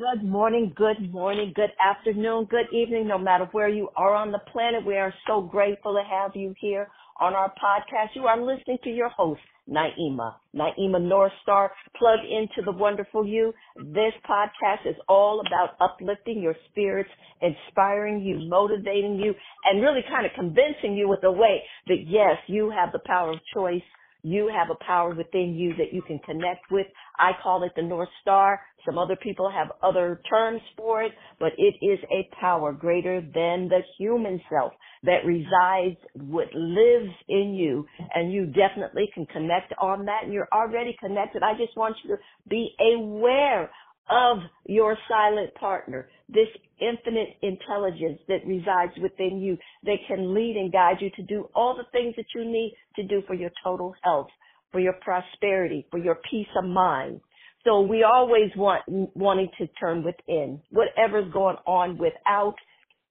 Good 0.00 0.24
morning, 0.24 0.72
good 0.74 1.12
morning, 1.12 1.52
good 1.54 1.72
afternoon, 1.78 2.46
good 2.48 2.72
evening, 2.72 3.06
no 3.06 3.18
matter 3.18 3.46
where 3.52 3.68
you 3.68 3.90
are 3.96 4.14
on 4.14 4.32
the 4.32 4.38
planet. 4.50 4.86
We 4.86 4.96
are 4.96 5.12
so 5.26 5.42
grateful 5.42 5.92
to 5.92 6.02
have 6.08 6.34
you 6.34 6.54
here 6.58 6.88
on 7.20 7.34
our 7.34 7.52
podcast. 7.62 8.14
You 8.14 8.22
are 8.22 8.40
listening 8.40 8.78
to 8.84 8.88
your 8.88 9.10
host, 9.10 9.42
Naimah, 9.68 10.36
Naimah 10.56 11.02
Northstar. 11.02 11.68
Plug 11.98 12.20
into 12.20 12.62
the 12.64 12.72
wonderful 12.72 13.26
you. 13.26 13.52
This 13.76 14.14
podcast 14.26 14.88
is 14.88 14.96
all 15.06 15.42
about 15.46 15.76
uplifting 15.82 16.40
your 16.40 16.54
spirits, 16.70 17.10
inspiring 17.42 18.22
you, 18.22 18.48
motivating 18.48 19.16
you, 19.16 19.34
and 19.66 19.82
really 19.82 20.00
kind 20.08 20.24
of 20.24 20.32
convincing 20.34 20.96
you 20.96 21.08
with 21.10 21.24
a 21.24 21.30
way 21.30 21.62
that 21.88 22.06
yes, 22.06 22.38
you 22.46 22.70
have 22.70 22.90
the 22.92 23.00
power 23.04 23.32
of 23.32 23.38
choice 23.52 23.82
you 24.22 24.50
have 24.54 24.68
a 24.70 24.84
power 24.84 25.14
within 25.14 25.54
you 25.54 25.74
that 25.76 25.92
you 25.92 26.02
can 26.02 26.18
connect 26.20 26.70
with. 26.70 26.86
I 27.18 27.32
call 27.42 27.62
it 27.64 27.72
the 27.76 27.82
North 27.82 28.08
Star. 28.22 28.60
Some 28.86 28.98
other 28.98 29.16
people 29.16 29.50
have 29.50 29.68
other 29.82 30.20
terms 30.28 30.60
for 30.76 31.02
it, 31.02 31.12
but 31.38 31.52
it 31.58 31.74
is 31.84 31.98
a 32.10 32.28
power 32.40 32.72
greater 32.72 33.20
than 33.20 33.68
the 33.68 33.80
human 33.98 34.40
self 34.50 34.72
that 35.02 35.24
resides, 35.24 35.98
what 36.14 36.48
lives 36.54 37.12
in 37.28 37.54
you. 37.54 37.86
And 38.14 38.32
you 38.32 38.46
definitely 38.46 39.10
can 39.14 39.26
connect 39.26 39.72
on 39.80 40.06
that 40.06 40.24
and 40.24 40.32
you're 40.32 40.48
already 40.52 40.96
connected. 41.00 41.42
I 41.42 41.54
just 41.54 41.76
want 41.76 41.96
you 42.04 42.16
to 42.16 42.22
be 42.48 42.70
aware 42.96 43.70
of 44.10 44.38
your 44.66 44.96
silent 45.08 45.54
partner, 45.54 46.08
this 46.28 46.48
infinite 46.80 47.36
intelligence 47.42 48.18
that 48.28 48.46
resides 48.46 48.92
within 49.00 49.40
you 49.40 49.56
that 49.84 49.96
can 50.08 50.34
lead 50.34 50.56
and 50.56 50.72
guide 50.72 50.96
you 51.00 51.10
to 51.16 51.22
do 51.22 51.48
all 51.54 51.76
the 51.76 51.84
things 51.92 52.14
that 52.16 52.26
you 52.34 52.44
need 52.44 52.74
to 52.96 53.04
do 53.04 53.22
for 53.26 53.34
your 53.34 53.50
total 53.62 53.94
health, 54.02 54.28
for 54.72 54.80
your 54.80 54.94
prosperity, 55.00 55.86
for 55.90 55.98
your 55.98 56.18
peace 56.30 56.48
of 56.56 56.64
mind. 56.64 57.20
So 57.64 57.82
we 57.82 58.04
always 58.04 58.50
want 58.56 58.82
wanting 58.88 59.50
to 59.58 59.66
turn 59.78 60.02
within. 60.02 60.60
Whatever's 60.70 61.30
going 61.32 61.56
on 61.66 61.98
without 61.98 62.54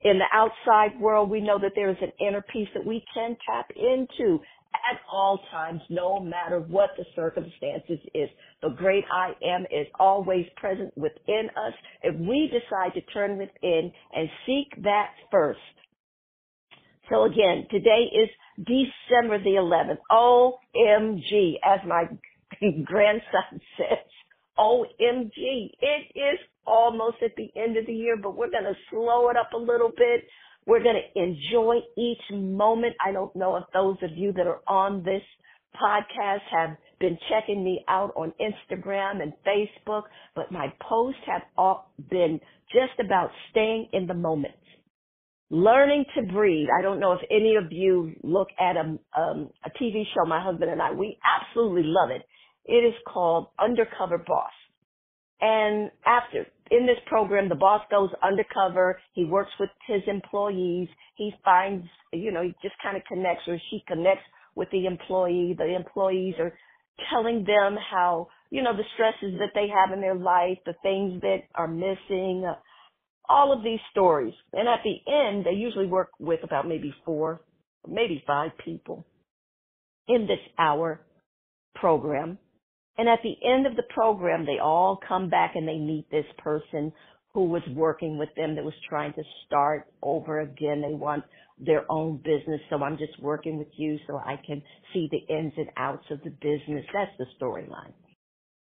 in 0.01 0.17
the 0.17 0.25
outside 0.33 0.99
world, 0.99 1.29
we 1.29 1.41
know 1.41 1.59
that 1.59 1.73
there 1.75 1.89
is 1.89 1.97
an 2.01 2.11
inner 2.25 2.43
peace 2.53 2.69
that 2.73 2.85
we 2.85 3.03
can 3.13 3.35
tap 3.47 3.67
into 3.75 4.39
at 4.73 4.99
all 5.11 5.39
times, 5.51 5.81
no 5.89 6.19
matter 6.19 6.59
what 6.59 6.91
the 6.97 7.05
circumstances 7.15 7.99
is. 8.13 8.29
The 8.61 8.69
great 8.69 9.03
I 9.11 9.33
am 9.43 9.63
is 9.63 9.87
always 9.99 10.45
present 10.57 10.95
within 10.97 11.49
us. 11.55 11.73
If 12.03 12.15
we 12.15 12.51
decide 12.51 12.93
to 12.93 13.01
turn 13.13 13.37
within 13.37 13.91
and 14.13 14.29
seek 14.45 14.83
that 14.83 15.11
first. 15.31 15.59
So 17.09 17.23
again, 17.23 17.65
today 17.71 18.09
is 18.13 18.29
December 18.57 19.39
the 19.43 19.57
11th. 19.57 19.97
OMG, 20.11 21.53
as 21.63 21.79
my 21.87 22.03
grandson 22.85 23.61
says. 23.77 24.05
OMG. 24.57 25.71
It 25.79 26.11
is 26.15 26.39
almost 26.67 27.17
at 27.23 27.35
the 27.35 27.49
end 27.55 27.77
of 27.77 27.85
the 27.85 27.93
year, 27.93 28.17
but 28.21 28.35
we're 28.35 28.51
going 28.51 28.65
to 28.65 28.75
slow 28.91 29.29
it 29.29 29.37
up 29.37 29.53
a 29.53 29.57
little 29.57 29.91
bit 29.95 30.25
we're 30.65 30.83
going 30.83 31.01
to 31.01 31.21
enjoy 31.21 31.77
each 31.97 32.21
moment. 32.31 32.95
I 33.05 33.11
don't 33.11 33.35
know 33.35 33.55
if 33.57 33.63
those 33.73 33.97
of 34.03 34.17
you 34.17 34.33
that 34.33 34.47
are 34.47 34.61
on 34.67 35.03
this 35.03 35.23
podcast 35.75 36.41
have 36.51 36.77
been 36.99 37.17
checking 37.29 37.63
me 37.63 37.83
out 37.87 38.11
on 38.15 38.33
Instagram 38.39 39.21
and 39.21 39.33
Facebook, 39.47 40.03
but 40.35 40.51
my 40.51 40.67
posts 40.81 41.21
have 41.27 41.41
all 41.57 41.91
been 42.09 42.39
just 42.71 42.99
about 43.03 43.29
staying 43.51 43.87
in 43.93 44.07
the 44.07 44.13
moment. 44.13 44.53
Learning 45.49 46.05
to 46.15 46.21
breathe. 46.31 46.67
I 46.77 46.83
don't 46.83 46.99
know 46.99 47.13
if 47.13 47.21
any 47.31 47.55
of 47.55 47.71
you 47.71 48.13
look 48.21 48.49
at 48.59 48.75
a, 48.75 48.99
um, 49.19 49.49
a 49.65 49.69
TV 49.81 50.03
show, 50.13 50.27
my 50.27 50.43
husband 50.43 50.69
and 50.69 50.81
I, 50.81 50.91
we 50.91 51.17
absolutely 51.25 51.83
love 51.85 52.11
it. 52.11 52.21
It 52.65 52.85
is 52.85 52.93
called 53.07 53.47
Undercover 53.59 54.19
Boss. 54.19 54.51
And 55.41 55.89
after, 56.05 56.45
in 56.71 56.85
this 56.85 56.97
program, 57.07 57.49
the 57.49 57.55
boss 57.55 57.81
goes 57.89 58.09
undercover. 58.23 58.99
He 59.13 59.25
works 59.25 59.51
with 59.59 59.69
his 59.87 60.01
employees. 60.07 60.87
He 61.15 61.31
finds, 61.43 61.85
you 62.13 62.31
know, 62.31 62.43
he 62.43 62.53
just 62.61 62.75
kind 62.81 62.95
of 62.95 63.03
connects 63.07 63.43
or 63.47 63.57
she 63.69 63.83
connects 63.87 64.23
with 64.55 64.69
the 64.71 64.85
employee. 64.85 65.55
The 65.57 65.75
employees 65.75 66.35
are 66.39 66.53
telling 67.11 67.45
them 67.45 67.77
how, 67.91 68.27
you 68.51 68.61
know, 68.61 68.75
the 68.75 68.83
stresses 68.93 69.39
that 69.39 69.51
they 69.55 69.67
have 69.67 69.93
in 69.93 70.01
their 70.01 70.15
life, 70.15 70.57
the 70.65 70.75
things 70.83 71.21
that 71.21 71.39
are 71.55 71.67
missing, 71.67 72.45
all 73.27 73.53
of 73.53 73.63
these 73.63 73.79
stories. 73.91 74.33
And 74.53 74.67
at 74.67 74.81
the 74.83 75.11
end, 75.11 75.45
they 75.45 75.57
usually 75.57 75.85
work 75.87 76.09
with 76.19 76.43
about 76.43 76.67
maybe 76.67 76.93
four, 77.05 77.41
maybe 77.87 78.23
five 78.25 78.51
people 78.63 79.05
in 80.07 80.27
this 80.27 80.39
hour 80.57 81.01
program. 81.75 82.37
And 82.99 83.09
at 83.09 83.21
the 83.23 83.37
end 83.47 83.65
of 83.65 83.77
the 83.77 83.85
program, 83.95 84.45
they 84.45 84.59
all 84.59 84.99
come 85.07 85.29
back 85.29 85.53
and 85.55 85.65
they 85.65 85.77
meet 85.77 86.11
this 86.11 86.25
person 86.37 86.91
who 87.33 87.45
was 87.45 87.63
working 87.73 88.19
with 88.19 88.27
them 88.35 88.57
that 88.57 88.65
was 88.65 88.75
trying 88.89 89.13
to 89.13 89.23
start 89.47 89.87
over 90.03 90.41
again. 90.41 90.81
They 90.81 90.93
want 90.93 91.23
their 91.57 91.89
own 91.89 92.17
business. 92.17 92.59
So 92.69 92.83
I'm 92.83 92.97
just 92.97 93.17
working 93.21 93.57
with 93.57 93.69
you 93.77 93.99
so 94.05 94.17
I 94.17 94.35
can 94.45 94.61
see 94.93 95.07
the 95.11 95.33
ins 95.33 95.53
and 95.55 95.69
outs 95.77 96.03
of 96.11 96.21
the 96.25 96.31
business. 96.31 96.85
That's 96.93 97.17
the 97.17 97.27
storyline. 97.41 97.93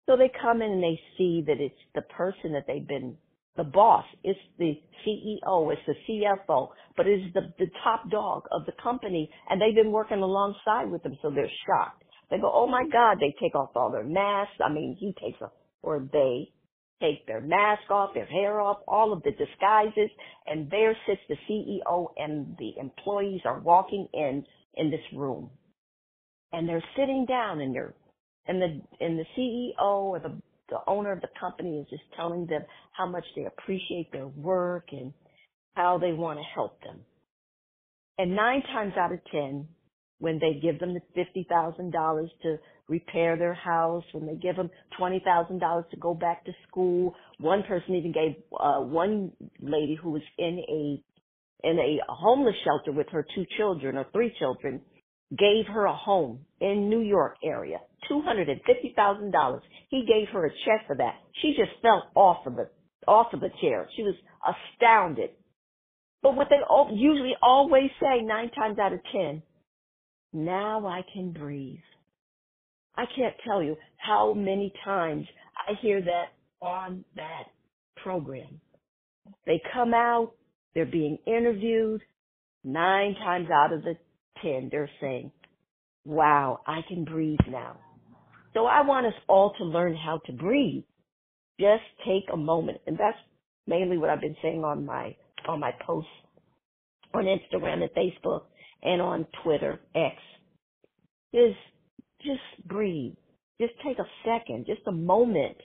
So 0.08 0.18
they 0.18 0.32
come 0.42 0.62
in 0.62 0.72
and 0.72 0.84
they 0.84 1.00
see 1.18 1.44
that 1.48 1.60
it's 1.60 1.76
the 1.96 2.04
person 2.04 2.54
that 2.54 2.66
they've 2.68 2.88
been, 2.88 3.18
the 3.58 3.66
boss, 3.66 4.06
it's 4.24 4.40
the 4.60 4.80
CEO, 5.08 5.74
it's 5.74 5.82
the 5.88 5.96
CFO, 6.08 6.70
but 6.98 7.08
it's 7.08 7.34
the, 7.34 7.54
the 7.60 7.72
top 7.84 8.10
dog 8.12 8.44
of 8.52 8.68
the 8.68 8.74
company 8.84 9.32
and 9.50 9.60
they've 9.60 9.76
been 9.76 9.92
working 9.92 10.20
alongside 10.22 10.92
with 10.92 11.04
them. 11.04 11.18
So 11.24 11.32
they're 11.32 11.50
shocked. 11.68 12.01
They 12.32 12.40
go, 12.40 12.52
oh 12.54 12.68
my 12.68 12.86
God, 12.92 13.20
they 13.22 13.36
take 13.42 13.56
off 13.56 13.72
all 13.76 13.92
their 13.92 14.06
masks. 14.06 14.56
I 14.66 14.74
mean, 14.74 14.98
he 15.00 15.14
takes 15.22 15.42
off, 15.44 15.52
or 15.84 16.08
they 16.14 16.52
take 17.02 17.28
their 17.28 17.42
mask 17.42 17.92
off, 17.92 18.16
their 18.16 18.28
hair 18.28 18.62
off, 18.62 18.80
all 18.88 19.14
of 19.14 19.24
the 19.24 19.32
disguises, 19.34 20.12
and 20.48 20.72
there 20.72 20.98
sits 21.08 21.22
the 21.30 21.38
CEO 21.50 22.08
and 22.18 22.58
the 22.60 22.74
employees 22.80 23.42
are 23.46 23.62
walking 23.62 24.08
in, 24.16 24.46
in 24.76 24.92
this 24.92 25.02
room. 25.16 25.52
And 26.54 26.70
they're 26.70 26.84
sitting 26.98 27.28
down 27.28 27.62
and 27.62 27.76
they're, 27.76 27.96
and 28.48 28.62
the, 28.62 28.82
and 29.06 29.20
the 29.20 29.26
CEO 29.38 29.76
or 29.80 30.20
the, 30.20 30.42
the 30.70 30.80
owner 30.88 31.14
of 31.14 31.22
the 31.22 31.30
company 31.40 31.80
is 31.80 31.88
just 31.92 32.04
telling 32.18 32.48
them 32.48 32.64
how 32.94 33.08
much 33.08 33.26
they 33.36 33.46
appreciate 33.46 34.12
their 34.14 34.28
work 34.28 34.88
and 34.94 35.14
how 35.76 36.00
they 36.00 36.14
want 36.14 36.40
to 36.40 36.46
help 36.56 36.82
them. 36.84 37.02
And 38.20 38.36
nine 38.36 38.64
times 38.74 38.94
out 39.00 39.14
of 39.14 39.20
ten, 39.32 39.68
when 40.22 40.40
they 40.40 40.60
give 40.62 40.80
them 40.80 40.94
the 40.94 41.02
$50,000 41.20 42.28
to 42.44 42.58
repair 42.88 43.36
their 43.38 43.56
house, 43.56 44.04
when 44.14 44.28
they 44.28 44.36
give 44.36 44.56
them 44.56 44.70
$20,000 45.00 45.90
to 45.90 45.98
go 45.98 46.14
back 46.14 46.46
to 46.46 46.52
school. 46.68 47.16
One 47.40 47.64
person 47.64 47.96
even 47.96 48.12
gave, 48.12 48.36
uh, 48.58 48.82
one 48.82 49.32
lady 49.60 49.98
who 50.02 50.12
was 50.12 50.22
in 50.38 50.60
a, 50.70 51.68
in 51.68 51.80
a 51.80 51.98
homeless 52.08 52.54
shelter 52.64 52.96
with 52.96 53.08
her 53.12 53.26
two 53.34 53.46
children 53.58 53.98
or 53.98 54.06
three 54.14 54.32
children, 54.38 54.82
gave 55.32 55.66
her 55.74 55.86
a 55.86 55.96
home 55.96 56.42
in 56.60 56.88
New 56.88 57.02
York 57.02 57.38
area, 57.44 57.78
$250,000. 58.12 59.60
He 59.90 60.06
gave 60.08 60.32
her 60.34 60.46
a 60.46 60.50
check 60.50 60.86
for 60.86 60.98
that. 60.98 61.16
She 61.42 61.56
just 61.58 61.72
fell 61.82 62.12
off 62.14 62.46
of 62.46 62.58
the, 62.58 62.70
off 63.08 63.34
of 63.34 63.40
the 63.40 63.50
chair. 63.60 63.88
She 63.96 64.04
was 64.04 64.16
astounded. 64.46 65.32
But 66.22 66.36
what 66.36 66.50
they 66.52 66.58
usually 66.94 67.34
always 67.42 67.90
say 68.00 68.22
nine 68.22 68.52
times 68.52 68.78
out 68.78 68.94
of 68.94 69.00
ten, 69.12 69.42
now 70.34 70.86
I 70.88 71.02
can 71.14 71.32
breathe. 71.32 71.80
I 72.96 73.06
can't 73.16 73.36
tell 73.46 73.64
you 73.64 73.78
how 73.98 74.34
many 74.34 74.74
times 74.84 75.26
I 75.68 75.74
hear 75.82 76.02
that 76.02 76.66
on 76.66 77.04
that 77.16 77.44
program. 78.04 78.60
They 79.46 79.62
come 79.74 79.94
out, 79.94 80.34
they're 80.74 80.86
being 80.86 81.18
interviewed. 81.26 82.02
Nine 82.64 83.16
times 83.16 83.48
out 83.52 83.74
of 83.74 83.82
the 83.84 83.96
ten, 84.42 84.70
they're 84.72 84.90
saying, 85.00 85.32
wow, 86.06 86.60
I 86.68 86.82
can 86.88 87.06
breathe 87.06 87.40
now. 87.50 87.78
So 88.54 88.66
I 88.66 88.82
want 88.82 89.08
us 89.08 89.14
all 89.28 89.54
to 89.58 89.64
learn 89.64 89.96
how 89.96 90.20
to 90.26 90.34
breathe. 90.34 90.84
Just 91.60 91.84
take 92.06 92.24
a 92.32 92.38
moment. 92.38 92.80
And 92.86 92.98
that's 92.98 93.18
mainly 93.68 93.98
what 93.98 94.10
I've 94.10 94.22
been 94.22 94.36
saying 94.42 94.64
on 94.64 94.86
my, 94.86 95.16
on 95.48 95.60
my 95.60 95.72
posts 95.86 96.10
on 97.14 97.26
Instagram 97.26 97.82
and 97.82 97.92
Facebook 97.92 98.44
and 98.84 99.02
on 99.02 99.28
Twitter, 99.44 99.80
X. 99.96 100.16
Is 101.34 101.56
just 102.22 102.68
breathe. 102.68 103.14
Just 103.60 103.74
take 103.86 104.00
a 104.00 104.08
second, 104.26 104.66
just 104.66 104.82
a 104.88 104.92
moment. 104.92 105.58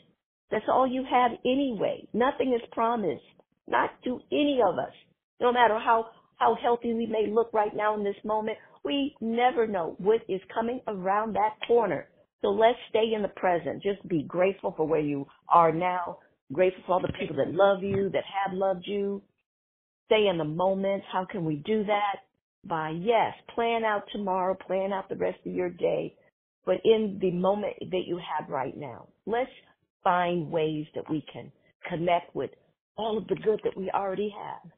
That's 0.50 0.64
all 0.68 0.86
you 0.86 1.04
have 1.10 1.32
anyway. 1.44 2.06
Nothing 2.12 2.52
is 2.54 2.68
promised. 2.72 3.22
Not 3.66 3.90
to 4.04 4.20
any 4.30 4.60
of 4.64 4.78
us. 4.78 4.92
No 5.40 5.52
matter 5.52 5.78
how, 5.78 6.06
how 6.36 6.56
healthy 6.62 6.94
we 6.94 7.06
may 7.06 7.26
look 7.30 7.52
right 7.52 7.74
now 7.74 7.96
in 7.96 8.04
this 8.04 8.16
moment, 8.24 8.58
we 8.84 9.16
never 9.20 9.66
know 9.66 9.96
what 9.98 10.20
is 10.28 10.40
coming 10.54 10.80
around 10.86 11.34
that 11.34 11.56
corner. 11.66 12.06
So 12.42 12.48
let's 12.48 12.78
stay 12.90 13.12
in 13.14 13.22
the 13.22 13.28
present. 13.28 13.82
Just 13.82 14.06
be 14.06 14.22
grateful 14.22 14.72
for 14.76 14.86
where 14.86 15.00
you 15.00 15.26
are 15.48 15.72
now. 15.72 16.18
Grateful 16.52 16.82
for 16.86 16.92
all 16.92 17.00
the 17.00 17.12
people 17.18 17.36
that 17.36 17.52
love 17.52 17.82
you, 17.82 18.08
that 18.10 18.22
have 18.44 18.56
loved 18.56 18.84
you. 18.86 19.22
Stay 20.06 20.28
in 20.28 20.38
the 20.38 20.44
moment. 20.44 21.02
How 21.12 21.24
can 21.24 21.44
we 21.44 21.56
do 21.56 21.82
that? 21.84 22.25
By 22.68 22.90
yes, 22.90 23.34
plan 23.54 23.84
out 23.84 24.04
tomorrow, 24.12 24.56
plan 24.66 24.92
out 24.92 25.08
the 25.08 25.16
rest 25.16 25.38
of 25.46 25.52
your 25.52 25.70
day, 25.70 26.16
but 26.64 26.76
in 26.84 27.18
the 27.20 27.30
moment 27.30 27.74
that 27.80 28.04
you 28.06 28.18
have 28.18 28.48
right 28.50 28.76
now, 28.76 29.08
let's 29.26 29.50
find 30.04 30.50
ways 30.50 30.86
that 30.94 31.10
we 31.10 31.24
can 31.32 31.52
connect 31.88 32.34
with 32.34 32.50
all 32.96 33.18
of 33.18 33.26
the 33.28 33.36
good 33.36 33.60
that 33.64 33.76
we 33.76 33.90
already 33.94 34.34
have. 34.36 34.70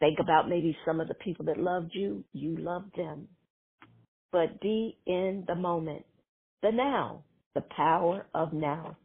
Think 0.00 0.18
about 0.20 0.48
maybe 0.48 0.76
some 0.86 1.00
of 1.00 1.08
the 1.08 1.14
people 1.14 1.46
that 1.46 1.58
loved 1.58 1.90
you, 1.94 2.24
you 2.32 2.56
loved 2.56 2.96
them. 2.96 3.28
But 4.32 4.60
be 4.60 4.98
in 5.06 5.44
the 5.46 5.54
moment, 5.54 6.04
the 6.62 6.72
now, 6.72 7.24
the 7.54 7.64
power 7.76 8.26
of 8.34 8.52
now. 8.52 8.96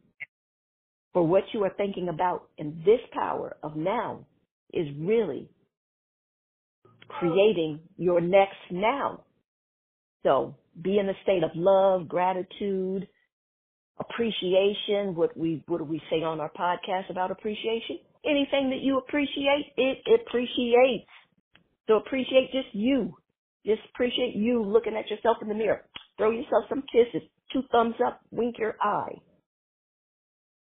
For 1.12 1.26
what 1.26 1.44
you 1.54 1.64
are 1.64 1.72
thinking 1.76 2.08
about 2.08 2.48
in 2.58 2.82
this 2.84 3.00
power 3.12 3.56
of 3.62 3.76
now 3.76 4.26
is 4.72 4.86
really 4.98 5.48
creating 7.18 7.80
your 7.96 8.20
next 8.20 8.56
now. 8.70 9.24
So 10.22 10.56
be 10.80 10.98
in 10.98 11.08
a 11.08 11.14
state 11.22 11.42
of 11.42 11.50
love, 11.54 12.08
gratitude, 12.08 13.08
appreciation. 13.98 15.14
What 15.14 15.36
we 15.36 15.62
what 15.66 15.78
do 15.78 15.84
we 15.84 16.00
say 16.10 16.22
on 16.22 16.40
our 16.40 16.50
podcast 16.50 17.10
about 17.10 17.30
appreciation? 17.30 17.98
Anything 18.24 18.70
that 18.70 18.80
you 18.82 18.98
appreciate, 18.98 19.72
it 19.76 19.98
appreciates. 20.20 21.08
So 21.86 21.96
appreciate 21.96 22.52
just 22.52 22.68
you. 22.72 23.14
Just 23.64 23.80
appreciate 23.94 24.34
you 24.34 24.62
looking 24.62 24.96
at 24.96 25.10
yourself 25.10 25.38
in 25.42 25.48
the 25.48 25.54
mirror. 25.54 25.84
Throw 26.16 26.30
yourself 26.30 26.64
some 26.68 26.82
kisses, 26.92 27.26
two 27.52 27.62
thumbs 27.72 27.94
up, 28.06 28.20
wink 28.30 28.56
your 28.58 28.76
eye. 28.80 29.14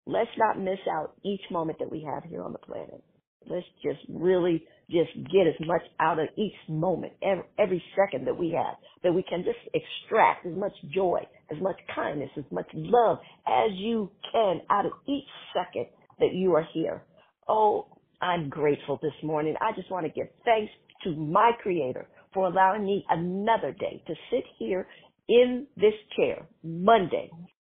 Let's 0.07 0.31
not 0.39 0.61
miss 0.61 0.79
out 0.91 1.15
each 1.25 1.41
moment 1.51 1.79
that 1.81 1.91
we 1.91 2.03
have 2.05 2.25
here 2.25 2.43
on 2.43 2.53
the 2.53 2.59
planet. 2.59 3.03
Let's 3.49 3.67
just 3.83 4.01
really 4.09 4.65
just 4.91 5.15
get 5.33 5.47
as 5.47 5.67
much 5.67 5.83
out 6.01 6.19
of 6.19 6.29
each 6.37 6.55
moment, 6.69 7.13
every, 7.23 7.45
every 7.59 7.83
second 7.97 8.27
that 8.27 8.39
we 8.39 8.51
have, 8.51 8.77
that 9.03 9.13
we 9.13 9.23
can 9.23 9.45
just 9.45 9.59
extract 9.75 10.47
as 10.47 10.57
much 10.57 10.73
joy, 10.95 11.21
as 11.51 11.61
much 11.61 11.77
kindness, 11.95 12.31
as 12.37 12.45
much 12.51 12.67
love 12.75 13.19
as 13.47 13.71
you 13.75 14.11
can 14.33 14.61
out 14.71 14.87
of 14.87 14.93
each 15.09 15.25
second 15.55 15.87
that 16.21 16.33
you 16.33 16.55
are 16.55 16.67
here. 16.73 17.03
Oh, 17.49 17.87
I'm 18.21 18.49
grateful 18.49 18.99
this 19.03 19.13
morning. 19.23 19.55
I 19.61 19.73
just 19.77 19.91
want 19.91 20.07
to 20.07 20.13
give 20.13 20.29
thanks 20.45 20.73
to 21.05 21.15
my 21.15 21.53
creator 21.63 22.07
for 22.33 22.47
allowing 22.47 22.85
me 22.85 23.05
another 23.09 23.73
day 23.73 24.03
to 24.07 24.15
sit 24.31 24.45
here 24.59 24.87
in 25.29 25.67
this 25.77 25.95
chair 26.17 26.47
Monday 26.63 27.31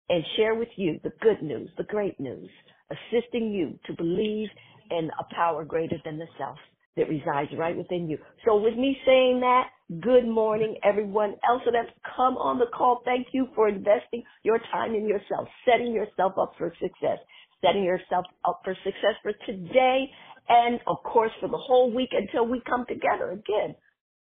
and 0.09 0.25
share 0.37 0.55
with 0.55 0.69
you 0.77 1.01
the 1.03 1.13
good 1.21 1.43
news, 1.43 1.71
the 1.77 1.85
great 1.85 2.19
news, 2.21 2.49
assisting 2.91 3.53
you 3.53 3.79
to 3.87 3.97
believe 3.97 4.49
in 4.91 5.11
a 5.19 5.35
power 5.35 5.65
greater 5.65 5.97
than 6.05 6.19
the 6.19 6.27
self 6.39 6.59
that 6.97 7.09
resides 7.09 7.51
right 7.59 7.77
within 7.77 8.09
you. 8.09 8.19
So 8.45 8.57
with 8.57 8.75
me 8.77 8.97
saying 9.07 9.41
that, 9.41 9.69
good 10.01 10.27
morning 10.27 10.77
everyone 10.85 11.37
else 11.49 11.63
that's 11.65 11.91
come 12.17 12.37
on 12.37 12.59
the 12.59 12.67
call. 12.77 13.03
Thank 13.05 13.29
you 13.33 13.49
for 13.55 13.69
investing 13.69 14.23
your 14.43 14.59
time 14.73 14.95
in 14.95 15.07
yourself, 15.09 15.49
setting 15.65 15.93
yourself 15.93 16.33
up 16.41 16.55
for 16.59 16.73
success, 16.81 17.19
setting 17.65 17.85
yourself 17.85 18.25
up 18.45 18.61
for 18.65 18.75
success 18.85 19.15
for 19.23 19.33
today 19.47 20.07
and 20.49 20.81
of 20.87 20.99
course 21.05 21.33
for 21.41 21.49
the 21.49 21.59
whole 21.59 21.93
week 21.93 22.11
until 22.13 22.47
we 22.47 22.63
come 22.69 22.85
together 22.89 23.33
again 23.33 23.75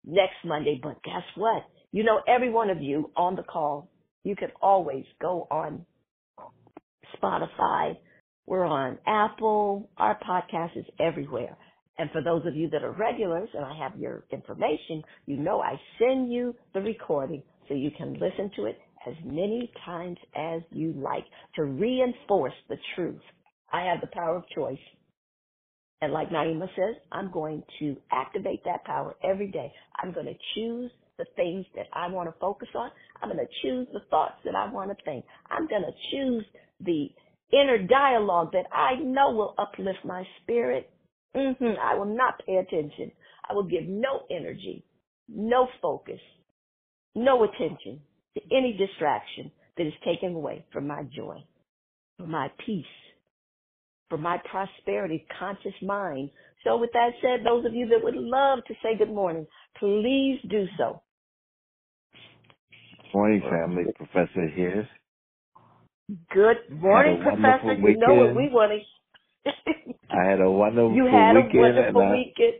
next 0.04 0.36
Monday. 0.44 0.80
But 0.82 1.02
guess 1.04 1.24
what? 1.36 1.62
You 1.92 2.04
know, 2.04 2.20
every 2.28 2.50
one 2.50 2.70
of 2.70 2.82
you 2.82 3.10
on 3.16 3.36
the 3.36 3.42
call, 3.42 3.90
you 4.24 4.36
can 4.36 4.50
always 4.60 5.04
go 5.20 5.46
on 5.50 5.86
Spotify. 7.22 7.96
We're 8.46 8.64
on 8.64 8.98
Apple. 9.06 9.90
Our 9.96 10.18
podcast 10.20 10.76
is 10.76 10.84
everywhere. 11.00 11.56
And 11.98 12.10
for 12.12 12.22
those 12.22 12.46
of 12.46 12.54
you 12.54 12.70
that 12.70 12.84
are 12.84 12.92
regulars 12.92 13.48
and 13.54 13.64
I 13.64 13.76
have 13.78 13.98
your 13.98 14.24
information, 14.30 15.02
you 15.26 15.36
know 15.36 15.60
I 15.60 15.80
send 15.98 16.32
you 16.32 16.54
the 16.72 16.80
recording 16.80 17.42
so 17.68 17.74
you 17.74 17.90
can 17.96 18.12
listen 18.14 18.50
to 18.56 18.66
it 18.66 18.78
as 19.06 19.14
many 19.24 19.70
times 19.84 20.18
as 20.36 20.60
you 20.70 20.92
like 20.92 21.24
to 21.56 21.64
reinforce 21.64 22.52
the 22.68 22.76
truth. 22.94 23.20
I 23.72 23.84
have 23.86 24.00
the 24.00 24.08
power 24.12 24.36
of 24.36 24.44
choice. 24.54 24.78
And 26.02 26.12
like 26.12 26.28
Naimah 26.30 26.68
says, 26.76 26.96
I'm 27.10 27.32
going 27.32 27.62
to 27.80 27.96
activate 28.12 28.62
that 28.64 28.84
power 28.84 29.16
every 29.24 29.50
day. 29.50 29.72
I'm 30.00 30.12
going 30.12 30.26
to 30.26 30.34
choose 30.54 30.90
the 31.18 31.24
things 31.34 31.64
that 31.74 31.86
I 31.94 32.08
want 32.08 32.28
to 32.28 32.38
focus 32.38 32.68
on. 32.74 32.90
I'm 33.22 33.30
going 33.30 33.44
to 33.44 33.52
choose 33.62 33.88
the 33.92 34.00
thoughts 34.10 34.34
that 34.44 34.54
I 34.54 34.70
want 34.70 34.90
to 34.90 35.04
think. 35.04 35.24
I'm 35.50 35.66
going 35.66 35.82
to 35.82 35.92
choose 36.12 36.44
the 36.80 37.08
inner 37.52 37.78
dialogue 37.78 38.52
that 38.52 38.66
I 38.72 38.96
know 38.96 39.30
will 39.30 39.54
uplift 39.58 40.04
my 40.04 40.24
spirit. 40.42 40.90
Mm-hmm. 41.34 41.78
I 41.80 41.94
will 41.94 42.16
not 42.16 42.40
pay 42.46 42.56
attention. 42.56 43.12
I 43.48 43.54
will 43.54 43.64
give 43.64 43.84
no 43.86 44.22
energy, 44.30 44.84
no 45.28 45.68
focus, 45.80 46.20
no 47.14 47.44
attention 47.44 48.00
to 48.34 48.40
any 48.56 48.76
distraction 48.76 49.50
that 49.76 49.86
is 49.86 49.92
taken 50.04 50.34
away 50.34 50.64
from 50.72 50.86
my 50.86 51.02
joy, 51.14 51.36
from 52.16 52.30
my 52.30 52.50
peace, 52.64 52.84
from 54.08 54.22
my 54.22 54.38
prosperity 54.50 55.26
conscious 55.38 55.74
mind. 55.82 56.30
So 56.64 56.78
with 56.78 56.90
that 56.94 57.10
said, 57.20 57.44
those 57.44 57.64
of 57.64 57.74
you 57.74 57.86
that 57.88 58.02
would 58.02 58.16
love 58.16 58.60
to 58.66 58.74
say 58.82 58.96
good 58.96 59.12
morning, 59.12 59.46
please 59.78 60.40
do 60.50 60.66
so. 60.78 61.02
Morning, 63.14 63.42
family. 63.48 63.84
Professor 63.96 64.48
here. 64.54 64.88
Good 66.08 66.70
morning, 66.70 67.20
Professor. 67.22 67.74
You 67.74 67.98
know 67.98 68.14
what 68.14 68.36
we 68.36 68.48
want 68.50 68.72
to. 68.72 69.94
I 70.10 70.30
had 70.30 70.40
a 70.40 70.50
wonderful 70.50 70.90
weekend. 70.90 71.02
You 71.02 71.06
had 71.06 71.36
weekend. 71.36 71.56
a 71.56 71.60
wonderful 71.60 72.02
I, 72.02 72.12
weekend. 72.12 72.54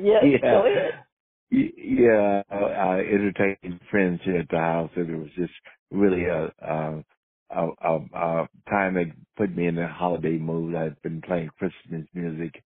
Yes, 0.00 0.24
yeah. 0.24 0.52
go 0.52 0.66
ahead. 0.66 1.04
Yeah, 1.50 2.42
I, 2.50 2.56
I 2.56 2.98
entertained 3.00 3.80
friends 3.90 4.20
here 4.24 4.38
at 4.38 4.48
the 4.50 4.58
house, 4.58 4.90
and 4.96 5.10
it 5.10 5.16
was 5.16 5.30
just 5.36 5.52
really 5.92 6.24
a, 6.24 6.52
a, 6.60 7.04
a, 7.50 7.68
a, 7.82 7.96
a 8.14 8.48
time 8.68 8.94
that 8.94 9.12
put 9.36 9.54
me 9.56 9.68
in 9.68 9.78
a 9.78 9.88
holiday 9.88 10.38
mood. 10.38 10.74
I've 10.74 11.00
been 11.02 11.22
playing 11.22 11.50
Christmas 11.58 12.06
music 12.14 12.62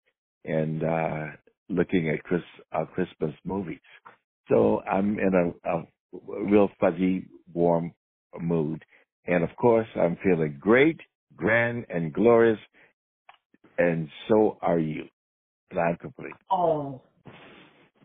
and 0.45 0.83
uh 0.83 1.25
looking 1.69 2.09
at 2.09 2.23
Chris, 2.23 2.41
uh, 2.71 2.85
Christmas 2.85 3.33
movies. 3.43 3.79
So 4.49 4.81
I'm 4.89 5.19
in 5.19 5.33
a, 5.65 5.69
a 5.77 5.87
real 6.45 6.69
fuzzy, 6.79 7.25
warm 7.53 7.93
mood. 8.39 8.85
And 9.27 9.43
of 9.43 9.55
course, 9.55 9.87
I'm 9.95 10.17
feeling 10.23 10.57
great, 10.59 10.99
grand, 11.35 11.85
and 11.89 12.13
glorious. 12.13 12.59
And 13.77 14.09
so 14.27 14.57
are 14.61 14.79
you. 14.79 15.05
And 15.71 15.99
complete. 15.99 16.33
Oh, 16.51 17.01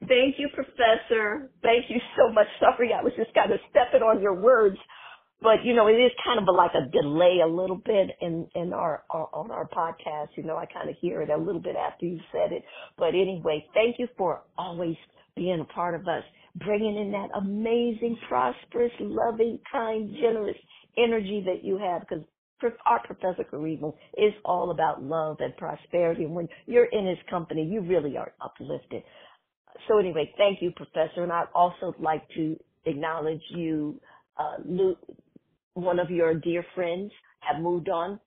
thank 0.01 0.37
you, 0.39 0.49
Professor. 0.55 1.51
Thank 1.63 1.85
you 1.89 2.01
so 2.17 2.33
much. 2.33 2.47
Sorry, 2.59 2.91
I 2.93 3.03
was 3.03 3.13
just 3.17 3.33
kind 3.35 3.53
of 3.53 3.61
stepping 3.71 4.03
on 4.03 4.21
your 4.21 4.35
words. 4.35 4.77
But 5.43 5.65
you 5.65 5.75
know, 5.75 5.87
it 5.87 5.93
is 5.93 6.11
kind 6.25 6.41
of 6.41 6.49
a, 6.49 6.53
like 6.53 6.73
a 6.75 6.91
delay 6.91 7.39
a 7.45 7.49
little 7.49 7.77
bit 7.77 8.11
in 8.21 8.49
in 8.55 8.73
our, 8.73 9.05
our 9.11 9.29
on 9.33 9.51
our 9.51 9.69
podcast. 9.69 10.29
You 10.37 10.43
know, 10.43 10.57
I 10.57 10.67
kind 10.67 10.91
of 10.91 10.97
hear 11.01 11.23
it 11.23 11.31
a 11.31 11.37
little 11.37 11.61
bit 11.61 11.77
after 11.77 12.07
you 12.07 12.19
said 12.33 12.53
it. 12.53 12.65
But 12.99 13.09
anyway, 13.11 13.65
thank 13.73 13.97
you 13.99 14.09
for 14.19 14.43
always 14.59 14.97
being 15.37 15.61
a 15.61 15.73
part 15.73 15.95
of 15.95 16.03
us 16.09 16.25
bringing 16.57 16.97
in 16.97 17.13
that 17.13 17.29
amazing, 17.39 18.19
prosperous, 18.29 18.93
loving, 19.01 19.59
kind, 19.71 20.15
generous 20.21 20.57
energy 21.03 21.43
that 21.47 21.65
you 21.65 21.79
have 21.79 22.03
because 22.03 22.25
our 22.87 23.01
Professor 23.07 23.45
Karimu 23.51 23.95
is 24.19 24.35
all 24.45 24.71
about 24.71 25.03
love 25.03 25.39
and 25.41 25.57
prosperity. 25.57 26.25
And 26.25 26.35
when 26.35 26.49
you're 26.67 26.87
in 26.87 27.07
his 27.07 27.19
company, 27.31 27.65
you 27.65 27.81
really 27.83 28.17
are 28.17 28.35
uplifted. 28.41 29.03
So 29.89 29.99
anyway, 29.99 30.33
thank 30.39 30.63
you, 30.63 30.73
Professor. 30.77 31.23
And 31.23 31.33
I'd 31.33 31.49
also 31.55 31.95
like 32.01 32.29
to 32.37 32.59
acknowledge 32.87 33.43
you, 33.51 34.01
uh, 34.39 34.59
one 35.75 35.99
of 36.01 36.11
your 36.11 36.35
dear 36.35 36.65
friends 36.75 37.13
have 37.41 37.63
moved 37.63 37.89
on 37.89 38.21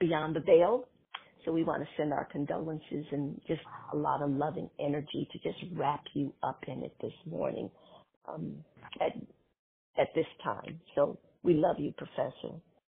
beyond 0.00 0.36
the 0.36 0.40
veil. 0.40 0.88
So 1.44 1.52
we 1.52 1.64
want 1.64 1.82
to 1.82 1.88
send 1.96 2.12
our 2.12 2.26
condolences 2.30 3.06
and 3.12 3.40
just 3.48 3.62
a 3.92 3.96
lot 3.96 4.22
of 4.22 4.30
loving 4.30 4.70
energy 4.80 5.28
to 5.32 5.38
just 5.40 5.58
wrap 5.74 6.02
you 6.14 6.34
up 6.42 6.62
in 6.68 6.84
it 6.84 6.94
this 7.00 7.12
morning 7.26 7.70
um, 8.28 8.64
at 9.00 9.12
at 9.98 10.08
this 10.14 10.26
time. 10.44 10.80
So 10.94 11.18
we 11.48 11.54
love 11.54 11.76
you, 11.80 11.92
Professor, 11.98 12.54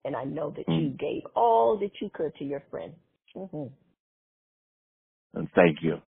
and 0.06 0.16
I 0.16 0.26
know 0.26 0.52
that 0.58 0.68
you 0.68 0.90
Mm. 0.90 0.98
gave 1.00 1.24
all 1.36 1.78
that 1.80 1.92
you 2.02 2.10
could 2.14 2.36
to 2.36 2.44
your 2.44 2.62
friend. 2.72 2.94
hmm 3.36 3.68
And 5.36 5.50
thank 5.54 5.84
you. 5.84 6.02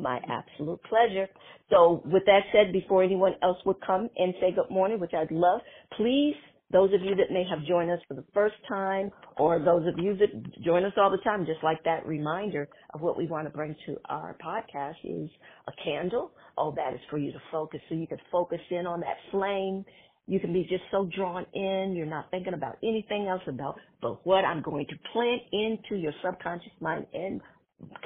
My 0.00 0.20
absolute 0.28 0.80
pleasure. 0.84 1.28
So 1.70 2.02
with 2.04 2.24
that 2.26 2.42
said, 2.52 2.72
before 2.72 3.02
anyone 3.02 3.34
else 3.42 3.58
would 3.64 3.80
come 3.86 4.10
and 4.16 4.34
say 4.40 4.52
good 4.52 4.70
morning, 4.70 5.00
which 5.00 5.14
I'd 5.14 5.30
love, 5.32 5.60
please, 5.96 6.36
those 6.70 6.92
of 6.94 7.00
you 7.02 7.14
that 7.16 7.30
may 7.32 7.44
have 7.48 7.64
joined 7.66 7.90
us 7.90 8.00
for 8.08 8.14
the 8.14 8.24
first 8.34 8.56
time 8.68 9.10
or 9.38 9.58
those 9.58 9.86
of 9.88 9.98
you 9.98 10.16
that 10.16 10.62
join 10.64 10.84
us 10.84 10.92
all 10.98 11.10
the 11.10 11.18
time, 11.24 11.46
just 11.46 11.62
like 11.64 11.82
that 11.84 12.06
reminder 12.06 12.68
of 12.94 13.00
what 13.00 13.16
we 13.16 13.26
want 13.26 13.46
to 13.46 13.50
bring 13.50 13.74
to 13.86 13.96
our 14.08 14.36
podcast 14.44 14.96
is 15.04 15.30
a 15.68 15.72
candle. 15.84 16.32
Oh, 16.58 16.72
that 16.76 16.92
is 16.94 17.00
for 17.10 17.18
you 17.18 17.32
to 17.32 17.40
focus 17.50 17.80
so 17.88 17.94
you 17.94 18.06
can 18.06 18.18
focus 18.30 18.60
in 18.70 18.86
on 18.86 19.00
that 19.00 19.16
flame. 19.30 19.84
You 20.28 20.38
can 20.38 20.52
be 20.52 20.62
just 20.62 20.84
so 20.92 21.08
drawn 21.16 21.46
in. 21.54 21.94
You're 21.96 22.06
not 22.06 22.30
thinking 22.30 22.54
about 22.54 22.78
anything 22.84 23.26
else 23.26 23.42
about, 23.48 23.76
but 24.00 24.24
what 24.24 24.44
I'm 24.44 24.62
going 24.62 24.86
to 24.86 24.94
plant 25.12 25.42
into 25.52 26.00
your 26.00 26.12
subconscious 26.22 26.72
mind 26.80 27.06
and 27.12 27.40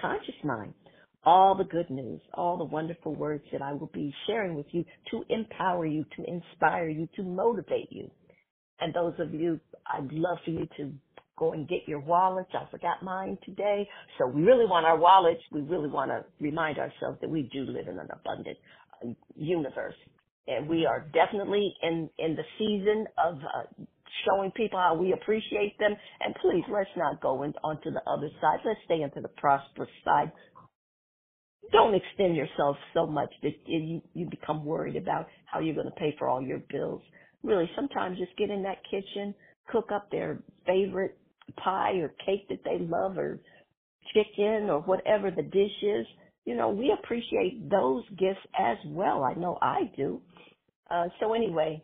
conscious 0.01 0.35
mind 0.45 0.73
all 1.25 1.55
the 1.57 1.65
good 1.65 1.89
news, 1.91 2.21
all 2.35 2.57
the 2.59 2.65
wonderful 2.65 3.15
words 3.15 3.45
that 3.53 3.63
I 3.63 3.73
will 3.73 3.91
be 3.95 4.13
sharing 4.27 4.55
with 4.55 4.67
you 4.73 4.85
to 5.11 5.25
empower 5.29 5.87
you, 5.87 6.05
to 6.17 6.25
inspire 6.25 6.89
you, 6.89 7.09
to 7.17 7.23
motivate 7.23 7.89
you. 7.91 8.11
And 8.81 8.93
those 8.93 9.15
of 9.21 9.33
you, 9.33 9.61
I'd 9.87 10.11
love 10.13 10.39
for 10.45 10.51
you 10.51 10.67
to 10.79 10.93
go 11.39 11.53
and 11.53 11.69
get 11.69 11.81
your 11.87 12.01
wallets. 12.01 12.51
I 12.55 12.69
forgot 12.71 13.03
mine 13.03 13.39
today. 13.45 13.89
So 14.19 14.27
we 14.27 14.43
really 14.43 14.67
want 14.67 14.85
our 14.85 14.99
wallets. 14.99 15.41
We 15.53 15.61
really 15.61 15.89
want 15.89 16.11
to 16.11 16.25
remind 16.41 16.79
ourselves 16.79 17.19
that 17.21 17.31
we 17.31 17.49
do 17.53 17.61
live 17.63 17.87
in 17.87 17.99
an 17.99 18.09
abundant 18.13 18.59
uh, 19.05 19.11
universe. 19.37 19.95
And 20.49 20.69
we 20.69 20.87
are 20.87 21.07
definitely 21.13 21.75
in, 21.83 22.11
in 22.19 22.37
the 22.37 22.43
season 22.59 23.07
of 23.25 23.37
uh, 23.37 23.85
showing 24.27 24.51
people 24.53 24.79
how 24.79 24.95
we 24.95 25.13
appreciate 25.13 25.79
them. 25.79 25.95
And 26.21 26.35
please, 26.43 26.65
let's 26.73 26.91
not 26.97 27.21
go 27.21 27.43
in, 27.43 27.55
onto 27.63 27.91
the 27.91 28.03
other 28.07 28.29
side. 28.41 28.59
Let's 28.65 28.81
stay 28.85 29.03
into 29.03 29.21
the 29.21 29.29
prosperous 29.29 29.91
side. 30.05 30.33
Don't 31.71 31.95
extend 31.95 32.37
yourself 32.37 32.77
so 32.93 33.07
much 33.07 33.31
that 33.43 33.55
you, 33.67 34.03
you 34.15 34.29
become 34.29 34.65
worried 34.65 34.97
about 34.97 35.27
how 35.47 35.61
you're 35.61 35.75
going 35.75 35.87
to 35.87 35.93
pay 35.93 36.15
for 36.19 36.29
all 36.29 36.43
your 36.43 36.61
bills. 36.71 37.01
Really, 37.43 37.71
sometimes 37.75 38.19
just 38.19 38.37
get 38.37 38.51
in 38.51 38.63
that 38.65 38.79
kitchen, 38.91 39.35
cook 39.69 39.91
up 39.93 40.11
their 40.11 40.41
favorite 40.67 41.17
pie 41.57 41.95
or 41.95 42.09
cake 42.25 42.49
that 42.49 42.63
they 42.65 42.79
love 42.79 43.17
or 43.17 43.41
chicken 44.13 44.71
or 44.71 44.81
whatever 44.81 45.31
the 45.31 45.43
dish 45.43 45.83
is. 45.83 46.07
You 46.45 46.57
know, 46.57 46.71
we 46.71 46.93
appreciate 46.93 47.71
those 47.71 48.03
gifts 48.19 48.41
as 48.59 48.77
well. 48.87 49.23
I 49.23 49.35
know 49.35 49.59
I 49.63 49.91
do. 49.97 50.21
Uh, 50.93 51.07
so 51.21 51.33
anyway, 51.33 51.83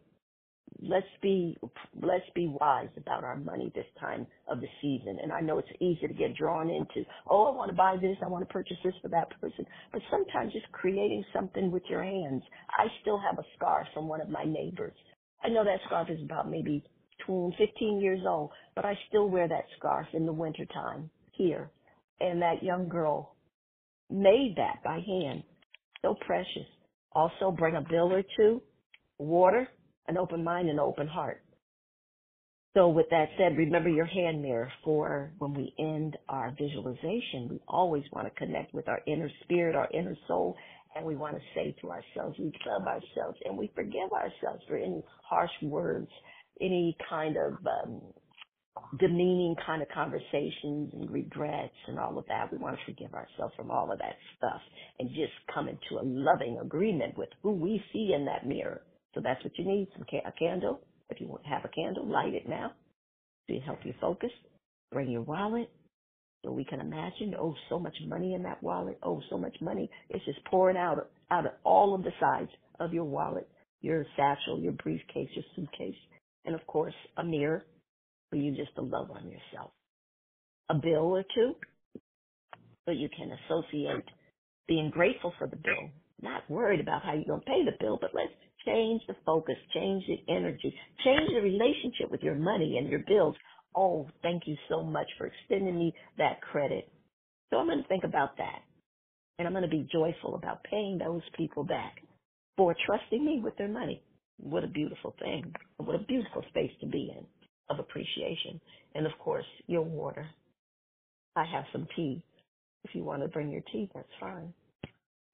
let's 0.83 1.07
be 1.23 1.57
let's 2.01 2.29
be 2.35 2.55
wise 2.61 2.89
about 2.97 3.25
our 3.25 3.37
money 3.37 3.73
this 3.75 3.87
time 3.99 4.27
of 4.49 4.61
the 4.61 4.67
season. 4.83 5.19
And 5.23 5.33
I 5.33 5.41
know 5.41 5.59
it's 5.59 5.69
easy 5.81 6.07
to 6.07 6.15
get 6.15 6.37
drawn 6.37 6.71
into, 6.71 7.09
oh, 7.29 7.47
I 7.47 7.57
want 7.57 7.71
to 7.71 7.77
buy 7.77 7.97
this, 8.01 8.17
I 8.25 8.29
want 8.29 8.47
to 8.47 8.53
purchase 8.53 8.77
this 8.85 8.95
for 9.03 9.09
that 9.09 9.29
person. 9.41 9.65
But 9.93 10.03
sometimes 10.11 10.53
just 10.53 10.71
creating 10.73 11.25
something 11.35 11.71
with 11.71 11.83
your 11.89 12.03
hands. 12.05 12.43
I 12.79 12.87
still 13.01 13.19
have 13.19 13.39
a 13.39 13.49
scarf 13.57 13.87
from 13.95 14.09
one 14.09 14.21
of 14.21 14.29
my 14.29 14.45
neighbors. 14.45 14.97
I 15.43 15.49
know 15.49 15.65
that 15.65 15.81
scarf 15.87 16.09
is 16.11 16.23
about 16.23 16.51
maybe 16.51 16.85
15 17.27 18.01
years 18.01 18.21
old, 18.27 18.51
but 18.75 18.85
I 18.85 18.95
still 19.09 19.29
wear 19.29 19.49
that 19.49 19.65
scarf 19.79 20.07
in 20.13 20.27
the 20.27 20.33
wintertime 20.33 21.11
here. 21.33 21.71
And 22.21 22.43
that 22.43 22.63
young 22.63 22.89
girl 22.89 23.37
made 24.11 24.55
that 24.57 24.83
by 24.85 25.01
hand. 25.07 25.43
So 26.03 26.15
precious. 26.27 26.67
Also 27.13 27.51
bring 27.51 27.77
a 27.77 27.81
bill 27.81 28.13
or 28.13 28.23
two, 28.37 28.63
water, 29.19 29.69
an 30.07 30.17
open 30.17 30.45
mind, 30.45 30.69
and 30.69 30.81
open 30.81 31.07
heart. 31.07 31.43
So 32.75 32.89
with 32.89 33.07
that 33.11 33.29
said, 33.39 33.57
remember 33.57 33.89
your 33.89 34.07
hand 34.07 34.43
mirror 34.43 34.71
for 34.85 35.33
when 35.39 35.55
we 35.55 35.75
end 35.79 36.17
our 36.29 36.55
visualization. 36.57 37.49
We 37.51 37.61
always 37.67 38.05
want 38.13 38.29
to 38.29 38.39
connect 38.39 38.75
with 38.75 38.89
our 38.89 39.01
inner 39.07 39.31
spirit, 39.43 39.75
our 39.75 39.89
inner 39.93 40.17
soul, 40.29 40.57
and 40.95 41.05
we 41.05 41.17
want 41.17 41.35
to 41.35 41.43
say 41.55 41.75
to 41.81 41.91
ourselves, 41.91 42.39
we 42.39 42.53
love 42.67 42.87
ourselves 42.87 43.39
and 43.45 43.57
we 43.57 43.73
forgive 43.75 44.13
ourselves 44.13 44.63
for 44.69 44.77
any 44.77 45.03
harsh 45.29 45.51
words, 45.63 46.09
any 46.61 46.97
kind 47.09 47.37
of 47.37 47.55
um, 47.67 48.01
demeaning 48.99 49.57
kind 49.65 49.83
of 49.83 49.89
conversations 49.89 50.93
and 50.93 51.11
regrets 51.11 51.75
and 51.89 51.99
all 51.99 52.19
of 52.19 52.27
that. 52.29 52.53
We 52.53 52.59
want 52.59 52.77
to 52.79 52.93
forgive 52.93 53.15
ourselves 53.15 53.55
from 53.57 53.71
all 53.71 53.91
of 53.93 53.99
that 53.99 54.17
stuff 54.37 54.61
and 54.99 55.09
just 55.11 55.33
come 55.53 55.69
into 55.69 56.01
a 56.01 56.05
loving 56.05 56.59
agreement 56.63 57.19
with 57.19 57.31
who 57.43 57.53
we 57.53 57.83
see 57.93 58.13
in 58.15 58.27
that 58.27 58.47
mirror. 58.47 58.83
So 59.19 59.23
that's 59.25 59.43
what 59.43 59.59
you 59.59 59.65
need, 59.65 59.89
some 59.97 60.07
ca- 60.09 60.23
a 60.25 60.31
candle. 60.31 60.81
If 61.11 61.21
you 61.21 61.41
have 61.45 61.65
a 61.65 61.69
candle, 61.69 62.07
light 62.07 62.35
it 62.35 62.49
now 62.49 62.71
to 63.51 63.59
help 63.61 63.81
you 63.83 63.93
focus. 64.01 64.31
Bring 64.93 65.11
your 65.11 65.23
wallet 65.23 65.69
so 66.45 66.53
we 66.53 66.65
can 66.65 66.81
imagine, 66.81 67.35
oh, 67.37 67.57
so 67.69 67.81
much 67.81 67.97
money 68.07 68.35
in 68.35 68.45
that 68.45 68.63
wallet. 68.63 68.97
Oh, 69.03 69.21
so 69.29 69.37
much 69.37 69.57
money. 69.61 69.91
It's 70.09 70.25
just 70.25 70.45
pouring 70.45 70.77
out, 70.77 71.11
out 71.33 71.47
of 71.47 71.53
all 71.65 71.97
of 71.97 72.05
the 72.05 72.13
sides 72.21 72.51
of 72.79 72.93
your 72.93 73.07
wallet, 73.07 73.49
your 73.81 74.07
satchel, 74.17 74.61
your 74.61 74.71
briefcase, 74.73 75.31
your 75.35 75.45
suitcase. 75.57 75.99
And 76.45 76.55
of 76.55 76.65
course, 76.69 76.95
a 77.17 77.25
mirror 77.25 77.65
for 78.31 78.37
you 78.37 78.55
just 78.55 78.73
to 78.77 78.83
love 78.83 79.11
on 79.11 79.25
yourself. 79.25 79.73
A 80.71 80.75
bill 80.75 81.17
or 81.17 81.25
two, 81.35 81.57
so 82.87 82.93
you 82.93 83.09
can 83.09 83.33
associate 83.47 84.05
being 84.69 84.91
grateful 84.91 85.33
for 85.39 85.49
the 85.49 85.57
bill, 85.57 85.91
not 86.23 86.49
worried 86.49 86.79
about 86.79 87.03
how 87.03 87.15
you're 87.15 87.25
going 87.25 87.41
to 87.41 87.47
pay 87.47 87.65
the 87.65 87.77
bill, 87.81 87.99
but 88.01 88.11
let's 88.15 88.31
change 88.69 89.03
the 89.09 89.17
focus, 89.25 89.57
change 89.75 90.05
the 90.07 90.33
energy, 90.33 90.75
change 91.05 91.31
the 91.35 91.41
relationship 91.41 92.11
with 92.11 92.23
your 92.23 92.35
money 92.35 92.79
and 92.79 92.89
your 92.89 93.03
bills. 93.07 93.37
Oh, 93.75 94.09
thank 94.23 94.43
you 94.47 94.57
so 94.69 94.83
much 94.83 95.07
for 95.17 95.27
extending 95.27 95.79
me 95.79 95.95
that 96.19 96.41
credit. 96.41 96.91
So 97.51 97.59
I'm 97.59 97.67
going 97.67 97.83
to 97.83 97.89
think 97.89 98.05
about 98.05 98.37
that. 98.39 98.61
And 99.39 99.47
I'm 99.47 99.55
going 99.55 99.63
to 99.63 99.71
be 99.71 99.89
joyful 99.93 100.35
about 100.35 100.65
paying 100.65 100.99
those 100.99 101.23
people 101.37 101.65
back 101.65 101.97
for 102.57 102.75
trusting 102.87 103.25
me 103.25 103.41
with 103.43 103.57
their 103.57 103.69
money. 103.69 104.03
What 104.39 104.65
a 104.65 104.69
beautiful 104.69 105.15
thing. 105.21 105.55
What 105.79 105.95
a 105.95 106.05
beautiful 106.05 106.43
space 106.51 106.73
to 106.81 106.87
be 106.87 107.13
in 107.17 107.25
of 107.71 107.79
appreciation. 107.79 108.61
And 108.95 109.07
of 109.07 109.13
course, 109.19 109.45
your 109.67 109.83
water. 109.83 110.27
I 111.37 111.45
have 111.45 111.65
some 111.73 111.87
tea. 111.95 112.23
If 112.85 112.95
you 112.95 113.05
want 113.05 113.23
to 113.23 113.29
bring 113.29 113.51
your 113.51 113.63
tea, 113.73 113.91
that's 113.95 114.09
fine. 114.21 114.53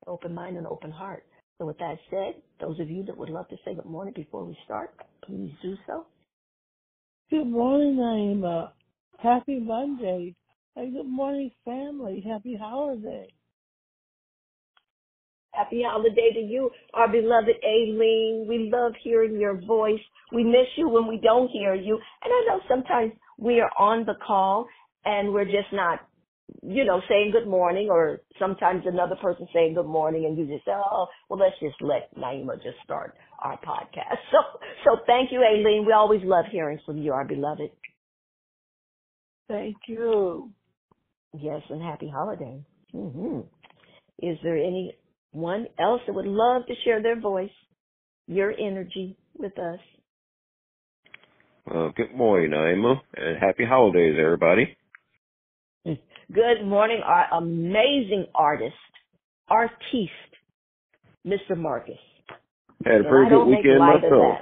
Open 0.06 0.34
mind 0.34 0.56
and 0.56 0.66
open 0.66 0.90
heart. 0.90 1.24
So 1.58 1.66
with 1.66 1.78
that 1.78 1.96
said, 2.10 2.42
those 2.60 2.80
of 2.80 2.90
you 2.90 3.04
that 3.04 3.16
would 3.16 3.30
love 3.30 3.48
to 3.48 3.56
say 3.64 3.74
good 3.74 3.86
morning 3.86 4.14
before 4.16 4.44
we 4.44 4.56
start, 4.64 4.90
please 5.24 5.52
do 5.62 5.76
so. 5.86 6.06
Good 7.30 7.46
morning, 7.46 7.96
Naimah. 7.96 8.72
Happy 9.18 9.58
Monday. 9.60 10.34
Hey, 10.76 10.90
good 10.90 11.06
morning, 11.08 11.50
family. 11.64 12.22
Happy 12.26 12.56
holiday. 12.60 13.28
Happy 15.52 15.82
holiday 15.86 16.32
to 16.34 16.40
you, 16.40 16.70
our 16.94 17.08
beloved 17.08 17.56
Aileen. 17.64 18.46
We 18.48 18.70
love 18.72 18.92
hearing 19.02 19.40
your 19.40 19.60
voice. 19.66 20.00
We 20.32 20.44
miss 20.44 20.66
you 20.76 20.88
when 20.88 21.06
we 21.06 21.18
don't 21.22 21.48
hear 21.48 21.74
you. 21.74 21.94
And 21.94 22.32
I 22.32 22.44
know 22.48 22.60
sometimes 22.68 23.12
we 23.38 23.60
are 23.60 23.70
on 23.78 24.04
the 24.04 24.16
call 24.26 24.66
and 25.04 25.32
we're 25.32 25.44
just 25.46 25.72
not, 25.72 26.00
you 26.62 26.84
know, 26.84 27.00
saying 27.08 27.32
good 27.32 27.48
morning 27.48 27.88
or 27.90 28.20
sometimes 28.38 28.82
another 28.86 29.16
person 29.16 29.46
saying 29.52 29.74
good 29.74 29.86
morning 29.86 30.26
and 30.26 30.36
you 30.36 30.46
just 30.46 30.64
say, 30.64 30.72
oh, 30.72 31.06
well, 31.28 31.38
let's 31.38 31.58
just 31.60 31.80
let 31.80 32.14
Naimah 32.16 32.56
just 32.62 32.76
start 32.84 33.14
our 33.40 33.58
podcast. 33.58 34.18
So, 34.30 34.38
so 34.84 34.90
thank 35.06 35.32
you, 35.32 35.40
Aileen. 35.40 35.84
We 35.86 35.92
always 35.92 36.20
love 36.24 36.46
hearing 36.50 36.78
from 36.84 36.98
you, 36.98 37.12
our 37.12 37.24
beloved. 37.24 37.70
Thank 39.48 39.76
you. 39.88 40.50
Yes, 41.38 41.62
and 41.68 41.82
happy 41.82 42.10
holiday. 42.14 42.62
Mm-hmm. 42.94 43.40
Is 44.20 44.38
there 44.42 44.56
anyone 44.56 45.66
else 45.78 46.00
that 46.06 46.14
would 46.14 46.26
love 46.26 46.62
to 46.66 46.74
share 46.84 47.02
their 47.02 47.20
voice, 47.20 47.50
your 48.26 48.52
energy 48.52 49.16
with 49.36 49.58
us. 49.58 49.80
Well, 51.66 51.92
good 51.96 52.14
morning, 52.14 52.50
Naimah, 52.50 53.00
and 53.14 53.38
happy 53.40 53.64
holidays, 53.64 54.16
everybody. 54.20 54.76
Good 56.32 56.64
morning, 56.64 57.00
our 57.04 57.26
amazing 57.38 58.26
artist, 58.34 58.74
artiste, 59.48 60.10
Mr. 61.26 61.56
Marcus. 61.56 61.98
Had 62.84 63.00
a 63.00 63.02
very 63.02 63.28
good 63.28 63.44
weekend 63.44 63.78
myself. 63.78 64.38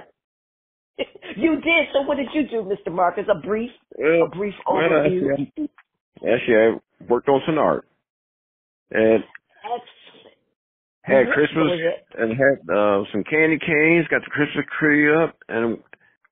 you 1.37 1.55
did. 1.55 1.87
So 1.93 2.01
what 2.01 2.17
did 2.17 2.27
you 2.33 2.47
do, 2.47 2.69
Mr. 2.69 2.93
Marcus? 2.93 3.25
A 3.29 3.39
brief, 3.45 3.71
well, 3.97 4.23
a 4.25 4.29
brief 4.29 4.53
overview. 4.65 5.31
Actually, 5.33 5.69
actually, 6.17 6.55
I 6.55 7.05
worked 7.09 7.27
on 7.27 7.41
some 7.45 7.57
art, 7.57 7.85
and 8.91 9.23
had 11.01 11.25
Christmas 11.33 11.67
and 12.17 12.31
had 12.31 12.73
uh, 12.73 13.03
some 13.11 13.23
candy 13.29 13.59
canes, 13.59 14.07
got 14.09 14.21
the 14.21 14.31
Christmas 14.31 14.65
tree 14.79 15.13
up, 15.13 15.35
and 15.49 15.77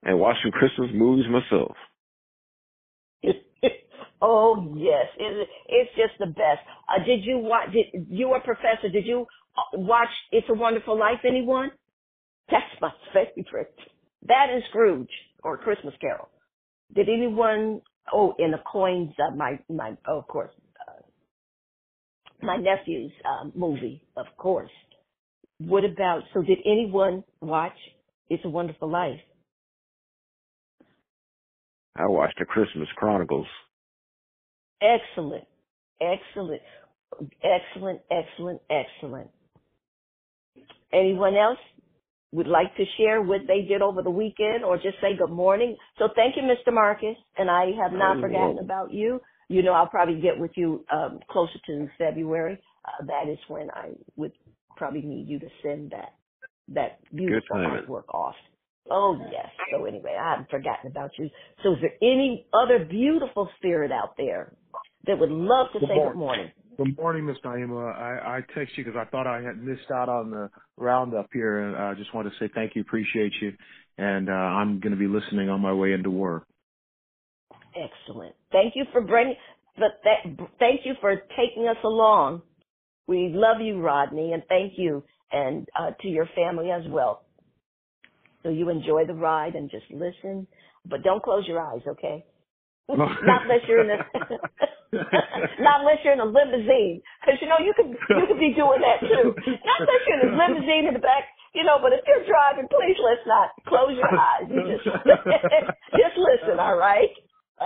and 0.04 0.20
watched 0.20 0.40
some 0.44 0.52
Christmas 0.52 0.90
movies 0.94 1.26
myself. 1.30 1.76
Oh 4.22 4.74
yes, 4.78 5.08
it, 5.18 5.48
it's 5.68 5.92
just 5.96 6.14
the 6.20 6.28
best. 6.28 6.62
Uh, 6.90 7.04
did 7.06 7.24
you 7.26 7.38
watch? 7.38 7.70
Did 7.74 8.08
you 8.10 8.34
a 8.34 8.40
professor? 8.40 8.90
Did 8.92 9.06
you 9.06 9.26
uh, 9.58 9.80
watch 9.80 10.10
It's 10.32 10.48
a 10.50 10.54
Wonderful 10.54 10.98
Life? 10.98 11.20
Anyone? 11.28 11.72
That's 12.50 12.64
my 12.82 12.92
favorite. 13.14 13.76
That 14.28 14.48
is 14.56 14.64
Scrooge 14.70 15.10
or 15.44 15.58
Christmas 15.58 15.94
Carol. 16.00 16.30
Did 16.94 17.10
anyone? 17.10 17.82
Oh, 18.14 18.34
in 18.40 18.52
the 18.52 18.60
coins. 18.72 19.14
Uh, 19.20 19.36
my 19.36 19.60
my. 19.70 19.98
Oh, 20.08 20.20
of 20.20 20.28
course 20.28 20.52
my 22.42 22.58
nephew's 22.58 23.12
um, 23.26 23.52
movie, 23.56 24.04
of 24.18 24.26
course. 24.38 24.72
What 25.60 25.86
about, 25.86 26.24
so 26.34 26.42
did 26.42 26.60
anyone 26.66 27.24
watch 27.40 27.76
It's 28.30 28.44
a 28.46 28.50
Wonderful 28.50 28.90
Life? 28.90 29.20
I 31.96 32.08
watched 32.08 32.40
the 32.40 32.46
Christmas 32.46 32.88
Chronicles. 32.96 33.48
Excellent. 34.82 35.46
Excellent. 36.02 36.62
Excellent, 37.44 38.02
excellent, 38.10 38.62
excellent. 38.70 39.30
Anyone 40.94 41.36
else 41.36 41.60
would 42.32 42.48
like 42.48 42.76
to 42.78 42.86
share 42.98 43.22
what 43.22 43.42
they 43.48 43.64
did 43.64 43.82
over 43.82 44.02
the 44.02 44.10
weekend 44.10 44.64
or 44.64 44.78
just 44.78 44.96
say 45.02 45.18
good 45.18 45.30
morning? 45.30 45.76
So 46.00 46.08
thank 46.16 46.38
you, 46.38 46.44
Mr. 46.44 46.74
Marcus, 46.74 47.18
and 47.38 47.52
I 47.52 47.66
have 47.82 47.92
not 47.92 48.18
oh, 48.18 48.22
forgotten 48.22 48.60
about 48.60 48.94
you 48.94 49.20
you 49.52 49.62
know, 49.62 49.74
I'll 49.74 49.88
probably 49.88 50.22
get 50.22 50.40
with 50.40 50.52
you 50.56 50.86
um, 50.92 51.20
closer 51.30 51.60
to 51.68 51.90
February. 51.98 52.58
Uh, 52.86 53.06
that 53.06 53.30
is 53.30 53.38
when 53.50 53.70
I 53.72 53.90
would 54.16 54.32
probably 54.78 55.02
need 55.02 55.28
you 55.28 55.40
to 55.40 55.48
send 55.62 55.92
that 55.92 56.14
that 56.70 57.00
beautiful 57.14 57.58
artwork 57.58 58.08
off 58.14 58.36
Oh 58.90 59.18
yes. 59.32 59.48
So 59.72 59.86
anyway, 59.86 60.18
I 60.20 60.32
haven't 60.32 60.50
forgotten 60.50 60.90
about 60.90 61.12
you. 61.20 61.30
So 61.64 61.74
is 61.74 61.80
there 61.82 61.94
any 62.02 62.48
other 62.54 62.84
beautiful 62.84 63.48
spirit 63.58 63.92
out 63.92 64.16
there 64.18 64.54
that 65.08 65.20
would 65.20 65.30
love 65.32 65.68
to 65.74 65.80
good 65.80 65.90
say 65.90 65.96
morning. 65.96 66.12
good 66.12 66.20
morning? 66.20 66.52
Good 66.78 66.98
morning, 66.98 67.26
Miss 67.26 67.38
Naimah. 67.44 67.96
I, 67.96 68.38
I 68.38 68.40
text 68.56 68.78
you 68.78 68.84
because 68.84 69.00
I 69.00 69.10
thought 69.10 69.28
I 69.28 69.42
had 69.42 69.62
missed 69.62 69.92
out 69.94 70.10
on 70.10 70.32
the 70.32 70.50
roundup 70.78 71.28
here, 71.34 71.60
and 71.60 71.76
I 71.76 71.94
just 71.94 72.14
wanted 72.14 72.32
to 72.32 72.36
say 72.40 72.52
thank 72.56 72.76
you, 72.76 72.82
appreciate 72.82 73.34
you, 73.42 73.54
and 73.98 74.30
uh, 74.30 74.34
I'm 74.34 74.80
going 74.80 74.92
to 74.94 74.98
be 74.98 75.08
listening 75.08 75.50
on 75.50 75.62
my 75.62 75.74
way 75.74 75.92
into 75.92 76.10
work. 76.10 76.46
Excellent. 77.76 78.36
Thank 78.52 78.74
you 78.76 78.86
for 78.92 79.02
bringing, 79.02 79.36
but 79.76 80.02
that, 80.04 80.48
thank 80.60 80.82
you 80.86 80.94
for 81.02 81.16
taking 81.38 81.68
us 81.68 81.78
along. 81.84 82.42
We 83.08 83.32
love 83.34 83.62
you, 83.62 83.80
Rodney, 83.80 84.34
and 84.34 84.44
thank 84.48 84.74
you, 84.78 85.04
and 85.32 85.68
uh, 85.80 85.92
to 86.02 86.08
your 86.08 86.28
family 86.36 86.72
as 86.72 86.84
well. 86.90 87.24
So 88.44 88.50
you 88.50 88.70
enjoy 88.70 89.06
the 89.06 89.14
ride 89.14 89.56
and 89.56 89.70
just 89.70 89.86
listen, 89.92 90.48
but 90.86 91.04
don't 91.04 91.22
close 91.22 91.46
your 91.48 91.60
eyes, 91.60 91.82
okay? 91.88 92.26
not 92.90 93.44
unless 93.44 93.64
you're 93.68 93.82
in 93.82 93.92
a 93.92 94.00
not 95.62 95.82
unless 95.82 96.00
you're 96.04 96.14
in 96.14 96.20
a 96.20 96.26
limousine, 96.26 97.02
because 97.22 97.40
you 97.42 97.48
know 97.48 97.60
you 97.60 97.74
could 97.78 97.90
you 97.92 98.26
could 98.28 98.40
be 98.40 98.54
doing 98.54 98.82
that 98.82 99.00
too. 99.02 99.32
Not 99.38 99.78
unless 99.82 100.04
you're 100.08 100.20
in 100.22 100.34
a 100.34 100.38
limousine 100.38 100.88
in 100.88 100.94
the 100.94 101.00
back, 101.04 101.30
you 101.56 101.64
know. 101.64 101.80
But 101.82 101.94
if 101.94 102.02
you're 102.08 102.26
driving, 102.26 102.68
please 102.68 102.98
let's 103.00 103.24
not 103.26 103.54
close 103.68 103.96
your 103.96 104.12
eyes. 104.12 104.50
You 104.50 104.62
just 104.76 104.86
just 106.02 106.16
listen, 106.18 106.60
all 106.60 106.78
right? 106.78 107.10
Uh, 107.62 107.64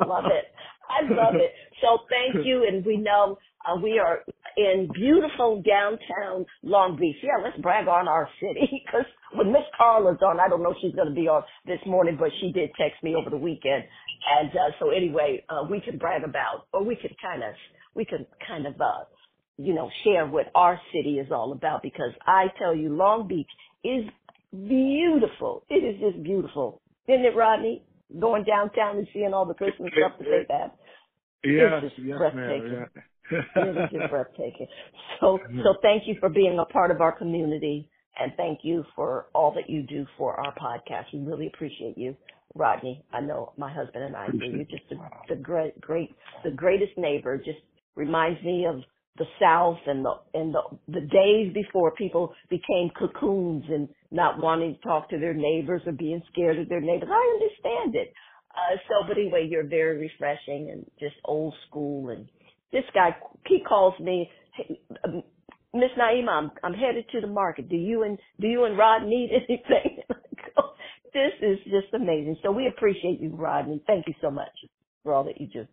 I 0.00 0.06
love 0.06 0.24
it. 0.32 0.46
I 0.88 1.02
love 1.02 1.34
it. 1.34 1.52
So 1.80 1.98
thank 2.08 2.46
you, 2.46 2.66
and 2.66 2.84
we 2.84 2.96
know 2.96 3.38
uh, 3.66 3.76
we 3.80 3.98
are 3.98 4.20
in 4.56 4.88
beautiful 4.94 5.62
downtown 5.62 6.46
Long 6.62 6.96
Beach. 6.98 7.16
Yeah, 7.22 7.42
let's 7.42 7.58
brag 7.60 7.88
on 7.88 8.08
our 8.08 8.28
city 8.40 8.82
because 8.86 9.06
when 9.34 9.52
Miss 9.52 9.62
Carla's 9.76 10.18
on, 10.22 10.40
I 10.40 10.48
don't 10.48 10.62
know 10.62 10.70
if 10.70 10.78
she's 10.80 10.94
going 10.94 11.08
to 11.08 11.14
be 11.14 11.28
on 11.28 11.42
this 11.66 11.80
morning, 11.86 12.16
but 12.18 12.30
she 12.40 12.52
did 12.52 12.70
text 12.78 13.02
me 13.02 13.14
over 13.14 13.30
the 13.30 13.36
weekend. 13.36 13.84
And 14.40 14.50
uh, 14.50 14.72
so 14.78 14.90
anyway, 14.90 15.44
uh, 15.48 15.64
we 15.70 15.80
can 15.80 15.98
brag 15.98 16.22
about, 16.24 16.66
or 16.72 16.84
we 16.84 16.96
can 16.96 17.10
kind 17.20 17.42
of, 17.42 17.54
we 17.94 18.04
can 18.04 18.26
kind 18.46 18.66
of, 18.66 18.80
uh, 18.80 19.04
you 19.58 19.74
know, 19.74 19.90
share 20.04 20.26
what 20.26 20.46
our 20.54 20.80
city 20.92 21.18
is 21.18 21.30
all 21.30 21.52
about 21.52 21.82
because 21.82 22.12
I 22.26 22.46
tell 22.58 22.74
you, 22.74 22.94
Long 22.94 23.28
Beach 23.28 23.50
is 23.84 24.04
beautiful. 24.52 25.64
It 25.68 25.84
is 25.84 26.00
just 26.00 26.22
beautiful. 26.22 26.80
Isn't 27.08 27.24
it, 27.24 27.36
Rodney? 27.36 27.82
Going 28.20 28.44
downtown 28.44 28.98
and 28.98 29.06
seeing 29.12 29.34
all 29.34 29.44
the 29.44 29.54
Christmas 29.54 29.90
stuff 29.96 30.12
that 30.18 30.24
they 30.24 30.54
have. 30.54 30.70
Yes, 31.44 31.82
It's 31.84 31.94
just 31.94 32.06
yes, 32.06 32.18
breathtaking. 32.18 32.72
ma'am. 32.72 32.88
it 33.30 33.68
is 33.76 33.90
just 33.92 34.10
breathtaking. 34.10 34.66
So, 35.20 35.38
so 35.64 35.74
thank 35.82 36.04
you 36.06 36.14
for 36.20 36.28
being 36.28 36.58
a 36.58 36.64
part 36.72 36.90
of 36.90 37.00
our 37.00 37.12
community, 37.16 37.88
and 38.18 38.32
thank 38.36 38.60
you 38.62 38.84
for 38.94 39.26
all 39.34 39.52
that 39.54 39.68
you 39.68 39.82
do 39.82 40.06
for 40.16 40.34
our 40.38 40.54
podcast. 40.54 41.04
We 41.12 41.20
really 41.20 41.48
appreciate 41.52 41.98
you, 41.98 42.16
Rodney. 42.54 43.04
I 43.12 43.20
know 43.20 43.52
my 43.56 43.72
husband 43.72 44.04
and 44.04 44.16
I 44.16 44.28
do. 44.28 44.38
You're 44.44 44.64
just 44.64 44.88
the, 44.88 44.96
the 45.28 45.36
great, 45.36 45.80
great, 45.80 46.10
the 46.44 46.50
greatest 46.52 46.92
neighbor. 46.96 47.36
Just 47.38 47.58
reminds 47.96 48.42
me 48.42 48.66
of 48.66 48.76
the 49.18 49.26
South 49.40 49.78
and 49.86 50.04
the 50.04 50.14
and 50.34 50.54
the 50.54 50.62
the 50.88 51.00
days 51.02 51.52
before 51.54 51.92
people 51.92 52.34
became 52.50 52.90
cocoons 52.98 53.64
and 53.68 53.88
not 54.12 54.42
wanting 54.42 54.74
to 54.76 54.80
talk 54.82 55.10
to 55.10 55.18
their 55.18 55.34
neighbors 55.34 55.82
or 55.86 55.92
being 55.92 56.22
scared 56.32 56.58
of 56.58 56.68
their 56.68 56.80
neighbors. 56.80 57.10
I 57.12 57.38
understand 57.40 57.96
it. 57.96 58.12
Uh, 58.52 58.76
so, 58.88 59.06
but 59.08 59.18
anyway, 59.18 59.46
you're 59.50 59.66
very 59.66 59.98
refreshing 59.98 60.70
and 60.72 60.86
just 61.00 61.16
old 61.24 61.54
school. 61.68 62.10
And 62.10 62.28
this 62.72 62.84
guy, 62.94 63.16
he 63.46 63.60
calls 63.68 63.98
me, 64.00 64.30
hey, 64.56 64.80
um, 65.04 65.22
Miss 65.74 65.90
Naimah, 65.98 66.28
I'm, 66.30 66.50
I'm 66.64 66.74
headed 66.74 67.06
to 67.12 67.20
the 67.20 67.26
market. 67.26 67.68
Do 67.68 67.76
you 67.76 68.04
and 68.04 68.18
do 68.40 68.48
you 68.48 68.64
and 68.64 68.78
Rod 68.78 69.04
need 69.04 69.30
anything? 69.48 69.98
this 71.14 71.32
is 71.42 71.58
just 71.64 71.94
amazing. 71.94 72.38
So 72.42 72.52
we 72.52 72.68
appreciate 72.68 73.20
you, 73.20 73.30
Rodney. 73.34 73.82
Thank 73.86 74.06
you 74.08 74.14
so 74.22 74.30
much 74.30 74.52
for 75.04 75.12
all 75.14 75.24
that 75.24 75.40
you 75.40 75.48
do. 75.48 75.66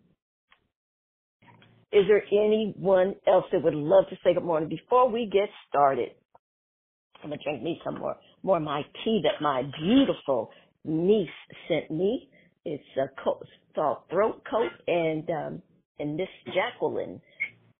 Is 1.93 2.06
there 2.10 2.23
anyone 2.32 3.15
else 3.27 3.45
that 3.53 3.63
would 3.63 3.75
love 3.75 4.06
to 4.10 4.17
say 4.23 4.34
good 4.36 4.43
morning 4.43 4.69
before 4.69 5.10
we 5.10 5.29
get 5.32 5.49
started? 5.69 6.12
I'm 7.23 7.32
gonna 7.32 7.41
drink 7.43 7.63
me 7.63 7.79
some 7.86 7.99
more 7.99 8.17
more 8.43 8.58
of 8.58 8.63
my 8.63 8.84
tea 9.03 9.21
that 9.23 9.41
my 9.41 9.63
beautiful 9.82 10.51
niece 10.86 11.29
sent 11.69 11.91
me. 11.91 12.29
It's 12.65 12.84
a 12.97 13.10
coat, 13.23 13.45
uh, 13.77 13.95
throat 14.12 14.43
coat, 14.49 14.71
and 14.88 15.29
um, 15.29 15.62
and 15.99 16.17
Miss 16.17 16.29
Jacqueline 16.53 17.21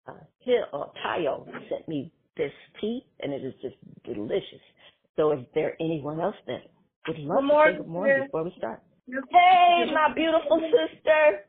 uh, 0.08 0.14
Hill 0.40 0.64
uh, 0.72 0.86
Tayo 1.06 1.46
sent 1.70 1.88
me 1.88 2.12
this 2.36 2.52
tea, 2.80 3.06
and 3.20 3.32
it 3.32 3.44
is 3.44 3.54
just 3.62 3.76
delicious. 4.04 4.62
So, 5.16 5.32
is 5.32 5.46
there 5.54 5.76
anyone 5.80 6.20
else 6.20 6.36
that 6.46 6.62
would 7.08 7.18
love 7.18 7.38
Good 7.38 7.42
to 7.42 7.48
morning, 7.48 7.76
say 7.76 7.78
good 7.78 7.88
morning 7.88 8.16
sis. 8.16 8.26
before 8.26 8.44
we 8.44 8.54
start? 8.58 8.82
Hey, 9.30 9.84
my 9.94 10.14
beautiful 10.14 10.60
sister. 10.72 11.46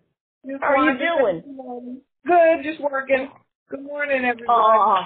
How 0.61 0.67
are 0.67 0.91
you 0.91 0.99
doing? 0.99 1.43
Good, 2.25 2.63
just 2.63 2.81
working. 2.81 3.29
Good 3.69 3.83
morning, 3.83 4.25
everybody. 4.25 4.49
Aw. 4.49 5.03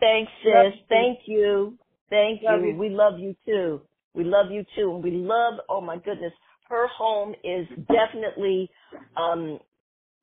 Thanks, 0.00 0.32
Love 0.44 0.72
sis. 0.72 0.74
you. 0.74 0.86
Thank 0.88 1.18
you. 1.26 1.78
Thank 2.10 2.42
Love 2.42 2.60
you. 2.60 2.68
you. 2.68 2.76
We 2.76 2.88
love 2.90 3.18
you 3.18 3.34
too. 3.46 3.82
We 4.14 4.24
love 4.24 4.50
you 4.50 4.64
too. 4.76 4.94
And 4.94 5.04
we 5.04 5.10
love, 5.12 5.54
oh 5.68 5.80
my 5.80 5.96
goodness, 5.96 6.32
her 6.68 6.86
home 6.88 7.34
is 7.44 7.66
definitely 7.88 8.70
um 9.16 9.58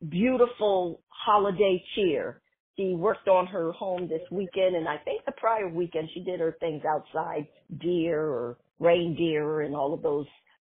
beautiful 0.10 1.02
holiday 1.10 1.84
cheer. 1.96 2.42
She 2.78 2.94
worked 2.96 3.28
on 3.28 3.48
her 3.48 3.72
home 3.72 4.08
this 4.10 4.22
weekend 4.32 4.76
and 4.76 4.88
I 4.88 4.98
think 4.98 5.26
the 5.26 5.32
prior 5.34 5.70
weekend 5.70 6.10
she 6.14 6.22
did 6.24 6.40
her 6.40 6.56
things 6.60 6.84
outside, 6.88 7.48
deer 7.80 8.22
or 8.22 8.58
reindeer 8.80 9.62
and 9.62 9.76
all 9.76 9.94
of 9.94 10.02
those 10.02 10.28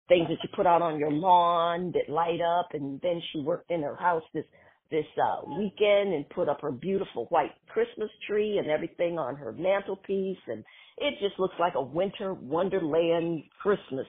things 0.08 0.28
that 0.28 0.38
you 0.42 0.48
put 0.54 0.66
out 0.66 0.82
on 0.82 0.98
your 0.98 1.10
lawn 1.10 1.92
that 1.92 2.12
light 2.12 2.40
up 2.40 2.68
and 2.74 3.00
then 3.02 3.20
she 3.32 3.40
worked 3.40 3.70
in 3.70 3.82
her 3.82 3.96
house 3.96 4.22
this 4.34 4.44
this 4.90 5.06
uh 5.22 5.48
weekend 5.58 6.12
and 6.12 6.28
put 6.30 6.48
up 6.48 6.60
her 6.60 6.70
beautiful 6.70 7.26
white 7.30 7.52
Christmas 7.68 8.10
tree 8.28 8.58
and 8.58 8.70
everything 8.70 9.18
on 9.18 9.36
her 9.36 9.52
mantelpiece 9.52 10.38
and 10.46 10.64
it 10.98 11.14
just 11.20 11.38
looks 11.38 11.54
like 11.58 11.74
a 11.74 11.82
winter 11.82 12.34
wonderland 12.34 13.42
Christmas. 13.60 14.06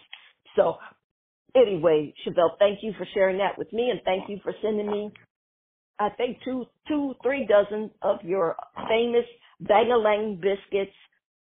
So 0.56 0.76
anyway, 1.56 2.14
Chevelle, 2.26 2.58
thank 2.60 2.80
you 2.84 2.94
for 2.98 3.08
sharing 3.14 3.38
that 3.40 3.58
with 3.58 3.72
me 3.74 3.90
and 3.90 4.02
thank 4.06 4.30
you 4.30 4.40
for 4.44 4.54
sending 4.62 4.92
me 4.92 5.12
I 6.00 6.10
think 6.18 6.38
two 6.44 6.66
two, 6.88 7.16
three 7.24 7.48
dozen 7.48 7.92
of 8.02 8.20
your 8.24 8.56
famous 8.90 9.26
Bangalang 9.64 10.42
biscuits, 10.42 10.92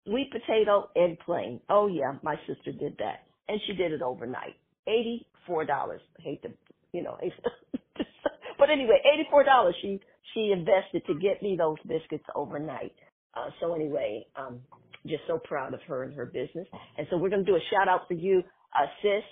sweet 0.05 0.31
potato 0.31 0.89
and 0.95 1.17
plain. 1.19 1.61
Oh 1.69 1.87
yeah, 1.87 2.15
my 2.23 2.35
sister 2.47 2.71
did 2.73 2.97
that. 2.99 3.23
And 3.49 3.61
she 3.67 3.73
did 3.73 3.91
it 3.93 4.01
overnight. 4.01 4.55
Eighty 4.87 5.27
four 5.47 5.65
dollars. 5.65 6.01
Hate 6.19 6.41
to 6.43 6.49
you 6.93 7.03
know 7.03 7.17
but 8.59 8.69
anyway, 8.69 9.01
eighty 9.13 9.27
four 9.31 9.43
dollars 9.43 9.75
she 9.81 9.99
she 10.33 10.51
invested 10.53 11.03
to 11.07 11.15
get 11.15 11.41
me 11.43 11.55
those 11.57 11.77
biscuits 11.87 12.25
overnight. 12.35 12.93
Uh 13.35 13.49
so 13.61 13.75
anyway, 13.75 14.25
um 14.35 14.61
just 15.07 15.23
so 15.27 15.39
proud 15.43 15.73
of 15.73 15.81
her 15.87 16.03
and 16.03 16.13
her 16.15 16.25
business. 16.27 16.67
And 16.97 17.07
so 17.11 17.17
we're 17.17 17.29
gonna 17.29 17.43
do 17.45 17.55
a 17.57 17.61
shout 17.71 17.87
out 17.89 18.07
for 18.07 18.15
you, 18.15 18.43
uh 18.75 18.87
sis. 19.01 19.23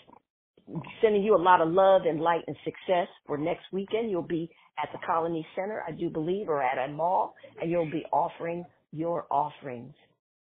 Sending 1.01 1.23
you 1.23 1.35
a 1.35 1.41
lot 1.41 1.61
of 1.61 1.69
love 1.69 2.03
and 2.07 2.21
light 2.21 2.43
and 2.47 2.57
success 2.65 3.07
for 3.27 3.37
next 3.37 3.65
weekend. 3.73 4.11
You'll 4.11 4.23
be 4.27 4.49
at 4.81 4.89
the 4.93 4.99
Colony 5.05 5.45
Center, 5.55 5.83
I 5.87 5.91
do 5.91 6.09
believe, 6.09 6.49
or 6.49 6.61
at 6.63 6.77
a 6.89 6.91
mall, 6.93 7.35
and 7.61 7.71
you'll 7.71 7.91
be 7.91 8.05
offering 8.13 8.65
your 8.91 9.27
offerings. 9.31 9.95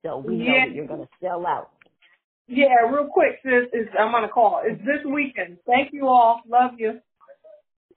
So 0.02 0.18
we 0.18 0.36
know 0.36 0.44
Yeah. 0.46 0.64
that 0.64 0.72
you're 0.74 0.86
going 0.88 1.00
to 1.02 1.08
sell 1.22 1.46
out. 1.46 1.72
Yeah, 2.48 2.90
real 2.92 3.08
quick, 3.12 3.40
sis. 3.44 3.68
Is 3.72 3.88
I'm 3.98 4.14
on 4.14 4.24
a 4.24 4.28
call. 4.28 4.62
It's 4.64 4.80
this 4.80 5.04
weekend. 5.10 5.58
Thank 5.66 5.92
you 5.92 6.08
all. 6.08 6.42
Love 6.48 6.72
you. 6.78 7.00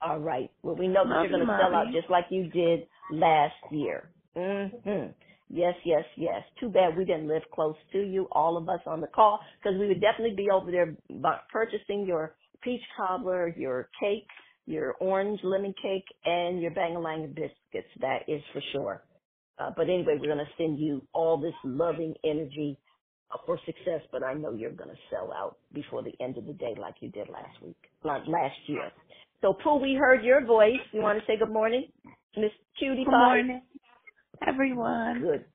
All 0.02 0.18
right. 0.20 0.50
Well, 0.62 0.76
we 0.76 0.88
know 0.88 1.04
that 1.04 1.14
Love 1.14 1.22
you're 1.24 1.32
going 1.32 1.46
to 1.46 1.56
sell 1.58 1.74
out 1.74 1.92
just 1.92 2.10
like 2.10 2.26
you 2.30 2.48
did 2.50 2.86
last 3.12 3.54
year. 3.70 4.10
hmm 4.36 5.12
Yes, 5.48 5.74
yes, 5.84 6.04
yes. 6.16 6.42
Too 6.60 6.70
bad 6.70 6.96
we 6.96 7.04
didn't 7.04 7.28
live 7.28 7.42
close 7.54 7.76
to 7.92 7.98
you, 8.00 8.26
all 8.32 8.56
of 8.56 8.68
us 8.68 8.80
on 8.86 9.00
the 9.00 9.06
call, 9.06 9.38
because 9.62 9.78
we 9.78 9.86
would 9.86 10.00
definitely 10.00 10.36
be 10.36 10.50
over 10.50 10.72
there 10.72 10.96
bu- 11.08 11.42
purchasing 11.52 12.04
your 12.04 12.34
peach 12.62 12.80
cobbler, 12.96 13.54
your 13.56 13.88
cake, 14.00 14.26
your 14.66 14.94
orange 14.94 15.38
lemon 15.44 15.72
cake, 15.80 16.04
and 16.24 16.60
your 16.60 16.72
Bangalang 16.72 17.32
biscuits. 17.34 17.88
That 18.00 18.22
is 18.28 18.42
for 18.52 18.60
sure. 18.72 19.04
Uh, 19.58 19.70
but 19.76 19.84
anyway, 19.84 20.18
we're 20.20 20.34
going 20.34 20.38
to 20.38 20.52
send 20.58 20.80
you 20.80 21.06
all 21.14 21.38
this 21.40 21.54
loving 21.64 22.14
energy 22.24 22.78
uh, 23.32 23.38
for 23.46 23.58
success, 23.66 24.02
but 24.12 24.24
I 24.24 24.34
know 24.34 24.52
you're 24.54 24.72
going 24.72 24.90
to 24.90 25.00
sell 25.10 25.32
out 25.32 25.58
before 25.72 26.02
the 26.02 26.12
end 26.22 26.38
of 26.38 26.46
the 26.46 26.54
day 26.54 26.74
like 26.80 26.96
you 27.00 27.10
did 27.10 27.28
last 27.30 27.62
week, 27.62 27.78
like 28.04 28.22
last 28.28 28.58
year. 28.66 28.92
So, 29.42 29.54
Pooh, 29.64 29.76
we 29.80 29.94
heard 29.94 30.24
your 30.24 30.44
voice. 30.46 30.80
You 30.92 31.02
want 31.02 31.20
to 31.20 31.26
say 31.26 31.38
good 31.38 31.52
morning? 31.52 31.88
Miss 32.36 32.52
Cutie 32.78 33.04
Good 33.04 33.10
Pie? 33.10 33.16
morning, 33.16 33.62
everyone. 34.46 35.22
Good. 35.22 35.46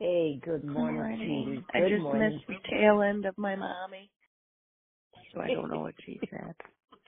Hey, 0.00 0.40
good 0.44 0.64
morning, 0.64 1.06
Good 1.08 1.18
morning. 1.18 1.20
Cutie. 1.24 1.66
I 1.74 1.80
just 1.82 2.02
morning. 2.02 2.12
missed 2.12 2.46
the 2.48 2.56
tail 2.70 3.02
end 3.02 3.26
of 3.26 3.38
my 3.38 3.56
mommy, 3.56 4.10
so 5.34 5.40
I 5.40 5.50
don't 5.50 5.70
know 5.70 5.80
what 5.80 5.94
she 6.06 6.20
said. 6.30 6.54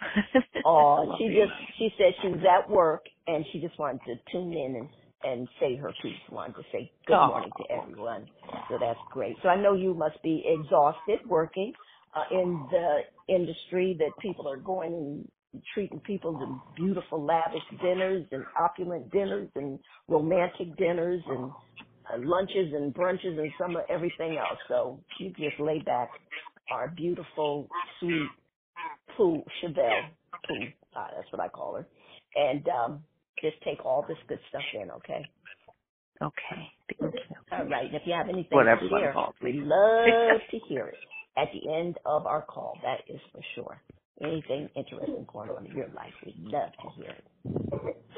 Oh, 0.64 1.06
she 1.18 1.28
just 1.28 1.52
she 1.78 1.90
said 1.98 2.14
she 2.22 2.28
was 2.28 2.44
at 2.44 2.70
work 2.70 3.04
and 3.26 3.44
she 3.52 3.60
just 3.60 3.78
wanted 3.78 4.00
to 4.06 4.16
tune 4.32 4.52
in 4.52 4.76
and 4.76 4.90
and 5.26 5.48
say 5.60 5.76
her 5.76 5.92
piece. 6.02 6.16
Wanted 6.30 6.56
to 6.56 6.62
say 6.72 6.92
good 7.06 7.16
Oh. 7.16 7.28
morning 7.28 7.50
to 7.58 7.72
everyone. 7.72 8.28
So 8.70 8.78
that's 8.80 9.00
great. 9.12 9.36
So 9.42 9.48
I 9.48 9.56
know 9.60 9.74
you 9.74 9.94
must 9.94 10.22
be 10.22 10.44
exhausted 10.46 11.20
working 11.26 11.72
uh, 12.14 12.24
in 12.30 12.66
the 12.70 13.00
industry 13.28 13.96
that 13.98 14.12
people 14.20 14.48
are 14.48 14.56
going 14.58 14.94
and 14.94 15.62
treating 15.74 16.00
people 16.00 16.32
to 16.38 16.60
beautiful 16.76 17.24
lavish 17.24 17.62
dinners 17.82 18.26
and 18.32 18.44
opulent 18.60 19.10
dinners 19.12 19.48
and 19.56 19.78
romantic 20.08 20.76
dinners 20.76 21.22
and 21.28 21.50
uh, 22.12 22.18
lunches 22.18 22.72
and 22.74 22.94
brunches 22.94 23.38
and 23.38 23.52
some 23.58 23.76
of 23.76 23.82
everything 23.88 24.38
else. 24.38 24.58
So 24.68 25.00
you 25.18 25.30
just 25.30 25.58
lay 25.60 25.80
back 25.80 26.10
our 26.70 26.88
beautiful, 26.88 27.68
sweet 28.00 28.28
Pooh 29.16 29.42
Chevelle, 29.62 30.10
Pooh, 30.46 30.66
uh, 30.96 31.08
that's 31.16 31.32
what 31.32 31.40
I 31.40 31.48
call 31.48 31.76
her, 31.76 31.86
and 32.36 32.68
um, 32.68 33.04
just 33.40 33.56
take 33.62 33.84
all 33.84 34.04
this 34.08 34.18
good 34.28 34.40
stuff 34.48 34.62
in, 34.74 34.90
okay? 34.90 35.24
Okay. 36.22 36.62
Thank 36.98 37.14
you. 37.14 37.36
All 37.52 37.64
right. 37.66 37.86
And 37.86 37.94
if 37.94 38.02
you 38.06 38.14
have 38.14 38.28
anything 38.28 38.56
Whatever 38.56 38.80
to 38.80 38.86
you 38.86 38.98
share, 38.98 39.14
we'd 39.42 39.56
love 39.56 40.40
to 40.50 40.58
hear 40.68 40.86
it 40.86 40.96
at 41.36 41.48
the 41.52 41.70
end 41.70 41.96
of 42.06 42.26
our 42.26 42.42
call. 42.42 42.78
That 42.82 43.00
is 43.12 43.20
for 43.32 43.40
sure. 43.54 43.82
Anything 44.22 44.70
interesting 44.74 45.26
going 45.30 45.50
on 45.50 45.66
in 45.66 45.76
your 45.76 45.88
life, 45.88 46.12
we'd 46.24 46.38
love 46.38 46.70
to 46.82 46.88
hear 46.96 47.10
it. 47.10 47.24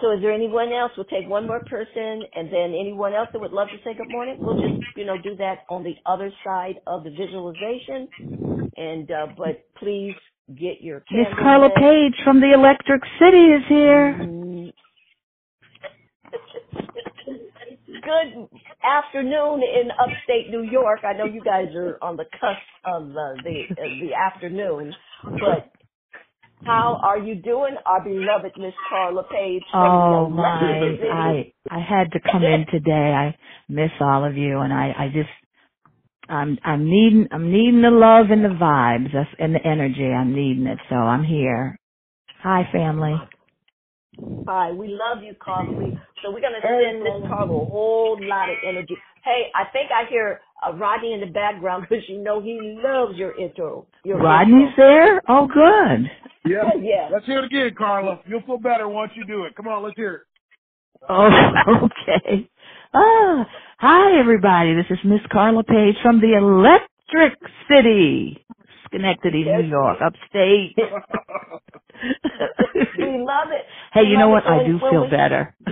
So 0.00 0.12
is 0.12 0.22
there 0.22 0.32
anyone 0.32 0.72
else? 0.72 0.92
We'll 0.96 1.06
take 1.06 1.28
one 1.28 1.44
more 1.44 1.58
person 1.64 2.22
and 2.34 2.52
then 2.52 2.72
anyone 2.78 3.14
else 3.14 3.28
that 3.32 3.40
would 3.40 3.50
love 3.50 3.66
to 3.68 3.76
say 3.82 3.96
good 3.96 4.08
morning. 4.08 4.36
We'll 4.38 4.60
just, 4.60 4.80
you 4.96 5.04
know, 5.04 5.16
do 5.20 5.34
that 5.36 5.64
on 5.68 5.82
the 5.82 5.94
other 6.06 6.30
side 6.44 6.76
of 6.86 7.02
the 7.02 7.10
visualization. 7.10 8.08
And, 8.76 9.10
uh, 9.10 9.26
but 9.36 9.66
please 9.80 10.14
get 10.54 10.80
your 10.80 11.02
Miss 11.10 11.26
candle 11.34 11.70
Carla. 11.70 11.70
Page 11.74 12.14
from 12.22 12.40
the 12.40 12.52
Electric 12.54 13.02
City 13.18 13.46
is 13.58 13.62
here. 13.68 14.16
Mm. 14.20 14.47
Good 18.08 18.48
afternoon 18.82 19.60
in 19.62 19.90
upstate 19.90 20.48
New 20.50 20.62
York. 20.62 21.00
I 21.04 21.12
know 21.12 21.26
you 21.26 21.42
guys 21.44 21.66
are 21.76 21.98
on 22.00 22.16
the 22.16 22.24
cusp 22.40 22.64
of 22.86 23.02
uh, 23.10 23.42
the 23.44 23.64
uh, 23.70 23.84
the 24.00 24.14
afternoon, 24.14 24.94
but 25.38 25.70
how 26.64 26.98
are 27.02 27.18
you 27.18 27.34
doing, 27.34 27.76
our 27.84 28.02
beloved 28.02 28.52
Miss 28.56 28.72
Carla 28.88 29.24
Page? 29.24 29.62
Oh 29.74 30.30
my! 30.30 30.96
I 31.12 31.52
I 31.70 31.80
had 31.80 32.10
to 32.12 32.20
come 32.32 32.44
in 32.44 32.64
today. 32.72 32.92
I 32.92 33.36
miss 33.68 33.90
all 34.00 34.24
of 34.24 34.38
you, 34.38 34.60
and 34.60 34.72
I 34.72 34.94
I 34.98 35.08
just 35.12 35.28
I'm 36.30 36.56
I'm 36.64 36.86
needing 36.88 37.28
I'm 37.30 37.52
needing 37.52 37.82
the 37.82 37.90
love 37.90 38.30
and 38.30 38.42
the 38.42 38.56
vibes 38.56 39.14
and 39.38 39.54
the 39.54 39.66
energy. 39.66 40.06
I'm 40.06 40.34
needing 40.34 40.66
it, 40.66 40.78
so 40.88 40.96
I'm 40.96 41.24
here. 41.24 41.78
Hi, 42.42 42.66
family. 42.72 43.16
Hi, 44.46 44.72
we 44.72 44.88
love 44.88 45.22
you, 45.22 45.34
Carla. 45.40 45.92
So 46.22 46.30
we're 46.32 46.40
gonna 46.40 46.58
send 46.62 47.02
Miss 47.02 47.28
Carla 47.28 47.54
a 47.54 47.64
whole 47.66 48.18
lot 48.20 48.48
of 48.50 48.56
energy. 48.66 48.96
Hey, 49.24 49.50
I 49.54 49.64
think 49.72 49.90
I 49.92 50.08
hear 50.08 50.40
uh, 50.66 50.72
Rodney 50.74 51.12
in 51.12 51.20
the 51.20 51.26
background 51.26 51.86
because 51.88 52.04
you 52.08 52.22
know 52.22 52.40
he 52.40 52.58
loves 52.82 53.16
your 53.16 53.38
intro. 53.38 53.86
Your 54.04 54.18
Rodney's 54.18 54.74
there. 54.76 55.22
Oh, 55.28 55.46
good. 55.46 56.10
Yeah. 56.50 56.70
yeah. 56.80 57.08
Let's 57.12 57.26
hear 57.26 57.40
it 57.40 57.44
again, 57.44 57.70
Carla. 57.76 58.20
You'll 58.26 58.42
feel 58.42 58.58
better 58.58 58.88
once 58.88 59.12
you 59.14 59.24
do 59.26 59.44
it. 59.44 59.54
Come 59.54 59.68
on, 59.68 59.82
let's 59.84 59.96
hear 59.96 60.14
it. 60.14 60.20
Oh, 61.08 61.28
okay. 61.84 62.48
Ah, 62.94 63.46
hi 63.78 64.18
everybody. 64.18 64.74
This 64.74 64.86
is 64.90 64.98
Miss 65.04 65.20
Carla 65.30 65.62
Page 65.62 65.96
from 66.02 66.20
the 66.20 66.36
Electric 66.36 67.38
City, 67.70 68.44
Schenectady, 68.86 69.44
Yes. 69.46 69.60
New 69.62 69.68
York, 69.68 69.98
upstate. 70.04 70.76
we 72.98 73.18
love 73.18 73.48
it. 73.50 73.64
hey, 73.92 74.02
We 74.04 74.10
you 74.10 74.18
know 74.18 74.28
what? 74.28 74.44
I 74.46 74.64
do 74.64 74.78
feel 74.90 75.02
we- 75.04 75.10
better. 75.10 75.54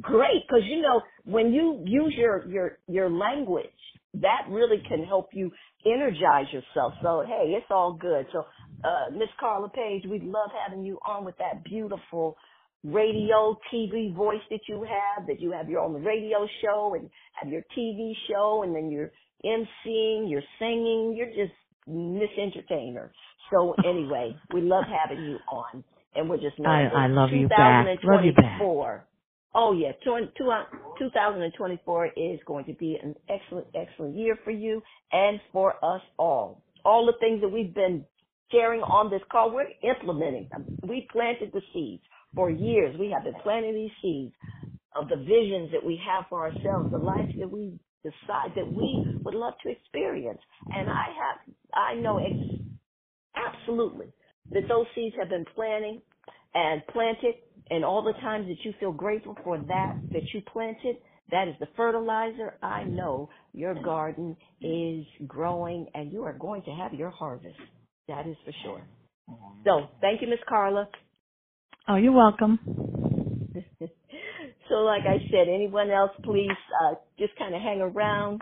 Great, 0.00 0.42
because 0.48 0.64
you 0.64 0.80
know 0.80 1.02
when 1.24 1.52
you 1.52 1.82
use 1.86 2.14
your 2.16 2.46
your 2.48 2.78
your 2.88 3.10
language, 3.10 3.66
that 4.14 4.46
really 4.48 4.78
can 4.88 5.04
help 5.04 5.28
you 5.32 5.50
energize 5.84 6.46
yourself. 6.52 6.94
So 7.02 7.22
hey, 7.26 7.52
it's 7.56 7.66
all 7.70 7.92
good. 7.92 8.26
So 8.32 8.44
uh, 8.84 9.10
Miss 9.12 9.28
Carla 9.38 9.68
Page, 9.68 10.04
we'd 10.08 10.24
love 10.24 10.50
having 10.66 10.84
you 10.84 10.98
on 11.06 11.24
with 11.24 11.36
that 11.38 11.62
beautiful 11.64 12.36
radio, 12.84 13.58
TV 13.72 14.14
voice 14.14 14.40
that 14.50 14.60
you 14.68 14.82
have. 14.84 15.26
That 15.26 15.40
you 15.40 15.52
have 15.52 15.68
your 15.68 15.80
own 15.80 16.02
radio 16.02 16.46
show 16.62 16.94
and 16.98 17.10
have 17.34 17.52
your 17.52 17.62
TV 17.76 18.12
show, 18.30 18.62
and 18.64 18.74
then 18.74 18.90
you're 18.90 19.10
emceeing, 19.44 20.30
you're 20.30 20.42
singing, 20.58 21.14
you're 21.16 21.28
just 21.46 21.54
Miss 21.86 22.30
Entertainer. 22.38 23.12
So 23.52 23.74
anyway, 23.84 24.36
we 24.54 24.62
love 24.62 24.84
having 24.86 25.24
you 25.24 25.38
on, 25.48 25.84
and 26.14 26.30
we're 26.30 26.38
just 26.38 26.58
I- 26.64 26.68
knowing 26.68 26.90
that 26.90 27.04
I 27.04 27.08
love 27.08 27.32
you 27.32 27.48
back. 27.48 27.96
Love 28.04 28.24
you 28.24 28.32
back. 28.32 28.70
2024 28.70 29.06
Oh 29.54 29.72
yeah, 29.72 29.92
20, 30.06 30.32
two- 30.38 30.50
uh, 30.50 30.64
2024 30.98 32.06
is 32.16 32.40
going 32.46 32.66
to 32.66 32.74
be 32.74 32.98
an 33.02 33.16
excellent, 33.28 33.68
excellent 33.74 34.16
year 34.16 34.38
for 34.44 34.52
you 34.52 34.82
and 35.12 35.40
for 35.52 35.74
us 35.84 36.02
all. 36.18 36.62
All 36.84 37.06
the 37.06 37.14
things 37.20 37.40
that 37.42 37.48
we've 37.48 37.74
been 37.74 38.06
sharing 38.52 38.82
on 38.82 39.10
this 39.10 39.22
call, 39.32 39.52
we're 39.52 39.68
implementing 39.82 40.48
them. 40.52 40.66
We 40.88 41.08
planted 41.12 41.52
the 41.52 41.62
seeds 41.74 42.02
for 42.36 42.50
years. 42.50 42.96
We 42.98 43.10
have 43.10 43.24
been 43.24 43.40
planting 43.42 43.74
these 43.74 43.92
seeds 44.02 44.34
of 44.96 45.08
the 45.08 45.16
visions 45.16 45.72
that 45.72 45.84
we 45.84 46.00
have 46.06 46.26
for 46.30 46.42
ourselves, 46.46 46.90
the 46.92 46.98
life 46.98 47.28
that 47.38 47.50
we 47.50 47.78
decide 48.04 48.52
that 48.56 48.72
we 48.72 49.04
would 49.24 49.34
love 49.34 49.54
to 49.64 49.70
experience. 49.70 50.40
And 50.72 50.88
I 50.90 51.06
have, 51.14 51.55
I 51.76 51.94
know 51.94 52.18
ex- 52.18 52.36
absolutely 53.36 54.06
that 54.52 54.64
those 54.68 54.86
seeds 54.94 55.14
have 55.20 55.28
been 55.28 55.44
planting 55.54 56.00
and 56.54 56.82
planted 56.88 57.34
and 57.70 57.84
all 57.84 58.02
the 58.02 58.14
times 58.20 58.48
that 58.48 58.64
you 58.64 58.72
feel 58.80 58.92
grateful 58.92 59.36
for 59.44 59.58
that 59.58 59.96
that 60.12 60.22
you 60.32 60.40
planted 60.52 60.96
that 61.30 61.48
is 61.48 61.54
the 61.58 61.66
fertilizer. 61.76 62.56
I 62.62 62.84
know 62.84 63.28
your 63.52 63.74
garden 63.74 64.36
is 64.62 65.04
growing 65.26 65.86
and 65.94 66.12
you 66.12 66.22
are 66.22 66.32
going 66.34 66.62
to 66.62 66.70
have 66.70 66.94
your 66.94 67.10
harvest. 67.10 67.56
That 68.08 68.26
is 68.28 68.36
for 68.44 68.52
sure. 68.62 68.82
So 69.64 69.88
thank 70.00 70.22
you 70.22 70.28
miss 70.28 70.38
carla. 70.48 70.88
Oh, 71.88 71.96
you're 71.96 72.12
welcome. 72.12 72.60
so 74.68 74.74
like 74.76 75.02
i 75.06 75.16
said 75.30 75.48
anyone 75.48 75.90
else 75.90 76.10
please 76.24 76.50
uh, 76.84 76.94
just 77.18 77.36
kind 77.38 77.54
of 77.54 77.60
hang 77.60 77.80
around. 77.80 78.40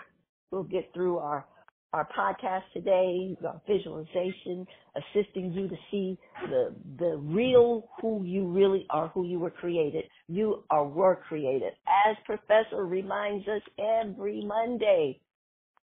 We'll 0.51 0.65
get 0.65 0.91
through 0.95 1.19
our 1.19 1.47
our 1.95 2.09
podcast 2.19 2.65
today, 2.73 3.37
our 3.47 3.63
visualization, 3.69 4.67
assisting 4.97 5.53
you 5.53 5.69
to 5.69 5.77
see 5.93 6.19
the 6.51 6.75
the 6.99 7.17
real 7.19 7.89
who 8.03 8.25
you 8.25 8.49
really 8.49 8.85
are, 8.91 9.09
who 9.09 9.25
you 9.25 9.39
were 9.39 9.53
created. 9.53 10.05
You 10.27 10.65
are 10.71 10.85
were 10.87 11.23
created. 11.29 11.73
As 12.09 12.17
Professor 12.27 12.85
reminds 12.85 13.47
us 13.47 13.63
every 13.79 14.45
Monday, 14.45 15.21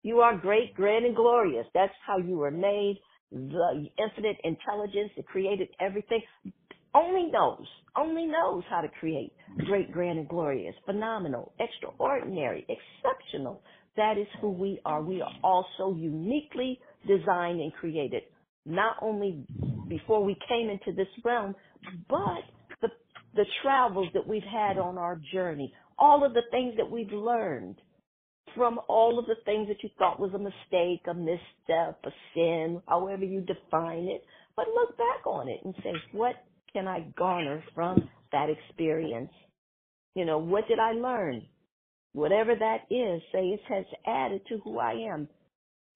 you 0.02 0.20
are 0.20 0.36
great, 0.36 0.74
grand, 0.74 1.04
and 1.04 1.14
glorious. 1.14 1.66
That's 1.74 1.92
how 2.06 2.16
you 2.18 2.38
were 2.38 2.50
made. 2.50 2.98
The 3.30 3.86
infinite 3.98 4.38
intelligence 4.44 5.10
that 5.16 5.26
created 5.26 5.68
everything 5.78 6.22
only 6.94 7.30
knows, 7.30 7.66
only 7.96 8.26
knows 8.26 8.64
how 8.70 8.80
to 8.80 8.88
create 9.00 9.32
great, 9.66 9.92
grand, 9.92 10.18
and 10.18 10.28
glorious, 10.28 10.74
phenomenal, 10.86 11.52
extraordinary, 11.60 12.66
exceptional. 12.68 13.62
That 13.98 14.16
is 14.16 14.28
who 14.40 14.50
we 14.50 14.80
are. 14.84 15.02
We 15.02 15.20
are 15.22 15.32
also 15.42 15.96
uniquely 15.98 16.78
designed 17.06 17.60
and 17.60 17.72
created, 17.74 18.22
not 18.64 18.96
only 19.02 19.44
before 19.88 20.24
we 20.24 20.36
came 20.48 20.70
into 20.70 20.92
this 20.96 21.08
realm, 21.24 21.56
but 22.08 22.44
the, 22.80 22.88
the 23.34 23.44
travels 23.60 24.06
that 24.14 24.26
we've 24.26 24.40
had 24.44 24.78
on 24.78 24.98
our 24.98 25.20
journey, 25.32 25.74
all 25.98 26.24
of 26.24 26.32
the 26.32 26.44
things 26.52 26.74
that 26.76 26.88
we've 26.88 27.10
learned 27.10 27.74
from 28.54 28.78
all 28.88 29.18
of 29.18 29.26
the 29.26 29.34
things 29.44 29.66
that 29.66 29.82
you 29.82 29.90
thought 29.98 30.20
was 30.20 30.32
a 30.32 30.38
mistake, 30.38 31.02
a 31.08 31.14
misstep, 31.14 31.98
a 32.04 32.10
sin, 32.34 32.80
however 32.86 33.24
you 33.24 33.40
define 33.40 34.04
it. 34.04 34.22
But 34.54 34.68
look 34.68 34.96
back 34.96 35.26
on 35.26 35.48
it 35.48 35.60
and 35.64 35.74
say, 35.82 35.92
what 36.12 36.36
can 36.72 36.86
I 36.86 37.12
garner 37.16 37.64
from 37.74 38.08
that 38.30 38.48
experience? 38.48 39.32
You 40.14 40.24
know, 40.24 40.38
what 40.38 40.68
did 40.68 40.78
I 40.78 40.92
learn? 40.92 41.42
Whatever 42.18 42.56
that 42.56 42.78
is, 42.90 43.22
say 43.30 43.46
it 43.50 43.60
has 43.68 43.84
added 44.04 44.42
to 44.48 44.58
who 44.64 44.80
I 44.80 44.94
am. 45.08 45.28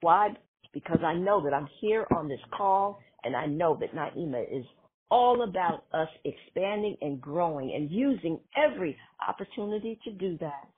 Why? 0.03 0.29
Because 0.73 1.01
I 1.05 1.15
know 1.15 1.43
that 1.43 1.53
I'm 1.53 1.67
here 1.81 2.07
on 2.17 2.29
this 2.29 2.39
call 2.57 3.01
and 3.25 3.35
I 3.35 3.47
know 3.47 3.77
that 3.81 3.93
Naimah 3.93 4.45
is 4.57 4.65
all 5.11 5.43
about 5.43 5.85
us 5.93 6.07
expanding 6.25 6.97
and 7.01 7.21
growing 7.21 7.75
and 7.75 7.91
using 7.91 8.39
every 8.57 8.97
opportunity 9.29 9.99
to 10.05 10.13
do 10.13 10.39
that. 10.39 10.69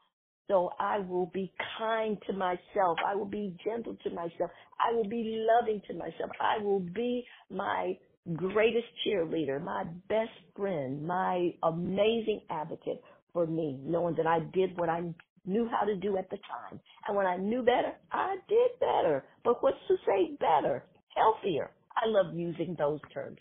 So 0.48 0.70
I 0.80 1.00
will 1.00 1.30
be 1.34 1.52
kind 1.78 2.16
to 2.26 2.32
myself. 2.32 2.96
I 3.06 3.14
will 3.14 3.26
be 3.26 3.54
gentle 3.62 3.98
to 4.02 4.10
myself. 4.10 4.50
I 4.80 4.94
will 4.94 5.08
be 5.08 5.46
loving 5.46 5.82
to 5.88 5.94
myself. 5.94 6.30
I 6.40 6.62
will 6.62 6.80
be 6.80 7.22
my 7.50 7.98
greatest 8.34 8.86
cheerleader, 9.06 9.62
my 9.62 9.84
best 10.08 10.32
friend, 10.56 11.06
my 11.06 11.50
amazing 11.62 12.40
advocate 12.48 13.02
for 13.34 13.46
me, 13.46 13.78
knowing 13.84 14.14
that 14.16 14.26
I 14.26 14.40
did 14.54 14.78
what 14.78 14.88
I 14.88 15.02
knew 15.46 15.68
how 15.68 15.84
to 15.84 15.96
do 15.96 16.16
at 16.16 16.30
the 16.30 16.36
time. 16.36 16.80
And 17.06 17.16
when 17.16 17.26
I 17.26 17.36
knew 17.36 17.62
better, 17.62 17.92
I 18.12 18.36
did 18.48 18.78
better. 18.80 19.24
But 19.44 19.62
what's 19.62 19.76
to 19.88 19.96
say 20.06 20.36
better? 20.40 20.84
Healthier. 21.14 21.70
I 21.96 22.06
love 22.06 22.34
using 22.34 22.74
those 22.78 23.00
terms. 23.12 23.38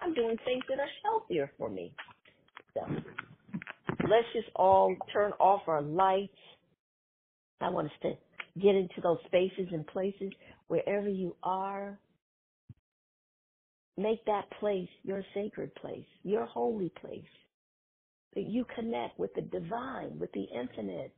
I'm 0.00 0.14
doing 0.14 0.36
things 0.44 0.62
that 0.68 0.78
are 0.78 0.88
healthier 1.04 1.50
for 1.56 1.70
me. 1.70 1.94
So 2.74 2.80
let's 4.02 4.26
just 4.34 4.48
all 4.56 4.94
turn 5.12 5.32
off 5.40 5.62
our 5.66 5.82
lights, 5.82 6.36
I 7.60 7.70
want 7.70 7.86
us 7.86 7.92
to 8.02 8.12
get 8.60 8.74
into 8.74 9.00
those 9.02 9.18
spaces 9.26 9.68
and 9.72 9.86
places 9.86 10.32
wherever 10.68 11.08
you 11.08 11.34
are. 11.42 11.98
Make 13.96 14.24
that 14.26 14.50
place 14.60 14.88
your 15.02 15.22
sacred 15.34 15.74
place, 15.76 16.06
your 16.22 16.46
holy 16.46 16.92
place. 17.00 17.22
That 18.34 18.48
you 18.48 18.66
connect 18.74 19.18
with 19.18 19.32
the 19.34 19.42
divine, 19.42 20.18
with 20.18 20.32
the 20.32 20.44
infinite, 20.52 21.14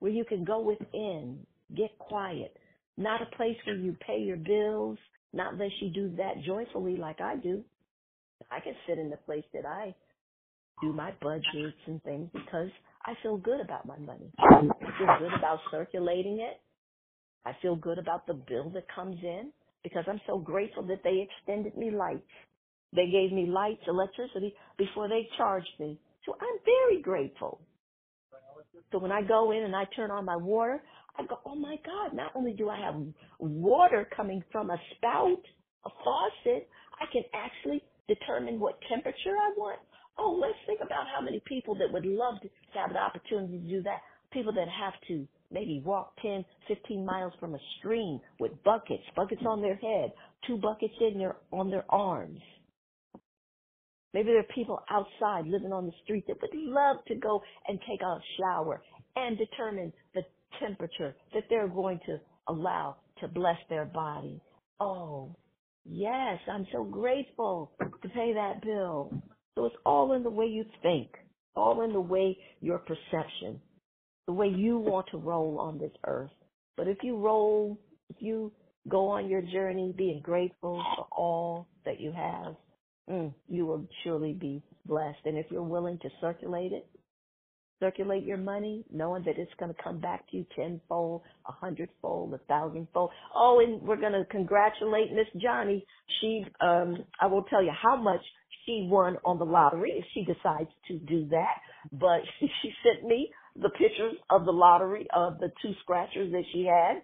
where 0.00 0.12
you 0.12 0.24
can 0.24 0.44
go 0.44 0.60
within, 0.60 1.46
get 1.76 1.96
quiet. 1.98 2.56
Not 2.96 3.22
a 3.22 3.36
place 3.36 3.56
where 3.66 3.76
you 3.76 3.96
pay 4.06 4.18
your 4.18 4.36
bills, 4.36 4.98
not 5.32 5.54
unless 5.54 5.70
you 5.80 5.90
do 5.90 6.16
that 6.16 6.42
joyfully 6.46 6.96
like 6.96 7.20
I 7.20 7.36
do. 7.36 7.62
I 8.50 8.60
can 8.60 8.74
sit 8.86 8.98
in 8.98 9.10
the 9.10 9.16
place 9.18 9.44
that 9.52 9.66
I 9.66 9.94
do 10.80 10.92
my 10.92 11.12
budgets 11.20 11.76
and 11.86 12.02
things 12.02 12.28
because 12.32 12.70
I 13.04 13.14
feel 13.22 13.36
good 13.36 13.60
about 13.60 13.86
my 13.86 13.98
money. 13.98 14.30
I 14.38 14.60
feel 14.60 15.16
good 15.18 15.34
about 15.36 15.58
circulating 15.70 16.40
it. 16.40 16.60
I 17.44 17.52
feel 17.62 17.76
good 17.76 17.98
about 17.98 18.26
the 18.26 18.34
bill 18.34 18.70
that 18.70 18.84
comes 18.94 19.16
in 19.22 19.52
because 19.82 20.04
I'm 20.08 20.20
so 20.26 20.38
grateful 20.38 20.84
that 20.86 21.02
they 21.04 21.26
extended 21.26 21.76
me 21.76 21.90
lights. 21.90 22.22
They 22.94 23.10
gave 23.10 23.32
me 23.32 23.46
lights, 23.46 23.82
electricity 23.86 24.54
before 24.76 25.08
they 25.08 25.28
charged 25.36 25.68
me. 25.78 25.98
So 26.26 26.34
I'm 26.40 26.58
very 26.64 27.02
grateful. 27.02 27.60
So 28.92 28.98
when 28.98 29.12
I 29.12 29.22
go 29.22 29.52
in 29.52 29.64
and 29.64 29.76
I 29.76 29.84
turn 29.96 30.10
on 30.10 30.24
my 30.24 30.36
water, 30.36 30.82
I 31.18 31.26
go, 31.26 31.38
oh 31.44 31.54
my 31.56 31.76
God, 31.84 32.14
not 32.14 32.32
only 32.34 32.52
do 32.52 32.68
I 32.68 32.78
have 32.80 32.94
water 33.38 34.08
coming 34.16 34.42
from 34.52 34.70
a 34.70 34.78
spout, 34.96 35.42
a 35.84 35.90
faucet, 36.04 36.68
I 37.00 37.06
can 37.12 37.24
actually 37.34 37.82
determine 38.08 38.60
what 38.60 38.78
temperature 38.88 39.36
I 39.36 39.52
want. 39.56 39.80
Oh, 40.18 40.38
let's 40.40 40.58
think 40.66 40.80
about 40.80 41.06
how 41.14 41.20
many 41.22 41.42
people 41.46 41.74
that 41.76 41.92
would 41.92 42.06
love 42.06 42.40
to 42.42 42.48
have 42.78 42.90
the 42.90 42.98
opportunity 42.98 43.58
to 43.60 43.68
do 43.68 43.82
that. 43.82 44.00
People 44.32 44.52
that 44.54 44.68
have 44.68 44.94
to 45.08 45.26
maybe 45.50 45.82
walk 45.84 46.14
10, 46.22 46.44
15 46.68 47.04
miles 47.04 47.32
from 47.40 47.54
a 47.54 47.58
stream 47.78 48.20
with 48.40 48.52
buckets, 48.64 49.04
buckets 49.16 49.42
on 49.46 49.62
their 49.62 49.76
head, 49.76 50.12
two 50.46 50.58
buckets 50.58 50.94
in 51.00 51.18
their, 51.18 51.36
on 51.52 51.70
their 51.70 51.84
arms. 51.90 52.40
Maybe 54.14 54.28
there 54.28 54.40
are 54.40 54.54
people 54.54 54.80
outside 54.90 55.46
living 55.46 55.72
on 55.72 55.86
the 55.86 55.92
street 56.04 56.24
that 56.28 56.40
would 56.40 56.50
love 56.54 56.98
to 57.08 57.14
go 57.16 57.42
and 57.66 57.78
take 57.88 58.00
a 58.00 58.18
shower 58.38 58.82
and 59.16 59.36
determine 59.38 59.92
the 60.14 60.22
temperature 60.60 61.14
that 61.34 61.44
they're 61.50 61.68
going 61.68 62.00
to 62.06 62.18
allow 62.48 62.96
to 63.20 63.28
bless 63.28 63.58
their 63.68 63.84
body. 63.84 64.40
Oh, 64.80 65.36
yes, 65.84 66.38
I'm 66.50 66.66
so 66.72 66.84
grateful 66.84 67.72
to 67.80 68.08
pay 68.08 68.32
that 68.34 68.62
bill. 68.62 69.12
So 69.54 69.66
it's 69.66 69.76
all 69.84 70.14
in 70.14 70.22
the 70.22 70.30
way 70.30 70.46
you 70.46 70.64
think, 70.82 71.10
all 71.54 71.82
in 71.84 71.92
the 71.92 72.00
way 72.00 72.38
your 72.60 72.78
perception, 72.78 73.60
the 74.26 74.32
way 74.32 74.48
you 74.48 74.78
want 74.78 75.06
to 75.10 75.18
roll 75.18 75.58
on 75.60 75.78
this 75.78 75.92
earth. 76.06 76.30
But 76.76 76.88
if 76.88 76.98
you 77.02 77.18
roll, 77.18 77.78
if 78.08 78.16
you 78.20 78.52
go 78.88 79.08
on 79.08 79.28
your 79.28 79.42
journey 79.42 79.92
being 79.96 80.20
grateful 80.22 80.82
for 80.96 81.06
all 81.10 81.68
that 81.84 82.00
you 82.00 82.12
have, 82.12 82.54
mm, 83.10 83.32
you 83.48 83.66
will 83.66 83.86
surely 84.04 84.32
be 84.32 84.62
blessed. 84.86 85.18
And 85.24 85.38
if 85.38 85.46
you're 85.50 85.62
willing 85.62 85.98
to 86.00 86.08
circulate 86.20 86.72
it, 86.72 86.86
circulate 87.80 88.24
your 88.24 88.36
money, 88.36 88.84
knowing 88.92 89.22
that 89.24 89.38
it's 89.38 89.52
going 89.58 89.72
to 89.72 89.82
come 89.82 90.00
back 90.00 90.28
to 90.30 90.38
you 90.38 90.46
tenfold, 90.56 91.22
a 91.46 91.52
hundredfold, 91.52 92.34
a 92.34 92.38
thousandfold. 92.48 93.10
Oh, 93.34 93.60
and 93.64 93.80
we're 93.82 94.00
going 94.00 94.12
to 94.12 94.24
congratulate 94.30 95.12
Miss 95.12 95.42
Johnny. 95.42 95.84
She, 96.20 96.44
um, 96.60 97.04
I 97.20 97.26
will 97.26 97.44
tell 97.44 97.62
you 97.62 97.72
how 97.80 97.96
much 97.96 98.20
she 98.66 98.86
won 98.90 99.16
on 99.24 99.38
the 99.38 99.44
lottery 99.44 99.92
if 99.96 100.04
she 100.12 100.24
decides 100.24 100.70
to 100.88 100.98
do 100.98 101.26
that. 101.30 101.56
But 101.92 102.20
she, 102.38 102.46
she 102.62 102.70
sent 102.82 103.08
me 103.08 103.30
the 103.56 103.70
pictures 103.70 104.14
of 104.30 104.44
the 104.44 104.52
lottery 104.52 105.06
of 105.14 105.38
the 105.38 105.50
two 105.62 105.72
scratchers 105.82 106.32
that 106.32 106.44
she 106.52 106.64
had. 106.66 107.02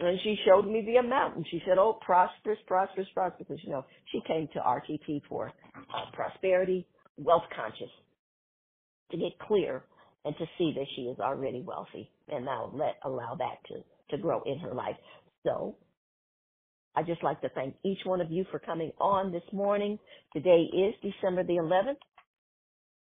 And 0.00 0.18
she 0.24 0.36
showed 0.46 0.66
me 0.66 0.82
the 0.84 0.96
amount, 0.96 1.36
and 1.36 1.46
she 1.50 1.62
said, 1.66 1.76
"Oh, 1.78 1.98
prosperous, 2.00 2.58
prosperous, 2.66 3.06
prosperous." 3.12 3.46
Because 3.46 3.62
you 3.62 3.68
know, 3.70 3.84
she 4.10 4.20
came 4.26 4.48
to 4.54 4.60
RTP 4.60 5.20
for 5.28 5.52
uh, 5.76 6.10
prosperity, 6.14 6.86
wealth 7.18 7.44
conscious, 7.54 7.90
to 9.10 9.18
get 9.18 9.38
clear 9.38 9.84
and 10.24 10.34
to 10.38 10.46
see 10.56 10.72
that 10.74 10.86
she 10.96 11.02
is 11.02 11.18
already 11.20 11.60
wealthy, 11.60 12.10
and 12.28 12.46
now 12.46 12.70
let 12.74 12.96
allow 13.04 13.34
that 13.36 13.58
to 13.68 13.84
to 14.10 14.16
grow 14.20 14.42
in 14.44 14.58
her 14.58 14.72
life. 14.72 14.96
So, 15.44 15.76
I 16.96 17.02
just 17.02 17.22
like 17.22 17.42
to 17.42 17.50
thank 17.50 17.76
each 17.84 18.00
one 18.04 18.22
of 18.22 18.30
you 18.30 18.44
for 18.50 18.58
coming 18.58 18.92
on 18.98 19.32
this 19.32 19.42
morning. 19.52 19.98
Today 20.32 20.62
is 20.72 20.94
December 21.02 21.44
the 21.44 21.54
11th, 21.54 22.00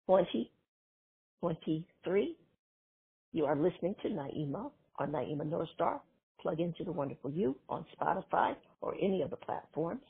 2023. 0.07 2.37
You 3.33 3.47
are 3.47 3.57
listening 3.57 3.95
to 4.03 4.09
Naimah 4.09 4.71
on 4.99 5.11
Naimah 5.11 5.51
North 5.51 5.69
Star 5.75 6.01
plug 6.41 6.61
into 6.61 6.85
the 6.85 6.93
wonderful 6.93 7.31
you 7.31 7.57
on 7.69 7.87
Spotify 7.99 8.55
or 8.81 8.95
any 9.01 9.23
of 9.23 9.31
the 9.31 9.37
platforms. 9.37 10.03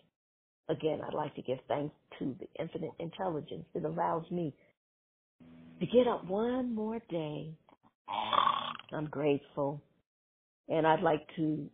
Again, 0.69 1.01
I'd 1.07 1.15
like 1.15 1.35
to 1.37 1.43
give 1.43 1.59
thanks 1.69 1.95
to 2.19 2.37
the 2.41 2.49
infinite 2.61 2.93
intelligence 2.99 3.67
that 3.75 3.85
allows 3.85 4.31
me 4.31 4.55
to 5.81 5.87
get 5.87 6.09
up 6.09 6.25
one 6.27 6.75
more 6.75 7.01
day. 7.11 7.55
I'm 8.93 9.07
grateful. 9.07 9.83
And 10.69 10.87
I'd 10.87 11.03
like 11.03 11.27
to 11.37 11.69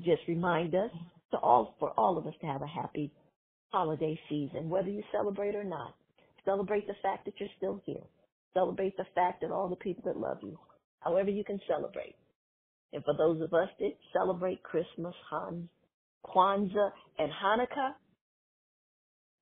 just 0.00 0.22
remind 0.28 0.74
us 0.74 0.90
to 1.32 1.38
all, 1.38 1.76
for 1.78 1.90
all 1.98 2.18
of 2.18 2.26
us 2.26 2.34
to 2.40 2.46
have 2.46 2.62
a 2.62 2.66
happy 2.66 3.12
holiday 3.70 4.18
season, 4.28 4.68
whether 4.68 4.88
you 4.90 5.02
celebrate 5.12 5.54
or 5.54 5.64
not. 5.64 5.94
Celebrate 6.44 6.86
the 6.86 6.94
fact 7.02 7.24
that 7.26 7.34
you're 7.38 7.48
still 7.56 7.80
here. 7.86 8.02
Celebrate 8.54 8.96
the 8.96 9.06
fact 9.14 9.42
that 9.42 9.50
all 9.50 9.68
the 9.68 9.76
people 9.76 10.02
that 10.06 10.18
love 10.18 10.38
you, 10.42 10.58
however 11.00 11.30
you 11.30 11.44
can 11.44 11.60
celebrate. 11.68 12.16
And 12.92 13.04
for 13.04 13.14
those 13.16 13.40
of 13.40 13.54
us 13.54 13.68
that 13.80 13.92
celebrate 14.12 14.62
Christmas, 14.62 15.14
Han, 15.30 15.68
Kwanzaa, 16.26 16.90
and 17.18 17.30
Hanukkah, 17.32 17.92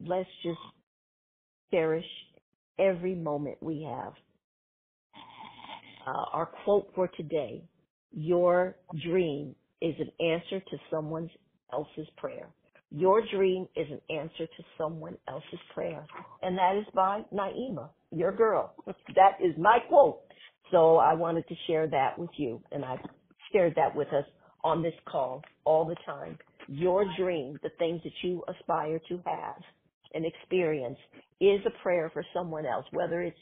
let's 0.05 0.29
just 0.43 0.59
cherish 1.71 2.05
every 2.79 3.15
moment 3.15 3.59
we 3.61 3.83
have. 3.83 4.13
Uh, 6.07 6.25
our 6.33 6.47
quote 6.65 6.91
for 6.95 7.09
today, 7.09 7.63
your 8.13 8.77
dream 9.05 9.55
is 9.81 9.95
an 9.99 10.11
answer 10.27 10.61
to 10.61 10.77
someone 10.91 11.31
else's 11.73 12.09
prayer. 12.17 12.49
Your 12.91 13.23
dream 13.33 13.69
is 13.77 13.87
an 13.91 14.01
answer 14.15 14.47
to 14.47 14.65
someone 14.77 15.17
else's 15.29 15.61
prayer. 15.75 16.05
And 16.43 16.59
that 16.59 16.77
is 16.77 16.87
by 16.95 17.23
Naimah, 17.33 17.91
your 18.11 18.33
girl. 18.33 18.75
That 19.15 19.39
is 19.45 19.55
my 19.59 19.79
quote. 19.89 20.21
So 20.71 20.97
I 20.97 21.15
wanted 21.15 21.47
to 21.49 21.55
share 21.67 21.87
that 21.89 22.19
with 22.19 22.31
you. 22.37 22.63
And 22.73 22.85
I 22.85 22.97
shared 23.53 23.75
that 23.77 23.95
with 23.95 24.09
us 24.09 24.25
on 24.65 24.83
this 24.83 24.95
call 25.07 25.43
all 25.65 25.85
the 25.85 25.97
time. 26.07 26.39
Your 26.69 27.05
dream, 27.19 27.59
the 27.63 27.71
things 27.79 28.01
that 28.05 28.13
you 28.23 28.43
aspire 28.49 29.01
to 29.09 29.21
have 29.27 29.57
and 30.15 30.25
experience 30.27 30.99
is 31.41 31.61
a 31.67 31.83
prayer 31.83 32.11
for 32.13 32.25
someone 32.35 32.67
else, 32.67 32.85
whether 32.93 33.23
it's 33.23 33.37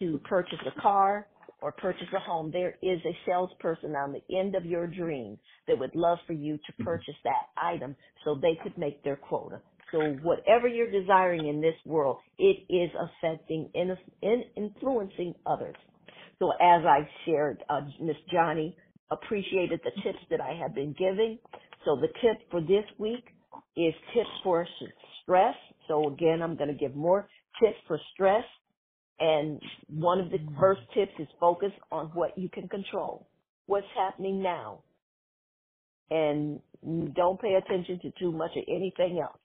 to 0.00 0.18
purchase 0.24 0.58
a 0.66 0.80
car 0.80 1.26
or 1.62 1.72
purchase 1.72 2.08
a 2.14 2.20
home. 2.20 2.50
There 2.50 2.76
is 2.82 3.00
a 3.06 3.16
salesperson 3.26 3.94
on 3.96 4.12
the 4.12 4.36
end 4.36 4.54
of 4.54 4.66
your 4.66 4.86
dream 4.86 5.38
that 5.68 5.78
would 5.78 5.94
love 5.94 6.18
for 6.26 6.32
you 6.32 6.58
to 6.58 6.84
purchase 6.84 7.14
that 7.24 7.48
item 7.56 7.96
so 8.24 8.34
they 8.34 8.58
could 8.62 8.76
make 8.76 9.02
their 9.04 9.16
quota. 9.16 9.60
So 9.92 10.00
whatever 10.22 10.68
you're 10.68 10.90
desiring 10.90 11.46
in 11.48 11.60
this 11.60 11.76
world, 11.84 12.18
it 12.38 12.64
is 12.68 12.90
affecting 13.00 13.70
and 13.74 13.96
influencing 14.56 15.34
others. 15.46 15.76
So 16.38 16.50
as 16.50 16.84
I 16.84 17.08
shared, 17.24 17.62
uh, 17.70 17.82
Miss 18.00 18.16
Johnny 18.30 18.76
appreciated 19.10 19.80
the 19.84 19.90
tips 20.02 20.18
that 20.30 20.40
I 20.40 20.54
have 20.60 20.74
been 20.74 20.94
giving. 20.98 21.38
So 21.84 21.96
the 21.96 22.08
tip 22.20 22.50
for 22.50 22.60
this 22.60 22.84
week 22.98 23.24
is 23.76 23.94
tips 24.14 24.30
for 24.42 24.66
stress. 25.22 25.54
So 25.88 26.08
again, 26.08 26.42
I'm 26.42 26.56
going 26.56 26.68
to 26.68 26.74
give 26.74 26.94
more 26.94 27.28
tips 27.62 27.78
for 27.86 27.98
stress. 28.14 28.44
And 29.18 29.60
one 29.88 30.20
of 30.20 30.30
the 30.30 30.38
mm-hmm. 30.38 30.58
first 30.60 30.80
tips 30.94 31.12
is 31.18 31.28
focus 31.40 31.72
on 31.90 32.06
what 32.14 32.36
you 32.36 32.48
can 32.48 32.68
control. 32.68 33.28
What's 33.66 33.86
happening 33.96 34.42
now? 34.42 34.82
And 36.10 36.60
don't 37.14 37.40
pay 37.40 37.54
attention 37.54 37.98
to 38.02 38.12
too 38.18 38.32
much 38.32 38.50
of 38.56 38.64
anything 38.68 39.18
else. 39.20 39.38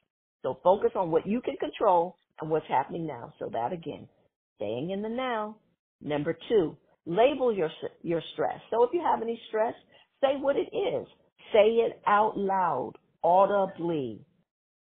So 0.43 0.59
focus 0.63 0.91
on 0.95 1.11
what 1.11 1.25
you 1.25 1.41
can 1.41 1.55
control 1.57 2.17
and 2.39 2.49
what's 2.49 2.67
happening 2.67 3.07
now. 3.07 3.33
So 3.39 3.49
that 3.53 3.71
again, 3.71 4.07
staying 4.57 4.91
in 4.91 5.01
the 5.01 5.09
now. 5.09 5.57
Number 6.01 6.37
two, 6.49 6.75
Label 7.05 7.53
your, 7.53 7.69
your 8.03 8.21
stress. 8.33 8.59
So 8.69 8.83
if 8.83 8.91
you 8.93 9.01
have 9.01 9.21
any 9.21 9.39
stress, 9.49 9.73
say 10.21 10.37
what 10.39 10.55
it 10.55 10.75
is. 10.75 11.07
Say 11.53 11.81
it 11.81 12.01
out 12.07 12.37
loud, 12.37 12.93
audibly. 13.23 14.21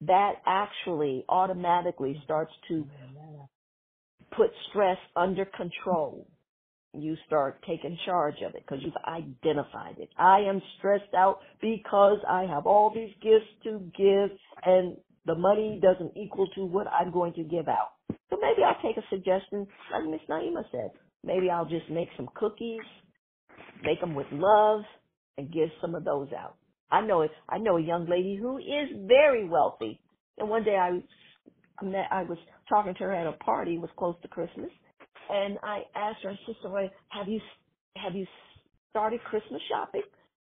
That 0.02 0.34
actually 0.46 1.26
automatically 1.30 2.22
starts 2.26 2.52
to 2.68 2.86
put 4.36 4.52
stress 4.70 4.98
under 5.16 5.46
control. 5.46 6.28
You 6.94 7.16
start 7.26 7.64
taking 7.68 7.98
charge 8.06 8.36
of 8.46 8.54
it 8.56 8.64
because 8.68 8.84
you've 8.84 8.94
identified 9.08 9.98
it. 9.98 10.10
I 10.18 10.42
am 10.42 10.62
stressed 10.78 11.14
out 11.16 11.40
because 11.62 12.20
I 12.30 12.44
have 12.44 12.68
all 12.68 12.92
these 12.94 13.14
gifts 13.22 13.50
to 13.64 13.80
give 13.98 14.38
and 14.64 14.98
the 15.26 15.36
money 15.36 15.80
doesn't 15.82 16.18
equal 16.18 16.48
to 16.56 16.66
what 16.66 16.88
I'm 16.88 17.12
going 17.12 17.34
to 17.34 17.44
give 17.44 17.68
out. 17.68 17.94
So 18.30 18.38
maybe 18.42 18.64
I'll 18.64 18.82
take 18.82 18.98
a 18.98 19.08
suggestion, 19.10 19.66
like 19.92 20.04
Miss 20.06 20.22
Naimah 20.30 20.70
said. 20.72 20.92
Maybe 21.24 21.50
I'll 21.50 21.66
just 21.66 21.90
make 21.90 22.10
some 22.18 22.30
cookies 22.36 22.82
make 23.84 24.00
them 24.00 24.16
with 24.16 24.28
love, 24.32 24.82
and 25.38 25.52
give 25.52 25.70
some 25.82 25.96
of 25.96 26.04
those 26.06 26.28
out. 26.38 26.56
I 26.92 27.02
know. 27.02 27.28
I 27.50 27.58
know 27.58 27.78
a 27.78 27.82
young 27.82 28.08
lady 28.08 28.38
who 28.40 28.58
is 28.58 29.08
very 29.08 29.48
wealthy, 29.48 30.00
and 30.38 30.50
one 30.50 30.64
day 30.64 30.76
I 30.76 31.02
met, 31.84 32.06
I 32.12 32.24
was 32.24 32.38
talking 32.70 32.94
to 32.94 33.04
her 33.04 33.14
at 33.14 33.28
a 33.28 33.34
party. 33.44 33.76
It 33.76 33.82
was 33.82 33.90
close 33.98 34.16
to 34.22 34.28
Christmas, 34.28 34.70
and 35.30 35.58
I 35.64 35.84
asked 35.96 36.24
her, 36.24 36.30
I 36.30 36.40
said, 36.46 36.56
"So, 36.62 36.90
have 37.10 37.28
you 37.28 37.42
have 37.98 38.16
you 38.16 38.28
started 38.92 39.24
Christmas 39.24 39.62
shopping?" 39.70 40.04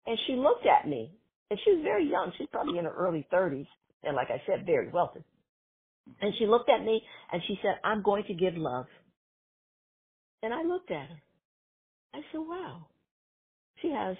And 0.05 0.17
she 0.27 0.33
looked 0.35 0.67
at 0.67 0.87
me, 0.87 1.11
and 1.49 1.59
she 1.65 1.71
was 1.71 1.83
very 1.83 2.05
young. 2.07 2.31
She's 2.37 2.47
probably 2.51 2.77
in 2.77 2.85
her 2.85 2.93
early 2.93 3.27
30s, 3.31 3.67
and 4.03 4.15
like 4.15 4.29
I 4.29 4.41
said, 4.45 4.65
very 4.65 4.89
wealthy. 4.89 5.23
And 6.21 6.31
she 6.37 6.45
looked 6.45 6.69
at 6.69 6.83
me 6.83 7.01
and 7.31 7.41
she 7.47 7.57
said, 7.63 7.79
"I'm 7.83 8.03
going 8.03 8.25
to 8.25 8.35
give 8.35 8.55
love." 8.55 8.85
And 10.43 10.53
I 10.53 10.63
looked 10.63 10.91
at 10.91 11.09
her. 11.09 11.21
I 12.13 12.19
said, 12.31 12.39
"Wow, 12.39 12.87
she 13.81 13.89
has 13.89 14.17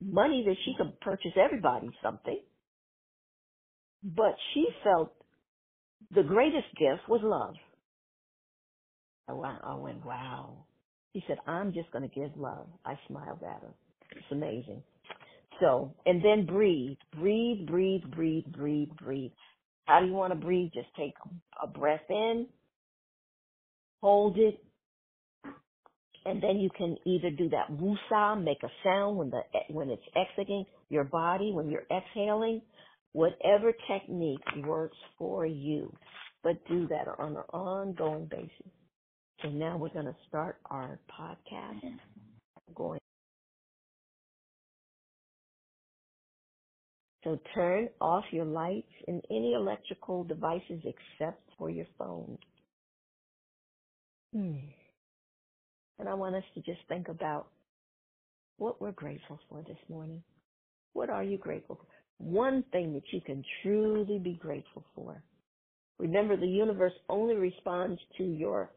money 0.00 0.44
that 0.46 0.56
she 0.64 0.74
can 0.76 0.94
purchase 1.00 1.32
everybody 1.36 1.90
something." 2.02 2.40
But 4.02 4.36
she 4.54 4.66
felt 4.84 5.12
the 6.14 6.22
greatest 6.22 6.68
gift 6.78 7.08
was 7.08 7.20
love. 7.22 7.54
I 9.28 9.32
went, 9.32 10.04
wow. 10.04 10.66
She 11.12 11.24
said, 11.28 11.38
I'm 11.46 11.72
just 11.72 11.90
going 11.92 12.08
to 12.08 12.14
give 12.14 12.36
love. 12.36 12.68
I 12.84 12.98
smiled 13.08 13.42
at 13.42 13.62
her. 13.62 13.74
It's 14.12 14.26
amazing. 14.32 14.82
So, 15.60 15.94
and 16.06 16.24
then 16.24 16.46
breathe, 16.46 16.96
breathe, 17.18 17.66
breathe, 17.66 18.02
breathe, 18.14 18.46
breathe, 18.46 18.90
breathe. 19.02 19.32
How 19.86 20.00
do 20.00 20.06
you 20.06 20.12
want 20.12 20.32
to 20.32 20.38
breathe? 20.38 20.72
Just 20.74 20.88
take 20.96 21.14
a 21.62 21.66
breath 21.66 22.08
in, 22.10 22.46
hold 24.02 24.38
it, 24.38 24.62
and 26.26 26.42
then 26.42 26.58
you 26.58 26.70
can 26.76 26.96
either 27.06 27.30
do 27.30 27.48
that 27.50 27.70
woosah, 27.70 28.42
make 28.42 28.62
a 28.62 28.68
sound 28.84 29.16
when 29.16 29.30
the 29.30 29.40
when 29.70 29.90
it's 29.90 30.02
exiting 30.14 30.64
your 30.88 31.04
body, 31.04 31.52
when 31.52 31.70
you're 31.70 31.86
exhaling, 31.90 32.60
whatever 33.12 33.72
technique 33.90 34.38
works 34.64 34.96
for 35.18 35.46
you, 35.46 35.92
but 36.42 36.56
do 36.68 36.86
that 36.88 37.06
on 37.18 37.36
an 37.36 37.42
ongoing 37.52 38.26
basis. 38.30 38.72
So 39.42 39.48
now 39.48 39.78
we're 39.78 39.88
going 39.88 40.06
to 40.06 40.16
start 40.28 40.58
our 40.70 40.98
podcast. 41.10 41.80
Going. 42.74 43.00
So 47.24 47.38
turn 47.54 47.88
off 48.00 48.24
your 48.30 48.44
lights 48.44 48.92
and 49.08 49.22
any 49.30 49.54
electrical 49.54 50.24
devices 50.24 50.82
except 50.84 51.42
for 51.58 51.70
your 51.70 51.86
phone. 51.98 52.38
Hmm. 54.34 54.56
And 56.00 56.08
I 56.08 56.14
want 56.14 56.34
us 56.34 56.44
to 56.54 56.62
just 56.62 56.80
think 56.88 57.08
about 57.08 57.48
what 58.56 58.80
we're 58.80 58.92
grateful 58.92 59.38
for 59.50 59.62
this 59.62 59.78
morning. 59.90 60.22
What 60.94 61.10
are 61.10 61.22
you 61.22 61.36
grateful 61.38 61.76
for? 61.76 61.86
One 62.18 62.64
thing 62.72 62.94
that 62.94 63.04
you 63.12 63.20
can 63.20 63.44
truly 63.62 64.18
be 64.18 64.38
grateful 64.40 64.84
for. 64.94 65.22
Remember, 65.98 66.38
the 66.38 66.46
universe 66.46 66.94
only 67.10 67.34
responds 67.36 68.00
to 68.16 68.24
your 68.24 68.70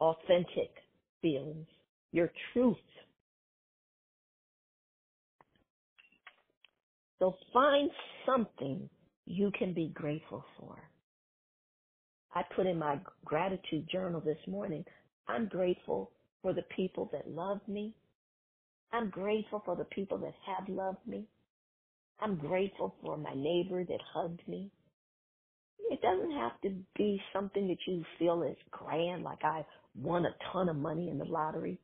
authentic 0.00 0.70
feelings, 1.22 1.66
your 2.12 2.30
truth. 2.52 2.76
So 7.18 7.34
find 7.52 7.90
something 8.26 8.90
you 9.24 9.50
can 9.58 9.72
be 9.72 9.88
grateful 9.94 10.44
for. 10.60 10.76
I 12.34 12.42
put 12.54 12.66
in 12.66 12.78
my 12.78 13.00
gratitude 13.24 13.88
journal 13.90 14.20
this 14.20 14.38
morning, 14.46 14.84
I'm 15.28 15.48
grateful 15.48 16.12
for 16.46 16.52
the 16.52 16.62
people 16.76 17.10
that 17.12 17.28
love 17.28 17.58
me. 17.66 17.92
I'm 18.92 19.10
grateful 19.10 19.62
for 19.64 19.74
the 19.74 19.84
people 19.86 20.16
that 20.18 20.34
have 20.46 20.68
loved 20.68 21.04
me. 21.04 21.26
I'm 22.20 22.36
grateful 22.36 22.94
for 23.02 23.16
my 23.16 23.34
neighbor 23.34 23.82
that 23.82 23.98
hugged 24.14 24.46
me. 24.46 24.70
It 25.90 26.00
doesn't 26.02 26.30
have 26.30 26.52
to 26.62 26.70
be 26.96 27.20
something 27.32 27.66
that 27.66 27.78
you 27.88 28.04
feel 28.20 28.44
is 28.44 28.56
grand, 28.70 29.24
like 29.24 29.42
I 29.42 29.66
won 29.96 30.24
a 30.24 30.36
ton 30.52 30.68
of 30.68 30.76
money 30.76 31.10
in 31.10 31.18
the 31.18 31.24
lottery. 31.24 31.80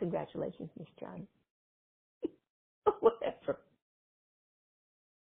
Congratulations, 0.00 0.70
Miss 0.76 0.88
Johnny. 0.98 1.28
Whatever. 2.98 3.60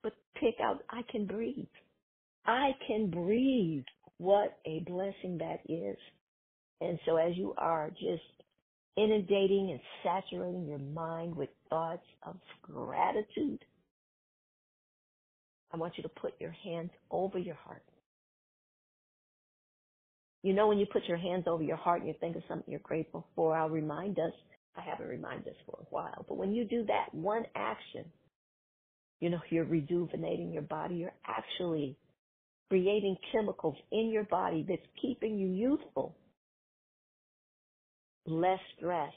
But 0.04 0.14
pick 0.36 0.54
out, 0.62 0.84
I 0.92 1.02
can 1.12 1.26
breathe. 1.26 1.66
I 2.46 2.74
can 2.86 3.10
breathe. 3.10 3.86
What 4.20 4.60
a 4.68 4.84
blessing 4.86 5.40
that 5.40 5.62
is. 5.68 5.98
And 6.82 7.00
so 7.06 7.18
as 7.18 7.36
you 7.36 7.54
are 7.58 7.90
just 7.90 8.24
inundating 8.98 9.72
and 9.72 9.80
saturating 10.04 10.68
your 10.68 10.80
mind 10.80 11.36
with 11.36 11.50
thoughts 11.70 12.06
of 12.24 12.36
gratitude, 12.62 13.64
I 15.74 15.78
want 15.78 15.94
you 15.98 16.04
to 16.04 16.10
put 16.10 16.34
your 16.40 16.56
hands 16.64 16.92
over 17.12 17.38
your 17.38 17.56
heart. 17.56 17.84
You 20.42 20.54
know, 20.54 20.68
when 20.68 20.80
you 20.80 20.86
put 20.86 21.06
your 21.06 21.18
hands 21.18 21.46
over 21.48 21.64
your 21.64 21.76
heart 21.78 22.00
and 22.00 22.08
you 22.08 22.16
think 22.20 22.36
of 22.36 22.44
something 22.48 22.72
you're 22.72 22.80
grateful 22.80 23.28
for, 23.36 23.56
I'll 23.56 23.70
remind 23.70 24.20
us. 24.20 24.32
I 24.78 24.82
haven't 24.82 25.08
reminded 25.08 25.50
us 25.50 25.60
for 25.66 25.80
a 25.82 25.86
while, 25.90 26.26
but 26.28 26.38
when 26.38 26.54
you 26.54 26.64
do 26.64 26.86
that 26.86 27.14
one 27.14 27.44
action, 27.56 28.06
you 29.20 29.30
know, 29.30 29.40
you're 29.50 29.66
rejuvenating 29.66 30.54
your 30.54 30.62
body. 30.62 30.96
You're 30.96 31.14
actually 31.28 31.98
creating 32.70 33.18
chemicals 33.34 33.76
in 33.92 34.10
your 34.10 34.24
body 34.24 34.66
that's 34.68 34.86
keeping 35.02 35.38
you 35.38 35.48
youthful, 35.48 36.16
less 38.30 38.60
stress, 38.78 39.14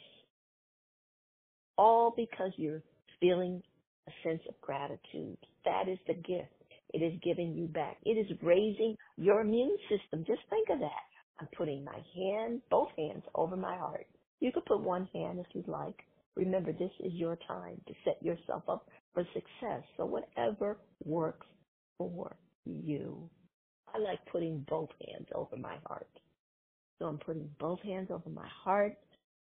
all 1.76 2.12
because 2.16 2.52
you're 2.56 2.82
feeling 3.20 3.62
a 4.08 4.12
sense 4.28 4.42
of 4.48 4.60
gratitude. 4.60 5.38
That 5.64 5.88
is 5.88 5.98
the 6.06 6.14
gift. 6.14 6.52
It 6.92 7.02
is 7.02 7.18
giving 7.22 7.54
you 7.54 7.66
back. 7.66 7.96
It 8.04 8.12
is 8.12 8.36
raising 8.42 8.96
your 9.16 9.40
immune 9.40 9.76
system. 9.88 10.24
Just 10.26 10.42
think 10.50 10.68
of 10.70 10.80
that. 10.80 11.06
I'm 11.40 11.48
putting 11.56 11.84
my 11.84 11.98
hand, 12.14 12.60
both 12.70 12.88
hands 12.96 13.24
over 13.34 13.56
my 13.56 13.76
heart. 13.76 14.06
You 14.40 14.52
could 14.52 14.66
put 14.66 14.82
one 14.82 15.08
hand 15.14 15.38
if 15.38 15.46
you'd 15.54 15.68
like. 15.68 15.96
Remember, 16.36 16.72
this 16.72 16.90
is 17.00 17.12
your 17.14 17.36
time 17.48 17.80
to 17.86 17.94
set 18.04 18.22
yourself 18.22 18.62
up 18.68 18.88
for 19.14 19.24
success. 19.32 19.82
So 19.96 20.04
whatever 20.06 20.78
works 21.04 21.46
for 21.98 22.36
you. 22.64 23.28
I 23.94 23.98
like 23.98 24.20
putting 24.30 24.64
both 24.68 24.88
hands 25.06 25.28
over 25.34 25.56
my 25.56 25.76
heart. 25.86 26.08
So 27.02 27.08
I'm 27.08 27.18
putting 27.18 27.50
both 27.58 27.80
hands 27.80 28.10
over 28.12 28.30
my 28.30 28.46
heart. 28.62 28.96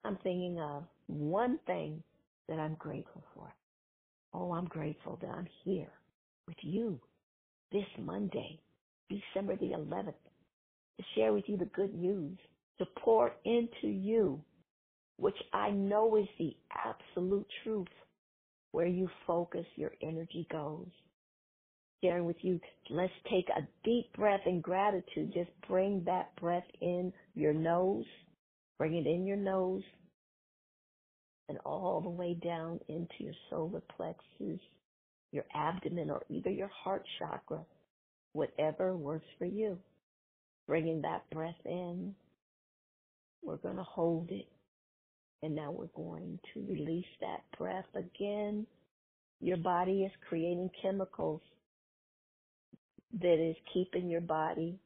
I'm 0.04 0.18
thinking 0.24 0.60
of 0.60 0.86
one 1.06 1.60
thing 1.68 2.02
that 2.50 2.58
I'm 2.58 2.74
grateful 2.80 3.24
for. 3.36 3.54
Oh, 4.34 4.54
I'm 4.54 4.66
grateful 4.66 5.20
that 5.22 5.30
I'm 5.30 5.48
here 5.64 5.92
with 6.48 6.58
you 6.64 7.00
this 7.72 7.86
Monday, 8.00 8.60
December 9.08 9.56
the 9.56 9.68
11th, 9.68 10.16
to 10.98 11.06
share 11.14 11.32
with 11.32 11.44
you 11.46 11.56
the 11.58 11.66
good 11.66 11.94
news, 11.94 12.40
to 12.80 12.88
pour 13.04 13.34
into 13.46 13.88
you, 13.88 14.42
which 15.18 15.38
I 15.54 15.70
know 15.70 16.16
is 16.16 16.28
the 16.40 16.58
absolute 16.84 17.46
truth. 17.64 17.88
Where 18.72 18.88
you 18.88 19.08
focus, 19.28 19.68
your 19.76 19.92
energy 20.02 20.48
goes. 20.52 20.88
Sharing 22.04 22.26
with 22.26 22.38
you, 22.42 22.60
let's 22.90 23.14
take 23.32 23.48
a 23.50 23.66
deep 23.86 24.12
breath 24.14 24.42
in 24.46 24.60
gratitude. 24.60 25.32
Just 25.34 25.52
bring 25.70 26.04
that 26.06 26.36
breath 26.36 26.66
in 26.82 27.14
your 27.34 27.54
nose, 27.54 28.06
bring 28.78 28.96
it 28.96 29.08
in 29.08 29.26
your 29.26 29.38
nose, 29.38 29.84
and 31.48 31.58
all 31.60 32.02
the 32.02 32.10
way 32.10 32.34
down 32.44 32.82
into 32.90 33.14
your 33.20 33.34
solar 33.50 33.82
plexus, 33.96 34.60
your 35.32 35.46
abdomen, 35.56 36.10
or 36.10 36.24
either 36.30 36.50
your 36.50 36.70
heart 36.84 37.06
chakra, 37.20 37.62
whatever 38.34 38.98
works 38.98 39.28
for 39.40 39.46
you. 39.46 39.80
Bringing 40.68 41.02
that 41.04 41.30
breath 41.32 41.56
in, 41.66 42.16
we're 43.42 43.58
going 43.58 43.78
to 43.78 43.84
hold 43.84 44.30
it. 44.30 44.48
And 45.42 45.56
now 45.56 45.72
we're 45.72 45.88
going 45.96 46.40
to 46.54 46.66
release 46.70 47.06
that 47.22 47.44
breath 47.58 47.86
again. 47.96 48.68
Your 49.40 49.58
body 49.58 50.04
is 50.04 50.12
creating 50.28 50.70
chemicals 50.82 51.42
that 53.22 53.50
is 53.50 53.56
keeping 53.74 54.10
your 54.10 54.22
body 54.22 54.80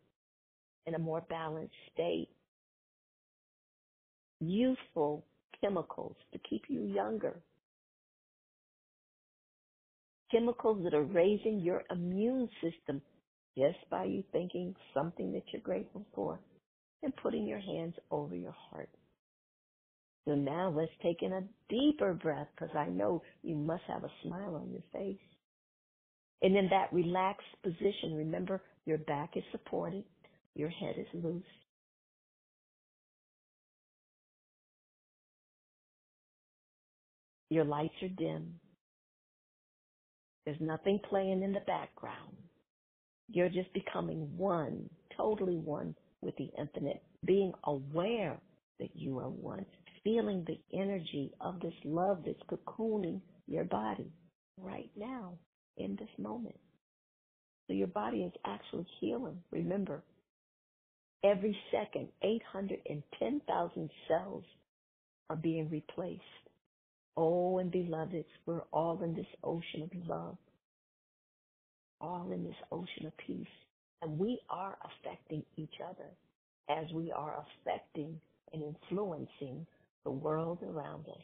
in 0.86 0.96
a 0.96 1.00
more 1.00 1.22
balanced 1.30 1.76
state. 1.94 2.30
Youthful 4.40 5.26
chemicals 5.62 6.16
to 6.34 6.40
keep 6.50 6.64
you 6.68 6.82
younger. 6.84 7.40
Chemicals 10.32 10.84
that 10.84 10.94
are 10.94 11.04
raising 11.04 11.60
your 11.60 11.84
immune 11.90 12.50
system 12.62 13.02
just 13.58 13.78
by 13.90 14.04
you 14.04 14.24
thinking 14.32 14.76
something 14.94 15.32
that 15.34 15.44
you're 15.52 15.62
grateful 15.62 16.06
for 16.14 16.40
and 17.02 17.16
putting 17.18 17.48
your 17.48 17.60
hands 17.60 17.96
over 18.12 18.36
your 18.36 18.56
heart. 18.70 18.90
So 20.28 20.36
now 20.36 20.70
let's 20.76 20.92
take 21.02 21.24
in 21.24 21.34
a 21.34 21.44
deeper 21.70 22.14
breath 22.14 22.48
because 22.56 22.76
I 22.76 22.88
know 22.90 23.24
you 23.44 23.56
must 23.56 23.84
have 23.88 24.04
a 24.04 24.12
smile 24.24 24.56
on 24.56 24.72
your 24.72 24.84
face. 24.92 25.18
And 26.42 26.56
in 26.56 26.70
that 26.70 26.94
relaxed 26.94 27.48
position, 27.64 28.16
remember 28.16 28.62
your 28.86 29.00
back 29.00 29.32
is 29.36 29.44
supported, 29.52 30.04
your 30.56 30.70
head 30.70 30.96
is 30.98 31.08
loose, 31.14 31.44
Your 37.50 37.64
lights 37.64 37.94
are 38.02 38.10
dim. 38.10 38.60
There's 40.46 40.60
nothing 40.60 41.00
playing 41.10 41.44
in 41.44 41.54
the 41.54 41.62
background. 41.62 42.36
You're 43.30 43.50
just 43.50 43.72
becoming 43.74 44.38
one, 44.38 44.90
totally 45.16 45.58
one 45.58 45.96
with 46.22 46.36
the 46.38 46.50
infinite, 46.58 47.04
being 47.26 47.54
aware 47.66 48.38
that 48.80 48.96
you 48.96 49.20
are 49.20 49.30
one, 49.30 49.66
feeling 50.04 50.46
the 50.46 50.60
energy 50.78 51.32
of 51.42 51.60
this 51.60 51.74
love 51.84 52.24
that's 52.26 52.40
cocooning 52.50 53.22
your 53.48 53.66
body 53.66 54.12
right 54.58 54.90
now 54.96 55.34
in 55.78 55.96
this 55.96 56.10
moment. 56.18 56.56
So 57.68 57.74
your 57.74 57.88
body 57.88 58.20
is 58.24 58.34
actually 58.46 58.88
healing. 59.00 59.42
Remember, 59.52 60.04
every 61.24 61.58
second, 61.72 62.08
810,000 62.22 63.90
cells 64.08 64.44
are 65.30 65.36
being 65.36 65.70
replaced. 65.70 66.22
Oh, 67.18 67.58
and 67.58 67.72
beloveds, 67.72 68.28
we're 68.46 68.62
all 68.72 69.02
in 69.04 69.16
this 69.16 69.26
ocean 69.44 69.84
of 69.84 70.08
love, 70.08 70.38
all 72.00 72.32
in 72.32 72.44
this 72.44 72.56
ocean 72.72 73.08
of 73.08 73.18
peace. 73.18 73.48
And 74.02 74.20
we 74.20 74.40
are 74.50 74.78
affecting 74.84 75.44
each 75.58 75.74
other 75.84 76.10
as 76.70 76.86
we 76.94 77.12
are 77.12 77.44
affecting 77.66 78.20
and 78.54 78.64
influencing 78.64 79.66
the 80.04 80.12
world 80.12 80.60
around 80.64 81.08
us. 81.08 81.24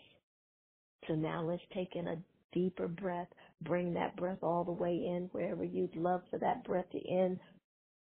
So 1.07 1.15
now 1.15 1.43
let's 1.43 1.61
take 1.73 1.95
in 1.95 2.07
a 2.07 2.17
deeper 2.53 2.87
breath. 2.87 3.27
Bring 3.63 3.93
that 3.93 4.15
breath 4.17 4.39
all 4.41 4.63
the 4.63 4.71
way 4.71 4.93
in 4.93 5.29
wherever 5.31 5.63
you'd 5.63 5.95
love 5.95 6.21
for 6.29 6.39
that 6.39 6.63
breath 6.65 6.89
to 6.91 7.09
end. 7.09 7.39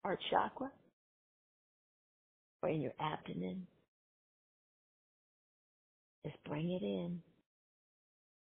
Heart 0.03 0.19
chakra 0.29 0.71
or 2.61 2.69
in 2.69 2.81
your 2.81 2.93
abdomen. 2.99 3.67
Just 6.25 6.37
bring 6.45 6.71
it 6.71 6.83
in. 6.83 7.21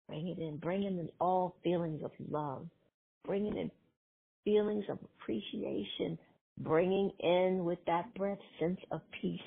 Bring 0.07 0.27
it 0.27 0.39
in. 0.39 0.57
Bring 0.57 0.83
in 0.83 1.09
all 1.19 1.55
feelings 1.63 2.01
of 2.03 2.11
love. 2.29 2.67
Bringing 3.25 3.57
in 3.57 3.71
feelings 4.45 4.85
of 4.89 4.99
appreciation. 5.03 6.17
Bringing 6.59 7.11
in 7.19 7.63
with 7.65 7.79
that 7.87 8.13
breath 8.15 8.39
sense 8.59 8.79
of 8.91 9.01
peace. 9.21 9.39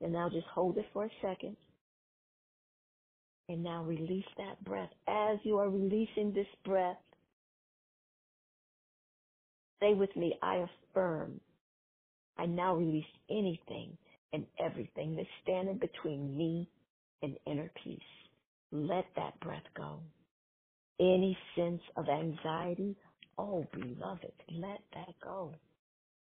And 0.00 0.12
now 0.12 0.28
just 0.28 0.46
hold 0.54 0.78
it 0.78 0.86
for 0.92 1.04
a 1.06 1.10
second. 1.22 1.56
And 3.48 3.62
now 3.62 3.84
release 3.84 4.24
that 4.38 4.64
breath. 4.64 4.90
As 5.08 5.38
you 5.44 5.58
are 5.58 5.70
releasing 5.70 6.32
this 6.32 6.46
breath, 6.64 6.98
say 9.80 9.94
with 9.94 10.14
me, 10.16 10.34
I 10.42 10.66
affirm. 10.92 11.40
I 12.38 12.46
now 12.46 12.76
release 12.76 13.04
anything 13.30 13.98
and 14.32 14.46
everything 14.58 15.16
that's 15.16 15.28
standing 15.42 15.78
between 15.78 16.36
me 16.36 16.68
and 17.22 17.36
inner 17.46 17.70
peace. 17.84 18.00
Let 18.72 19.06
that 19.16 19.38
breath 19.40 19.64
go. 19.76 20.00
Any 21.00 21.36
sense 21.56 21.82
of 21.96 22.08
anxiety, 22.08 22.96
oh 23.38 23.66
beloved, 23.72 24.32
let 24.52 24.80
that 24.94 25.14
go. 25.22 25.54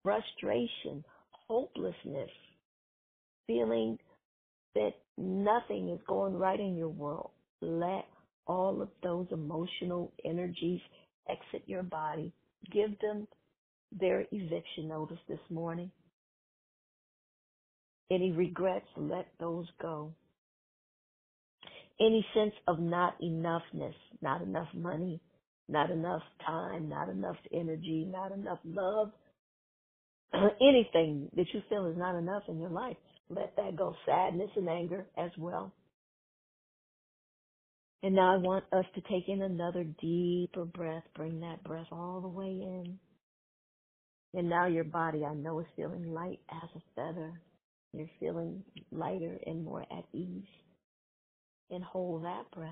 Frustration, 0.03 1.05
hopelessness, 1.47 2.32
feeling 3.47 3.99
that 4.76 4.91
nothing 5.17 5.89
is 5.89 5.99
going 6.07 6.36
right 6.36 6.59
in 6.59 6.76
your 6.76 6.89
world. 6.89 7.32
Let 7.61 8.05
all 8.47 8.82
of 8.82 8.89
those 9.01 9.28
emotional 9.32 10.11
energies 10.26 10.82
exit 11.30 11.63
your 11.67 11.84
body. 11.84 12.34
Give 12.71 12.97
them 12.99 13.28
their 13.91 14.26
eviction 14.32 14.88
notice 14.89 15.19
this 15.28 15.39
morning. 15.49 15.91
Any 18.11 18.32
regrets, 18.32 18.88
let 18.97 19.28
those 19.39 19.67
go. 19.82 20.13
Any 21.99 22.26
sense 22.34 22.53
of 22.67 22.80
not 22.80 23.19
enoughness, 23.21 23.93
not 24.21 24.41
enough 24.41 24.67
money, 24.74 25.21
not 25.69 25.89
enough 25.89 26.21
time, 26.45 26.89
not 26.89 27.09
enough 27.09 27.38
energy, 27.53 28.07
not 28.11 28.32
enough 28.32 28.59
love, 28.65 29.11
anything 30.34 31.30
that 31.36 31.45
you 31.53 31.61
feel 31.69 31.86
is 31.86 31.97
not 31.97 32.15
enough 32.15 32.43
in 32.49 32.59
your 32.59 32.69
life, 32.69 32.97
let 33.30 33.55
that 33.57 33.76
go. 33.76 33.95
Sadness 34.05 34.51
and 34.55 34.69
anger 34.69 35.05
as 35.17 35.32
well. 35.38 35.74
And 38.03 38.15
now 38.15 38.34
I 38.34 38.38
want 38.38 38.65
us 38.74 38.86
to 38.95 39.01
take 39.01 39.30
in 39.30 39.41
another 39.41 39.86
deeper 40.01 40.65
breath. 40.65 41.03
Bring 41.15 41.39
that 41.41 41.63
breath 41.63 41.88
all 41.91 42.21
the 42.21 42.28
way 42.28 42.47
in. 42.47 42.99
And 44.34 44.49
now 44.49 44.67
your 44.67 44.84
body, 44.84 45.24
I 45.26 45.34
know, 45.34 45.59
is 45.59 45.65
feeling 45.76 46.13
light 46.13 46.39
as 46.51 46.69
a 46.76 46.82
feather. 46.95 47.39
You're 47.93 48.09
feeling 48.19 48.63
lighter 48.91 49.39
and 49.45 49.63
more 49.63 49.84
at 49.84 50.05
ease. 50.13 50.43
And 51.71 51.84
hold 51.84 52.26
that 52.26 52.51
breath, 52.53 52.71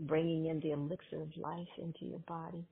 bringing 0.00 0.46
in 0.46 0.60
the 0.60 0.72
elixir 0.72 1.22
of 1.22 1.36
life 1.36 1.68
into 1.78 2.04
your 2.04 2.20
body, 2.20 2.64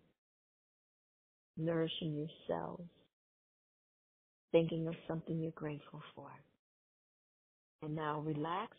nourishing 1.57 2.14
your 2.16 2.29
cells, 2.49 2.89
thinking 4.55 4.87
of 4.87 4.95
something 5.09 5.41
you're 5.41 5.51
grateful 5.51 6.01
for. 6.15 6.29
And 7.83 7.97
now 7.97 8.21
relax, 8.21 8.77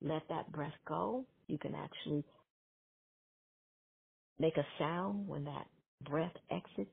let 0.00 0.22
that 0.30 0.50
breath 0.52 0.72
go. 0.88 1.26
You 1.48 1.58
can 1.58 1.74
actually 1.74 2.24
make 4.38 4.56
a 4.56 4.66
sound 4.78 5.28
when 5.28 5.44
that 5.44 5.66
breath 6.08 6.32
exits 6.50 6.90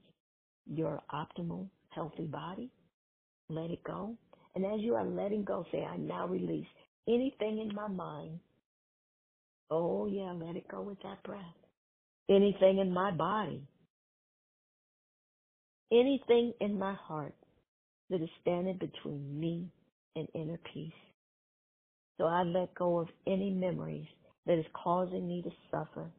your 0.67 1.01
optimal 1.13 1.69
healthy 1.91 2.25
body. 2.25 2.69
Let 3.49 3.71
it 3.71 3.81
go. 3.85 4.17
And 4.53 4.65
as 4.65 4.81
you 4.81 4.95
are 4.95 5.05
letting 5.05 5.45
go, 5.45 5.65
say, 5.71 5.85
I 5.85 5.95
now 5.95 6.27
release 6.27 6.67
anything 7.07 7.59
in 7.59 7.73
my 7.73 7.87
mind. 7.87 8.39
Oh 9.71 10.07
yeah, 10.07 10.33
let 10.33 10.57
it 10.57 10.67
go 10.67 10.81
with 10.81 11.01
that 11.03 11.23
breath. 11.23 11.41
Anything 12.29 12.79
in 12.79 12.91
my 12.91 13.11
body. 13.11 13.61
Anything 15.89 16.51
in 16.59 16.77
my 16.77 16.95
heart 16.95 17.33
that 18.09 18.21
is 18.21 18.29
standing 18.41 18.77
between 18.77 19.39
me 19.39 19.69
and 20.15 20.27
inner 20.33 20.59
peace. 20.73 20.93
So 22.17 22.25
I 22.25 22.43
let 22.43 22.75
go 22.75 22.99
of 22.99 23.07
any 23.27 23.51
memories 23.51 24.07
that 24.45 24.59
is 24.59 24.65
causing 24.73 25.27
me 25.27 25.41
to 25.43 25.51
suffer. 25.71 26.09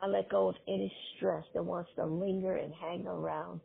I 0.00 0.06
let 0.06 0.30
go 0.30 0.48
of 0.48 0.56
any 0.68 0.92
stress 1.16 1.44
that 1.54 1.64
wants 1.64 1.90
to 1.96 2.06
linger 2.06 2.56
and 2.56 2.72
hang 2.74 3.06
around. 3.06 3.60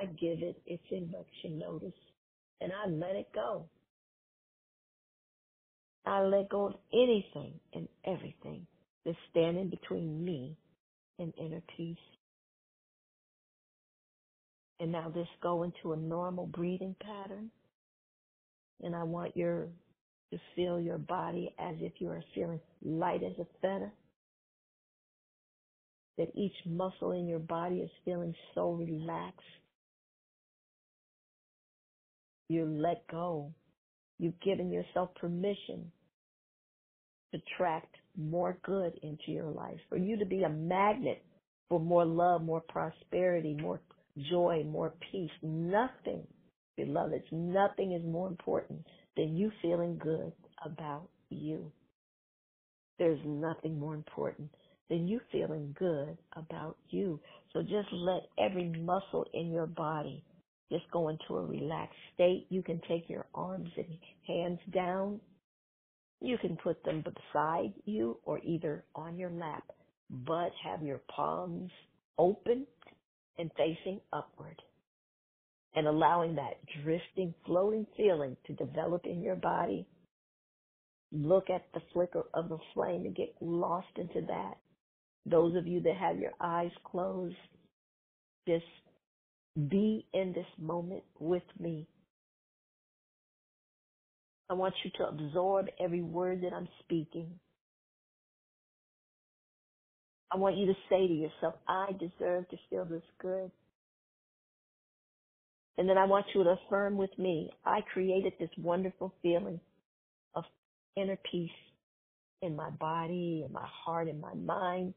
I 0.00 0.06
give 0.06 0.42
it 0.42 0.60
its 0.66 0.84
eviction 0.90 1.58
notice 1.58 1.92
and 2.60 2.72
I 2.72 2.88
let 2.88 3.16
it 3.16 3.28
go. 3.34 3.68
I 6.06 6.22
let 6.22 6.48
go 6.50 6.66
of 6.66 6.74
anything 6.92 7.60
and 7.74 7.88
everything 8.04 8.66
that's 9.04 9.18
standing 9.30 9.70
between 9.70 10.24
me 10.24 10.56
and 11.18 11.32
inner 11.38 11.62
peace. 11.76 11.96
And 14.80 14.92
now 14.92 15.12
just 15.14 15.30
go 15.42 15.62
into 15.62 15.92
a 15.92 15.96
normal 15.96 16.46
breathing 16.46 16.96
pattern. 17.00 17.50
And 18.82 18.96
I 18.96 19.02
want 19.02 19.36
your 19.36 19.68
to 20.32 20.38
feel 20.56 20.80
your 20.80 20.96
body 20.96 21.54
as 21.58 21.76
if 21.80 21.92
you 21.98 22.08
are 22.08 22.22
feeling 22.34 22.60
light 22.82 23.22
as 23.22 23.38
a 23.38 23.46
feather. 23.60 23.92
That 26.16 26.28
each 26.34 26.54
muscle 26.66 27.12
in 27.12 27.28
your 27.28 27.38
body 27.40 27.76
is 27.76 27.90
feeling 28.04 28.34
so 28.54 28.72
relaxed. 28.72 29.40
You 32.48 32.64
let 32.64 33.06
go. 33.10 33.52
You've 34.18 34.40
given 34.40 34.70
yourself 34.70 35.14
permission 35.14 35.92
to 37.32 37.38
attract 37.38 37.94
more 38.16 38.58
good 38.64 38.98
into 39.02 39.30
your 39.30 39.50
life, 39.50 39.78
for 39.88 39.96
you 39.96 40.18
to 40.18 40.26
be 40.26 40.42
a 40.42 40.48
magnet 40.48 41.22
for 41.68 41.80
more 41.80 42.04
love, 42.04 42.42
more 42.42 42.60
prosperity, 42.60 43.54
more 43.54 43.80
joy, 44.30 44.64
more 44.64 44.94
peace. 45.12 45.30
Nothing, 45.42 46.26
beloveds, 46.76 47.24
nothing 47.30 47.92
is 47.92 48.04
more 48.04 48.28
important 48.28 48.84
than 49.16 49.36
you 49.36 49.50
feeling 49.62 49.98
good 50.02 50.32
about 50.64 51.08
you. 51.30 51.70
There's 52.98 53.20
nothing 53.24 53.78
more 53.78 53.94
important 53.94 54.50
than 54.90 55.08
you 55.08 55.20
feeling 55.32 55.74
good 55.78 56.18
about 56.36 56.76
you. 56.90 57.20
So 57.52 57.62
just 57.62 57.88
let 57.92 58.22
every 58.38 58.68
muscle 58.68 59.26
in 59.32 59.50
your 59.50 59.66
body 59.66 60.22
just 60.70 60.84
go 60.92 61.08
into 61.08 61.36
a 61.36 61.44
relaxed 61.46 61.96
state. 62.14 62.46
You 62.50 62.62
can 62.62 62.80
take 62.88 63.08
your 63.08 63.26
arms 63.34 63.70
and 63.76 63.86
hands 64.26 64.60
down. 64.72 65.20
You 66.20 66.36
can 66.38 66.56
put 66.62 66.82
them 66.84 67.02
beside 67.02 67.72
you 67.86 68.18
or 68.24 68.40
either 68.44 68.84
on 68.94 69.16
your 69.18 69.30
lap, 69.30 69.64
but 70.10 70.50
have 70.62 70.82
your 70.82 71.00
palms 71.14 71.70
open 72.18 72.66
and 73.40 73.50
facing 73.56 74.00
upward 74.12 74.60
and 75.74 75.86
allowing 75.86 76.36
that 76.36 76.58
drifting, 76.82 77.34
floating 77.46 77.86
feeling 77.96 78.36
to 78.46 78.52
develop 78.54 79.06
in 79.06 79.22
your 79.22 79.36
body. 79.36 79.86
Look 81.12 81.50
at 81.50 81.66
the 81.74 81.80
flicker 81.92 82.24
of 82.34 82.48
the 82.48 82.58
flame 82.74 83.04
and 83.06 83.16
get 83.16 83.34
lost 83.40 83.88
into 83.96 84.26
that. 84.26 84.54
Those 85.26 85.56
of 85.56 85.66
you 85.66 85.80
that 85.82 85.96
have 85.96 86.18
your 86.18 86.32
eyes 86.40 86.70
closed, 86.84 87.36
just 88.48 88.64
be 89.68 90.06
in 90.12 90.32
this 90.32 90.46
moment 90.58 91.02
with 91.18 91.42
me. 91.58 91.86
I 94.48 94.54
want 94.54 94.74
you 94.84 94.90
to 94.98 95.08
absorb 95.08 95.66
every 95.78 96.02
word 96.02 96.42
that 96.42 96.52
I'm 96.52 96.68
speaking. 96.80 97.38
I 100.32 100.36
want 100.36 100.56
you 100.56 100.66
to 100.66 100.74
say 100.88 101.06
to 101.06 101.12
yourself, 101.12 101.54
I 101.68 101.92
deserve 101.98 102.48
to 102.50 102.56
feel 102.68 102.84
this 102.84 103.02
good. 103.20 103.50
And 105.78 105.88
then 105.88 105.98
I 105.98 106.04
want 106.04 106.26
you 106.34 106.44
to 106.44 106.56
affirm 106.66 106.96
with 106.96 107.16
me, 107.18 107.50
I 107.64 107.80
created 107.92 108.34
this 108.38 108.50
wonderful 108.58 109.14
feeling 109.22 109.60
of 110.34 110.44
inner 110.96 111.18
peace 111.30 111.50
in 112.42 112.54
my 112.54 112.70
body, 112.70 113.44
in 113.46 113.52
my 113.52 113.66
heart, 113.66 114.08
in 114.08 114.20
my 114.20 114.34
mind. 114.34 114.94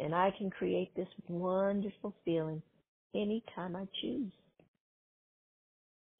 And 0.00 0.14
I 0.14 0.32
can 0.36 0.50
create 0.50 0.94
this 0.96 1.08
wonderful 1.28 2.14
feeling 2.24 2.62
anytime 3.14 3.76
I 3.76 3.86
choose. 4.00 4.32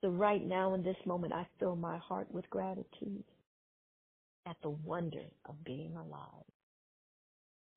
So 0.02 0.10
right 0.10 0.44
now 0.44 0.74
in 0.74 0.82
this 0.82 0.96
moment, 1.06 1.32
I 1.32 1.46
fill 1.60 1.76
my 1.76 1.98
heart 1.98 2.26
with 2.32 2.50
gratitude 2.50 3.24
at 4.46 4.56
the 4.62 4.70
wonder 4.70 5.24
of 5.46 5.64
being 5.64 5.94
alive. 5.96 6.51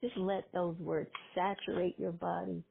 Just 0.03 0.17
let 0.17 0.45
those 0.53 0.77
words 0.79 1.09
saturate 1.35 1.99
your 1.99 2.11
body. 2.13 2.63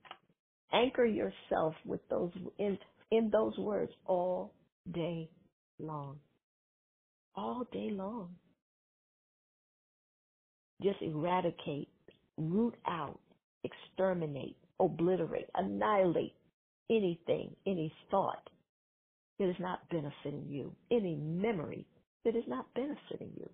Anchor 0.72 1.07
yourself 1.07 1.75
with 1.87 2.01
those 2.11 2.33
in, 2.59 2.79
in 3.11 3.31
those 3.31 3.57
words 3.59 3.93
all 4.07 4.55
day 4.93 5.31
long. 5.79 6.20
All 7.37 7.66
day 7.72 7.91
long. 7.93 8.37
Just 10.83 11.03
eradicate, 11.03 11.89
root 12.39 12.75
out, 12.87 13.20
exterminate, 13.64 14.57
obliterate, 14.81 15.51
annihilate 15.55 16.35
anything, 16.91 17.57
any 17.66 17.93
thought 18.11 18.49
that 19.39 19.51
is 19.51 19.57
not 19.61 19.89
benefiting 19.91 20.47
you, 20.49 20.75
any 20.93 21.16
memory 21.16 21.87
that 22.25 22.37
is 22.37 22.45
not 22.49 22.72
benefiting 22.75 23.33
you. 23.37 23.51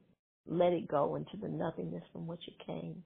Let 0.47 0.73
it 0.73 0.89
go 0.89 1.17
into 1.17 1.37
the 1.41 1.49
nothingness 1.49 2.05
from 2.13 2.27
which 2.27 2.43
it 2.49 2.67
came. 2.67 3.05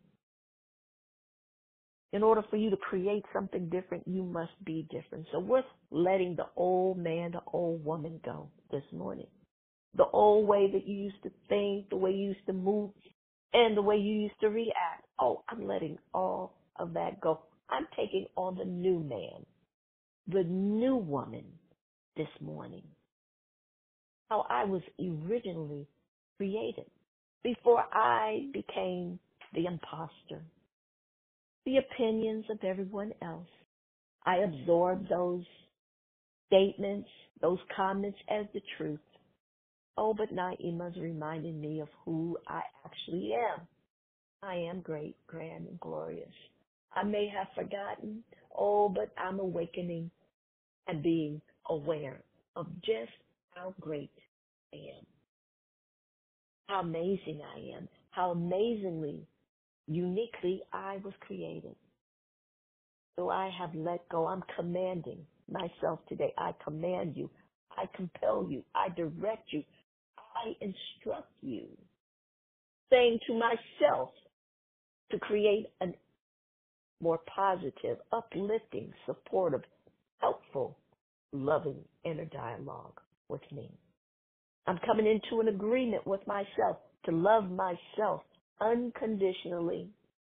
In 2.14 2.22
order 2.22 2.44
for 2.48 2.56
you 2.56 2.70
to 2.70 2.76
create 2.76 3.24
something 3.32 3.68
different, 3.70 4.06
you 4.06 4.22
must 4.22 4.52
be 4.64 4.86
different. 4.88 5.26
So 5.32 5.40
we're 5.40 5.64
letting 5.90 6.36
the 6.36 6.46
old 6.54 6.96
man, 6.96 7.32
the 7.32 7.40
old 7.52 7.84
woman 7.84 8.20
go 8.24 8.50
this 8.70 8.84
morning. 8.92 9.26
The 9.96 10.06
old 10.12 10.46
way 10.46 10.70
that 10.72 10.86
you 10.86 10.94
used 10.94 11.20
to 11.24 11.30
think, 11.48 11.90
the 11.90 11.96
way 11.96 12.12
you 12.12 12.28
used 12.28 12.46
to 12.46 12.52
move, 12.52 12.90
and 13.52 13.76
the 13.76 13.82
way 13.82 13.96
you 13.96 14.14
used 14.14 14.40
to 14.42 14.48
react. 14.48 15.04
Oh, 15.20 15.42
I'm 15.48 15.66
letting 15.66 15.98
all 16.14 16.54
of 16.76 16.94
that 16.94 17.20
go. 17.20 17.40
I'm 17.68 17.88
taking 17.96 18.26
on 18.36 18.58
the 18.58 18.64
new 18.64 19.00
man, 19.00 19.44
the 20.28 20.44
new 20.44 20.94
woman 20.94 21.44
this 22.16 22.28
morning. 22.40 22.84
How 24.30 24.46
I 24.48 24.66
was 24.66 24.82
originally 25.00 25.88
created 26.36 26.86
before 27.42 27.84
I 27.92 28.46
became 28.52 29.18
the 29.52 29.66
imposter. 29.66 30.44
The 31.66 31.78
opinions 31.78 32.44
of 32.50 32.58
everyone 32.64 33.12
else. 33.22 33.48
I 34.24 34.38
absorb 34.38 35.08
those 35.08 35.44
statements, 36.48 37.08
those 37.40 37.58
comments 37.76 38.18
as 38.28 38.46
the 38.54 38.62
truth. 38.78 39.00
Oh, 39.96 40.14
but 40.14 40.32
Naimah's 40.32 40.98
reminding 40.98 41.60
me 41.60 41.80
of 41.80 41.88
who 42.04 42.38
I 42.48 42.62
actually 42.84 43.32
am. 43.34 43.66
I 44.42 44.56
am 44.56 44.80
great, 44.82 45.16
grand, 45.26 45.68
and 45.68 45.80
glorious. 45.80 46.32
I 46.94 47.04
may 47.04 47.28
have 47.28 47.48
forgotten, 47.54 48.24
oh, 48.56 48.88
but 48.88 49.10
I'm 49.18 49.40
awakening 49.40 50.10
and 50.86 51.02
being 51.02 51.40
aware 51.68 52.22
of 52.56 52.66
just 52.82 53.12
how 53.54 53.74
great 53.80 54.12
I 54.72 54.76
am, 54.76 55.06
how 56.68 56.80
amazing 56.80 57.40
I 57.42 57.76
am, 57.76 57.88
how 58.10 58.32
amazingly, 58.32 59.26
uniquely 59.86 60.62
I 60.72 60.98
was 61.04 61.14
created. 61.20 61.74
So 63.16 63.30
I 63.30 63.50
have 63.58 63.74
let 63.74 64.08
go. 64.08 64.26
I'm 64.26 64.42
commanding 64.56 65.20
myself 65.50 66.00
today. 66.08 66.32
I 66.38 66.52
command 66.64 67.16
you. 67.16 67.30
I 67.76 67.86
compel 67.94 68.46
you. 68.48 68.64
I 68.74 68.88
direct 68.94 69.52
you. 69.52 69.62
I 70.18 70.54
instruct 70.60 71.30
you. 71.42 71.68
Saying 72.90 73.18
to 73.26 73.34
myself 73.34 74.10
to 75.10 75.18
create 75.18 75.66
a 75.80 75.86
more 77.00 77.20
positive, 77.34 77.98
uplifting, 78.12 78.92
supportive, 79.06 79.62
helpful, 80.18 80.78
loving 81.32 81.84
inner 82.04 82.24
dialogue 82.26 83.00
with 83.28 83.42
me. 83.52 83.70
I'm 84.66 84.78
coming 84.86 85.06
into 85.06 85.40
an 85.40 85.48
agreement 85.48 86.06
with 86.06 86.26
myself 86.26 86.78
to 87.06 87.12
love 87.12 87.50
myself 87.50 88.22
unconditionally 88.60 89.88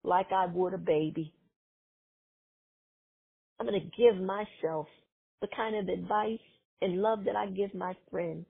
like 0.03 0.33
I 0.33 0.47
would 0.47 0.75
a 0.75 0.79
baby. 0.79 1.33
I'm 3.59 3.67
going 3.67 3.81
to 3.81 3.97
give 3.97 4.21
myself 4.23 4.87
the 5.41 5.49
kind 5.57 5.77
of 5.77 5.89
advice 5.89 6.39
and 6.81 7.03
love 7.03 7.25
that 7.25 7.37
I 7.37 7.47
give 7.47 7.75
my 7.75 7.95
friend, 8.11 8.45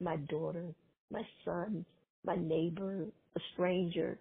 my 0.00 0.16
daughter, 0.16 0.64
my 1.10 1.22
son, 1.44 1.84
my 2.24 2.36
neighbor, 2.36 3.06
a 3.36 3.40
stranger. 3.54 4.18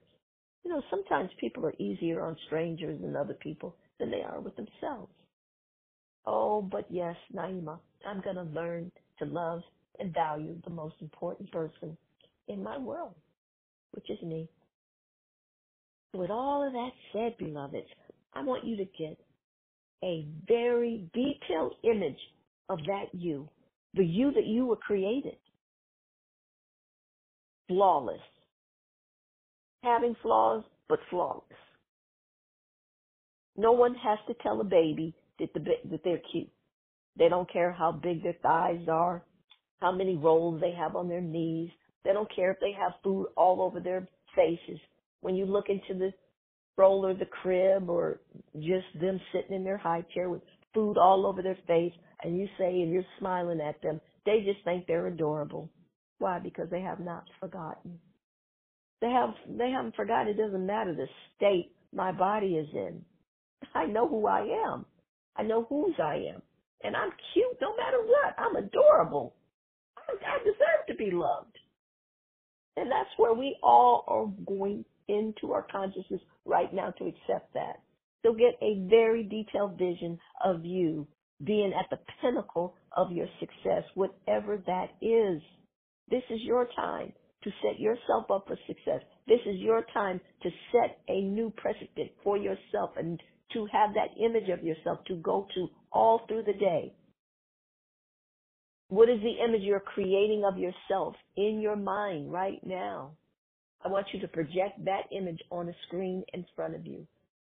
You 0.63 0.71
know, 0.71 0.81
sometimes 0.89 1.29
people 1.39 1.65
are 1.65 1.73
easier 1.77 2.21
on 2.23 2.37
strangers 2.47 2.99
than 3.01 3.15
other 3.15 3.33
people 3.33 3.75
than 3.99 4.11
they 4.11 4.21
are 4.21 4.39
with 4.39 4.55
themselves. 4.55 5.11
Oh, 6.25 6.61
but 6.61 6.85
yes, 6.89 7.15
Naimah, 7.35 7.79
I'm 8.07 8.21
going 8.21 8.35
to 8.35 8.43
learn 8.43 8.91
to 9.19 9.25
love 9.25 9.61
and 9.99 10.13
value 10.13 10.55
the 10.63 10.69
most 10.69 10.95
important 11.01 11.51
person 11.51 11.97
in 12.47 12.63
my 12.63 12.77
world, 12.77 13.15
which 13.91 14.09
is 14.09 14.21
me. 14.21 14.47
With 16.13 16.31
all 16.31 16.65
of 16.65 16.73
that 16.73 16.91
said, 17.13 17.37
beloveds, 17.37 17.87
I 18.33 18.43
want 18.43 18.65
you 18.65 18.77
to 18.77 18.85
get 18.85 19.17
a 20.03 20.25
very 20.47 21.09
detailed 21.13 21.75
image 21.83 22.19
of 22.69 22.79
that 22.87 23.07
you, 23.13 23.47
the 23.93 24.05
you 24.05 24.31
that 24.33 24.45
you 24.45 24.65
were 24.65 24.75
created. 24.75 25.35
Flawless. 27.67 28.21
Having 29.83 30.15
flaws, 30.21 30.63
but 30.87 30.99
flawless. 31.09 31.43
No 33.55 33.71
one 33.73 33.93
has 33.95 34.17
to 34.27 34.33
tell 34.41 34.61
a 34.61 34.63
baby 34.63 35.13
that, 35.39 35.53
the, 35.53 35.59
that 35.59 36.01
they're 36.03 36.21
cute. 36.31 36.49
They 37.17 37.29
don't 37.29 37.51
care 37.51 37.71
how 37.71 37.91
big 37.91 38.23
their 38.23 38.35
thighs 38.41 38.87
are, 38.89 39.23
how 39.79 39.91
many 39.91 40.15
rolls 40.15 40.61
they 40.61 40.71
have 40.71 40.95
on 40.95 41.07
their 41.07 41.21
knees. 41.21 41.69
They 42.03 42.13
don't 42.13 42.33
care 42.33 42.51
if 42.51 42.59
they 42.59 42.71
have 42.71 42.93
food 43.03 43.27
all 43.35 43.61
over 43.61 43.79
their 43.79 44.07
faces. 44.35 44.79
When 45.21 45.35
you 45.35 45.45
look 45.45 45.65
into 45.69 45.97
the 45.97 46.13
stroller, 46.73 47.13
the 47.13 47.25
crib, 47.25 47.89
or 47.89 48.21
just 48.55 48.87
them 48.99 49.19
sitting 49.33 49.55
in 49.55 49.63
their 49.63 49.77
high 49.77 50.05
chair 50.13 50.29
with 50.29 50.41
food 50.73 50.97
all 50.97 51.25
over 51.25 51.41
their 51.41 51.57
face, 51.67 51.93
and 52.23 52.37
you 52.37 52.47
say, 52.57 52.67
and 52.67 52.91
you're 52.91 53.03
smiling 53.19 53.61
at 53.61 53.81
them, 53.81 53.99
they 54.25 54.41
just 54.45 54.63
think 54.63 54.87
they're 54.87 55.07
adorable. 55.07 55.69
Why? 56.19 56.39
Because 56.39 56.69
they 56.69 56.81
have 56.81 56.99
not 56.99 57.23
forgotten. 57.39 57.99
They 59.01 59.09
have, 59.09 59.29
they 59.57 59.71
haven't 59.71 59.95
forgotten. 59.95 60.27
It 60.27 60.37
doesn't 60.37 60.65
matter 60.65 60.93
the 60.93 61.07
state 61.35 61.71
my 61.93 62.11
body 62.11 62.55
is 62.55 62.67
in. 62.73 63.03
I 63.73 63.85
know 63.85 64.07
who 64.07 64.27
I 64.27 64.41
am. 64.67 64.85
I 65.35 65.43
know 65.43 65.65
whose 65.69 65.95
I 66.01 66.15
am. 66.33 66.41
And 66.83 66.95
I'm 66.95 67.11
cute 67.33 67.57
no 67.61 67.75
matter 67.75 67.97
what. 68.03 68.35
I'm 68.37 68.55
adorable. 68.55 69.35
I, 69.97 70.13
I 70.13 70.39
deserve 70.39 70.87
to 70.87 70.95
be 70.95 71.11
loved. 71.11 71.57
And 72.77 72.91
that's 72.91 73.09
where 73.17 73.33
we 73.33 73.57
all 73.61 74.03
are 74.07 74.27
going 74.45 74.85
into 75.09 75.53
our 75.53 75.67
consciousness 75.71 76.21
right 76.45 76.73
now 76.73 76.91
to 76.91 77.05
accept 77.05 77.53
that. 77.55 77.81
So 78.23 78.33
get 78.33 78.55
a 78.61 78.87
very 78.89 79.23
detailed 79.23 79.77
vision 79.77 80.19
of 80.43 80.65
you 80.65 81.07
being 81.43 81.73
at 81.73 81.89
the 81.89 81.99
pinnacle 82.21 82.75
of 82.95 83.11
your 83.11 83.27
success, 83.39 83.83
whatever 83.95 84.63
that 84.67 84.89
is. 85.01 85.41
This 86.09 86.23
is 86.29 86.41
your 86.43 86.67
time 86.75 87.13
to 87.43 87.51
set 87.63 87.79
yourself 87.79 88.29
up 88.31 88.45
for 88.47 88.57
success. 88.67 89.01
This 89.27 89.39
is 89.45 89.57
your 89.59 89.85
time 89.93 90.19
to 90.43 90.49
set 90.71 90.99
a 91.07 91.21
new 91.21 91.53
precedent 91.55 92.11
for 92.23 92.37
yourself 92.37 92.91
and 92.97 93.21
to 93.53 93.67
have 93.71 93.91
that 93.95 94.21
image 94.23 94.49
of 94.49 94.63
yourself 94.63 94.99
to 95.07 95.15
go 95.17 95.47
to 95.55 95.67
all 95.91 96.21
through 96.27 96.43
the 96.43 96.53
day. 96.53 96.93
What 98.89 99.09
is 99.09 99.19
the 99.21 99.43
image 99.43 99.61
you're 99.61 99.79
creating 99.79 100.43
of 100.45 100.57
yourself 100.57 101.15
in 101.37 101.61
your 101.61 101.75
mind 101.75 102.31
right 102.31 102.59
now? 102.65 103.17
I 103.83 103.87
want 103.87 104.07
you 104.13 104.19
to 104.21 104.27
project 104.27 104.83
that 104.85 105.03
image 105.11 105.41
on 105.51 105.69
a 105.69 105.73
screen 105.87 106.23
in 106.33 106.45
front 106.55 106.75
of 106.75 106.85
you. 106.85 107.07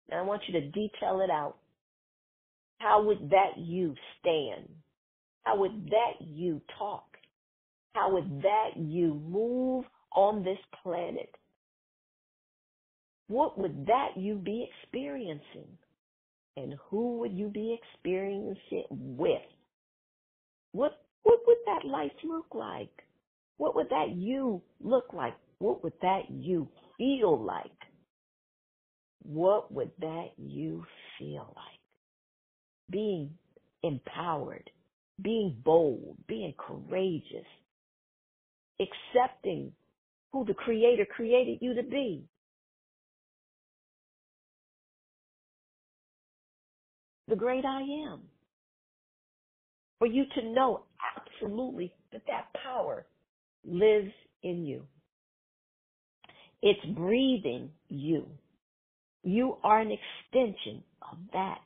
And 0.10 0.20
I 0.20 0.24
want 0.24 0.44
you 0.48 0.54
to 0.60 0.68
detail 0.70 1.22
it 1.22 1.30
out. 1.30 1.56
How 2.80 3.04
would 3.04 3.30
that 3.30 3.58
you 3.58 3.96
stand? 4.20 4.70
How 5.44 5.58
would 5.58 5.86
that 5.88 6.26
you 6.26 6.62
talk? 6.78 7.06
How 7.94 8.14
would 8.14 8.42
that 8.42 8.70
you 8.78 9.16
move 9.16 9.86
on 10.16 10.44
this 10.44 10.58
planet? 10.82 11.36
What 13.28 13.58
would 13.58 13.86
that 13.88 14.10
you 14.18 14.36
be 14.36 14.68
experiencing? 14.84 15.78
And 16.58 16.76
who 16.90 17.20
would 17.20 17.34
you 17.34 17.48
be 17.48 17.78
experiencing 17.82 18.58
it 18.72 18.88
with? 18.90 19.42
What 20.74 21.02
what 21.24 21.40
would 21.48 21.58
that 21.66 21.88
life 21.88 22.12
look 22.24 22.48
like? 22.54 22.92
What 23.58 23.76
would 23.76 23.90
that 23.90 24.10
you 24.16 24.62
look 24.82 25.14
like? 25.14 25.36
What 25.62 25.84
would 25.84 25.94
that 26.02 26.30
you 26.30 26.68
feel 26.98 27.42
like? 27.42 27.72
what 29.24 29.72
would 29.72 29.92
that 30.00 30.30
you 30.38 30.84
feel 31.18 31.54
like? 31.56 31.80
Being 32.90 33.32
empowered, 33.84 34.70
being 35.22 35.56
bold, 35.64 36.18
being 36.28 36.54
courageous, 36.58 37.46
accepting 38.80 39.72
who 40.34 40.46
the 40.46 40.54
Creator 40.54 41.06
created 41.06 41.60
you 41.62 41.74
to 41.76 41.84
be. 41.84 42.26
The 47.28 47.36
great 47.36 47.64
I 47.66 47.82
am. 47.82 48.22
For 50.00 50.08
you 50.08 50.24
to 50.36 50.50
know 50.50 50.84
absolutely 51.16 51.94
that 52.12 52.24
that 52.28 52.48
power 52.64 53.06
lives 53.64 54.12
in 54.44 54.66
you. 54.66 54.84
It's 56.62 56.86
breathing 56.96 57.72
you. 57.90 58.28
You 59.24 59.58
are 59.64 59.80
an 59.80 59.92
extension 59.92 60.84
of 61.12 61.18
that 61.34 61.60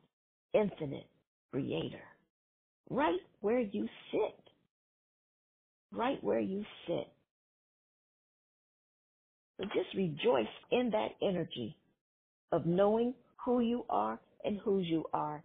infinite 0.53 1.07
creator. 1.51 2.03
Right 2.89 3.19
where 3.41 3.59
you 3.59 3.87
sit. 4.11 4.39
Right 5.91 6.23
where 6.23 6.39
you 6.39 6.63
sit. 6.87 7.07
So 9.57 9.65
just 9.65 9.95
rejoice 9.95 10.47
in 10.71 10.91
that 10.91 11.11
energy 11.21 11.77
of 12.51 12.65
knowing 12.65 13.13
who 13.43 13.61
you 13.61 13.85
are 13.89 14.19
and 14.43 14.59
whose 14.59 14.85
you 14.87 15.05
are. 15.13 15.43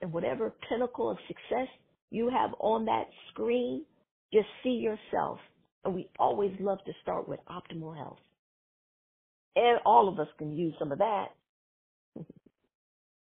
And 0.00 0.12
whatever 0.12 0.52
pinnacle 0.68 1.10
of 1.10 1.16
success 1.26 1.68
you 2.10 2.28
have 2.30 2.50
on 2.60 2.84
that 2.86 3.06
screen, 3.30 3.84
just 4.32 4.46
see 4.62 4.70
yourself. 4.70 5.38
And 5.84 5.94
we 5.94 6.08
always 6.18 6.52
love 6.60 6.78
to 6.84 6.92
start 7.02 7.28
with 7.28 7.40
optimal 7.48 7.96
health. 7.96 8.18
And 9.56 9.78
all 9.86 10.08
of 10.08 10.18
us 10.18 10.28
can 10.38 10.52
use 10.52 10.74
some 10.78 10.92
of 10.92 10.98
that. 10.98 11.26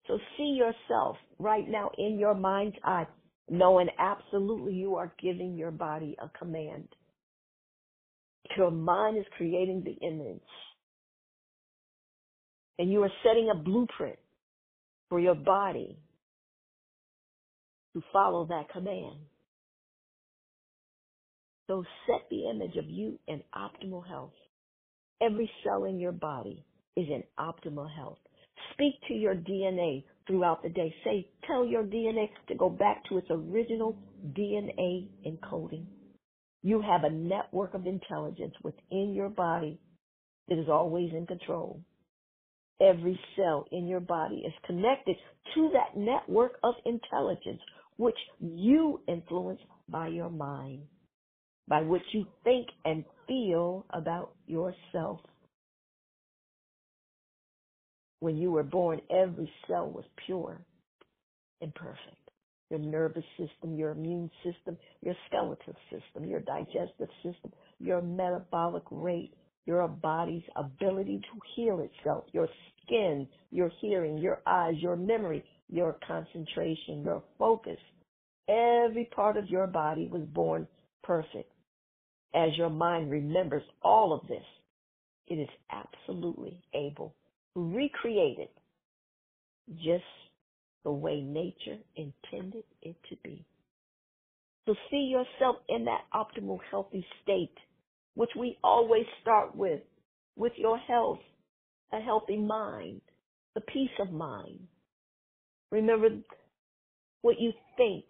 so 0.08 0.18
see 0.38 0.58
yourself 0.58 1.18
right 1.40 1.68
now 1.68 1.92
in 1.98 2.18
your 2.18 2.34
mind's 2.34 2.78
eye, 2.84 3.08
knowing 3.50 3.90
absolutely 4.00 4.74
you 4.74 4.96
are 4.96 5.14
giving 5.22 5.56
your 5.56 5.72
body 5.72 6.16
a 6.22 6.30
command. 6.38 6.88
Your 8.58 8.72
mind 8.72 9.18
is 9.18 9.26
creating 9.38 9.84
the 9.84 10.06
image. 10.06 10.40
And 12.80 12.92
you 12.92 13.04
are 13.04 13.12
setting 13.24 13.50
a 13.52 13.58
blueprint 13.58 14.18
for 15.10 15.20
your 15.20 15.36
body 15.36 15.98
to 17.94 18.02
follow 18.12 18.46
that 18.48 18.70
command. 18.72 19.18
So 21.68 21.84
set 22.08 22.28
the 22.30 22.50
image 22.50 22.76
of 22.78 22.86
you 22.90 23.20
in 23.28 23.42
optimal 23.56 24.06
health. 24.06 24.34
Every 25.22 25.50
cell 25.64 25.86
in 25.86 26.00
your 26.00 26.12
body 26.12 26.66
is 26.98 27.08
in 27.10 27.24
optimal 27.40 27.94
health. 27.96 28.20
Speak 28.74 28.96
to 29.08 29.14
your 29.14 29.36
DNA 29.36 30.04
throughout 30.28 30.64
the 30.64 30.70
day. 30.70 30.94
Say, 31.04 31.30
tell 31.48 31.66
your 31.66 31.84
DNA 31.84 32.30
to 32.48 32.56
go 32.56 32.70
back 32.70 33.04
to 33.10 33.18
its 33.18 33.28
original 33.30 33.98
DNA 34.38 35.08
encoding. 35.26 35.86
You 36.64 36.82
have 36.82 37.04
a 37.04 37.10
network 37.10 37.74
of 37.74 37.86
intelligence 37.86 38.54
within 38.64 39.14
your 39.14 39.30
body 39.30 39.80
that 40.50 40.60
is 40.60 40.70
always 40.70 41.12
in 41.14 41.26
control. 41.28 41.82
Every 42.82 43.20
cell 43.36 43.66
in 43.72 43.88
your 43.88 44.00
body 44.02 44.44
is 44.46 44.54
connected 44.66 45.16
to 45.56 45.72
that 45.74 45.98
network 45.98 46.54
of 46.64 46.76
intelligence, 46.86 47.62
which 47.98 48.18
you 48.40 49.02
influence 49.08 49.62
by 49.90 50.08
your 50.08 50.30
mind 50.30 50.84
by 51.68 51.82
what 51.82 52.02
you 52.14 52.26
think 52.44 52.68
and 52.86 53.06
feel 53.28 53.86
about 53.92 54.36
yourself. 54.48 55.22
When 58.22 58.38
you 58.38 58.52
were 58.52 58.64
born, 58.64 59.02
every 59.12 59.52
cell 59.68 59.90
was 59.90 60.06
pure 60.26 60.60
and 61.62 61.74
perfect. 61.76 62.18
Your 62.70 62.80
nervous 62.80 63.24
system, 63.38 63.78
your 63.78 63.92
immune 63.92 64.32
system, 64.44 64.78
your 65.02 65.16
skeletal 65.28 65.76
system, 65.92 66.28
your 66.30 66.42
digestive 66.42 67.10
system, 67.24 67.54
your 67.80 68.02
metabolic 68.02 68.84
rate, 68.92 69.34
your 69.66 69.88
body's 69.88 70.44
ability 70.56 71.20
to 71.20 71.42
heal 71.56 71.80
itself, 71.82 72.26
your 72.34 72.50
skin, 72.86 73.28
your 73.52 73.72
hearing, 73.82 74.18
your 74.18 74.42
eyes, 74.48 74.76
your 74.80 74.96
memory, 74.96 75.44
your 75.70 75.98
concentration, 76.08 77.04
your 77.04 77.24
focus. 77.40 77.80
Every 78.50 79.10
part 79.16 79.38
of 79.38 79.50
your 79.50 79.68
body 79.68 80.10
was 80.12 80.24
born 80.34 80.68
perfect 81.04 81.53
as 82.34 82.58
your 82.58 82.70
mind 82.70 83.12
remembers 83.12 83.64
all 83.82 84.14
of 84.14 84.28
this, 84.28 84.44
it 85.28 85.36
is 85.36 85.50
absolutely 85.72 86.62
able 86.74 87.16
to 87.54 87.76
recreate 87.76 88.40
it 88.40 88.52
just 89.76 90.04
the 90.84 90.92
way 90.92 91.22
nature 91.22 91.78
intended 91.96 92.64
it 92.82 92.96
to 93.10 93.16
be. 93.24 93.46
So 94.66 94.76
see 94.90 95.12
yourself 95.12 95.58
in 95.70 95.86
that 95.86 96.02
optimal 96.14 96.60
healthy 96.72 97.06
state, 97.22 97.56
which 98.16 98.30
we 98.38 98.58
always 98.64 99.06
start 99.22 99.56
with, 99.56 99.82
with 100.36 100.54
your 100.58 100.78
health, 100.78 101.20
a 101.92 102.00
healthy 102.00 102.38
mind, 102.38 103.02
the 103.56 103.62
peace 103.62 103.90
of 104.00 104.12
mind. 104.12 104.60
Remember 105.72 106.10
what 107.22 107.40
you 107.40 107.52
think, 107.78 108.06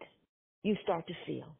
you 0.63 0.75
start 0.83 1.07
to 1.07 1.13
feel. 1.25 1.55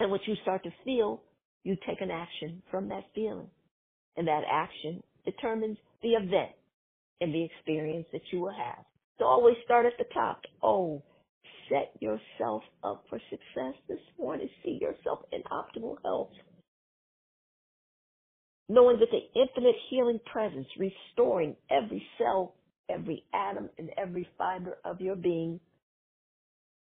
And 0.00 0.10
what 0.10 0.20
you 0.26 0.34
start 0.42 0.62
to 0.64 0.70
feel 0.84 1.22
you 1.64 1.76
take 1.86 2.00
an 2.00 2.10
action 2.10 2.62
from 2.70 2.88
that 2.88 3.04
feeling. 3.14 3.50
And 4.16 4.26
that 4.26 4.42
action 4.50 5.02
determines 5.24 5.78
the 6.02 6.10
event 6.10 6.52
and 7.20 7.32
the 7.34 7.44
experience 7.44 8.06
that 8.12 8.22
you 8.32 8.40
will 8.40 8.54
have. 8.54 8.84
So 9.18 9.24
always 9.24 9.56
start 9.64 9.86
at 9.86 9.92
the 9.98 10.12
top. 10.14 10.42
Oh, 10.62 11.02
set 11.68 11.92
yourself 12.00 12.62
up 12.82 13.04
for 13.08 13.20
success 13.30 13.74
this 13.88 13.98
morning. 14.18 14.48
See 14.64 14.78
yourself 14.80 15.20
in 15.32 15.42
optimal 15.50 15.96
health. 16.04 16.30
Knowing 18.68 18.98
that 19.00 19.08
the 19.10 19.40
infinite 19.40 19.76
healing 19.90 20.20
presence 20.30 20.66
restoring 20.78 21.56
every 21.70 22.06
cell, 22.18 22.54
every 22.90 23.24
atom, 23.34 23.70
and 23.78 23.90
every 23.96 24.28
fiber 24.36 24.78
of 24.84 25.00
your 25.00 25.16
being 25.16 25.58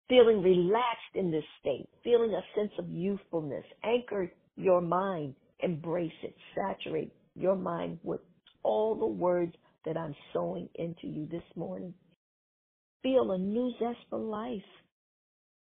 feeling 0.09 0.43
relaxed 0.43 1.15
in 1.15 1.31
this 1.31 1.45
state, 1.61 1.89
feeling 2.03 2.33
a 2.33 2.59
sense 2.59 2.73
of 2.79 2.89
youthfulness, 2.91 3.65
anchored 3.85 4.31
your 4.59 4.81
mind. 4.81 5.35
Embrace 5.61 6.13
it. 6.23 6.35
Saturate 6.55 7.13
your 7.35 7.57
mind 7.57 7.99
with 8.03 8.21
all 8.63 8.95
the 8.95 9.07
words 9.07 9.55
that 9.85 9.97
I'm 9.97 10.15
sowing 10.33 10.69
into 10.75 11.07
you 11.07 11.27
this 11.31 11.43
morning. 11.57 11.95
Feel 13.03 13.33
a 13.33 13.39
new 13.39 13.73
zest 13.79 13.99
for 14.11 14.19
life. 14.19 14.63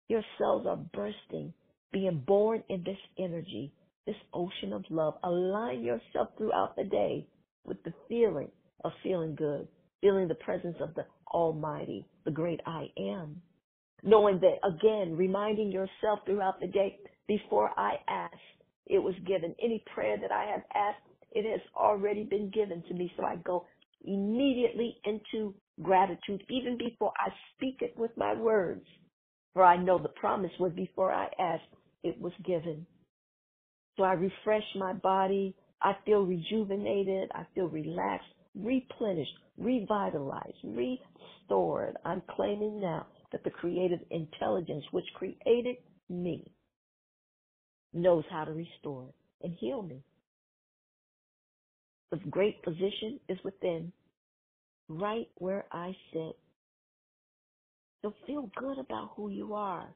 Your 0.08 0.22
cells 0.38 0.66
are 0.66 0.76
bursting, 0.76 1.54
being 1.92 2.22
born 2.26 2.62
in 2.68 2.84
this 2.84 2.98
energy, 3.18 3.72
this 4.06 4.16
ocean 4.34 4.72
of 4.72 4.84
love. 4.90 5.14
Align 5.24 5.82
yourself 5.82 6.28
throughout 6.36 6.76
the 6.76 6.84
day 6.84 7.26
with 7.64 7.82
the 7.84 7.94
feeling 8.08 8.50
of 8.84 8.92
feeling 9.02 9.34
good, 9.34 9.68
feeling 10.00 10.28
the 10.28 10.34
presence 10.36 10.76
of 10.80 10.94
the 10.94 11.06
Almighty, 11.32 12.06
the 12.24 12.30
great 12.30 12.60
I 12.66 12.88
am. 12.98 13.40
Knowing 14.02 14.40
that, 14.40 14.58
again, 14.66 15.16
reminding 15.16 15.70
yourself 15.70 16.20
throughout 16.26 16.60
the 16.60 16.66
day, 16.66 16.98
before 17.28 17.70
I 17.78 17.94
ask, 18.08 18.36
it 18.86 18.98
was 18.98 19.14
given. 19.26 19.54
Any 19.62 19.82
prayer 19.94 20.16
that 20.20 20.32
I 20.32 20.44
have 20.44 20.62
asked, 20.74 21.06
it 21.32 21.50
has 21.50 21.60
already 21.76 22.24
been 22.24 22.50
given 22.50 22.82
to 22.88 22.94
me. 22.94 23.12
So 23.16 23.24
I 23.24 23.36
go 23.36 23.66
immediately 24.04 24.96
into 25.04 25.54
gratitude, 25.82 26.42
even 26.50 26.76
before 26.76 27.12
I 27.18 27.30
speak 27.54 27.78
it 27.80 27.96
with 27.96 28.10
my 28.16 28.34
words. 28.34 28.84
For 29.54 29.64
I 29.64 29.76
know 29.76 29.98
the 29.98 30.08
promise 30.10 30.52
was 30.58 30.72
before 30.72 31.12
I 31.12 31.28
asked, 31.38 31.64
it 32.02 32.20
was 32.20 32.32
given. 32.44 32.86
So 33.96 34.04
I 34.04 34.14
refresh 34.14 34.64
my 34.76 34.92
body. 34.94 35.54
I 35.82 35.94
feel 36.04 36.22
rejuvenated. 36.22 37.30
I 37.34 37.44
feel 37.54 37.66
relaxed, 37.66 38.28
replenished, 38.54 39.32
revitalized, 39.58 40.56
restored. 40.64 41.96
I'm 42.04 42.22
claiming 42.30 42.80
now 42.80 43.06
that 43.32 43.44
the 43.44 43.50
creative 43.50 44.00
intelligence 44.10 44.84
which 44.92 45.06
created 45.14 45.76
me 46.08 46.44
knows 47.92 48.24
how 48.30 48.44
to 48.44 48.52
restore 48.52 49.06
and 49.42 49.54
heal 49.58 49.82
me. 49.82 50.02
The 52.10 52.18
great 52.30 52.56
physician 52.64 53.20
is 53.28 53.38
within, 53.44 53.92
right 54.88 55.28
where 55.36 55.64
I 55.72 55.96
sit. 56.12 56.36
So 58.02 58.12
feel 58.26 58.50
good 58.56 58.78
about 58.78 59.12
who 59.16 59.30
you 59.30 59.54
are. 59.54 59.88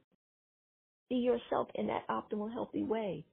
See 1.09 1.17
yourself 1.17 1.69
in 1.75 1.89
that 1.89 2.09
optimal, 2.09 2.53
healthy 2.53 2.83
way. 2.83 3.25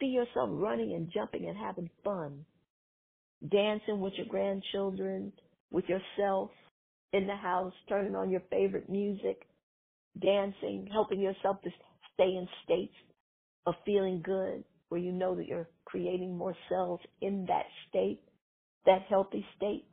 See 0.00 0.06
yourself 0.06 0.50
running 0.52 0.92
and 0.94 1.10
jumping 1.12 1.48
and 1.48 1.56
having 1.56 1.90
fun. 2.04 2.44
Dancing 3.48 4.00
with 4.00 4.12
your 4.16 4.26
grandchildren, 4.26 5.32
with 5.70 5.84
yourself, 5.86 6.50
in 7.12 7.26
the 7.26 7.36
house, 7.36 7.72
turning 7.88 8.14
on 8.14 8.30
your 8.30 8.42
favorite 8.50 8.90
music, 8.90 9.46
dancing, 10.20 10.88
helping 10.92 11.20
yourself 11.20 11.62
to 11.62 11.70
stay 12.14 12.24
in 12.24 12.46
states 12.64 12.94
of 13.68 13.74
feeling 13.84 14.22
good, 14.24 14.64
where 14.88 15.00
you 15.00 15.12
know 15.12 15.36
that 15.36 15.46
you're 15.46 15.68
creating 15.84 16.36
more 16.36 16.56
cells 16.70 17.00
in 17.20 17.44
that 17.48 17.66
state, 17.88 18.22
that 18.86 19.02
healthy 19.10 19.44
state, 19.56 19.86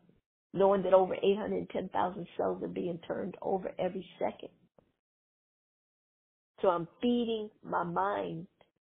knowing 0.53 0.81
that 0.83 0.93
over 0.93 1.13
810,000 1.15 2.27
cells 2.37 2.63
are 2.63 2.69
being 2.69 2.99
turned 3.05 3.35
over 3.41 3.71
every 3.77 4.07
second. 4.17 4.49
So 6.61 6.69
I'm 6.69 6.87
feeding 7.01 7.49
my 7.63 7.83
mind 7.83 8.47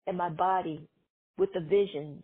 and 0.06 0.16
my 0.16 0.30
body 0.30 0.88
with 1.36 1.50
the 1.52 1.60
visions 1.60 2.22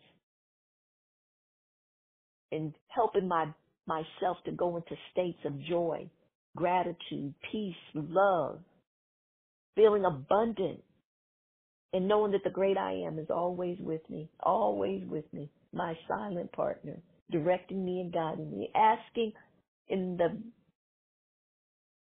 and 2.53 2.73
helping 2.89 3.27
my 3.29 3.47
myself 3.87 4.39
to 4.47 4.53
go 4.53 4.77
into 4.77 4.95
states 5.13 5.41
of 5.45 5.61
joy, 5.65 6.09
gratitude, 6.57 7.35
peace, 7.53 7.75
love, 7.95 8.61
feeling 9.77 10.05
abundant, 10.07 10.83
and 11.95 12.09
knowing 12.09 12.33
that 12.33 12.43
the 12.43 12.51
great 12.51 12.77
I 12.77 12.93
am 12.93 13.21
is 13.21 13.31
always 13.31 13.79
with 13.79 14.03
me, 14.11 14.29
always 14.41 15.05
with 15.07 15.33
me, 15.33 15.49
my 15.73 15.97
silent 16.09 16.51
partner, 16.53 17.01
directing 17.31 17.85
me 17.85 18.01
and 18.01 18.13
guiding 18.13 18.51
me, 18.51 18.69
asking 18.75 19.33
in 19.89 20.17
the 20.17 20.37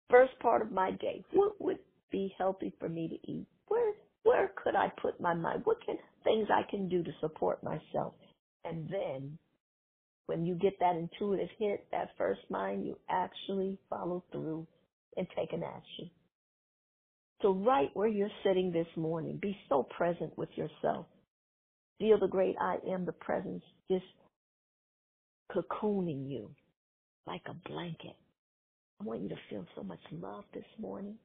first 0.09 0.37
part 0.39 0.63
of 0.63 0.71
my 0.71 0.91
day, 0.91 1.23
what 1.33 1.61
would 1.61 1.77
be 2.11 2.33
healthy 2.37 2.73
for 2.79 2.89
me 2.89 3.07
to 3.07 3.31
eat? 3.31 3.45
Where 3.67 3.93
where 4.23 4.51
could 4.55 4.75
I 4.75 4.91
put 4.99 5.21
my 5.21 5.35
mind? 5.35 5.61
What 5.65 5.85
can 5.85 5.97
things 6.23 6.47
I 6.51 6.63
can 6.69 6.89
do 6.89 7.03
to 7.03 7.11
support 7.21 7.63
myself? 7.63 8.15
And 8.63 8.89
then 8.89 9.37
when 10.25 10.47
you 10.47 10.55
get 10.55 10.79
that 10.79 10.95
intuitive 10.95 11.49
hit, 11.59 11.85
that 11.91 12.09
first 12.17 12.41
mind, 12.49 12.87
you 12.87 12.97
actually 13.07 13.77
follow 13.87 14.23
through 14.31 14.65
and 15.15 15.27
take 15.37 15.53
an 15.53 15.61
action. 15.61 16.09
So 17.41 17.53
right 17.53 17.89
where 17.93 18.07
you're 18.07 18.29
sitting 18.43 18.71
this 18.71 18.87
morning, 18.95 19.37
be 19.41 19.57
so 19.69 19.83
present 19.83 20.37
with 20.37 20.49
yourself. 20.55 21.05
Feel 21.99 22.19
the 22.19 22.27
great 22.27 22.55
I 22.59 22.77
am, 22.89 23.05
the 23.05 23.11
presence 23.11 23.63
just 23.89 24.05
cocooning 25.51 26.29
you 26.29 26.49
like 27.27 27.41
a 27.47 27.69
blanket. 27.69 28.15
I 29.01 29.03
want 29.03 29.21
you 29.21 29.29
to 29.29 29.35
feel 29.49 29.65
so 29.75 29.83
much 29.83 29.99
love 30.11 30.45
this 30.53 30.65
morning. 30.79 31.15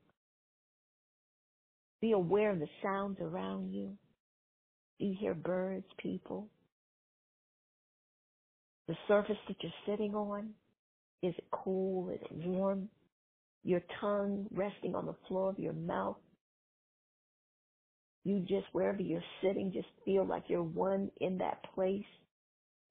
Be 2.01 2.13
aware 2.13 2.51
of 2.51 2.59
the 2.59 2.69
sounds 2.83 3.19
around 3.21 3.73
you. 3.73 3.97
Do 4.99 5.07
you 5.07 5.17
hear 5.19 5.35
birds, 5.35 5.87
people? 5.99 6.49
The 8.89 8.97
surface 9.07 9.37
that 9.49 9.57
you're 9.63 9.73
sitting 9.87 10.15
on, 10.15 10.51
is 11.23 11.35
it 11.37 11.45
cool? 11.51 12.11
Is 12.11 12.21
it 12.23 12.47
warm? 12.47 12.89
Your 13.63 13.83
tongue 14.01 14.47
resting 14.53 14.95
on 14.95 15.07
the 15.07 15.17
floor 15.29 15.51
of 15.51 15.59
your 15.59 15.73
mouth. 15.75 16.17
You 18.25 18.41
just, 18.41 18.67
wherever 18.73 19.01
you're 19.01 19.23
sitting, 19.43 19.73
just 19.73 19.89
feel 20.05 20.27
like 20.27 20.45
you're 20.49 20.63
one 20.63 21.11
in 21.21 21.39
that 21.39 21.65
place 21.75 22.05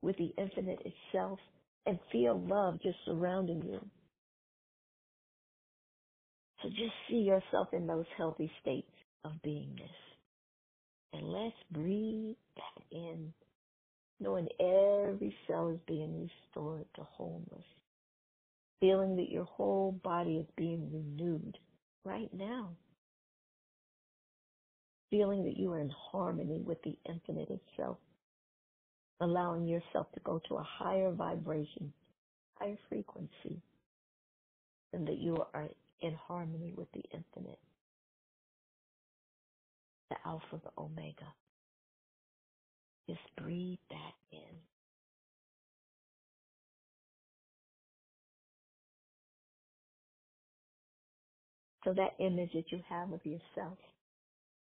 with 0.01 0.17
the 0.17 0.33
infinite 0.37 0.79
itself 0.85 1.39
and 1.85 1.99
feel 2.11 2.39
love 2.39 2.79
just 2.81 2.97
surrounding 3.05 3.63
you. 3.63 3.79
So 6.61 6.69
just 6.69 6.93
see 7.09 7.17
yourself 7.17 7.69
in 7.73 7.87
those 7.87 8.05
healthy 8.17 8.51
states 8.61 8.91
of 9.23 9.31
beingness. 9.45 9.89
And 11.13 11.27
let's 11.27 11.55
breathe 11.71 12.35
that 12.55 12.83
in, 12.97 13.33
knowing 14.19 14.47
every 14.59 15.35
cell 15.47 15.69
is 15.69 15.79
being 15.87 16.29
restored 16.29 16.85
to 16.95 17.03
wholeness. 17.03 17.65
Feeling 18.79 19.15
that 19.17 19.29
your 19.29 19.45
whole 19.45 19.91
body 20.03 20.37
is 20.37 20.47
being 20.55 20.89
renewed 20.91 21.57
right 22.05 22.29
now. 22.33 22.71
Feeling 25.09 25.43
that 25.43 25.57
you 25.57 25.71
are 25.71 25.79
in 25.79 25.89
harmony 26.11 26.61
with 26.61 26.81
the 26.83 26.97
infinite 27.07 27.49
itself. 27.49 27.97
Allowing 29.21 29.67
yourself 29.67 30.07
to 30.13 30.19
go 30.21 30.41
to 30.47 30.55
a 30.55 30.63
higher 30.63 31.11
vibration, 31.11 31.91
higher 32.53 32.77
frequency, 32.87 33.61
and 34.93 35.07
that 35.07 35.17
you 35.17 35.37
are 35.53 35.69
in 36.01 36.13
harmony 36.13 36.73
with 36.75 36.89
the 36.93 37.03
infinite 37.13 37.59
the 40.09 40.15
Alpha, 40.25 40.59
the 40.63 40.71
Omega. 40.77 41.33
Just 43.07 43.21
breathe 43.37 43.79
that 43.89 44.13
in. 44.31 44.78
So 51.83 51.93
that 51.93 52.15
image 52.23 52.51
that 52.53 52.71
you 52.71 52.81
have 52.89 53.11
of 53.13 53.25
yourself 53.25 53.77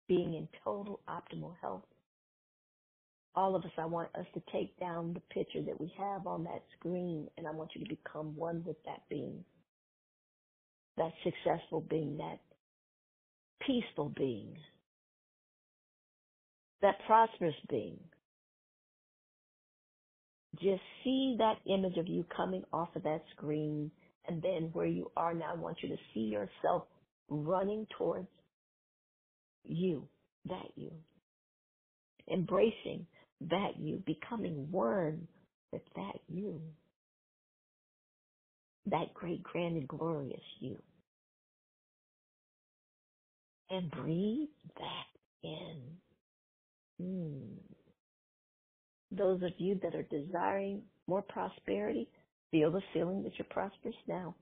being 0.07 0.33
in 0.35 0.47
total 0.63 1.01
optimal 1.09 1.55
health. 1.61 1.83
All 3.35 3.55
of 3.55 3.63
us, 3.65 3.71
I 3.77 3.85
want 3.85 4.09
us 4.15 4.25
to 4.35 4.43
take 4.51 4.79
down 4.79 5.13
the 5.13 5.21
picture 5.33 5.61
that 5.63 5.79
we 5.79 5.91
have 5.97 6.27
on 6.27 6.43
that 6.45 6.63
screen 6.79 7.29
and 7.37 7.47
I 7.47 7.51
want 7.51 7.71
you 7.75 7.83
to 7.83 7.89
become 7.89 8.35
one 8.35 8.63
with 8.65 8.77
that 8.85 9.03
being. 9.09 9.43
That 10.97 11.11
successful 11.23 11.81
being, 11.81 12.17
that 12.17 12.39
peaceful 13.65 14.13
being, 14.15 14.55
that 16.81 16.95
prosperous 17.07 17.55
being. 17.69 17.99
Just 20.61 20.81
see 21.03 21.35
that 21.39 21.57
image 21.65 21.97
of 21.97 22.07
you 22.07 22.25
coming 22.35 22.63
off 22.73 22.95
of 22.95 23.03
that 23.03 23.23
screen 23.35 23.91
and 24.27 24.41
then 24.41 24.69
where 24.73 24.85
you 24.85 25.11
are 25.17 25.33
now, 25.33 25.53
I 25.53 25.57
want 25.57 25.77
you 25.81 25.89
to 25.89 25.97
see 26.13 26.21
yourself 26.21 26.83
running 27.33 27.87
towards 27.97 28.27
you, 29.65 30.07
that 30.45 30.71
you. 30.75 30.91
Embracing 32.31 33.05
that 33.49 33.71
you, 33.79 34.01
becoming 34.05 34.71
one 34.71 35.27
with 35.71 35.81
that 35.95 36.19
you. 36.29 36.61
That 38.85 39.13
great, 39.13 39.43
grand, 39.43 39.77
and 39.77 39.87
glorious 39.87 40.41
you. 40.59 40.77
And 43.69 43.89
breathe 43.91 44.49
that 44.77 45.47
in. 45.47 45.81
Hmm. 47.01 47.57
Those 49.11 49.41
of 49.43 49.51
you 49.57 49.79
that 49.83 49.95
are 49.95 50.03
desiring 50.03 50.81
more 51.07 51.21
prosperity, 51.21 52.09
feel 52.51 52.71
the 52.71 52.81
feeling 52.93 53.23
that 53.23 53.33
you're 53.37 53.47
prosperous 53.49 53.95
now. 54.07 54.35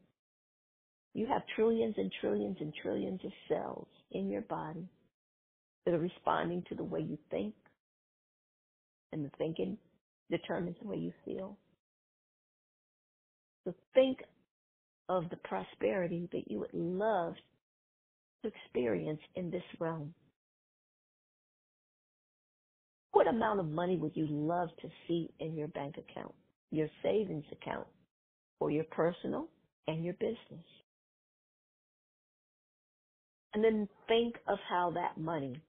You 1.13 1.27
have 1.27 1.43
trillions 1.55 1.95
and 1.97 2.11
trillions 2.21 2.57
and 2.59 2.73
trillions 2.81 3.21
of 3.25 3.31
cells 3.49 3.87
in 4.11 4.29
your 4.29 4.43
body 4.43 4.87
that 5.85 5.93
are 5.93 5.99
responding 5.99 6.63
to 6.69 6.75
the 6.75 6.83
way 6.83 7.01
you 7.01 7.17
think, 7.31 7.55
and 9.11 9.25
the 9.25 9.31
thinking 9.37 9.77
determines 10.29 10.77
the 10.81 10.87
way 10.87 10.97
you 10.97 11.13
feel. 11.25 11.57
So 13.65 13.73
think 13.93 14.19
of 15.09 15.29
the 15.29 15.37
prosperity 15.37 16.29
that 16.31 16.49
you 16.49 16.59
would 16.59 16.73
love 16.73 17.35
to 18.43 18.51
experience 18.51 19.21
in 19.35 19.51
this 19.51 19.63
realm. 19.79 20.13
What 23.11 23.27
amount 23.27 23.59
of 23.59 23.67
money 23.67 23.97
would 23.97 24.15
you 24.15 24.27
love 24.29 24.69
to 24.81 24.89
see 25.07 25.29
in 25.39 25.55
your 25.55 25.69
bank 25.69 25.95
account, 25.97 26.35
your 26.71 26.89
savings 27.03 27.45
account, 27.51 27.87
for 28.59 28.71
your 28.71 28.85
personal 28.85 29.49
and 29.87 30.03
your 30.05 30.15
business? 30.15 30.65
And 33.53 33.63
then 33.63 33.89
think 34.07 34.35
of 34.47 34.59
how 34.69 34.91
that 34.95 35.19
money, 35.21 35.61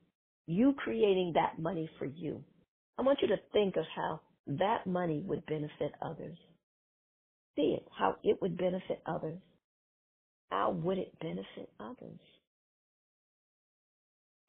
you 0.47 0.75
creating 0.79 1.33
that 1.37 1.61
money 1.61 1.91
for 1.99 2.07
you. 2.07 2.45
I 2.99 3.03
want 3.03 3.21
you 3.23 3.29
to 3.29 3.39
think 3.53 3.77
of 3.77 3.85
how 3.97 4.21
that 4.49 4.87
money 4.87 5.23
would 5.27 5.47
benefit 5.47 5.93
others. 6.03 6.39
See 7.57 7.77
it, 7.79 7.87
how 7.99 8.17
it 8.25 8.41
would 8.43 8.59
benefit 8.59 9.03
others. 9.07 9.41
How 10.51 10.73
would 10.73 10.99
it 10.99 11.19
benefit 11.21 11.71
others? 11.81 12.21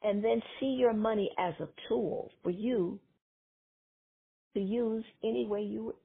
and 0.03 0.23
then 0.23 0.41
see 0.61 0.77
your 0.79 0.93
money 0.93 1.31
as 1.39 1.55
a 1.61 1.69
tool 1.89 2.31
for 2.43 2.51
you 2.51 2.99
to 4.55 4.61
use 4.61 5.05
any 5.23 5.47
way 5.47 5.61
you 5.63 5.95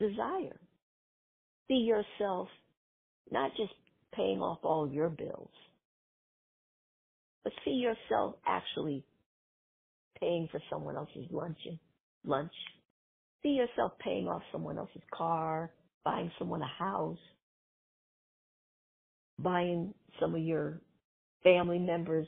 desire. 0.00 0.60
See 1.68 1.86
yourself 1.88 2.48
not 3.30 3.52
just 3.56 3.72
paying 4.14 4.40
off 4.40 4.60
all 4.64 4.90
your 4.90 5.10
bills, 5.10 5.50
but 7.46 7.52
see 7.64 7.74
yourself 7.74 8.34
actually 8.44 9.04
paying 10.18 10.48
for 10.50 10.60
someone 10.68 10.96
else's 10.96 11.30
luncheon, 11.30 11.78
lunch. 12.24 12.50
See 13.44 13.50
yourself 13.50 13.92
paying 14.00 14.26
off 14.26 14.42
someone 14.50 14.78
else's 14.78 15.04
car, 15.14 15.70
buying 16.04 16.32
someone 16.40 16.60
a 16.60 16.66
house, 16.66 17.20
buying 19.38 19.94
some 20.18 20.34
of 20.34 20.40
your 20.40 20.80
family 21.44 21.78
members 21.78 22.26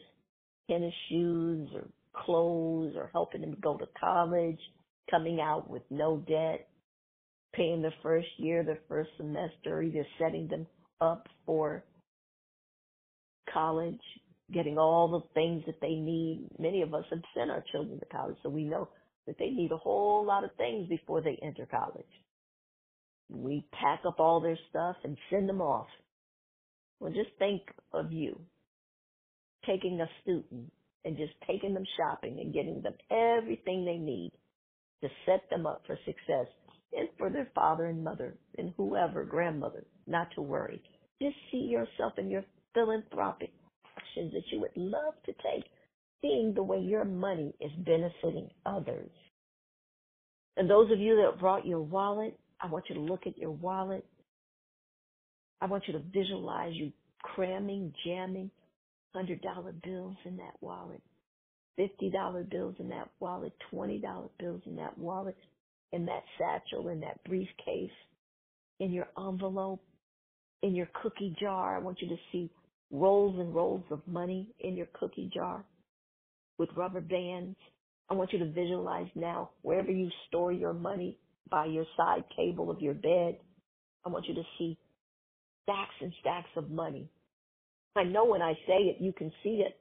tennis 0.71 0.95
shoes 1.09 1.69
or 1.75 1.89
clothes 2.15 2.95
or 2.95 3.11
helping 3.13 3.41
them 3.41 3.57
go 3.61 3.77
to 3.77 3.87
college, 3.99 4.61
coming 5.11 5.41
out 5.41 5.69
with 5.69 5.83
no 5.91 6.19
debt, 6.29 6.69
paying 7.57 7.83
the 7.83 7.91
first 8.05 8.29
year, 8.37 8.63
the 8.63 8.79
first 8.89 9.11
semester, 9.17 9.83
either 9.83 10.07
setting 10.17 10.47
them 10.47 10.65
up 11.01 11.27
for 11.45 11.83
college, 13.53 13.99
getting 14.53 14.79
all 14.79 15.09
the 15.11 15.35
things 15.35 15.65
that 15.67 15.81
they 15.81 15.95
need. 15.95 16.49
Many 16.59 16.83
of 16.83 16.95
us 16.95 17.05
have 17.11 17.23
sent 17.37 17.51
our 17.51 17.65
children 17.73 18.01
to 18.01 18.07
college, 18.07 18.37
so 18.43 18.51
we 18.51 18.65
know 18.65 18.89
that 19.27 19.39
they 19.39 19.51
need 19.51 19.73
a 19.73 19.79
whole 19.79 20.27
lot 20.27 20.45
of 20.45 20.51
things 20.57 20.89
before 20.89 21.23
they 21.23 21.39
enter 21.43 21.67
college. 21.67 22.07
we 23.29 23.67
pack 23.73 24.01
up 24.07 24.21
all 24.21 24.41
their 24.41 24.59
stuff 24.71 24.97
and 25.05 25.17
send 25.31 25.49
them 25.49 25.61
off. 25.61 25.89
Well, 27.01 27.13
just 27.13 27.31
think 27.39 27.63
of 27.93 28.13
you 28.13 28.41
taking 29.67 30.01
a 30.01 30.09
student 30.23 30.73
and 31.05 31.17
just 31.17 31.33
taking 31.47 31.75
them 31.75 31.85
shopping 31.99 32.39
and 32.41 32.55
getting 32.55 32.83
them 32.83 32.95
everything 33.11 33.85
they 33.85 33.99
need 33.99 34.33
to 35.03 35.09
set 35.27 35.49
them 35.51 35.67
up 35.67 35.83
for 35.87 35.99
success 36.07 36.49
and 36.93 37.09
for 37.19 37.31
their 37.31 37.51
father 37.55 37.87
and 37.87 38.05
mother 38.05 38.39
and 38.59 38.75
whoever, 38.77 39.25
grandmother, 39.25 39.87
not 40.07 40.29
to 40.35 40.43
worry. 40.43 40.83
Just 41.23 41.37
see 41.53 41.59
yourself 41.59 42.15
in 42.19 42.31
your 42.31 42.45
philanthropic 42.75 43.53
actions 44.19 44.33
that 44.33 44.51
you 44.51 44.61
would 44.61 44.77
love 44.77 45.15
to 45.27 45.33
take, 45.33 45.65
seeing 46.23 46.53
the 46.55 46.63
way 46.63 46.79
your 46.79 47.05
money 47.05 47.55
is 47.61 47.71
benefiting 47.85 48.51
others. 48.67 49.11
And 50.57 50.69
those 50.69 50.91
of 50.91 50.99
you 50.99 51.17
that 51.17 51.41
brought 51.41 51.67
your 51.67 51.81
wallet, 51.81 52.39
I 52.61 52.67
want 52.67 52.85
you 52.89 52.97
to 52.97 53.01
look 53.01 53.27
at 53.27 53.39
your 53.39 53.53
wallet. 53.53 54.05
I 55.61 55.67
want 55.67 55.85
you 55.87 55.93
to 55.95 56.03
visualize 56.13 56.75
you 56.75 56.93
cramming, 57.23 57.93
jamming 58.05 58.51
hundred 59.15 59.41
dollar 59.41 59.73
bills 59.73 60.17
in 60.25 60.37
that 60.37 60.55
wallet, 60.61 61.03
fifty 61.77 62.11
dollar 62.11 62.45
bills 62.45 62.75
in 62.79 62.89
that 62.91 63.09
wallet, 63.21 63.53
twenty 63.71 63.99
dollar 63.99 64.29
bills 64.39 64.63
in 64.67 64.77
that 64.77 64.97
wallet, 64.99 65.37
in 65.93 66.07
that 66.07 66.23
satchel, 66.39 66.89
in 66.89 67.01
that 67.01 67.23
briefcase, 67.25 67.91
in 68.81 68.93
your 68.93 69.09
envelope, 69.19 69.83
in 70.63 70.75
your 70.75 70.89
cookie 71.03 71.35
jar. 71.41 71.77
I 71.77 71.81
want 71.81 72.01
you 72.01 72.09
to 72.09 72.17
see 72.31 72.51
rolls 72.91 73.39
and 73.39 73.55
rolls 73.55 73.85
of 73.91 74.07
money 74.07 74.49
in 74.61 74.77
your 74.77 74.89
cookie 74.95 75.31
jar 75.33 75.65
with 76.59 76.71
rubber 76.77 77.01
bands. 77.01 77.57
I 78.11 78.15
want 78.15 78.33
you 78.33 78.39
to 78.39 78.51
visualize 78.51 79.09
now 79.15 79.51
wherever 79.63 79.91
you 79.91 80.09
store 80.29 80.53
your 80.53 80.73
money 80.73 81.19
by 81.51 81.67
your 81.67 81.85
side 81.97 82.25
table 82.37 82.71
of 82.71 82.81
your 82.81 82.95
bed. 82.95 83.39
I 84.05 84.09
want 84.09 84.27
you 84.27 84.35
to 84.35 84.43
see 84.59 84.79
stacks 85.65 85.95
and 86.01 86.13
stacks 86.21 86.49
of 86.57 86.71
money. 86.71 87.11
I 87.97 88.05
know 88.05 88.25
when 88.25 88.43
I 88.43 88.55
say 88.67 88.79
it, 88.79 88.97
you 89.01 89.13
can 89.13 89.31
see 89.43 89.63
it. 89.67 89.79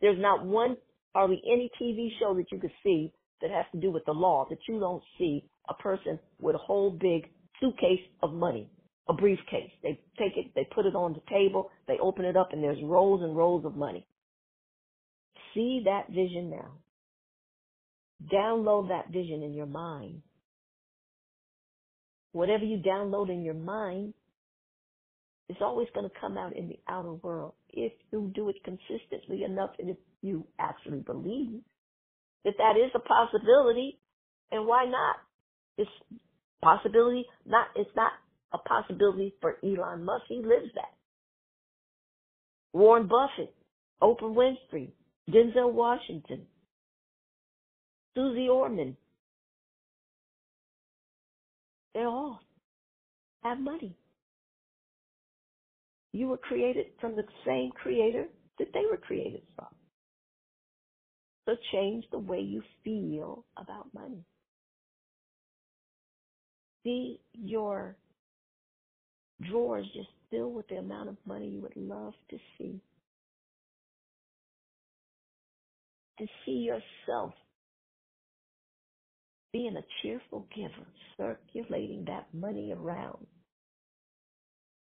There's 0.00 0.20
not 0.20 0.44
one, 0.44 0.76
hardly 1.14 1.42
any 1.46 1.70
TV 1.80 2.08
show 2.18 2.34
that 2.34 2.50
you 2.52 2.58
could 2.58 2.72
see 2.82 3.12
that 3.40 3.50
has 3.50 3.66
to 3.72 3.80
do 3.80 3.90
with 3.90 4.04
the 4.06 4.12
law 4.12 4.46
that 4.50 4.58
you 4.68 4.78
don't 4.78 5.02
see 5.18 5.44
a 5.68 5.74
person 5.74 6.18
with 6.40 6.54
a 6.54 6.58
whole 6.58 6.90
big 6.90 7.28
suitcase 7.60 8.00
of 8.22 8.32
money, 8.32 8.68
a 9.08 9.12
briefcase. 9.12 9.70
They 9.82 10.00
take 10.18 10.36
it, 10.36 10.52
they 10.54 10.68
put 10.74 10.86
it 10.86 10.94
on 10.94 11.12
the 11.12 11.22
table, 11.30 11.70
they 11.86 11.98
open 12.00 12.24
it 12.24 12.36
up, 12.36 12.52
and 12.52 12.62
there's 12.62 12.82
rolls 12.82 13.22
and 13.22 13.36
rolls 13.36 13.64
of 13.64 13.76
money. 13.76 14.06
See 15.54 15.82
that 15.84 16.08
vision 16.08 16.50
now. 16.50 16.78
Download 18.32 18.88
that 18.88 19.12
vision 19.12 19.42
in 19.42 19.54
your 19.54 19.66
mind. 19.66 20.22
Whatever 22.32 22.64
you 22.64 22.78
download 22.78 23.30
in 23.30 23.42
your 23.44 23.54
mind, 23.54 24.14
it's 25.48 25.60
always 25.60 25.88
going 25.94 26.08
to 26.08 26.20
come 26.20 26.38
out 26.38 26.56
in 26.56 26.68
the 26.68 26.78
outer 26.88 27.12
world 27.12 27.52
if 27.70 27.92
you 28.12 28.32
do 28.34 28.48
it 28.48 28.56
consistently 28.64 29.44
enough 29.44 29.70
and 29.78 29.90
if 29.90 29.96
you 30.22 30.46
actually 30.58 31.00
believe 31.00 31.60
that 32.44 32.54
that 32.58 32.76
is 32.76 32.90
a 32.94 32.98
possibility, 32.98 33.98
and 34.50 34.66
why 34.66 34.84
not? 34.86 35.16
It's 35.76 35.90
possibility 36.62 37.24
not 37.44 37.68
it's 37.76 37.90
not 37.94 38.12
a 38.54 38.58
possibility 38.58 39.34
for 39.40 39.56
Elon 39.62 40.04
Musk. 40.04 40.24
He 40.28 40.36
lives 40.36 40.72
that. 40.76 40.94
Warren 42.72 43.06
Buffett, 43.08 43.54
Oprah 44.02 44.34
Winfrey, 44.34 44.90
Denzel 45.30 45.72
Washington, 45.72 46.42
Susie 48.16 48.48
Orman. 48.48 48.96
They 51.94 52.00
all 52.00 52.40
have 53.42 53.60
money. 53.60 53.96
You 56.12 56.28
were 56.28 56.36
created 56.36 56.86
from 57.00 57.16
the 57.16 57.24
same 57.44 57.70
creator 57.70 58.26
that 58.58 58.68
they 58.72 58.82
were 58.90 58.96
created 58.96 59.42
from. 59.56 59.66
So 61.46 61.56
change 61.72 62.04
the 62.10 62.18
way 62.18 62.40
you 62.40 62.62
feel 62.84 63.44
about 63.56 63.86
money. 63.94 64.24
See 66.84 67.20
your 67.32 67.96
drawers 69.50 69.86
just 69.94 70.08
filled 70.30 70.54
with 70.54 70.68
the 70.68 70.76
amount 70.76 71.08
of 71.08 71.16
money 71.26 71.48
you 71.48 71.60
would 71.60 71.76
love 71.76 72.14
to 72.30 72.38
see. 72.58 72.80
And 76.18 76.28
see 76.44 76.68
yourself 76.68 77.34
being 79.52 79.76
a 79.76 79.84
cheerful 80.02 80.46
giver, 80.54 80.86
circulating 81.16 82.04
that 82.06 82.26
money 82.32 82.72
around. 82.72 83.26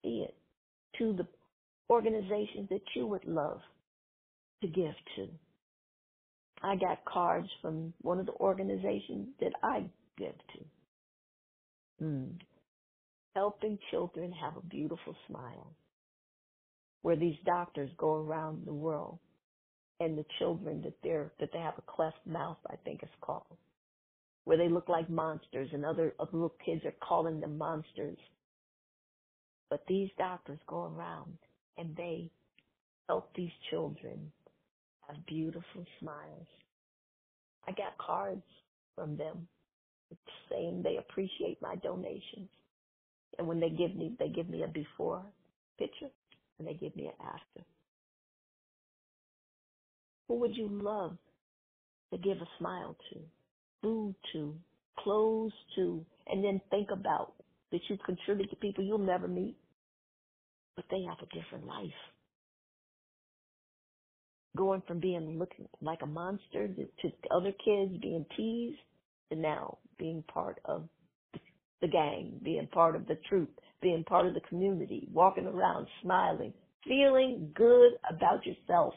See 0.03 0.25
it 0.27 0.35
to 0.97 1.13
the 1.13 1.27
organizations 1.89 2.69
that 2.69 2.81
you 2.95 3.05
would 3.07 3.25
love 3.25 3.59
to 4.61 4.67
give 4.67 4.93
to. 5.15 5.27
I 6.63 6.75
got 6.75 7.05
cards 7.05 7.49
from 7.61 7.93
one 8.01 8.19
of 8.19 8.25
the 8.25 8.33
organizations 8.33 9.27
that 9.39 9.53
I 9.61 9.85
give 10.17 10.33
to. 10.53 10.65
Hmm. 11.99 12.25
Helping 13.35 13.77
children 13.91 14.31
have 14.33 14.57
a 14.57 14.67
beautiful 14.67 15.15
smile. 15.27 15.75
Where 17.01 17.15
these 17.17 17.37
doctors 17.45 17.91
go 17.97 18.15
around 18.15 18.65
the 18.65 18.73
world 18.73 19.19
and 19.99 20.17
the 20.17 20.25
children 20.39 20.81
that 20.83 20.95
they're 21.03 21.31
that 21.39 21.49
they 21.53 21.59
have 21.59 21.77
a 21.77 21.91
cleft 21.91 22.25
mouth, 22.25 22.57
I 22.67 22.75
think 22.85 23.01
it's 23.03 23.11
called. 23.21 23.57
Where 24.45 24.57
they 24.57 24.69
look 24.69 24.89
like 24.89 25.09
monsters 25.09 25.69
and 25.73 25.85
other, 25.85 26.15
other 26.19 26.31
little 26.33 26.55
kids 26.65 26.83
are 26.85 26.95
calling 27.07 27.39
them 27.41 27.57
monsters 27.57 28.17
but 29.69 29.83
these 29.87 30.09
doctors 30.17 30.59
go 30.67 30.85
around 30.85 31.37
and 31.77 31.95
they 31.95 32.31
help 33.07 33.29
these 33.35 33.51
children 33.69 34.31
have 35.07 35.25
beautiful 35.25 35.85
smiles. 35.99 36.47
I 37.67 37.71
got 37.71 37.97
cards 37.97 38.43
from 38.95 39.17
them 39.17 39.47
saying 40.49 40.81
they 40.83 40.97
appreciate 40.97 41.61
my 41.61 41.75
donations. 41.77 42.49
And 43.37 43.47
when 43.47 43.59
they 43.59 43.69
give 43.69 43.95
me, 43.95 44.15
they 44.19 44.29
give 44.29 44.49
me 44.49 44.63
a 44.63 44.67
before 44.67 45.23
picture 45.77 46.09
and 46.59 46.67
they 46.67 46.73
give 46.73 46.95
me 46.95 47.07
an 47.07 47.13
after. 47.21 47.65
Who 50.27 50.39
would 50.39 50.55
you 50.55 50.69
love 50.69 51.17
to 52.11 52.17
give 52.19 52.37
a 52.37 52.47
smile 52.59 52.95
to, 53.11 53.19
food 53.81 54.15
to, 54.33 54.55
clothes 54.99 55.53
to, 55.75 56.05
and 56.27 56.43
then 56.43 56.61
think 56.69 56.89
about 56.91 57.33
that 57.71 57.81
you 57.89 57.97
contribute 58.05 58.49
to 58.49 58.55
people 58.57 58.83
you'll 58.83 58.97
never 58.97 59.27
meet, 59.27 59.57
but 60.75 60.85
they 60.89 61.03
have 61.03 61.17
a 61.21 61.35
different 61.35 61.67
life. 61.67 61.89
Going 64.57 64.83
from 64.87 64.99
being 64.99 65.37
looking 65.37 65.67
like 65.81 65.99
a 66.01 66.07
monster 66.07 66.67
to, 66.67 66.85
to 66.85 67.15
other 67.35 67.51
kids 67.51 68.01
being 68.01 68.25
teased 68.37 68.79
to 69.31 69.37
now 69.37 69.79
being 69.99 70.23
part 70.33 70.59
of 70.65 70.87
the 71.81 71.87
gang, 71.87 72.39
being 72.43 72.67
part 72.67 72.95
of 72.95 73.07
the 73.07 73.17
troop, 73.27 73.49
being 73.81 74.03
part 74.03 74.25
of 74.25 74.33
the 74.33 74.41
community, 74.41 75.07
walking 75.11 75.45
around 75.45 75.87
smiling, 76.01 76.53
feeling 76.87 77.51
good 77.55 77.93
about 78.09 78.45
yourself. 78.45 78.93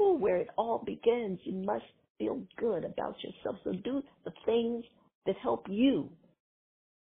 Ooh, 0.00 0.16
where 0.18 0.36
it 0.36 0.48
all 0.56 0.82
begins, 0.84 1.38
you 1.44 1.54
must 1.54 1.84
feel 2.18 2.42
good 2.56 2.84
about 2.84 3.16
yourself. 3.22 3.56
So 3.64 3.72
do 3.72 4.02
the 4.24 4.32
things 4.44 4.84
that 5.26 5.36
help 5.42 5.66
you 5.68 6.10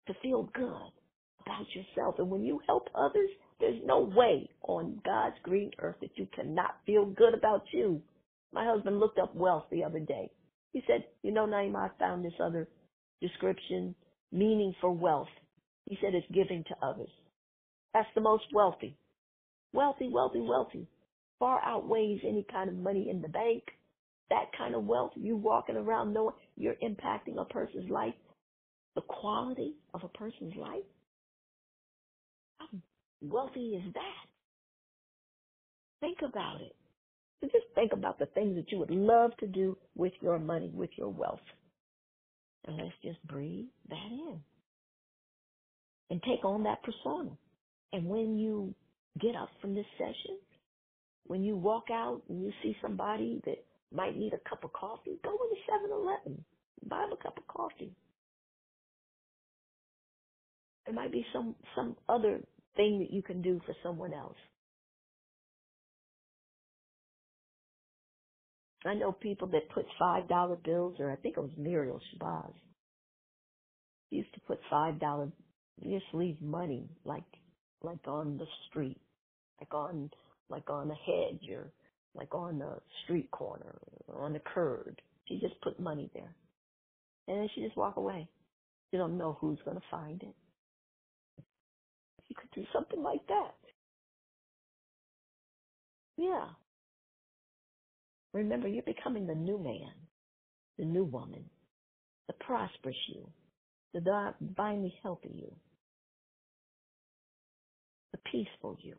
to 0.08 0.14
feel 0.22 0.50
good 0.54 0.92
about 1.46 1.66
yourself. 1.74 2.16
And 2.20 2.30
when 2.30 2.44
you 2.44 2.60
help 2.68 2.90
others, 2.96 3.30
there's 3.60 3.82
no 3.86 4.00
way 4.16 4.50
on 4.64 5.00
God's 5.06 5.36
green 5.44 5.72
earth 5.80 5.98
that 6.02 6.12
you 6.16 6.28
cannot 6.34 6.78
feel 6.86 7.06
good 7.06 7.34
about 7.34 7.64
you. 7.72 8.02
My 8.54 8.66
husband 8.66 9.00
looked 9.00 9.20
up 9.20 9.36
wealth 9.36 9.66
the 9.72 9.84
other 9.84 10.00
day. 10.00 10.32
He 10.72 10.84
said, 10.88 11.06
you 11.24 11.32
know, 11.32 11.46
Naimah, 11.46 11.90
I 11.90 12.00
found 12.00 12.24
this 12.24 12.34
other 12.42 12.68
description, 13.22 13.96
meaning 14.32 14.74
for 14.80 14.92
wealth. 14.92 15.28
He 15.86 15.98
said 16.02 16.14
it's 16.14 16.28
giving 16.32 16.64
to 16.66 16.86
others. 16.86 17.10
That's 17.94 18.10
the 18.16 18.22
most 18.22 18.46
wealthy. 18.54 18.96
Wealthy, 19.74 20.10
wealthy, 20.12 20.42
wealthy. 20.42 20.88
Far 21.40 21.62
outweighs 21.64 22.20
any 22.24 22.46
kind 22.52 22.70
of 22.70 22.76
money 22.76 23.10
in 23.10 23.22
the 23.22 23.28
bank. 23.30 23.64
That 24.30 24.52
kind 24.58 24.76
of 24.76 24.86
wealth, 24.86 25.12
you 25.16 25.36
walking 25.36 25.76
around 25.76 26.14
knowing 26.14 26.36
you're 26.56 26.76
impacting 26.76 27.40
a 27.40 27.46
person's 27.46 27.90
life, 27.90 28.14
the 28.96 29.02
quality 29.02 29.74
of 29.94 30.04
a 30.04 30.08
person's 30.10 30.56
life. 30.56 30.84
How 32.60 32.68
wealthy 33.22 33.76
is 33.76 33.94
that? 33.94 34.28
Think 36.02 36.20
about 36.24 36.62
it. 36.62 36.76
So 37.42 37.48
just 37.48 37.66
think 37.74 37.94
about 37.94 38.20
the 38.20 38.28
things 38.28 38.56
that 38.56 38.72
you 38.72 38.78
would 38.80 38.92
love 38.92 39.32
to 39.38 39.48
do 39.48 39.78
with 39.96 40.14
your 40.22 40.38
money, 40.38 40.72
with 40.74 40.92
your 40.96 41.10
wealth. 41.10 41.40
And 42.66 42.78
let's 42.78 42.96
just 43.04 43.22
breathe 43.28 43.68
that 43.90 43.96
in. 44.12 44.40
And 46.10 46.22
take 46.24 46.44
on 46.44 46.64
that 46.64 46.84
persona. 46.84 47.32
And 47.94 48.06
when 48.08 48.38
you 48.38 48.74
get 49.20 49.36
up 49.36 49.50
from 49.62 49.76
this 49.76 49.86
session, 49.98 50.38
when 51.28 51.44
you 51.44 51.56
walk 51.56 51.86
out 51.92 52.22
and 52.30 52.42
you 52.42 52.52
see 52.64 52.76
somebody 52.82 53.42
that 53.46 53.64
might 53.94 54.18
need 54.18 54.34
a 54.34 54.50
cup 54.50 54.64
of 54.64 54.74
coffee, 54.74 55.20
go 55.24 55.32
to 55.32 55.56
7 55.70 55.92
Eleven, 55.92 56.44
buy 56.88 57.02
them 57.02 57.14
a 57.14 57.24
cup 57.24 57.38
of 57.38 57.48
coffee. 57.48 57.92
There 60.86 60.96
might 60.96 61.12
be 61.12 61.26
some 61.34 61.56
some 61.76 61.96
other 62.08 62.42
thing 62.76 63.00
that 63.00 63.14
you 63.14 63.22
can 63.22 63.42
do 63.42 63.62
for 63.66 63.76
someone 63.84 64.14
else. 64.14 64.38
I 68.86 68.94
know 68.94 69.12
people 69.12 69.48
that 69.50 69.70
put 69.74 69.86
five 69.98 70.28
dollar 70.30 70.56
bills, 70.56 70.96
or 71.00 71.12
I 71.12 71.16
think 71.18 71.38
it 71.38 71.42
was 71.42 71.52
Muriel 71.58 72.00
Shabazz. 72.16 72.54
Used 74.10 74.34
to 74.34 74.40
put 74.42 74.60
five 74.70 75.00
dollar, 75.00 75.30
just 75.84 76.06
leave 76.14 76.42
money 76.42 76.90
like 77.04 77.26
like 77.84 78.08
on 78.08 78.38
the 78.38 78.46
street, 78.70 79.02
like 79.60 79.74
on 79.74 80.10
like 80.50 80.70
on 80.70 80.92
a 80.92 80.96
hedge 80.96 81.50
or 81.52 81.72
like 82.16 82.34
on 82.34 82.60
the 82.60 82.80
street 83.04 83.30
corner 83.32 83.76
or 84.08 84.24
on 84.26 84.34
the 84.34 84.42
curb. 84.54 84.96
She 85.28 85.40
just 85.40 85.60
put 85.62 85.80
money 85.80 86.10
there, 86.14 86.36
and 87.28 87.38
then 87.38 87.50
she 87.54 87.62
just 87.62 87.78
walk 87.78 87.98
away. 87.98 88.28
You 88.92 89.00
don't 89.00 89.18
know 89.18 89.38
who's 89.40 89.60
to 89.78 89.84
find 89.92 90.22
it. 90.24 90.36
You 92.30 92.36
could 92.36 92.52
do 92.56 92.66
something 92.74 93.02
like 93.02 93.26
that. 93.28 93.56
Yeah. 96.18 96.48
Remember, 98.34 98.68
you're 98.68 98.84
becoming 98.84 99.26
the 99.26 99.36
new 99.36 99.58
man, 99.58 99.92
the 100.78 100.86
new 100.86 101.04
woman, 101.04 101.44
the 102.28 102.34
prosperous 102.34 102.96
you, 103.08 103.28
the 103.94 104.02
divinely 104.40 104.94
healthy 105.02 105.32
you, 105.34 105.52
the 108.12 108.20
peaceful 108.32 108.78
you. 108.82 108.96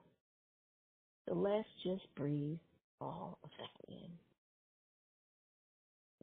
So 1.29 1.35
let's 1.35 1.69
just 1.85 2.03
breathe 2.17 2.59
all 3.01 3.39
of 3.45 3.51
that 3.59 3.95
in. 3.95 4.11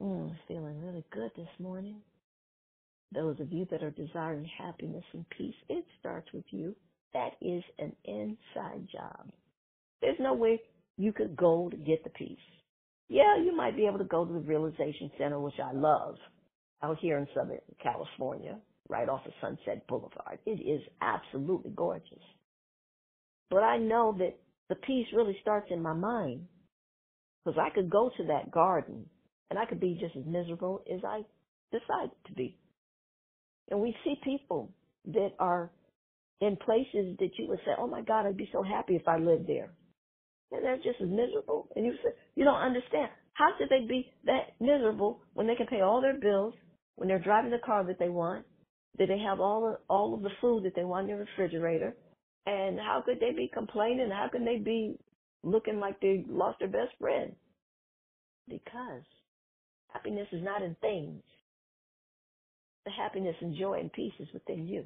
Mm, 0.05 0.35
feeling 0.47 0.81
really 0.81 1.05
good 1.11 1.31
this 1.35 1.47
morning. 1.59 2.01
Those 3.13 3.39
of 3.39 3.53
you 3.53 3.65
that 3.71 3.83
are 3.83 3.91
desiring 3.91 4.49
happiness 4.57 5.05
and 5.13 5.25
peace, 5.29 5.55
it 5.69 5.85
starts 5.99 6.27
with 6.33 6.43
you. 6.51 6.75
That 7.13 7.31
is 7.41 7.63
an 7.79 7.95
inside 8.03 8.87
job. 8.91 9.29
There's 10.01 10.19
no 10.19 10.33
way 10.33 10.61
you 10.97 11.13
could 11.13 11.35
go 11.35 11.69
to 11.69 11.77
get 11.77 12.03
the 12.03 12.09
peace. 12.11 12.37
Yeah, 13.09 13.37
you 13.43 13.55
might 13.55 13.75
be 13.75 13.87
able 13.87 13.99
to 13.99 14.03
go 14.03 14.25
to 14.25 14.33
the 14.33 14.39
realization 14.39 15.11
center, 15.17 15.39
which 15.39 15.59
I 15.63 15.71
love, 15.73 16.15
out 16.83 16.97
here 16.99 17.17
in 17.17 17.27
Southern 17.33 17.59
California, 17.81 18.57
right 18.89 19.07
off 19.07 19.25
of 19.25 19.31
Sunset 19.41 19.87
Boulevard. 19.87 20.39
It 20.45 20.59
is 20.61 20.81
absolutely 21.01 21.71
gorgeous. 21.75 22.23
But 23.49 23.63
I 23.63 23.77
know 23.77 24.15
that 24.19 24.37
the 24.69 24.75
peace 24.75 25.07
really 25.15 25.37
starts 25.41 25.67
in 25.71 25.81
my 25.81 25.93
mind 25.93 26.47
because 27.43 27.57
I 27.59 27.73
could 27.73 27.89
go 27.89 28.11
to 28.17 28.23
that 28.25 28.51
garden 28.51 29.05
and 29.49 29.57
I 29.57 29.65
could 29.65 29.79
be 29.79 29.97
just 29.99 30.15
as 30.17 30.25
miserable 30.25 30.83
as 30.93 30.99
I 31.05 31.21
decide 31.71 32.11
to 32.27 32.33
be. 32.33 32.57
And 33.69 33.79
we 33.79 33.95
see 34.03 34.15
people 34.23 34.73
that 35.05 35.31
are 35.39 35.71
in 36.41 36.57
places 36.57 37.17
that 37.19 37.31
you 37.37 37.47
would 37.47 37.59
say, 37.59 37.71
oh 37.77 37.87
my 37.87 38.01
God, 38.01 38.25
I'd 38.25 38.37
be 38.37 38.49
so 38.51 38.63
happy 38.63 38.95
if 38.95 39.07
I 39.07 39.17
lived 39.17 39.47
there. 39.47 39.71
And 40.51 40.63
they're 40.63 40.77
just 40.77 41.01
as 41.01 41.09
miserable. 41.09 41.67
And 41.75 41.85
you 41.85 41.93
say, 42.03 42.11
you 42.35 42.43
don't 42.43 42.55
understand. 42.61 43.09
How 43.33 43.49
could 43.57 43.69
they 43.69 43.85
be 43.87 44.11
that 44.25 44.53
miserable 44.59 45.19
when 45.33 45.47
they 45.47 45.55
can 45.55 45.67
pay 45.67 45.81
all 45.81 46.01
their 46.01 46.19
bills, 46.19 46.53
when 46.95 47.07
they're 47.07 47.19
driving 47.19 47.51
the 47.51 47.59
car 47.65 47.83
that 47.83 47.99
they 47.99 48.09
want, 48.09 48.45
that 48.97 49.07
they 49.07 49.19
have 49.19 49.39
all 49.39 49.67
of, 49.67 49.75
all 49.89 50.13
of 50.13 50.23
the 50.23 50.31
food 50.41 50.63
that 50.63 50.75
they 50.75 50.83
want 50.83 51.09
in 51.09 51.17
the 51.17 51.25
refrigerator? 51.25 51.95
And 52.45 52.79
how 52.79 53.03
could 53.05 53.19
they 53.19 53.31
be 53.31 53.51
complaining? 53.53 54.09
How 54.09 54.29
can 54.31 54.45
they 54.45 54.57
be 54.57 54.97
looking 55.43 55.79
like 55.79 55.99
they 55.99 56.23
lost 56.27 56.59
their 56.59 56.69
best 56.69 56.93
friend? 56.99 57.35
Because 58.47 59.03
happiness 59.89 60.27
is 60.31 60.43
not 60.43 60.63
in 60.63 60.75
things. 60.79 61.21
The 62.85 62.91
happiness 62.91 63.35
and 63.41 63.57
joy 63.57 63.79
and 63.79 63.91
peace 63.91 64.13
is 64.19 64.29
within 64.33 64.65
you. 64.65 64.85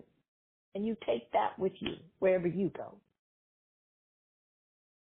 And 0.74 0.86
you 0.86 0.98
take 1.06 1.32
that 1.34 1.58
with 1.60 1.74
you 1.80 1.94
wherever 2.20 2.48
you 2.48 2.72
go. 2.76 2.96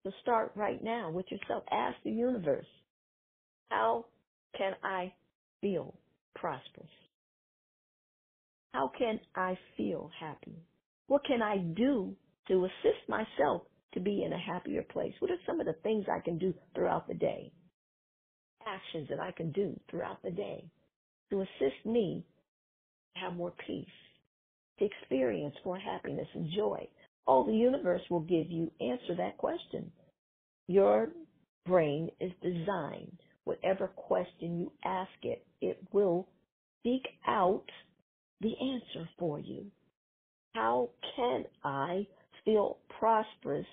So 0.03 0.11
start 0.21 0.53
right 0.55 0.83
now 0.83 1.11
with 1.11 1.25
yourself. 1.31 1.63
Ask 1.71 1.97
the 2.03 2.11
universe, 2.11 2.65
how 3.69 4.05
can 4.57 4.73
I 4.83 5.13
feel 5.61 5.95
prosperous? 6.35 6.89
How 8.73 8.91
can 8.97 9.19
I 9.35 9.57
feel 9.77 10.11
happy? 10.19 10.57
What 11.07 11.25
can 11.25 11.41
I 11.41 11.57
do 11.57 12.15
to 12.49 12.65
assist 12.65 13.09
myself 13.09 13.63
to 13.93 13.99
be 13.99 14.23
in 14.23 14.33
a 14.33 14.39
happier 14.39 14.83
place? 14.83 15.13
What 15.19 15.31
are 15.31 15.37
some 15.47 15.59
of 15.59 15.67
the 15.67 15.75
things 15.83 16.05
I 16.09 16.21
can 16.23 16.37
do 16.37 16.53
throughout 16.75 17.07
the 17.07 17.15
day? 17.15 17.51
Actions 18.65 19.07
that 19.09 19.19
I 19.19 19.31
can 19.31 19.51
do 19.51 19.79
throughout 19.89 20.21
the 20.23 20.31
day 20.31 20.71
to 21.31 21.41
assist 21.41 21.85
me 21.85 22.25
to 23.15 23.21
have 23.21 23.33
more 23.35 23.53
peace, 23.67 23.87
to 24.79 24.85
experience 24.85 25.55
more 25.65 25.79
happiness 25.79 26.27
and 26.35 26.51
joy. 26.55 26.87
Oh, 27.31 27.45
the 27.45 27.53
universe 27.53 28.01
will 28.09 28.21
give 28.21 28.49
you 28.49 28.71
answer 28.81 29.13
that 29.17 29.37
question. 29.37 29.91
Your 30.67 31.09
brain 31.67 32.09
is 32.19 32.31
designed. 32.41 33.19
Whatever 33.43 33.89
question 33.89 34.57
you 34.57 34.71
ask 34.83 35.11
it, 35.21 35.45
it 35.61 35.77
will 35.91 36.27
seek 36.81 37.07
out 37.27 37.65
the 38.41 38.53
answer 38.59 39.07
for 39.19 39.37
you. 39.39 39.67
How 40.55 40.89
can 41.15 41.45
I 41.63 42.07
feel 42.45 42.79
prosperous? 42.99 43.67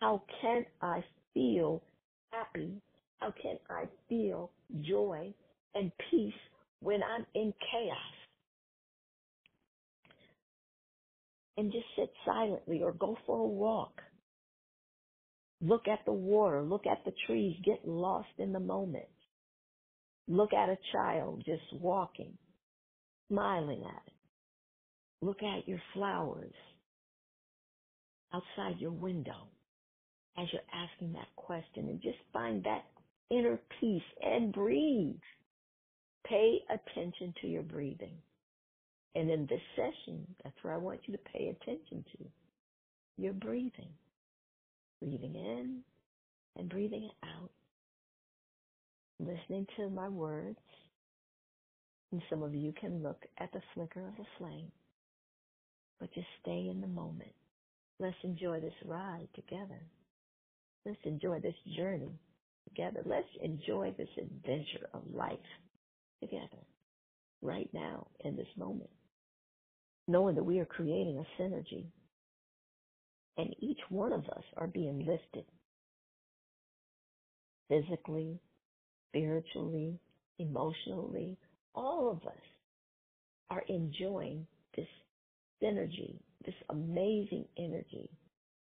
How 0.00 0.24
can 0.40 0.66
I 0.80 1.04
feel 1.34 1.84
happy? 2.32 2.82
How 3.20 3.32
can 3.40 3.58
I 3.70 3.84
feel 4.08 4.50
joy 4.80 5.32
and 5.76 5.92
peace 6.10 6.34
when 6.80 7.00
I'm 7.04 7.26
in 7.36 7.54
chaos? 7.70 8.21
And 11.56 11.72
just 11.72 11.86
sit 11.96 12.10
silently 12.26 12.82
or 12.82 12.92
go 12.92 13.16
for 13.26 13.38
a 13.38 13.48
walk. 13.48 14.00
Look 15.60 15.88
at 15.88 16.00
the 16.06 16.12
water, 16.12 16.62
look 16.62 16.86
at 16.86 17.04
the 17.04 17.12
trees, 17.26 17.56
get 17.64 17.86
lost 17.88 18.30
in 18.38 18.52
the 18.52 18.60
moment. 18.60 19.06
Look 20.28 20.52
at 20.52 20.68
a 20.70 20.78
child 20.92 21.42
just 21.46 21.82
walking, 21.82 22.38
smiling 23.28 23.84
at 23.84 24.02
it. 24.06 24.14
Look 25.26 25.42
at 25.42 25.68
your 25.68 25.80
flowers 25.94 26.54
outside 28.32 28.80
your 28.80 28.92
window 28.92 29.48
as 30.38 30.46
you're 30.52 30.62
asking 30.72 31.14
that 31.14 31.28
question 31.36 31.88
and 31.88 32.00
just 32.02 32.18
find 32.32 32.64
that 32.64 32.84
inner 33.30 33.60
peace 33.80 34.02
and 34.22 34.52
breathe. 34.52 35.20
Pay 36.26 36.60
attention 36.70 37.34
to 37.42 37.48
your 37.48 37.62
breathing. 37.62 38.18
And 39.14 39.30
in 39.30 39.46
this 39.46 39.60
session, 39.76 40.26
that's 40.42 40.56
where 40.62 40.72
I 40.72 40.78
want 40.78 41.00
you 41.06 41.12
to 41.12 41.22
pay 41.32 41.48
attention 41.48 42.04
to 42.12 42.24
your 43.18 43.34
breathing. 43.34 43.90
Breathing 45.02 45.34
in 45.34 45.80
and 46.56 46.68
breathing 46.68 47.10
out. 47.24 47.50
Listening 49.20 49.66
to 49.76 49.90
my 49.90 50.08
words. 50.08 50.58
And 52.10 52.22
some 52.30 52.42
of 52.42 52.54
you 52.54 52.72
can 52.78 53.02
look 53.02 53.22
at 53.38 53.52
the 53.52 53.62
flicker 53.74 54.06
of 54.06 54.14
a 54.18 54.26
flame. 54.38 54.70
But 56.00 56.12
just 56.14 56.26
stay 56.40 56.68
in 56.70 56.80
the 56.80 56.86
moment. 56.86 57.32
Let's 57.98 58.16
enjoy 58.24 58.60
this 58.60 58.72
ride 58.84 59.28
together. 59.34 59.80
Let's 60.84 60.98
enjoy 61.04 61.40
this 61.40 61.54
journey 61.76 62.18
together. 62.68 63.02
Let's 63.04 63.28
enjoy 63.42 63.94
this 63.96 64.08
adventure 64.18 64.88
of 64.92 65.02
life 65.14 65.38
together 66.20 66.62
right 67.42 67.68
now 67.72 68.06
in 68.24 68.36
this 68.36 68.48
moment. 68.56 68.90
Knowing 70.12 70.34
that 70.34 70.44
we 70.44 70.60
are 70.60 70.66
creating 70.66 71.16
a 71.16 71.42
synergy 71.42 71.86
and 73.38 73.56
each 73.60 73.78
one 73.88 74.12
of 74.12 74.20
us 74.26 74.44
are 74.58 74.66
being 74.66 74.98
lifted 75.06 75.46
physically, 77.70 78.38
spiritually, 79.08 79.98
emotionally. 80.38 81.38
All 81.74 82.10
of 82.10 82.28
us 82.28 82.42
are 83.48 83.62
enjoying 83.70 84.46
this 84.76 84.86
synergy, 85.62 86.18
this 86.44 86.54
amazing 86.68 87.46
energy 87.56 88.10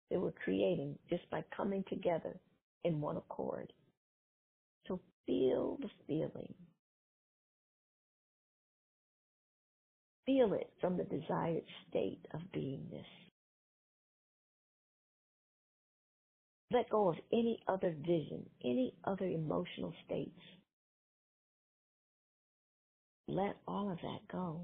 that 0.10 0.20
we're 0.20 0.32
creating 0.44 0.98
just 1.12 1.30
by 1.30 1.44
coming 1.56 1.84
together 1.88 2.36
in 2.86 3.00
one 3.00 3.18
accord. 3.18 3.72
So 4.88 5.00
feel 5.28 5.78
the 5.80 5.90
feeling. 6.08 6.56
Feel 10.26 10.54
it 10.54 10.72
from 10.82 10.98
the 10.98 11.04
desired 11.06 11.64
state 11.90 12.26
of 12.34 12.42
beingness. 12.56 13.06
Let 16.72 16.90
go 16.90 17.10
of 17.10 17.16
any 17.32 17.60
other 17.68 17.96
vision, 18.02 18.46
any 18.64 18.94
other 19.06 19.26
emotional 19.26 19.94
states. 20.06 20.40
Let 23.28 23.58
all 23.68 23.92
of 23.92 23.98
that 23.98 24.28
go. 24.32 24.62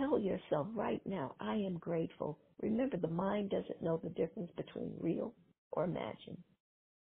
Tell 0.00 0.18
yourself 0.18 0.66
right 0.74 1.00
now, 1.06 1.34
I 1.40 1.54
am 1.54 1.78
grateful. 1.78 2.38
Remember, 2.62 2.96
the 2.96 3.08
mind 3.08 3.50
doesn't 3.50 3.82
know 3.82 4.00
the 4.02 4.10
difference 4.10 4.50
between 4.56 4.94
real 5.00 5.34
or 5.72 5.84
imagined. 5.84 6.38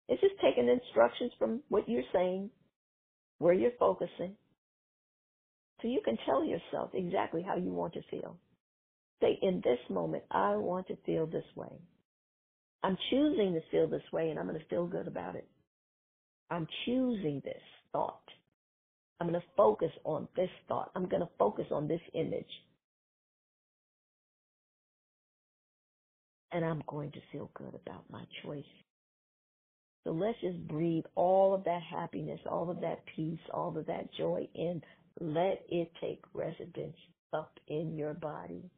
It's 0.09 0.21
just 0.21 0.35
taking 0.43 0.69
instructions 0.69 1.33
from 1.39 1.63
what 1.69 1.89
you're 1.89 2.03
saying, 2.13 2.51
where 3.39 3.55
you're 3.55 3.73
focusing. 3.79 4.37
So 5.81 5.89
you 5.89 6.01
can 6.05 6.19
tell 6.27 6.45
yourself 6.45 6.91
exactly 6.95 7.43
how 7.43 7.57
you 7.57 7.73
want 7.73 7.95
to 7.95 8.03
feel. 8.11 8.37
Say, 9.21 9.39
in 9.43 9.61
this 9.65 9.79
moment, 9.91 10.25
I 10.31 10.57
want 10.57 10.89
to 10.89 10.97
feel 11.07 11.27
this 11.27 11.45
way. 11.57 11.73
I'm 12.83 12.97
choosing 13.11 13.55
to 13.55 13.61
feel 13.71 13.89
this 13.89 14.03
way 14.13 14.31
and 14.31 14.39
I'm 14.39 14.47
going 14.47 14.59
to 14.59 14.67
feel 14.67 14.87
good 14.87 15.09
about 15.09 15.35
it. 15.35 15.49
I'm 16.51 16.67
choosing 16.85 17.43
this 17.45 17.63
thought. 17.93 18.23
I'm 19.21 19.29
going 19.29 19.41
to 19.41 19.47
focus 19.57 19.91
on 20.05 20.29
this 20.37 20.51
thought. 20.69 20.91
I'm 20.95 21.09
going 21.09 21.23
to 21.23 21.29
focus 21.39 21.67
on 21.73 21.89
this 21.89 22.01
image. 22.15 22.47
And 26.53 26.65
I'm 26.65 26.83
going 26.87 27.11
to 27.13 27.19
feel 27.33 27.51
good 27.55 27.75
about 27.75 28.05
my 28.11 28.23
choice. 28.43 28.65
So 30.05 30.13
let's 30.13 30.41
just 30.41 30.67
breathe 30.69 31.05
all 31.17 31.53
of 31.55 31.65
that 31.65 31.83
happiness, 31.83 32.41
all 32.51 32.71
of 32.71 32.81
that 32.81 33.01
peace, 33.15 33.41
all 33.53 33.77
of 33.77 33.87
that 33.87 34.09
joy 34.17 34.49
in. 34.55 34.81
Let 35.21 35.65
it 35.69 35.91
take 36.01 36.23
residence 36.33 36.97
up 37.33 37.59
in 37.67 37.97
your 37.97 38.15
body. 38.15 38.71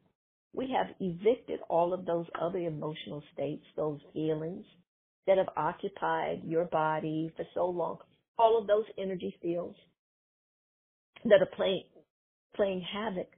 We 0.53 0.73
have 0.75 0.95
evicted 0.99 1.59
all 1.69 1.93
of 1.93 2.05
those 2.05 2.25
other 2.39 2.59
emotional 2.59 3.23
states, 3.33 3.63
those 3.75 3.99
feelings 4.13 4.65
that 5.27 5.37
have 5.37 5.49
occupied 5.55 6.41
your 6.43 6.65
body 6.65 7.31
for 7.37 7.45
so 7.53 7.67
long, 7.67 7.99
all 8.37 8.57
of 8.59 8.67
those 8.67 8.85
energy 8.97 9.35
fields 9.41 9.77
that 11.25 11.41
are 11.41 11.55
playing, 11.55 11.83
playing 12.55 12.81
havoc 12.81 13.29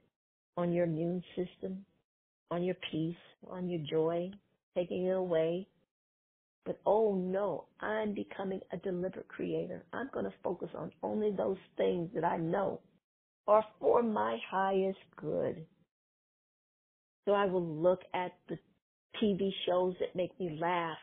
on 0.56 0.72
your 0.72 0.84
immune 0.84 1.22
system, 1.36 1.84
on 2.50 2.64
your 2.64 2.76
peace, 2.90 3.16
on 3.50 3.68
your 3.68 3.80
joy, 3.88 4.30
taking 4.74 5.06
it 5.06 5.10
away. 5.16 5.68
But 6.64 6.80
oh 6.86 7.14
no, 7.14 7.66
I'm 7.80 8.14
becoming 8.14 8.60
a 8.72 8.78
deliberate 8.78 9.28
creator. 9.28 9.84
I'm 9.92 10.08
going 10.12 10.24
to 10.24 10.32
focus 10.42 10.70
on 10.74 10.90
only 11.02 11.30
those 11.36 11.58
things 11.76 12.10
that 12.14 12.24
I 12.24 12.38
know 12.38 12.80
are 13.46 13.64
for 13.80 14.02
my 14.02 14.38
highest 14.50 14.98
good. 15.16 15.66
So 17.24 17.32
I 17.32 17.46
will 17.46 17.66
look 17.66 18.00
at 18.14 18.32
the 18.48 18.58
TV 19.22 19.50
shows 19.66 19.94
that 20.00 20.16
make 20.16 20.38
me 20.38 20.58
laugh, 20.60 20.98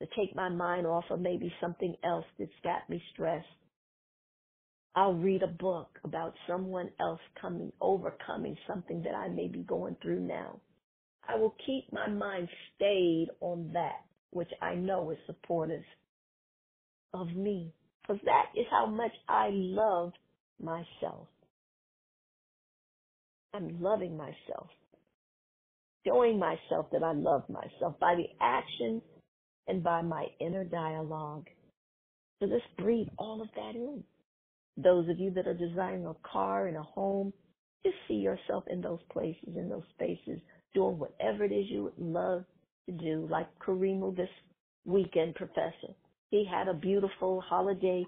to 0.00 0.08
take 0.16 0.34
my 0.34 0.48
mind 0.48 0.86
off 0.86 1.04
of 1.10 1.20
maybe 1.20 1.52
something 1.60 1.94
else 2.04 2.24
that's 2.38 2.50
got 2.64 2.88
me 2.90 3.00
stressed. 3.12 3.46
I'll 4.94 5.14
read 5.14 5.42
a 5.42 5.46
book 5.46 5.98
about 6.04 6.34
someone 6.48 6.90
else 7.00 7.20
coming, 7.40 7.72
overcoming 7.80 8.56
something 8.66 9.02
that 9.04 9.14
I 9.14 9.28
may 9.28 9.48
be 9.48 9.60
going 9.60 9.96
through 10.02 10.20
now. 10.20 10.60
I 11.26 11.36
will 11.36 11.54
keep 11.64 11.92
my 11.92 12.08
mind 12.08 12.48
stayed 12.74 13.28
on 13.40 13.70
that 13.74 14.02
which 14.32 14.50
I 14.60 14.74
know 14.74 15.10
is 15.10 15.18
supportive 15.26 15.84
of 17.14 17.28
me. 17.34 17.72
Because 18.02 18.20
that 18.24 18.46
is 18.56 18.66
how 18.70 18.86
much 18.86 19.12
I 19.28 19.50
love 19.52 20.12
myself. 20.62 21.28
I'm 23.54 23.82
loving 23.82 24.16
myself, 24.16 24.68
showing 26.06 26.38
myself 26.38 26.86
that 26.92 27.02
I 27.02 27.12
love 27.12 27.42
myself 27.48 27.98
by 28.00 28.14
the 28.14 28.28
actions 28.40 29.02
and 29.68 29.82
by 29.82 30.02
my 30.02 30.26
inner 30.40 30.64
dialogue. 30.64 31.46
So 32.40 32.46
let's 32.46 32.64
breathe 32.78 33.08
all 33.18 33.42
of 33.42 33.48
that 33.54 33.74
in. 33.74 34.02
Those 34.76 35.08
of 35.10 35.18
you 35.18 35.30
that 35.32 35.46
are 35.46 35.54
desiring 35.54 36.06
a 36.06 36.14
car 36.26 36.66
and 36.66 36.76
a 36.76 36.82
home, 36.82 37.32
just 37.84 37.96
see 38.08 38.14
yourself 38.14 38.64
in 38.68 38.80
those 38.80 39.00
places, 39.12 39.54
in 39.56 39.68
those 39.68 39.84
spaces, 39.94 40.40
doing 40.74 40.98
whatever 40.98 41.44
it 41.44 41.52
is 41.52 41.66
you 41.68 41.84
would 41.84 41.98
love 41.98 42.44
to 42.86 42.92
do, 42.92 43.28
like 43.30 43.48
Karimu 43.58 44.16
this 44.16 44.30
weekend 44.84 45.34
professor. 45.34 45.94
He 46.30 46.46
had 46.50 46.68
a 46.68 46.74
beautiful 46.74 47.42
holiday 47.42 48.04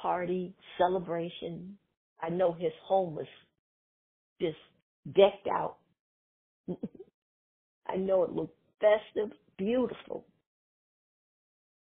party 0.00 0.54
celebration. 0.78 1.76
I 2.22 2.30
know 2.30 2.52
his 2.52 2.72
home 2.84 3.14
was 3.14 3.26
just 4.40 4.56
decked 5.14 5.48
out. 5.50 5.76
I 7.86 7.96
know 7.96 8.22
it 8.24 8.32
looked 8.32 8.56
festive, 8.80 9.30
beautiful. 9.56 10.26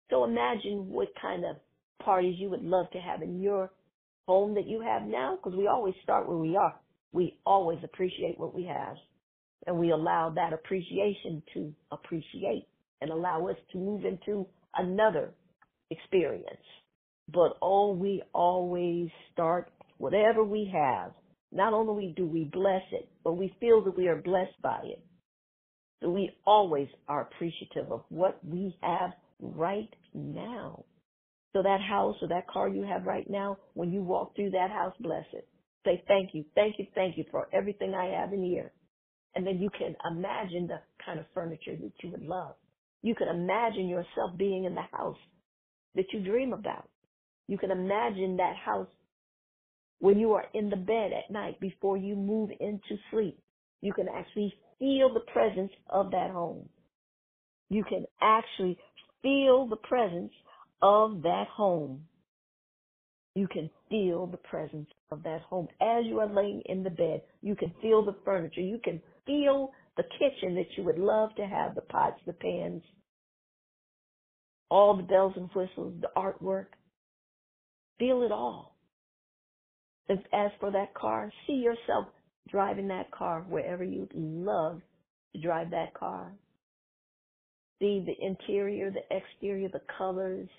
So 0.10 0.24
imagine 0.26 0.90
what 0.90 1.10
kind 1.22 1.46
of 1.46 1.58
parties 2.04 2.36
you 2.38 2.50
would 2.50 2.64
love 2.64 2.90
to 2.92 3.00
have 3.00 3.22
in 3.22 3.42
your 3.42 3.72
home 4.28 4.56
that 4.56 4.68
you 4.68 4.82
have 4.82 5.04
now, 5.04 5.38
because 5.38 5.58
we 5.58 5.68
always 5.68 5.96
start 6.04 6.28
where 6.28 6.38
we 6.38 6.56
are. 6.56 6.76
We 7.12 7.38
always 7.46 7.80
appreciate 7.84 8.40
what 8.40 8.56
we 8.56 8.66
have, 8.66 8.96
and 9.68 9.78
we 9.78 9.92
allow 9.92 10.30
that 10.36 10.54
appreciation 10.54 11.44
to 11.54 11.74
appreciate 11.92 12.68
and 13.02 13.10
allow 13.10 13.48
us 13.48 13.58
to 13.72 13.78
move 13.78 14.06
into 14.06 14.48
another 14.76 15.34
experience. 15.90 16.48
But 17.34 17.58
oh, 17.62 17.94
we 17.94 18.24
always 18.34 19.10
start 19.32 19.72
whatever 19.98 20.44
we 20.44 20.72
have. 20.74 21.12
Not 21.52 21.74
only 21.74 22.14
do 22.16 22.26
we 22.26 22.46
bless 22.46 22.84
it, 22.92 23.10
but 23.24 23.34
we 23.34 23.56
feel 23.60 23.84
that 23.84 23.98
we 23.98 24.08
are 24.08 24.22
blessed 24.22 24.62
by 24.62 24.80
it. 24.84 25.04
So 26.02 26.10
we 26.10 26.32
always 26.46 26.88
are 27.08 27.22
appreciative 27.22 27.92
of 27.92 28.04
what 28.10 28.44
we 28.44 28.76
have 28.82 29.12
right 29.40 29.90
now. 30.14 30.86
So 31.54 31.62
that 31.62 31.82
house 31.82 32.16
or 32.22 32.30
that 32.30 32.48
car 32.48 32.70
you 32.70 32.84
have 32.84 33.06
right 33.06 33.30
now, 33.30 33.58
when 33.74 33.92
you 33.92 34.02
walk 34.02 34.36
through 34.36 34.52
that 34.52 34.72
house, 34.72 34.94
bless 35.00 35.26
it. 35.34 35.48
Say 35.86 36.04
thank 36.08 36.30
you, 36.34 36.46
thank 36.56 36.80
you, 36.80 36.88
thank 36.96 37.18
you 37.18 37.26
for 37.32 37.50
everything 37.54 37.94
I 37.94 38.20
have 38.20 38.34
in 38.34 38.44
here. 38.44 38.72
And 39.36 39.46
then 39.46 39.60
you 39.60 39.70
can 39.70 39.96
imagine 40.10 40.68
the 40.68 40.80
kind 41.06 41.20
of 41.20 41.26
furniture 41.34 41.76
that 41.76 41.94
you 42.04 42.12
would 42.12 42.24
love. 42.24 42.56
You 43.02 43.16
can 43.16 43.28
imagine 43.28 43.88
yourself 43.88 44.38
being 44.38 44.66
in 44.66 44.76
the 44.76 44.82
house 44.92 45.18
that 45.96 46.06
you 46.14 46.22
dream 46.22 46.54
about. 46.54 46.91
You 47.52 47.58
can 47.58 47.70
imagine 47.70 48.38
that 48.38 48.56
house 48.56 48.88
when 50.00 50.18
you 50.18 50.32
are 50.32 50.46
in 50.54 50.70
the 50.70 50.78
bed 50.78 51.12
at 51.12 51.30
night 51.30 51.60
before 51.60 51.98
you 51.98 52.16
move 52.16 52.50
into 52.62 52.98
sleep. 53.12 53.38
You 53.82 53.92
can 53.92 54.08
actually 54.08 54.54
feel 54.80 55.14
the 55.14 55.20
presence 55.34 55.74
of 55.90 56.12
that 56.12 56.32
home. 56.32 56.70
You 57.70 57.84
can 57.84 58.06
actually 58.22 58.78
feel 59.22 59.68
the 59.68 59.76
presence 59.76 60.32
of 60.82 61.24
that 61.24 61.48
home. 61.54 62.06
You 63.36 63.50
can 63.50 63.70
feel 63.90 64.28
the 64.28 64.38
presence 64.38 64.88
of 65.12 65.22
that 65.24 65.42
home 65.42 65.68
as 65.82 66.06
you 66.06 66.22
are 66.22 66.34
laying 66.34 66.62
in 66.68 66.84
the 66.84 66.90
bed. 66.90 67.22
You 67.42 67.58
can 67.58 67.74
feel 67.82 68.02
the 68.02 68.16
furniture. 68.24 68.62
You 68.62 68.80
can 68.82 69.02
feel 69.26 69.74
the 69.98 70.04
kitchen 70.04 70.56
that 70.56 70.78
you 70.78 70.86
would 70.86 71.00
love 71.00 71.36
to 71.36 71.46
have, 71.46 71.76
the 71.76 71.82
pots, 71.82 72.22
the 72.26 72.32
pans, 72.32 72.82
all 74.70 74.96
the 74.96 75.04
bells 75.04 75.34
and 75.36 75.50
whistles, 75.54 75.96
the 76.00 76.12
artwork. 76.16 76.68
Feel 78.02 78.24
it 78.24 78.32
all. 78.32 78.76
As 80.10 80.50
for 80.60 80.72
that 80.72 80.96
car, 80.96 81.32
see 81.46 81.54
yourself 81.54 82.08
driving 82.50 82.88
that 82.88 83.12
car 83.12 83.46
wherever 83.48 83.84
you'd 83.84 84.12
love 84.16 84.82
to 85.36 85.42
drive 85.42 85.70
that 85.70 85.94
car. 85.94 86.32
See 87.80 88.04
the 88.04 88.26
interior, 88.26 88.90
the 88.90 89.04
exterior, 89.16 89.70
the 89.70 89.84
colors, 90.00 90.50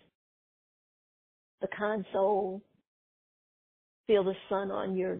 the 1.60 1.66
console. 1.76 2.62
Feel 4.06 4.22
the 4.22 4.34
sun 4.48 4.70
on 4.70 4.96
your 4.96 5.18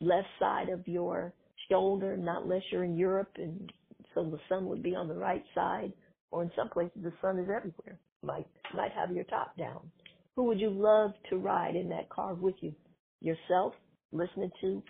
left 0.00 0.28
side 0.38 0.68
of 0.68 0.86
your 0.86 1.32
shoulder, 1.68 2.16
not 2.16 2.44
unless 2.44 2.62
you're 2.70 2.84
in 2.84 2.96
Europe, 2.96 3.32
and 3.38 3.72
so 4.14 4.22
the 4.22 4.38
sun 4.48 4.66
would 4.66 4.84
be 4.84 4.94
on 4.94 5.08
the 5.08 5.14
right 5.14 5.44
side. 5.52 5.92
Or 6.30 6.44
in 6.44 6.52
some 6.54 6.68
places, 6.68 7.02
the 7.02 7.12
sun 7.20 7.40
is 7.40 7.48
everywhere. 7.50 7.98
Might 8.22 8.46
might 8.72 8.92
have 8.92 9.10
your 9.10 9.24
top 9.24 9.56
down. 9.56 9.90
Who 10.38 10.44
would 10.44 10.60
you 10.60 10.70
love 10.70 11.14
to 11.30 11.36
ride 11.36 11.74
in 11.74 11.88
that 11.88 12.10
car 12.10 12.32
with 12.32 12.54
you? 12.60 12.72
Yourself, 13.20 13.74
listening 14.12 14.52
to 14.60 14.80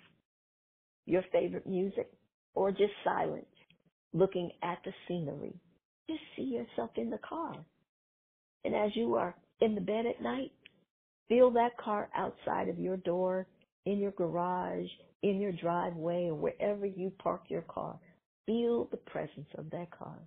your 1.07 1.23
favorite 1.31 1.65
music, 1.65 2.07
or 2.53 2.69
just 2.69 2.93
silent, 3.03 3.47
looking 4.13 4.51
at 4.61 4.77
the 4.85 4.91
scenery. 5.07 5.55
Just 6.07 6.21
see 6.35 6.43
yourself 6.43 6.91
in 6.97 7.09
the 7.09 7.17
car. 7.27 7.55
And 8.63 8.75
as 8.75 8.95
you 8.95 9.15
are 9.15 9.33
in 9.59 9.73
the 9.73 9.81
bed 9.81 10.05
at 10.05 10.21
night, 10.21 10.51
feel 11.29 11.49
that 11.49 11.79
car 11.83 12.09
outside 12.15 12.69
of 12.69 12.77
your 12.77 12.97
door, 12.97 13.47
in 13.87 13.97
your 13.97 14.11
garage, 14.11 14.85
in 15.23 15.41
your 15.41 15.53
driveway, 15.53 16.27
or 16.27 16.35
wherever 16.35 16.85
you 16.85 17.11
park 17.17 17.45
your 17.47 17.63
car. 17.63 17.97
Feel 18.45 18.85
the 18.91 18.97
presence 18.97 19.49
of 19.57 19.67
that 19.71 19.89
car 19.89 20.19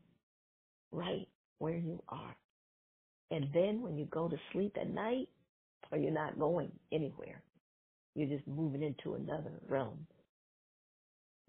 right 0.90 1.28
where 1.61 1.77
you 1.77 2.03
are. 2.09 2.35
And 3.33 3.49
then 3.55 3.81
when 3.81 3.97
you 3.97 4.05
go 4.05 4.29
to 4.29 4.37
sleep 4.53 4.77
at 4.79 4.91
night, 4.91 5.29
or 5.91 5.97
you're 5.97 6.13
not 6.13 6.39
going 6.39 6.71
anywhere, 6.93 7.43
you're 8.15 8.29
just 8.29 8.47
moving 8.47 8.83
into 8.83 9.15
another 9.15 9.53
realm. 9.67 10.07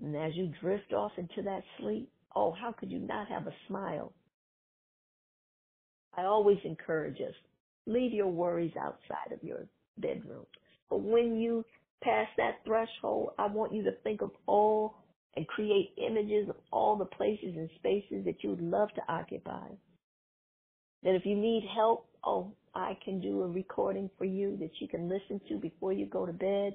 And 0.02 0.16
as 0.16 0.32
you 0.36 0.52
drift 0.62 0.94
off 0.94 1.12
into 1.18 1.42
that 1.44 1.62
sleep, 1.80 2.10
oh, 2.36 2.54
how 2.54 2.72
could 2.72 2.90
you 2.90 3.00
not 3.00 3.28
have 3.28 3.48
a 3.48 3.54
smile? 3.68 4.14
I 6.18 6.24
always 6.24 6.60
encourage 6.64 7.20
us, 7.20 7.36
leave 7.86 8.14
your 8.14 8.28
worries 8.28 8.74
outside 8.80 9.34
of 9.34 9.44
your 9.44 9.66
bedroom. 9.98 10.46
But 10.90 11.02
when 11.02 11.38
you 11.38 11.66
pass 12.02 12.28
that 12.38 12.60
threshold, 12.66 13.32
I 13.38 13.48
want 13.48 13.74
you 13.74 13.84
to 13.84 13.92
think 14.04 14.22
of 14.22 14.32
all 14.46 14.96
and 15.36 15.46
create 15.48 15.94
images 15.98 16.48
of 16.48 16.56
all 16.72 16.96
the 16.96 17.06
places 17.06 17.56
and 17.58 17.70
spaces 17.76 18.24
that 18.26 18.42
you 18.42 18.52
would 18.52 18.62
love 18.62 18.90
to 18.96 19.02
occupy. 19.12 19.68
That 21.04 21.16
if 21.16 21.26
you 21.26 21.36
need 21.36 21.68
help, 21.76 22.08
oh, 22.26 22.54
I 22.76 22.98
can 23.04 23.22
do 23.22 23.44
a 23.44 23.48
recording 23.48 24.10
for 24.18 24.26
you 24.26 24.58
that 24.60 24.72
you 24.80 24.88
can 24.88 25.10
listen 25.10 25.42
to 25.50 25.58
before 25.58 25.94
you 25.94 26.06
go 26.08 26.26
to 26.26 26.34
bed. 26.34 26.74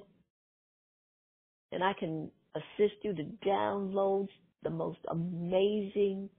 And 1.71 1.83
I 1.83 1.93
can 1.93 2.31
assist 2.55 2.95
you 3.03 3.13
to 3.15 3.23
download 3.45 4.27
the 4.63 4.69
most 4.69 4.99
amazing 5.09 6.29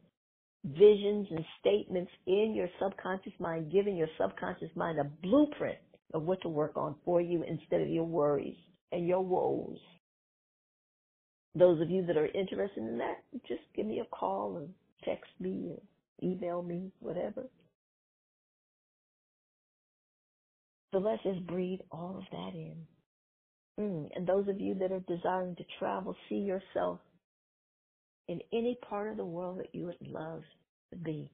visions 0.64 1.26
and 1.30 1.44
statements 1.60 2.10
in 2.26 2.54
your 2.54 2.68
subconscious 2.80 3.32
mind, 3.38 3.72
giving 3.72 3.96
your 3.96 4.08
subconscious 4.18 4.70
mind 4.74 4.98
a 4.98 5.04
blueprint 5.04 5.78
of 6.14 6.22
what 6.24 6.42
to 6.42 6.48
work 6.48 6.76
on 6.76 6.96
for 7.04 7.20
you 7.20 7.44
instead 7.48 7.80
of 7.80 7.88
your 7.88 8.04
worries 8.04 8.56
and 8.92 9.06
your 9.06 9.22
woes. 9.24 9.78
Those 11.54 11.80
of 11.80 11.90
you 11.90 12.04
that 12.06 12.16
are 12.16 12.26
interested 12.26 12.78
in 12.78 12.98
that, 12.98 13.24
just 13.48 13.62
give 13.74 13.86
me 13.86 14.00
a 14.00 14.16
call 14.16 14.58
and 14.58 14.74
text 15.04 15.30
me 15.40 15.70
or 15.70 15.80
email 16.22 16.62
me, 16.62 16.92
whatever. 17.00 17.46
So 20.92 20.98
let's 20.98 21.22
just 21.22 21.46
breathe 21.46 21.80
all 21.90 22.16
of 22.18 22.24
that 22.32 22.54
in. 22.54 22.76
Mm. 23.78 24.08
And 24.14 24.26
those 24.26 24.48
of 24.48 24.60
you 24.60 24.74
that 24.74 24.92
are 24.92 25.00
desiring 25.00 25.56
to 25.56 25.64
travel, 25.78 26.16
see 26.28 26.36
yourself 26.36 26.98
in 28.28 28.40
any 28.52 28.78
part 28.88 29.08
of 29.10 29.16
the 29.16 29.24
world 29.24 29.58
that 29.58 29.74
you 29.74 29.86
would 29.86 29.96
love 30.00 30.42
to 30.90 30.96
be. 30.96 31.30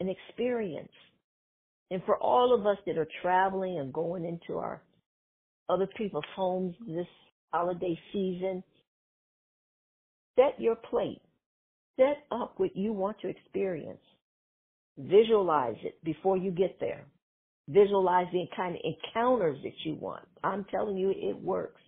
An 0.00 0.08
experience. 0.08 0.92
And 1.90 2.02
for 2.04 2.16
all 2.16 2.54
of 2.54 2.66
us 2.66 2.78
that 2.86 2.98
are 2.98 3.08
traveling 3.22 3.78
and 3.78 3.92
going 3.92 4.24
into 4.24 4.58
our 4.58 4.82
other 5.68 5.88
people's 5.96 6.24
homes 6.34 6.74
this 6.86 7.06
holiday 7.52 7.98
season, 8.12 8.62
set 10.38 10.60
your 10.60 10.76
plate. 10.76 11.22
Set 11.98 12.24
up 12.30 12.54
what 12.58 12.76
you 12.76 12.92
want 12.92 13.18
to 13.20 13.28
experience. 13.28 14.02
Visualize 14.98 15.76
it 15.82 16.02
before 16.04 16.36
you 16.36 16.50
get 16.50 16.78
there. 16.80 17.04
Visualize 17.68 18.26
the 18.32 18.44
kind 18.56 18.76
of 18.76 18.80
encounters 18.84 19.58
that 19.64 19.74
you 19.84 19.96
want. 19.96 20.24
I'm 20.44 20.64
telling 20.70 20.96
you, 20.96 21.10
it 21.10 21.40
works. 21.42 21.80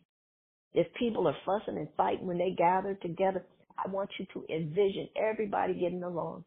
If 0.75 0.87
people 0.95 1.27
are 1.29 1.37
fussing 1.47 1.79
and 1.79 1.89
fighting 1.97 2.27
when 2.27 2.39
they 2.39 2.51
gather 2.57 2.95
together, 2.95 3.45
I 3.79 3.89
want 3.89 4.11
you 4.19 4.27
to 4.35 4.55
envision 4.55 5.09
everybody 5.17 5.75
getting 5.75 6.03
along. 6.03 6.45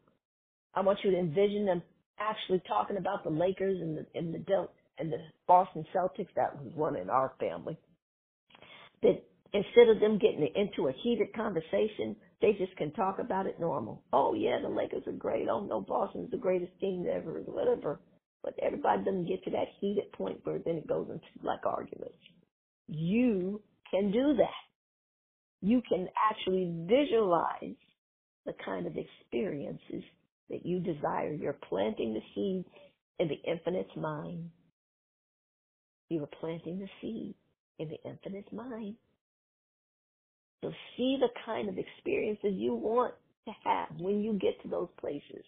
I 0.74 0.80
want 0.80 0.98
you 1.02 1.10
to 1.10 1.18
envision 1.18 1.66
them 1.66 1.82
actually 2.18 2.62
talking 2.68 2.96
about 2.96 3.24
the 3.24 3.30
Lakers 3.30 3.80
and 3.80 3.96
the 3.96 4.06
and 4.14 4.34
the 4.34 4.38
Del- 4.38 4.72
and 4.98 5.12
the 5.12 5.18
Boston 5.46 5.84
Celtics. 5.94 6.32
That 6.36 6.62
was 6.62 6.72
one 6.74 6.96
in 6.96 7.10
our 7.10 7.32
family. 7.40 7.76
That 9.02 9.22
instead 9.52 9.88
of 9.88 10.00
them 10.00 10.18
getting 10.18 10.48
into 10.54 10.88
a 10.88 10.92
heated 11.02 11.34
conversation, 11.34 12.16
they 12.40 12.52
just 12.52 12.76
can 12.76 12.92
talk 12.92 13.18
about 13.18 13.46
it 13.46 13.58
normal. 13.58 14.02
Oh 14.12 14.34
yeah, 14.34 14.58
the 14.62 14.68
Lakers 14.68 15.06
are 15.06 15.12
great. 15.12 15.48
Oh 15.48 15.60
no, 15.64 15.80
Boston's 15.80 16.30
the 16.30 16.36
greatest 16.36 16.72
team 16.80 17.06
ever. 17.10 17.40
Whatever. 17.46 17.98
But 18.42 18.54
everybody 18.62 19.04
doesn't 19.04 19.28
get 19.28 19.44
to 19.44 19.50
that 19.52 19.68
heated 19.80 20.12
point 20.12 20.40
where 20.44 20.60
then 20.64 20.76
it 20.76 20.86
goes 20.88 21.08
into 21.10 21.46
like 21.46 21.64
arguments. 21.64 22.18
You 22.88 23.62
can 23.90 24.12
do 24.12 24.34
that. 24.38 24.80
You 25.66 25.82
can 25.88 26.08
actually 26.30 26.72
visualize 26.88 27.76
the 28.46 28.54
kind 28.64 28.86
of 28.86 28.94
experiences 28.96 30.04
that 30.50 30.66
you 30.66 30.80
desire. 30.80 31.34
You're 31.34 31.58
planting 31.68 32.14
the 32.14 32.20
seed 32.34 32.64
in 33.18 33.28
the 33.28 33.50
infinite's 33.50 33.96
mind. 33.96 34.50
You 36.10 36.24
are 36.24 36.30
planting 36.40 36.80
the 36.80 36.88
seed 37.00 37.34
in 37.78 37.88
the 37.88 38.10
infinite's 38.10 38.52
mind. 38.52 38.96
So 40.62 40.72
see 40.96 41.18
the 41.20 41.28
kind 41.46 41.68
of 41.68 41.76
experiences 41.78 42.54
you 42.54 42.74
want 42.74 43.14
to 43.46 43.52
have 43.64 43.88
when 44.00 44.22
you 44.22 44.34
get 44.34 44.60
to 44.62 44.68
those 44.68 44.88
places 45.00 45.44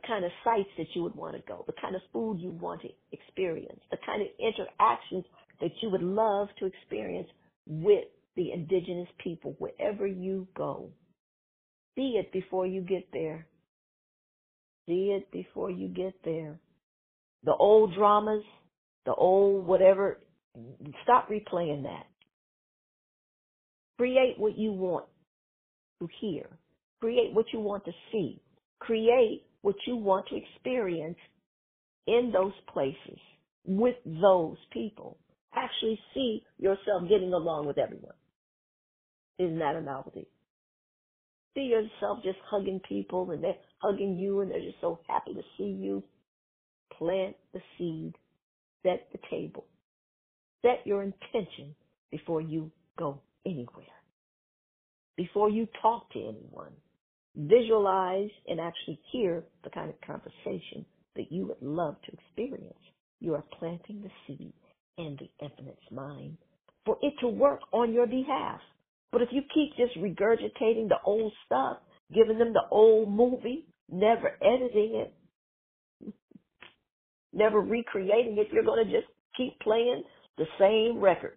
the 0.00 0.06
kind 0.06 0.24
of 0.24 0.30
sites 0.44 0.68
that 0.78 0.86
you 0.94 1.02
would 1.02 1.14
want 1.14 1.36
to 1.36 1.42
go, 1.46 1.64
the 1.66 1.74
kind 1.80 1.94
of 1.94 2.02
food 2.12 2.38
you 2.40 2.50
want 2.50 2.82
to 2.82 2.88
experience, 3.12 3.80
the 3.90 3.98
kind 4.04 4.22
of 4.22 4.28
interactions 4.38 5.24
that 5.60 5.70
you 5.82 5.90
would 5.90 6.02
love 6.02 6.48
to 6.58 6.66
experience 6.66 7.28
with 7.66 8.04
the 8.36 8.52
indigenous 8.52 9.08
people 9.22 9.54
wherever 9.58 10.06
you 10.06 10.46
go. 10.56 10.90
See 11.96 12.18
it 12.18 12.32
before 12.32 12.66
you 12.66 12.80
get 12.80 13.08
there. 13.12 13.46
See 14.88 15.16
it 15.16 15.30
before 15.30 15.70
you 15.70 15.88
get 15.88 16.14
there. 16.24 16.58
The 17.44 17.54
old 17.54 17.94
dramas, 17.94 18.44
the 19.06 19.14
old 19.14 19.66
whatever, 19.66 20.20
stop 21.02 21.28
replaying 21.28 21.82
that. 21.82 22.06
Create 23.98 24.38
what 24.38 24.56
you 24.56 24.72
want 24.72 25.06
to 26.00 26.08
hear. 26.20 26.46
Create 27.00 27.32
what 27.32 27.46
you 27.52 27.60
want 27.60 27.84
to 27.84 27.92
see. 28.12 28.40
Create 28.78 29.44
what 29.62 29.76
you 29.86 29.96
want 29.96 30.26
to 30.28 30.36
experience 30.36 31.18
in 32.06 32.30
those 32.32 32.52
places 32.72 33.18
with 33.64 33.96
those 34.04 34.56
people. 34.72 35.18
Actually 35.54 35.98
see 36.14 36.42
yourself 36.58 37.08
getting 37.08 37.32
along 37.32 37.66
with 37.66 37.78
everyone. 37.78 38.14
Isn't 39.38 39.58
that 39.58 39.76
a 39.76 39.80
novelty? 39.80 40.26
See 41.54 41.62
yourself 41.62 42.18
just 42.22 42.38
hugging 42.48 42.80
people 42.88 43.30
and 43.30 43.42
they're 43.42 43.56
hugging 43.78 44.16
you 44.16 44.40
and 44.40 44.50
they're 44.50 44.60
just 44.60 44.80
so 44.80 45.00
happy 45.08 45.34
to 45.34 45.42
see 45.58 45.64
you. 45.64 46.02
Plant 46.96 47.36
the 47.52 47.60
seed. 47.76 48.14
Set 48.82 49.08
the 49.12 49.18
table. 49.30 49.66
Set 50.62 50.86
your 50.86 51.02
intention 51.02 51.74
before 52.10 52.40
you 52.40 52.70
go 52.98 53.20
anywhere. 53.44 53.86
Before 55.16 55.50
you 55.50 55.66
talk 55.82 56.10
to 56.12 56.18
anyone 56.18 56.72
visualize 57.36 58.30
and 58.48 58.60
actually 58.60 59.00
hear 59.12 59.44
the 59.64 59.70
kind 59.70 59.90
of 59.90 60.00
conversation 60.00 60.84
that 61.16 61.30
you 61.30 61.46
would 61.46 61.62
love 61.62 61.96
to 62.04 62.12
experience. 62.12 62.78
You 63.20 63.34
are 63.34 63.44
planting 63.58 64.02
the 64.02 64.10
seed 64.26 64.52
in 64.98 65.16
the 65.18 65.44
infinite's 65.44 65.90
mind 65.90 66.36
for 66.84 66.96
it 67.02 67.14
to 67.20 67.28
work 67.28 67.60
on 67.72 67.92
your 67.92 68.06
behalf. 68.06 68.60
But 69.12 69.22
if 69.22 69.28
you 69.32 69.42
keep 69.54 69.76
just 69.76 69.96
regurgitating 69.98 70.88
the 70.88 70.98
old 71.04 71.32
stuff, 71.46 71.78
giving 72.14 72.38
them 72.38 72.52
the 72.52 72.64
old 72.70 73.10
movie, 73.10 73.66
never 73.90 74.36
editing 74.42 75.04
it, 75.06 75.14
never 77.32 77.60
recreating 77.60 78.38
it, 78.38 78.48
you're 78.52 78.64
going 78.64 78.84
to 78.84 78.90
just 78.90 79.08
keep 79.36 79.58
playing 79.60 80.02
the 80.38 80.46
same 80.58 81.00
record 81.00 81.36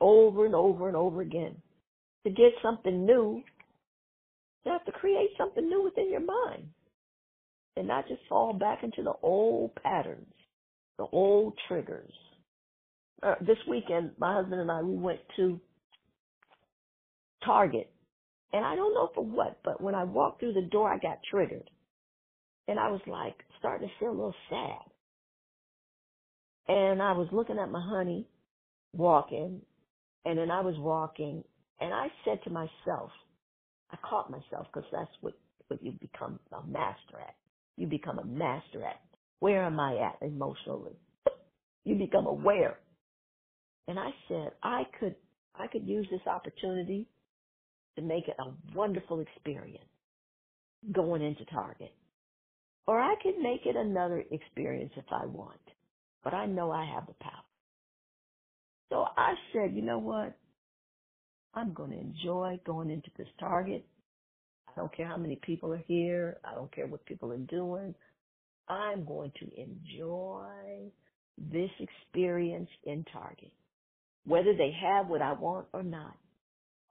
over 0.00 0.46
and 0.46 0.54
over 0.54 0.88
and 0.88 0.96
over 0.96 1.20
again. 1.20 1.56
To 2.24 2.30
get 2.30 2.52
something 2.62 3.06
new, 3.06 3.42
you 4.64 4.72
have 4.72 4.84
to 4.84 4.92
create 4.92 5.30
something 5.38 5.68
new 5.68 5.82
within 5.82 6.10
your 6.10 6.20
mind 6.20 6.68
and 7.76 7.88
not 7.88 8.08
just 8.08 8.20
fall 8.28 8.52
back 8.52 8.82
into 8.82 9.02
the 9.02 9.14
old 9.22 9.74
patterns, 9.76 10.32
the 10.98 11.06
old 11.12 11.54
triggers. 11.68 12.12
Uh, 13.22 13.34
this 13.40 13.58
weekend, 13.68 14.10
my 14.18 14.34
husband 14.34 14.60
and 14.60 14.70
I, 14.70 14.82
we 14.82 14.96
went 14.96 15.20
to 15.36 15.60
Target. 17.44 17.90
And 18.52 18.64
I 18.64 18.74
don't 18.74 18.94
know 18.94 19.10
for 19.14 19.24
what, 19.24 19.58
but 19.64 19.80
when 19.80 19.94
I 19.94 20.04
walked 20.04 20.40
through 20.40 20.54
the 20.54 20.62
door, 20.62 20.92
I 20.92 20.98
got 20.98 21.18
triggered. 21.30 21.70
And 22.68 22.78
I 22.78 22.88
was 22.90 23.00
like, 23.06 23.36
starting 23.58 23.88
to 23.88 23.94
feel 23.98 24.10
a 24.10 24.12
little 24.12 24.34
sad. 24.48 24.90
And 26.68 27.00
I 27.02 27.12
was 27.12 27.28
looking 27.32 27.58
at 27.58 27.70
my 27.70 27.80
honey 27.80 28.26
walking, 28.92 29.60
and 30.24 30.38
then 30.38 30.50
I 30.50 30.60
was 30.60 30.74
walking, 30.78 31.44
and 31.80 31.94
I 31.94 32.08
said 32.24 32.42
to 32.44 32.50
myself, 32.50 33.10
I 33.92 33.98
caught 34.08 34.30
myself 34.30 34.68
because 34.72 34.88
that's 34.92 35.10
what, 35.20 35.34
what 35.68 35.82
you 35.82 35.92
become 35.92 36.40
a 36.52 36.66
master 36.66 37.20
at. 37.20 37.36
You 37.76 37.86
become 37.88 38.18
a 38.18 38.24
master 38.26 38.84
at. 38.84 39.00
Where 39.40 39.64
am 39.64 39.80
I 39.80 39.96
at 39.98 40.26
emotionally? 40.26 40.96
You 41.84 41.96
become 41.96 42.26
aware. 42.26 42.80
And 43.88 43.98
I 43.98 44.10
said, 44.28 44.52
I 44.62 44.84
could, 45.00 45.16
I 45.54 45.66
could 45.68 45.86
use 45.86 46.06
this 46.10 46.26
opportunity 46.26 47.08
to 47.96 48.02
make 48.02 48.28
it 48.28 48.36
a 48.38 48.76
wonderful 48.76 49.20
experience 49.20 49.84
going 50.92 51.22
into 51.22 51.44
Target. 51.46 51.94
Or 52.86 53.00
I 53.00 53.14
could 53.22 53.38
make 53.38 53.66
it 53.66 53.76
another 53.76 54.24
experience 54.30 54.92
if 54.96 55.06
I 55.12 55.26
want. 55.26 55.60
But 56.24 56.34
I 56.34 56.46
know 56.46 56.70
I 56.72 56.86
have 56.94 57.06
the 57.06 57.14
power. 57.20 57.44
So 58.90 59.04
I 59.16 59.34
said, 59.52 59.74
you 59.76 59.82
know 59.82 59.98
what? 60.00 60.38
I'm 61.54 61.72
going 61.72 61.90
to 61.90 61.98
enjoy 61.98 62.60
going 62.64 62.90
into 62.90 63.10
this 63.16 63.28
Target. 63.38 63.84
I 64.68 64.72
don't 64.80 64.94
care 64.96 65.06
how 65.06 65.16
many 65.16 65.36
people 65.36 65.72
are 65.72 65.82
here. 65.88 66.38
I 66.44 66.54
don't 66.54 66.72
care 66.74 66.86
what 66.86 67.04
people 67.06 67.32
are 67.32 67.38
doing. 67.38 67.94
I'm 68.68 69.04
going 69.04 69.32
to 69.40 69.60
enjoy 69.60 70.90
this 71.36 71.70
experience 71.80 72.68
in 72.84 73.04
Target, 73.12 73.52
whether 74.24 74.54
they 74.56 74.72
have 74.80 75.08
what 75.08 75.22
I 75.22 75.32
want 75.32 75.66
or 75.72 75.82
not. 75.82 76.16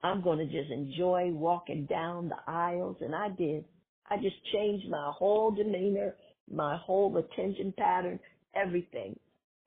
I'm 0.02 0.22
going 0.22 0.38
to 0.38 0.46
just 0.46 0.70
enjoy 0.70 1.30
walking 1.32 1.86
down 1.86 2.28
the 2.28 2.50
aisles, 2.50 2.96
and 3.00 3.14
I 3.14 3.28
did. 3.30 3.64
I 4.10 4.16
just 4.16 4.36
changed 4.52 4.88
my 4.90 5.10
whole 5.14 5.50
demeanor, 5.50 6.16
my 6.52 6.76
whole 6.76 7.16
attention 7.16 7.72
pattern, 7.78 8.18
everything. 8.54 9.18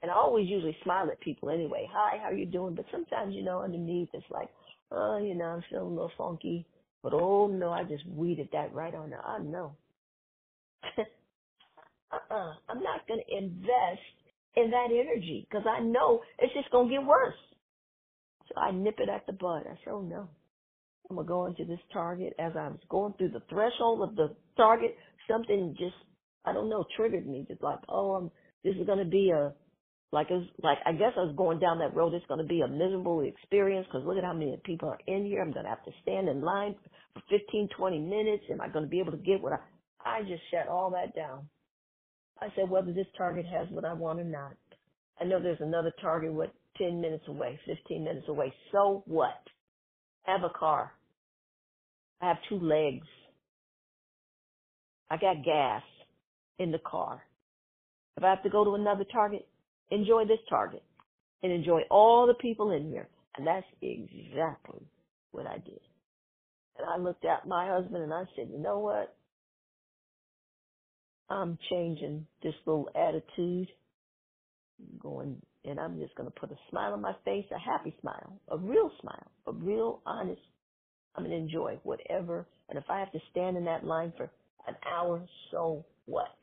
And 0.02 0.12
I 0.12 0.16
always 0.16 0.50
usually 0.50 0.76
smile 0.84 1.08
at 1.10 1.20
people 1.22 1.50
anyway. 1.50 1.88
Hi, 1.92 2.18
how 2.18 2.26
are 2.26 2.36
you 2.36 2.46
doing? 2.46 2.76
But 2.76 2.86
sometimes, 2.92 3.34
you 3.34 3.44
know, 3.44 3.62
underneath 3.62 4.10
it's 4.14 4.26
like, 4.30 4.50
oh, 4.92 5.18
you 5.18 5.36
know, 5.36 5.46
I'm 5.46 5.64
feeling 5.70 5.88
a 5.88 5.90
little 5.90 6.12
funky. 6.18 6.66
But 7.02 7.14
oh 7.14 7.48
no, 7.48 7.72
I 7.72 7.84
just 7.84 8.08
weeded 8.08 8.50
that 8.54 8.74
right 8.74 8.94
on 8.94 9.10
there. 9.10 9.26
I 9.26 9.40
know. 9.40 9.76
uh-uh. 12.12 12.54
I'm 12.70 12.82
not 12.82 13.08
going 13.08 13.22
to 13.28 13.38
invest 13.38 14.02
in 14.56 14.72
that 14.72 14.88
energy 14.92 15.48
because 15.50 15.66
I 15.68 15.82
know 15.82 16.22
it's 16.40 16.54
just 16.54 16.72
going 16.72 16.90
to 16.90 16.96
get 16.96 17.06
worse. 17.06 17.36
So 18.48 18.60
I 18.60 18.72
nip 18.72 18.96
it 19.00 19.10
at 19.10 19.26
the 19.26 19.34
bud. 19.34 19.64
I 19.66 19.76
said, 19.84 19.92
oh 19.92 20.02
no. 20.02 20.30
I'm 21.10 21.18
gonna 21.18 21.28
go 21.28 21.46
into 21.46 21.66
this 21.66 21.80
target. 21.92 22.34
As 22.40 22.54
I 22.56 22.70
was 22.70 22.80
going 22.90 23.14
through 23.18 23.30
the 23.30 23.44
threshold 23.50 24.08
of 24.08 24.16
the 24.16 24.36
target, 24.56 24.96
something 25.30 25.76
just 25.78 25.96
I 26.46 26.54
don't 26.54 26.70
know 26.70 26.86
triggered 26.96 27.28
me. 27.28 27.46
Just 27.48 27.62
like, 27.62 27.80
oh, 27.90 28.14
I'm, 28.14 28.32
this 28.64 28.76
is 28.76 28.88
gonna 28.88 29.06
be 29.06 29.32
a 29.32 29.54
like 30.14 30.30
it 30.30 30.36
was 30.36 30.48
like 30.62 30.78
I 30.86 30.94
guess 30.94 31.14
I 31.18 31.22
was 31.22 31.36
going 31.36 31.60
down 31.60 31.80
that 31.80 31.96
road. 31.96 32.14
It's 32.14 32.26
gonna 32.28 32.46
be 32.46 32.62
a 32.62 32.68
miserable 32.68 33.22
experience 33.22 33.88
because 33.88 34.06
look 34.06 34.18
at 34.18 34.24
how 34.24 34.34
many 34.34 34.56
people 34.64 34.88
are 34.88 35.00
in 35.08 35.26
here. 35.26 35.42
I'm 35.42 35.52
gonna 35.52 35.70
have 35.70 35.84
to 35.86 35.92
stand 36.04 36.30
in 36.30 36.42
line 36.42 36.76
for 37.16 37.22
15, 37.32 37.68
20 37.76 38.00
minutes. 38.00 38.44
Am 38.52 38.62
I 38.62 38.70
gonna 38.70 38.88
be 38.88 39.00
able 39.00 39.12
to 39.12 39.18
get 39.18 39.42
what 39.42 39.54
I? 39.54 39.58
I 40.06 40.22
just 40.22 40.44
shut 40.52 40.68
all 40.68 40.92
that 40.92 41.16
down. 41.16 41.50
I 42.40 42.48
said 42.56 42.70
whether 42.70 42.94
this 42.94 43.08
target 43.18 43.46
has 43.48 43.68
what 43.72 43.86
I 43.86 43.94
want 43.94 44.20
or 44.20 44.24
not. 44.24 44.54
I 45.20 45.24
know 45.24 45.42
there's 45.42 45.62
another 45.62 45.92
target 46.00 46.32
what 46.32 46.54
10 46.78 47.02
minutes 47.02 47.26
away, 47.28 47.60
15 47.66 48.04
minutes 48.04 48.28
away. 48.28 48.54
So 48.72 49.04
what? 49.08 49.42
I 50.28 50.32
have 50.32 50.44
a 50.44 50.58
car. 50.58 50.92
I 52.22 52.28
have 52.28 52.38
two 52.50 52.60
legs. 52.60 53.08
I 55.10 55.18
got 55.18 55.44
gas 55.44 55.84
in 56.60 56.72
the 56.72 56.80
car. 56.80 57.24
If 58.18 58.24
I 58.24 58.30
have 58.30 58.44
to 58.44 58.50
go 58.50 58.64
to 58.64 58.76
another 58.76 59.06
target, 59.12 59.48
enjoy 59.94 60.26
this 60.26 60.40
target 60.50 60.84
and 61.44 61.52
enjoy 61.52 61.82
all 61.92 62.28
the 62.28 62.34
people 62.36 62.72
in 62.72 62.90
here. 62.90 63.08
And 63.38 63.48
that's 63.48 63.66
exactly 63.82 64.82
what 65.32 65.48
I 65.48 65.56
did. 65.58 65.80
And 66.78 66.88
I 66.90 66.98
looked 66.98 67.26
at 67.26 67.48
my 67.48 67.70
husband 67.70 68.04
and 68.04 68.14
I 68.14 68.24
said, 68.36 68.50
you 68.52 68.60
know 68.60 68.80
what? 68.80 69.16
I'm 71.30 71.58
changing 71.70 72.28
this 72.44 72.54
little 72.66 72.90
attitude. 72.96 73.70
going 75.02 75.42
and 75.66 75.80
I'm 75.80 76.00
just 76.00 76.16
going 76.16 76.30
to 76.30 76.40
put 76.40 76.52
a 76.52 76.58
smile 76.70 76.94
on 76.94 77.02
my 77.02 77.14
face, 77.26 77.46
a 77.56 77.60
happy 77.60 77.96
smile, 78.02 78.40
a 78.50 78.58
real 78.58 78.92
smile, 79.02 79.32
a 79.48 79.54
real 79.54 80.02
honest. 80.06 80.42
I'm 81.16 81.24
going 81.24 81.36
to 81.36 81.42
enjoy 81.44 81.80
whatever. 81.84 82.48
And 82.70 82.78
if 82.78 82.86
I 82.90 83.00
have 83.00 83.12
to 83.14 83.20
stand 83.32 83.58
in 83.58 83.66
that 83.66 83.86
line 83.86 84.14
for 84.18 84.30
an 84.68 84.76
hour, 84.92 85.26
so 85.52 85.86
what? 86.06 86.36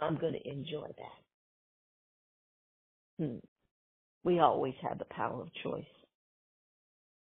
I'm 0.00 0.18
going 0.18 0.34
to 0.34 0.48
enjoy 0.48 0.88
that. 0.88 1.21
Hmm. 3.18 3.36
We 4.24 4.38
always 4.38 4.74
have 4.88 4.98
the 4.98 5.06
power 5.06 5.40
of 5.40 5.48
choice. 5.62 5.84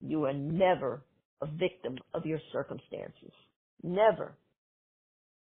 You 0.02 0.26
are 0.26 0.34
never 0.34 1.02
a 1.42 1.48
victim 1.48 1.98
of 2.14 2.26
your 2.26 2.40
circumstances. 2.52 3.32
Never. 3.84 4.34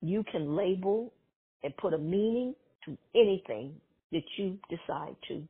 You 0.02 0.24
can 0.30 0.56
label 0.56 1.12
and 1.62 1.76
put 1.76 1.94
a 1.94 1.98
meaning 1.98 2.54
to 2.84 2.96
anything 3.14 3.74
that 4.12 4.22
you 4.36 4.58
decide 4.68 5.16
to. 5.28 5.42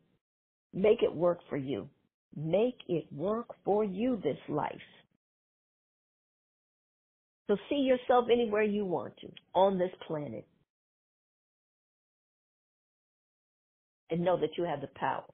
Make 0.73 1.03
it 1.03 1.15
work 1.15 1.39
for 1.49 1.57
you. 1.57 1.89
Make 2.37 2.79
it 2.89 3.07
work 3.13 3.47
for 3.65 3.85
you 3.85 4.21
this 4.23 4.39
life. 4.49 4.75
So 7.47 7.57
see 7.69 7.77
yourself 7.77 8.27
anywhere 8.31 8.63
you 8.63 8.85
want 8.85 9.17
to 9.23 9.29
on 9.55 9.79
this 9.79 9.91
planet. 10.07 10.47
And 14.11 14.25
know 14.25 14.39
that 14.41 14.57
you 14.57 14.65
have 14.65 14.81
the 14.81 14.89
power. 14.97 15.25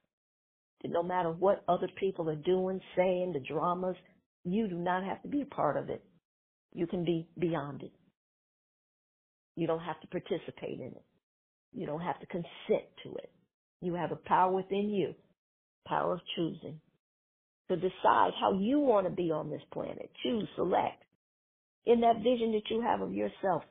That 0.81 0.91
no 0.91 1.01
matter 1.01 1.31
what 1.31 1.63
other 1.67 1.89
people 1.99 2.29
are 2.29 2.35
doing, 2.35 2.79
saying, 2.95 3.33
the 3.33 3.39
dramas, 3.39 3.95
you 4.43 4.67
do 4.67 4.75
not 4.75 5.03
have 5.03 5.21
to 5.23 5.27
be 5.27 5.41
a 5.41 5.45
part 5.45 5.77
of 5.77 5.89
it. 5.89 6.03
You 6.73 6.85
can 6.85 7.03
be 7.03 7.27
beyond 7.39 7.81
it. 7.83 7.91
You 9.55 9.65
don't 9.65 9.81
have 9.81 9.99
to 10.01 10.07
participate 10.07 10.79
in 10.79 10.91
it. 10.95 11.03
You 11.73 11.87
don't 11.87 12.01
have 12.01 12.19
to 12.19 12.27
consent 12.27 12.85
to 13.03 13.15
it. 13.15 13.31
You 13.81 13.95
have 13.95 14.11
a 14.11 14.15
power 14.15 14.51
within 14.51 14.89
you, 14.91 15.15
power 15.87 16.13
of 16.13 16.21
choosing, 16.35 16.79
to 17.69 17.75
decide 17.75 18.31
how 18.39 18.53
you 18.59 18.79
want 18.79 19.07
to 19.07 19.11
be 19.11 19.31
on 19.31 19.49
this 19.49 19.61
planet. 19.73 20.09
Choose, 20.23 20.47
select. 20.55 21.03
In 21.85 22.01
that 22.01 22.17
vision 22.17 22.51
that 22.51 22.69
you 22.69 22.81
have 22.81 23.01
of 23.01 23.13
yourself, 23.13 23.63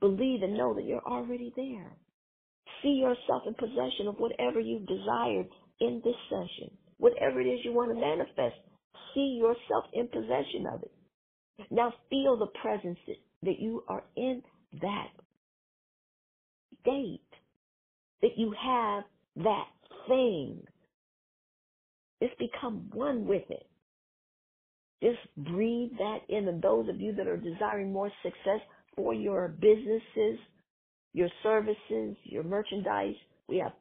believe 0.00 0.42
and 0.42 0.56
know 0.56 0.74
that 0.74 0.84
you're 0.84 1.06
already 1.06 1.52
there. 1.56 1.92
See 2.82 3.00
yourself 3.00 3.42
in 3.46 3.54
possession 3.54 4.08
of 4.08 4.16
whatever 4.18 4.60
you've 4.60 4.86
desired 4.86 5.48
in 5.80 6.00
this 6.04 6.16
session. 6.28 6.76
Whatever 6.98 7.40
it 7.40 7.46
is 7.46 7.60
you 7.64 7.72
want 7.72 7.90
to 7.90 8.00
manifest, 8.00 8.56
see 9.14 9.38
yourself 9.40 9.84
in 9.92 10.08
possession 10.08 10.66
of 10.72 10.82
it. 10.82 10.92
Now 11.70 11.92
feel 12.10 12.36
the 12.38 12.48
presence 12.60 12.98
that, 13.06 13.16
that 13.42 13.60
you 13.60 13.84
are 13.88 14.04
in 14.16 14.42
that 14.80 15.08
state 16.82 17.20
that 18.22 18.36
you 18.36 18.54
have 18.60 19.04
that 19.36 19.66
thing. 20.08 20.62
Just 22.22 22.38
become 22.38 22.90
one 22.92 23.26
with 23.26 23.44
it. 23.48 23.66
Just 25.02 25.18
breathe 25.36 25.92
that 25.98 26.18
in. 26.28 26.48
And 26.48 26.60
those 26.60 26.88
of 26.88 27.00
you 27.00 27.14
that 27.14 27.28
are 27.28 27.36
desiring 27.36 27.92
more 27.92 28.10
success 28.22 28.60
for 28.96 29.14
your 29.14 29.48
businesses, 29.48 30.38
your 31.18 31.30
services, 31.42 32.16
your 32.24 32.44
merchandise, 32.44 33.16
we 33.48 33.58
have 33.58 33.72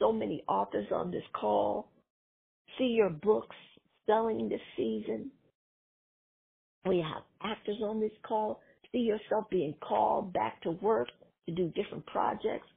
so 0.00 0.12
many 0.12 0.44
authors 0.48 0.86
on 0.92 1.10
this 1.10 1.24
call. 1.34 1.90
See 2.78 2.94
your 2.96 3.10
books 3.10 3.56
selling 4.06 4.48
this 4.48 4.60
season. 4.76 5.32
We 6.86 6.98
have 6.98 7.24
actors 7.42 7.78
on 7.82 8.00
this 8.00 8.12
call. 8.26 8.60
See 8.92 8.98
yourself 9.00 9.46
being 9.50 9.74
called 9.86 10.32
back 10.32 10.62
to 10.62 10.70
work 10.70 11.08
to 11.48 11.54
do 11.54 11.72
different 11.74 12.06
projects. 12.06 12.68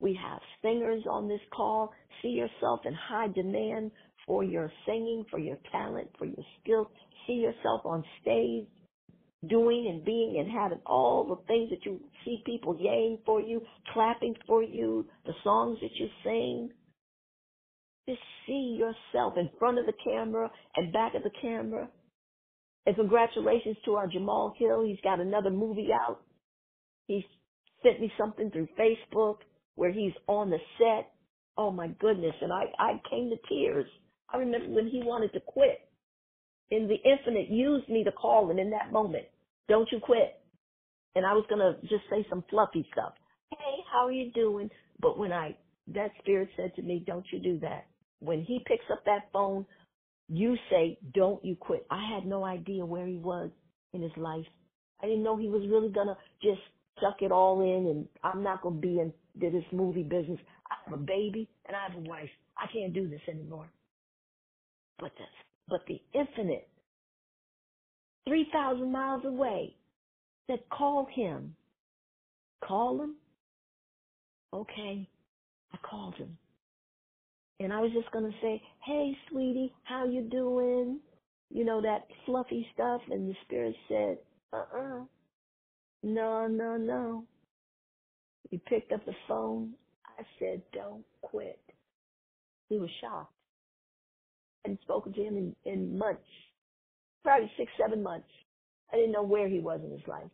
We 0.00 0.18
have 0.22 0.40
singers 0.62 1.02
on 1.10 1.28
this 1.28 1.40
call. 1.52 1.92
See 2.22 2.28
yourself 2.28 2.80
in 2.84 2.94
high 2.94 3.28
demand 3.34 3.90
for 4.26 4.44
your 4.44 4.70
singing, 4.86 5.24
for 5.30 5.40
your 5.40 5.58
talent, 5.72 6.10
for 6.18 6.26
your 6.26 6.44
skills. 6.62 6.86
See 7.26 7.34
yourself 7.34 7.82
on 7.84 8.04
stage 8.22 8.68
doing 9.46 9.86
and 9.88 10.04
being 10.04 10.36
and 10.38 10.50
having 10.50 10.80
all 10.84 11.24
the 11.24 11.46
things 11.46 11.70
that 11.70 11.84
you 11.84 12.00
see 12.24 12.42
people 12.44 12.74
yaying 12.74 13.18
for 13.24 13.40
you, 13.40 13.62
clapping 13.92 14.34
for 14.46 14.62
you, 14.62 15.06
the 15.26 15.32
songs 15.44 15.78
that 15.80 15.94
you 15.94 16.08
sing. 16.24 16.70
Just 18.08 18.20
see 18.46 18.78
yourself 18.78 19.34
in 19.36 19.50
front 19.58 19.78
of 19.78 19.86
the 19.86 19.92
camera 20.02 20.50
and 20.76 20.92
back 20.92 21.14
of 21.14 21.22
the 21.22 21.30
camera. 21.40 21.88
And 22.86 22.96
congratulations 22.96 23.76
to 23.84 23.94
our 23.94 24.06
Jamal 24.08 24.54
Hill. 24.58 24.82
He's 24.84 25.00
got 25.04 25.20
another 25.20 25.50
movie 25.50 25.90
out. 25.92 26.20
He 27.06 27.24
sent 27.82 28.00
me 28.00 28.10
something 28.18 28.50
through 28.50 28.68
Facebook 28.80 29.36
where 29.74 29.92
he's 29.92 30.14
on 30.26 30.50
the 30.50 30.58
set. 30.78 31.12
Oh 31.56 31.70
my 31.70 31.88
goodness. 32.00 32.34
And 32.40 32.52
I, 32.52 32.64
I 32.78 33.00
came 33.10 33.30
to 33.30 33.36
tears. 33.48 33.86
I 34.32 34.38
remember 34.38 34.68
when 34.74 34.88
he 34.88 35.02
wanted 35.04 35.32
to 35.34 35.40
quit 35.40 35.87
and 36.70 36.88
the 36.88 36.96
infinite 37.04 37.48
used 37.48 37.88
me 37.88 38.04
to 38.04 38.12
call 38.12 38.50
him 38.50 38.58
in 38.58 38.70
that 38.70 38.92
moment. 38.92 39.24
Don't 39.68 39.88
you 39.90 40.00
quit. 40.00 40.40
And 41.14 41.24
I 41.24 41.32
was 41.32 41.44
going 41.48 41.60
to 41.60 41.80
just 41.82 42.04
say 42.10 42.26
some 42.28 42.44
fluffy 42.50 42.86
stuff. 42.92 43.14
Hey, 43.50 43.82
how 43.90 44.06
are 44.06 44.12
you 44.12 44.30
doing? 44.32 44.70
But 45.00 45.18
when 45.18 45.32
I, 45.32 45.56
that 45.94 46.10
spirit 46.20 46.48
said 46.56 46.74
to 46.76 46.82
me, 46.82 47.02
don't 47.06 47.24
you 47.32 47.40
do 47.40 47.58
that. 47.60 47.86
When 48.20 48.42
he 48.42 48.60
picks 48.66 48.84
up 48.92 49.04
that 49.06 49.28
phone, 49.32 49.64
you 50.28 50.56
say, 50.70 50.98
don't 51.14 51.42
you 51.44 51.56
quit. 51.56 51.86
I 51.90 52.06
had 52.14 52.26
no 52.26 52.44
idea 52.44 52.84
where 52.84 53.06
he 53.06 53.16
was 53.16 53.50
in 53.94 54.02
his 54.02 54.12
life. 54.16 54.44
I 55.02 55.06
didn't 55.06 55.22
know 55.22 55.36
he 55.36 55.48
was 55.48 55.62
really 55.70 55.90
going 55.90 56.08
to 56.08 56.16
just 56.42 56.60
suck 57.00 57.22
it 57.22 57.32
all 57.32 57.60
in 57.62 57.86
and 57.86 58.08
I'm 58.22 58.42
not 58.42 58.62
going 58.62 58.74
to 58.74 58.80
be 58.80 58.98
in 58.98 59.12
this 59.34 59.64
movie 59.72 60.02
business. 60.02 60.38
I 60.70 60.74
have 60.84 60.98
a 60.98 61.02
baby 61.02 61.48
and 61.66 61.76
I 61.76 61.88
have 61.88 61.96
a 61.96 62.08
wife. 62.08 62.28
I 62.56 62.66
can't 62.72 62.92
do 62.92 63.08
this 63.08 63.20
anymore. 63.28 63.70
But 64.98 65.12
the, 65.16 65.24
but 65.68 65.80
the 65.86 66.00
infinite, 66.14 66.68
3,000 68.26 68.90
miles 68.90 69.24
away, 69.24 69.74
said, 70.46 70.60
call 70.70 71.06
him. 71.14 71.54
Call 72.64 73.02
him? 73.02 73.14
Okay. 74.52 75.08
I 75.72 75.76
called 75.88 76.14
him. 76.14 76.36
And 77.60 77.72
I 77.72 77.80
was 77.80 77.90
just 77.92 78.10
going 78.12 78.24
to 78.24 78.38
say, 78.40 78.62
hey, 78.84 79.16
sweetie, 79.30 79.72
how 79.84 80.06
you 80.06 80.22
doing? 80.22 81.00
You 81.50 81.64
know, 81.64 81.80
that 81.82 82.06
fluffy 82.24 82.66
stuff. 82.74 83.00
And 83.10 83.28
the 83.28 83.34
spirit 83.44 83.74
said, 83.88 84.18
uh-uh. 84.52 85.00
No, 86.02 86.46
no, 86.46 86.76
no. 86.76 87.24
He 88.50 88.58
picked 88.58 88.92
up 88.92 89.04
the 89.04 89.14
phone. 89.26 89.74
I 90.18 90.22
said, 90.38 90.62
don't 90.72 91.04
quit. 91.22 91.60
He 92.68 92.78
was 92.78 92.90
shocked. 93.00 93.32
Hadn't 94.64 94.82
spoken 94.82 95.12
to 95.12 95.20
him 95.22 95.36
in, 95.36 95.56
in 95.70 95.98
months, 95.98 96.22
probably 97.22 97.50
six, 97.56 97.70
seven 97.80 98.02
months. 98.02 98.28
I 98.92 98.96
didn't 98.96 99.12
know 99.12 99.22
where 99.22 99.48
he 99.48 99.60
was 99.60 99.80
in 99.84 99.90
his 99.90 100.06
life. 100.06 100.30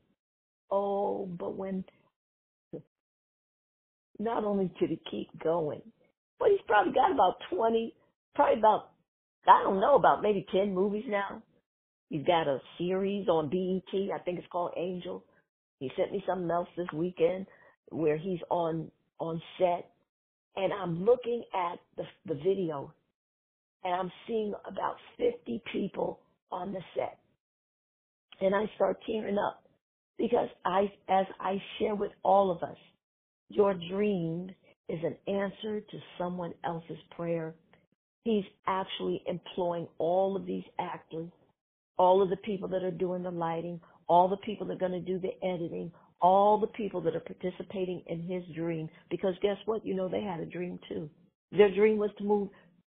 Oh, 0.71 1.27
but 1.27 1.57
when, 1.57 1.85
not 4.19 4.45
only 4.45 4.71
did 4.81 4.91
he 4.91 5.01
keep 5.11 5.29
going, 5.43 5.83
but 6.39 6.49
he's 6.51 6.61
probably 6.67 6.93
got 6.93 7.13
about 7.13 7.37
20, 7.51 7.95
probably 8.35 8.59
about, 8.59 8.91
I 9.47 9.63
don't 9.63 9.81
know, 9.81 9.97
about 9.97 10.23
maybe 10.23 10.47
10 10.53 10.75
movies 10.75 11.05
now. 11.09 11.43
He's 12.09 12.25
got 12.25 12.47
a 12.47 12.59
series 12.79 13.29
on 13.29 13.51
BET. 13.51 14.15
I 14.15 14.23
think 14.23 14.39
it's 14.39 14.49
called 14.51 14.73
Angel. 14.77 15.25
He 15.81 15.91
sent 15.97 16.13
me 16.13 16.23
something 16.27 16.51
else 16.51 16.69
this 16.77 16.87
weekend 16.95 17.47
where 17.91 18.17
he's 18.17 18.41
on 18.51 18.91
on 19.19 19.41
set, 19.59 19.91
and 20.57 20.73
I'm 20.73 21.05
looking 21.05 21.43
at 21.55 21.79
the 21.97 22.05
the 22.27 22.35
video, 22.35 22.93
and 23.85 23.95
I'm 23.95 24.13
seeing 24.27 24.55
about 24.67 24.97
50 25.19 25.63
people 25.73 26.21
on 26.51 26.73
the 26.73 26.81
set. 26.97 27.19
And 28.41 28.55
I 28.55 28.65
start 28.75 28.99
tearing 29.07 29.39
up 29.39 29.63
because 30.19 30.49
I, 30.65 30.93
as 31.09 31.27
I 31.41 31.61
share 31.79 31.95
with 31.95 32.13
all 32.23 32.51
of 32.51 32.63
us, 32.63 32.77
your 33.51 33.75
dream 33.91 34.51
is 34.89 34.99
an 35.03 35.17
answer 35.33 35.81
to 35.81 35.99
someone 36.19 36.53
else's 36.65 36.99
prayer. 37.17 37.55
He's 38.25 38.45
actually 38.67 39.23
employing 39.27 39.87
all 39.99 40.37
of 40.37 40.47
these 40.47 40.65
actors, 40.79 41.29
all 41.99 42.23
of 42.23 42.31
the 42.31 42.37
people 42.39 42.69
that 42.69 42.83
are 42.83 42.91
doing 42.91 43.23
the 43.23 43.31
lighting, 43.31 43.81
all 44.09 44.29
the 44.29 44.37
people 44.39 44.67
that 44.67 44.75
are 44.75 44.89
going 44.89 44.93
to 44.93 45.01
do 45.01 45.19
the 45.19 45.47
editing, 45.47 45.93
all 46.21 46.59
the 46.59 46.67
people 46.69 47.01
that 47.03 47.15
are 47.15 47.21
participating 47.21 48.03
in 48.07 48.23
his 48.23 48.43
dream. 48.55 48.89
Because 49.11 49.35
guess 49.43 49.59
what? 49.67 49.85
You 49.85 49.95
know, 49.95 50.09
they 50.09 50.23
had 50.23 50.41
a 50.41 50.47
dream 50.47 50.79
too. 50.89 51.09
Their 51.53 51.73
dream 51.75 51.99
was 51.99 52.11
to 52.19 52.25
move 52.25 52.49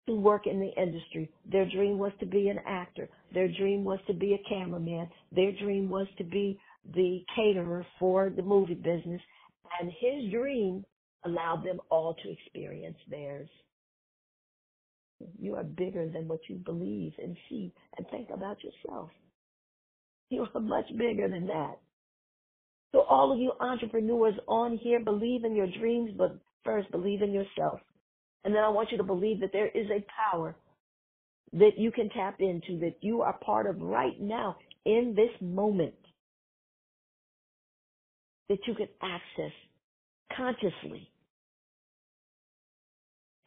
to 0.09 0.15
work 0.15 0.47
in 0.47 0.59
the 0.59 0.71
industry. 0.81 1.29
Their 1.51 1.69
dream 1.69 1.99
was 1.99 2.11
to 2.19 2.25
be 2.25 2.49
an 2.49 2.59
actor. 2.65 3.09
Their 3.33 3.47
dream 3.47 3.83
was 3.83 3.99
to 4.07 4.13
be 4.13 4.33
a 4.33 4.49
cameraman. 4.49 5.07
Their 5.31 5.51
dream 5.51 5.87
was 5.87 6.07
to 6.17 6.23
be 6.23 6.59
the 6.95 7.23
caterer 7.35 7.85
for 7.99 8.31
the 8.35 8.41
movie 8.41 8.73
business. 8.73 9.21
And 9.79 9.91
his 9.99 10.31
dream 10.31 10.83
allowed 11.25 11.63
them 11.63 11.79
all 11.89 12.15
to 12.15 12.31
experience 12.31 12.97
theirs. 13.09 13.49
You 15.39 15.55
are 15.55 15.63
bigger 15.63 16.09
than 16.09 16.27
what 16.27 16.39
you 16.47 16.55
believe 16.55 17.13
and 17.21 17.37
see 17.47 17.71
and 17.97 18.07
think 18.09 18.29
about 18.33 18.57
yourself. 18.63 19.09
You 20.31 20.45
are 20.53 20.61
much 20.61 20.85
bigger 20.95 21.27
than 21.27 21.47
that. 21.47 21.79
So 22.91 23.01
all 23.09 23.33
of 23.33 23.39
you 23.39 23.51
entrepreneurs 23.59 24.35
on 24.47 24.77
here, 24.77 24.99
believe 24.99 25.43
in 25.43 25.55
your 25.55 25.65
dreams, 25.79 26.11
but 26.15 26.37
first 26.63 26.91
believe 26.91 27.23
in 27.23 27.33
yourself. 27.33 27.79
And 28.43 28.55
then 28.55 28.63
I 28.63 28.69
want 28.69 28.91
you 28.91 28.97
to 28.97 29.03
believe 29.03 29.41
that 29.41 29.51
there 29.51 29.67
is 29.67 29.87
a 29.89 30.05
power 30.31 30.55
that 31.53 31.77
you 31.77 31.91
can 31.91 32.09
tap 32.09 32.37
into, 32.39 32.79
that 32.79 32.95
you 33.01 33.21
are 33.21 33.37
part 33.39 33.67
of 33.67 33.81
right 33.81 34.19
now 34.19 34.55
in 34.85 35.13
this 35.15 35.31
moment, 35.41 35.95
that 38.47 38.59
you 38.65 38.75
can 38.75 38.87
access 39.01 39.53
consciously 40.35 41.11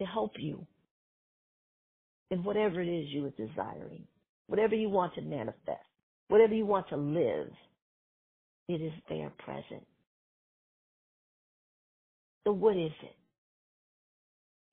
to 0.01 0.07
help 0.07 0.33
you 0.39 0.67
in 2.31 2.43
whatever 2.45 2.81
it 2.81 2.89
is 2.89 3.09
you 3.11 3.27
are 3.27 3.47
desiring, 3.47 4.05
whatever 4.49 4.75
you 4.75 4.89
want 4.89 5.15
to 5.15 5.23
manifest, 5.23 5.87
whatever 6.29 6.55
you 6.55 6.67
want 6.67 6.89
to 6.89 6.97
live, 6.97 7.49
it 8.69 8.81
is 8.81 8.93
there 9.09 9.31
present. 9.39 9.87
So 12.45 12.53
what 12.53 12.77
is 12.77 12.93
it 13.03 13.22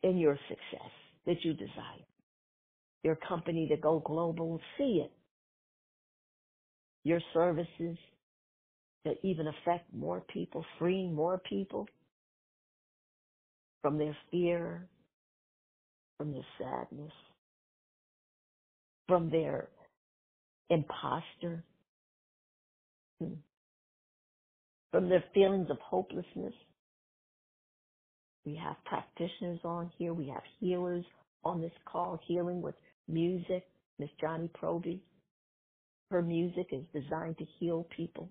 in 0.04 0.18
your 0.18 0.38
success 0.48 0.92
that 1.26 1.44
you 1.44 1.54
desire? 1.54 2.06
Your 3.04 3.16
company 3.16 3.68
to 3.70 3.78
go 3.78 4.02
global, 4.06 4.60
see 4.78 5.02
it. 5.04 5.12
Your 7.04 7.22
services 7.34 7.98
that 9.06 9.16
even 9.24 9.48
affect 9.48 9.94
more 9.94 10.22
people, 10.34 10.66
freeing 10.78 11.14
more 11.14 11.42
people 11.50 11.88
from 13.82 13.98
their 13.98 14.16
fear, 14.30 14.88
from 16.18 16.34
their 16.34 16.46
sadness, 16.58 17.14
from 19.08 19.30
their 19.30 19.70
imposter, 20.70 21.64
hmm, 23.20 23.34
from 24.92 25.10
their 25.10 25.24
feelings 25.34 25.70
of 25.70 25.78
hopelessness. 25.80 26.54
We 28.45 28.56
have 28.56 28.78
practitioners 28.86 29.60
on 29.64 29.91
here. 29.98 30.14
We 30.14 30.28
have 30.30 30.44
healers 30.60 31.06
on 31.44 31.61
this 31.61 31.72
call, 31.86 32.20
healing 32.28 32.61
with 32.61 32.76
music. 33.07 33.68
Miss 33.99 34.10
Johnny 34.22 34.49
Proby. 34.61 35.02
Her 36.11 36.22
music 36.22 36.68
is 36.72 36.84
designed 36.94 37.38
to 37.40 37.45
heal 37.60 37.88
people. 37.95 38.30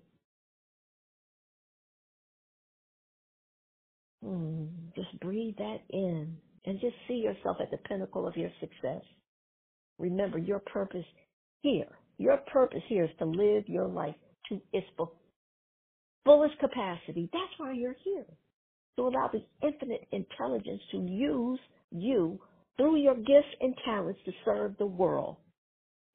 Mm, 4.25 4.69
just 4.95 5.19
breathe 5.21 5.55
that 5.57 5.79
in 5.91 6.37
and 6.65 6.79
just 6.81 6.95
see 7.07 7.15
yourself 7.15 7.57
at 7.61 7.71
the 7.71 7.77
pinnacle 7.77 8.27
of 8.27 8.35
your 8.35 8.51
success. 8.59 9.03
Remember 9.99 10.37
your 10.37 10.59
purpose 10.59 11.05
here. 11.61 11.87
Your 12.17 12.37
purpose 12.51 12.81
here 12.87 13.05
is 13.05 13.11
to 13.19 13.25
live 13.25 13.67
your 13.67 13.87
life 13.87 14.15
to 14.49 14.61
its 14.73 14.87
fullest 16.25 16.59
capacity. 16.59 17.29
That's 17.31 17.53
why 17.57 17.73
you're 17.73 17.95
here. 18.03 18.25
To 18.97 19.07
allow 19.07 19.29
the 19.31 19.43
infinite 19.65 20.07
intelligence 20.11 20.81
to 20.91 20.97
use 20.97 21.59
you 21.91 22.39
through 22.77 22.97
your 22.97 23.15
gifts 23.15 23.55
and 23.61 23.73
talents 23.85 24.19
to 24.25 24.31
serve 24.45 24.77
the 24.77 24.85
world. 24.85 25.37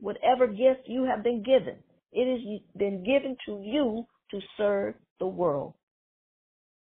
Whatever 0.01 0.47
gift 0.47 0.87
you 0.87 1.05
have 1.05 1.25
been 1.25 1.43
given, 1.43 1.77
it 2.13 2.31
has 2.31 2.61
been 2.77 3.05
given 3.05 3.37
to 3.47 3.63
you 3.65 4.05
to 4.31 4.41
serve 4.57 4.95
the 5.19 5.27
world 5.27 5.75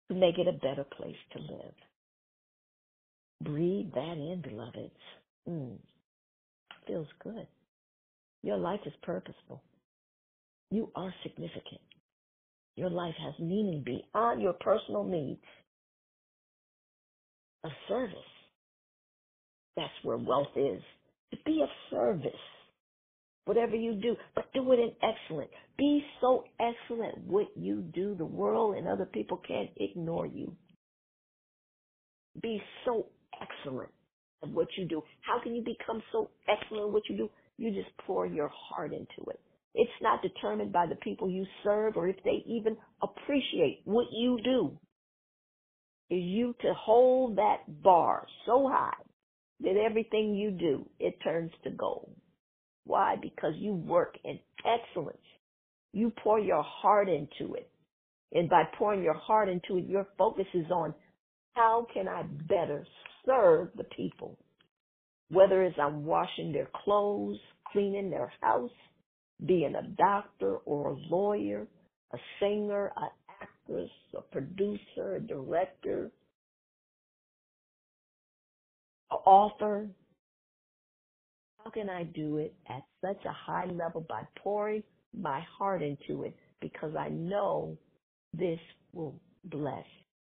to 0.09 0.15
make 0.15 0.37
it 0.37 0.47
a 0.47 0.53
better 0.53 0.83
place 0.83 1.15
to 1.33 1.39
live. 1.39 1.73
Breathe 3.43 3.91
that 3.93 4.17
in, 4.17 4.41
beloveds. 4.41 4.91
Mm. 5.47 5.77
Feels 6.87 7.07
good. 7.23 7.47
Your 8.41 8.57
life 8.57 8.81
is 8.85 8.93
purposeful. 9.03 9.61
You 10.71 10.91
are 10.95 11.13
significant. 11.23 11.81
Your 12.75 12.89
life 12.89 13.15
has 13.23 13.33
meaning 13.39 13.83
beyond 13.85 14.41
your 14.41 14.53
personal 14.53 15.03
needs. 15.03 15.41
A 17.65 17.69
service. 17.87 18.17
That's 19.75 19.93
where 20.03 20.17
wealth 20.17 20.55
is. 20.55 20.81
To 21.31 21.37
be 21.45 21.61
of 21.63 21.69
service 21.91 22.39
whatever 23.45 23.75
you 23.75 23.95
do, 23.95 24.15
but 24.35 24.51
do 24.53 24.71
it 24.71 24.79
in 24.79 24.91
excellence. 25.01 25.51
Be 25.77 26.03
so 26.21 26.43
excellent 26.59 27.17
what 27.25 27.47
you 27.55 27.81
do. 27.93 28.15
The 28.15 28.25
world 28.25 28.75
and 28.75 28.87
other 28.87 29.05
people 29.05 29.41
can't 29.47 29.71
ignore 29.77 30.27
you. 30.27 30.55
Be 32.41 32.61
so 32.85 33.07
excellent 33.41 33.91
at 34.43 34.49
what 34.49 34.67
you 34.77 34.87
do. 34.87 35.01
How 35.21 35.41
can 35.41 35.55
you 35.55 35.63
become 35.63 36.01
so 36.11 36.31
excellent 36.47 36.87
at 36.87 36.93
what 36.93 37.03
you 37.09 37.17
do? 37.17 37.29
You 37.57 37.71
just 37.71 37.95
pour 38.05 38.25
your 38.27 38.51
heart 38.53 38.93
into 38.93 39.29
it. 39.29 39.39
It's 39.75 39.91
not 40.01 40.21
determined 40.21 40.71
by 40.73 40.87
the 40.87 40.95
people 40.95 41.29
you 41.29 41.45
serve 41.63 41.97
or 41.97 42.07
if 42.09 42.17
they 42.23 42.43
even 42.47 42.77
appreciate 43.01 43.81
what 43.85 44.07
you 44.11 44.39
do. 44.43 44.79
Is 46.09 46.23
you 46.23 46.55
to 46.61 46.73
hold 46.73 47.37
that 47.37 47.83
bar 47.83 48.25
so 48.45 48.67
high 48.67 48.97
that 49.61 49.75
everything 49.77 50.35
you 50.35 50.51
do, 50.51 50.89
it 50.99 51.15
turns 51.23 51.51
to 51.63 51.69
gold. 51.69 52.15
Why? 52.85 53.15
Because 53.21 53.53
you 53.57 53.73
work 53.73 54.17
in 54.23 54.39
excellence. 54.65 55.17
You 55.93 56.11
pour 56.23 56.39
your 56.39 56.63
heart 56.63 57.09
into 57.09 57.55
it. 57.55 57.69
And 58.31 58.49
by 58.49 58.63
pouring 58.77 59.03
your 59.03 59.15
heart 59.15 59.49
into 59.49 59.77
it, 59.77 59.85
your 59.87 60.07
focus 60.17 60.45
is 60.53 60.69
on 60.71 60.93
how 61.53 61.87
can 61.93 62.07
I 62.07 62.23
better 62.23 62.85
serve 63.25 63.69
the 63.75 63.83
people? 63.83 64.37
Whether 65.29 65.63
it's 65.63 65.77
I'm 65.79 66.05
washing 66.05 66.51
their 66.51 66.69
clothes, 66.83 67.37
cleaning 67.71 68.09
their 68.09 68.31
house, 68.41 68.71
being 69.45 69.75
a 69.75 69.87
doctor 69.97 70.57
or 70.57 70.91
a 70.91 70.97
lawyer, 71.09 71.67
a 72.13 72.17
singer, 72.39 72.91
an 72.97 73.09
actress, 73.69 73.89
a 74.17 74.21
producer, 74.21 75.15
a 75.15 75.19
director, 75.19 76.11
an 79.11 79.17
author, 79.25 79.87
how 81.63 81.71
can 81.71 81.89
I 81.89 82.03
do 82.03 82.37
it 82.37 82.53
at 82.69 82.83
such 83.03 83.23
a 83.25 83.31
high 83.31 83.65
level 83.65 84.05
by 84.07 84.23
pouring 84.37 84.83
my 85.17 85.41
heart 85.57 85.81
into 85.81 86.23
it 86.23 86.35
because 86.61 86.95
I 86.97 87.09
know 87.09 87.77
this 88.33 88.59
will 88.93 89.15
bless 89.45 89.85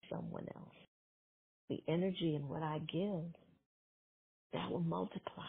someone 0.10 0.48
else. 0.56 0.68
The 1.70 1.82
energy 1.88 2.36
and 2.36 2.50
what 2.50 2.64
I 2.64 2.80
give, 2.92 3.24
that 4.54 4.70
will 4.70 4.82
multiply. 4.82 5.46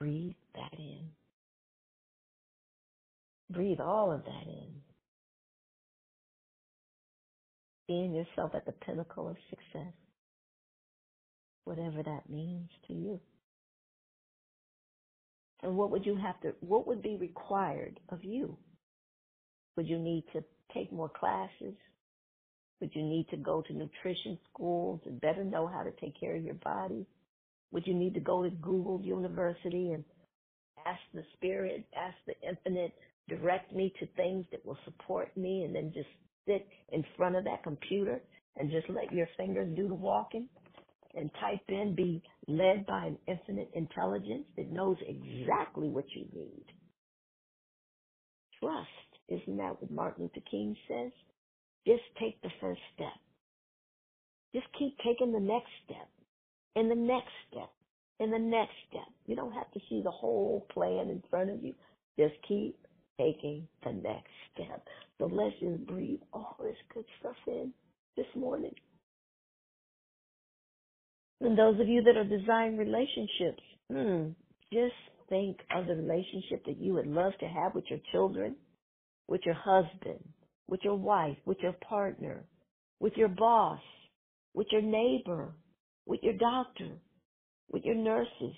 Breathe 0.00 0.34
that 0.54 0.78
in. 0.78 1.08
Breathe 3.50 3.80
all 3.80 4.10
of 4.12 4.24
that 4.24 4.46
in. 4.46 4.85
Seeing 7.86 8.14
yourself 8.14 8.52
at 8.54 8.66
the 8.66 8.72
pinnacle 8.72 9.28
of 9.28 9.36
success, 9.50 9.92
whatever 11.64 12.02
that 12.02 12.28
means 12.28 12.70
to 12.88 12.92
you. 12.92 13.20
And 15.62 15.76
what 15.76 15.90
would 15.90 16.04
you 16.04 16.16
have 16.16 16.40
to, 16.42 16.54
what 16.60 16.86
would 16.86 17.02
be 17.02 17.16
required 17.16 17.98
of 18.10 18.24
you? 18.24 18.56
Would 19.76 19.86
you 19.88 19.98
need 19.98 20.24
to 20.32 20.42
take 20.72 20.92
more 20.92 21.08
classes? 21.08 21.74
Would 22.80 22.90
you 22.94 23.02
need 23.02 23.28
to 23.30 23.36
go 23.36 23.62
to 23.62 23.72
nutrition 23.72 24.38
schools 24.52 25.00
and 25.06 25.20
better 25.20 25.44
know 25.44 25.66
how 25.66 25.82
to 25.82 25.92
take 25.92 26.18
care 26.18 26.36
of 26.36 26.44
your 26.44 26.54
body? 26.54 27.06
Would 27.72 27.86
you 27.86 27.94
need 27.94 28.14
to 28.14 28.20
go 28.20 28.42
to 28.42 28.50
Google 28.50 29.00
University 29.02 29.92
and 29.92 30.04
ask 30.86 31.00
the 31.14 31.24
Spirit, 31.34 31.86
ask 31.96 32.16
the 32.26 32.34
Infinite, 32.46 32.92
direct 33.28 33.72
me 33.72 33.92
to 33.98 34.06
things 34.16 34.44
that 34.50 34.64
will 34.64 34.78
support 34.84 35.34
me 35.36 35.64
and 35.64 35.74
then 35.74 35.92
just 35.94 36.08
sit 36.46 36.66
in 36.92 37.04
front 37.16 37.36
of 37.36 37.44
that 37.44 37.62
computer 37.64 38.20
and 38.56 38.70
just 38.70 38.88
let 38.90 39.12
your 39.12 39.28
fingers 39.36 39.74
do 39.76 39.88
the 39.88 39.94
walking? 39.94 40.48
and 41.16 41.30
type 41.40 41.62
in 41.68 41.94
be 41.96 42.22
led 42.46 42.86
by 42.86 43.06
an 43.06 43.18
infinite 43.26 43.70
intelligence 43.74 44.44
that 44.56 44.70
knows 44.70 44.96
exactly 45.06 45.88
what 45.88 46.04
you 46.14 46.26
need. 46.34 46.64
Trust. 48.60 48.88
Isn't 49.28 49.56
that 49.56 49.80
what 49.80 49.90
Martin 49.90 50.24
Luther 50.24 50.44
King 50.50 50.76
says? 50.88 51.12
Just 51.86 52.02
take 52.20 52.40
the 52.42 52.50
first 52.60 52.80
step. 52.94 53.14
Just 54.54 54.66
keep 54.78 54.96
taking 55.04 55.32
the 55.32 55.40
next 55.40 55.70
step 55.84 56.08
and 56.76 56.90
the 56.90 56.94
next 56.94 57.32
step 57.50 57.70
and 58.20 58.32
the 58.32 58.38
next 58.38 58.74
step. 58.88 59.08
You 59.26 59.36
don't 59.36 59.52
have 59.52 59.70
to 59.72 59.80
see 59.88 60.02
the 60.02 60.10
whole 60.10 60.66
plan 60.72 61.10
in 61.10 61.22
front 61.30 61.50
of 61.50 61.62
you. 61.64 61.74
Just 62.18 62.34
keep 62.46 62.76
taking 63.18 63.68
the 63.84 63.92
next 63.92 64.30
step. 64.54 64.84
So 65.18 65.26
let's 65.26 65.56
just 65.60 65.86
breathe 65.86 66.20
all 66.32 66.56
this 66.62 66.76
good 66.94 67.04
stuff 67.20 67.36
in 67.46 67.72
this 68.16 68.26
morning. 68.34 68.74
And 71.40 71.58
those 71.58 71.78
of 71.80 71.88
you 71.88 72.02
that 72.02 72.16
are 72.16 72.24
desiring 72.24 72.76
relationships, 72.78 73.62
hmm, 73.92 74.28
just 74.72 74.94
think 75.28 75.58
of 75.74 75.86
the 75.86 75.94
relationship 75.96 76.64
that 76.66 76.80
you 76.80 76.94
would 76.94 77.06
love 77.06 77.32
to 77.40 77.46
have 77.46 77.74
with 77.74 77.84
your 77.90 78.00
children, 78.12 78.56
with 79.28 79.42
your 79.44 79.54
husband, 79.54 80.24
with 80.68 80.80
your 80.82 80.96
wife, 80.96 81.36
with 81.44 81.58
your 81.62 81.74
partner, 81.88 82.44
with 83.00 83.14
your 83.16 83.28
boss, 83.28 83.80
with 84.54 84.68
your 84.70 84.82
neighbor, 84.82 85.54
with 86.06 86.20
your 86.22 86.34
doctor, 86.34 86.98
with 87.70 87.84
your 87.84 87.96
nurses. 87.96 88.56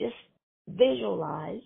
Just 0.00 0.14
visualize, 0.68 1.62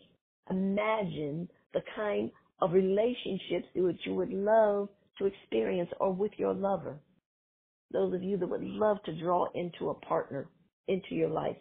imagine 0.51 1.49
the 1.75 1.83
kind 1.97 2.31
of 2.61 2.73
relationships 2.73 3.67
that 3.75 3.97
you 4.05 4.15
would 4.15 4.33
love 4.33 4.89
to 5.19 5.27
experience 5.27 5.91
or 6.01 6.13
with 6.13 6.33
your 6.37 6.55
lover. 6.55 6.99
Those 7.93 8.15
of 8.15 8.23
you 8.23 8.37
that 8.39 8.47
would 8.47 8.63
love 8.63 8.99
to 9.05 9.21
draw 9.21 9.47
into 9.55 9.91
a 9.91 9.95
partner 9.95 10.49
into 10.89 11.15
your 11.15 11.29
life. 11.29 11.57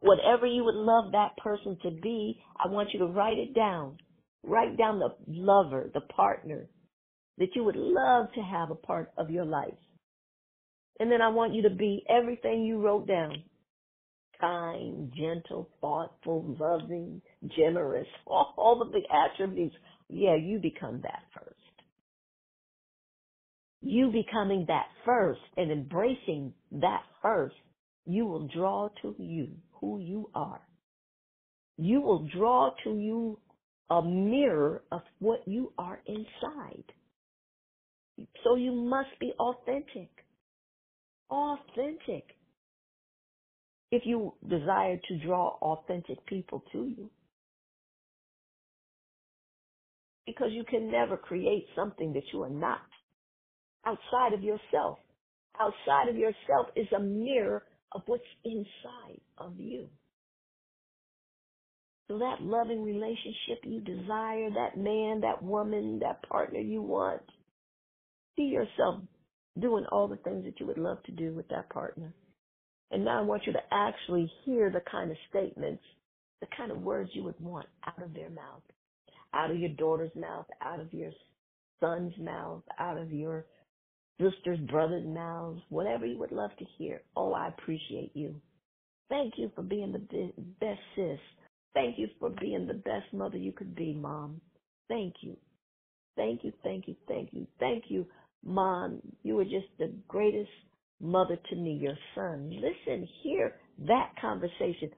Whatever 0.00 0.46
you 0.46 0.64
would 0.64 0.74
love 0.74 1.12
that 1.12 1.36
person 1.36 1.78
to 1.82 1.90
be, 2.02 2.40
I 2.62 2.68
want 2.68 2.90
you 2.92 2.98
to 3.00 3.06
write 3.06 3.38
it 3.38 3.54
down. 3.54 3.98
Write 4.42 4.76
down 4.76 4.98
the 4.98 5.10
lover, 5.28 5.90
the 5.94 6.00
partner 6.00 6.66
that 7.38 7.54
you 7.54 7.62
would 7.62 7.76
love 7.76 8.26
to 8.34 8.40
have 8.40 8.70
a 8.70 8.74
part 8.74 9.12
of 9.16 9.30
your 9.30 9.44
life. 9.44 9.78
And 10.98 11.10
then 11.10 11.22
I 11.22 11.28
want 11.28 11.54
you 11.54 11.62
to 11.62 11.70
be 11.70 12.04
everything 12.08 12.64
you 12.64 12.78
wrote 12.80 13.06
down. 13.06 13.44
Kind, 14.42 15.12
gentle, 15.16 15.70
thoughtful, 15.80 16.56
loving, 16.60 17.22
generous, 17.56 18.08
all, 18.26 18.82
of 18.82 18.92
the 18.92 19.02
attributes. 19.14 19.76
Yeah, 20.10 20.36
you 20.36 20.58
become 20.58 21.00
that 21.02 21.22
first. 21.34 21.56
You 23.82 24.12
becoming 24.12 24.66
that 24.68 24.86
first 25.04 25.40
and 25.56 25.72
embracing 25.72 26.52
that 26.72 27.04
first, 27.22 27.54
you 28.04 28.26
will 28.26 28.48
draw 28.48 28.88
to 29.02 29.14
you 29.18 29.48
who 29.80 30.00
you 30.00 30.28
are. 30.34 30.60
You 31.78 32.00
will 32.00 32.28
draw 32.36 32.72
to 32.84 32.90
you 32.98 33.38
a 33.90 34.02
mirror 34.02 34.82
of 34.92 35.02
what 35.20 35.46
you 35.46 35.72
are 35.78 36.00
inside. 36.06 36.84
So 38.44 38.56
you 38.56 38.72
must 38.72 39.10
be 39.20 39.32
authentic. 39.38 40.10
Authentic. 41.30 42.24
If 43.92 44.02
you 44.06 44.32
desire 44.48 44.96
to 44.96 45.18
draw 45.18 45.50
authentic 45.60 46.24
people 46.26 46.64
to 46.72 46.86
you. 46.86 47.10
Because 50.26 50.48
you 50.52 50.64
can 50.64 50.90
never 50.90 51.18
create 51.18 51.66
something 51.76 52.14
that 52.14 52.22
you 52.32 52.42
are 52.42 52.50
not 52.50 52.80
outside 53.84 54.32
of 54.32 54.42
yourself. 54.42 54.98
Outside 55.60 56.08
of 56.08 56.16
yourself 56.16 56.68
is 56.74 56.86
a 56.96 57.00
mirror 57.00 57.64
of 57.92 58.00
what's 58.06 58.24
inside 58.44 59.20
of 59.36 59.60
you. 59.60 59.88
So 62.08 62.18
that 62.18 62.40
loving 62.40 62.82
relationship 62.82 63.62
you 63.64 63.80
desire, 63.80 64.48
that 64.50 64.78
man, 64.78 65.20
that 65.20 65.42
woman, 65.42 65.98
that 65.98 66.26
partner 66.26 66.60
you 66.60 66.80
want, 66.80 67.22
see 68.36 68.44
yourself 68.44 69.02
doing 69.60 69.84
all 69.92 70.08
the 70.08 70.16
things 70.16 70.44
that 70.44 70.60
you 70.60 70.66
would 70.66 70.78
love 70.78 71.02
to 71.04 71.12
do 71.12 71.34
with 71.34 71.48
that 71.48 71.68
partner. 71.68 72.14
And 72.92 73.04
now 73.06 73.20
I 73.20 73.22
want 73.22 73.46
you 73.46 73.54
to 73.54 73.62
actually 73.72 74.32
hear 74.44 74.70
the 74.70 74.82
kind 74.90 75.10
of 75.10 75.18
statements, 75.30 75.84
the 76.40 76.48
kind 76.56 76.72
of 76.72 76.82
words 76.82 77.10
you 77.14 77.24
would 77.24 77.40
want 77.40 77.66
out 77.86 78.02
of 78.02 78.14
their 78.14 78.30
mouth, 78.30 78.62
out 79.34 79.50
of 79.50 79.58
your 79.58 79.70
daughter's 79.70 80.14
mouth, 80.16 80.46
out 80.62 80.80
of 80.80 80.92
your 80.94 81.12
son's 81.80 82.14
mouth, 82.18 82.62
out 82.78 82.98
of 82.98 83.12
your 83.12 83.46
sisters, 84.20 84.58
brothers' 84.70 85.06
mouths, 85.06 85.60
whatever 85.70 86.06
you 86.06 86.18
would 86.18 86.32
love 86.32 86.50
to 86.58 86.66
hear. 86.78 87.02
Oh, 87.16 87.32
I 87.34 87.48
appreciate 87.48 88.12
you. 88.14 88.40
Thank 89.08 89.34
you 89.38 89.50
for 89.54 89.62
being 89.62 89.92
the 89.92 90.32
best 90.60 90.80
sis. 90.96 91.18
Thank 91.74 91.98
you 91.98 92.08
for 92.20 92.30
being 92.30 92.66
the 92.66 92.74
best 92.74 93.12
mother 93.12 93.38
you 93.38 93.52
could 93.52 93.74
be, 93.74 93.94
mom. 93.94 94.40
Thank 94.88 95.14
you. 95.22 95.36
Thank 96.16 96.44
you, 96.44 96.52
thank 96.62 96.88
you, 96.88 96.96
thank 97.08 97.30
you, 97.32 97.46
thank 97.58 97.84
you, 97.88 98.06
mom. 98.44 99.00
You 99.22 99.36
were 99.36 99.44
just 99.44 99.66
the 99.78 99.92
greatest 100.08 100.50
mother 101.02 101.36
to 101.50 101.56
me, 101.56 101.72
your 101.72 101.98
son. 102.14 102.50
Listen, 102.50 103.06
hear 103.22 103.56
that 103.86 104.12
conversation. 104.20 104.90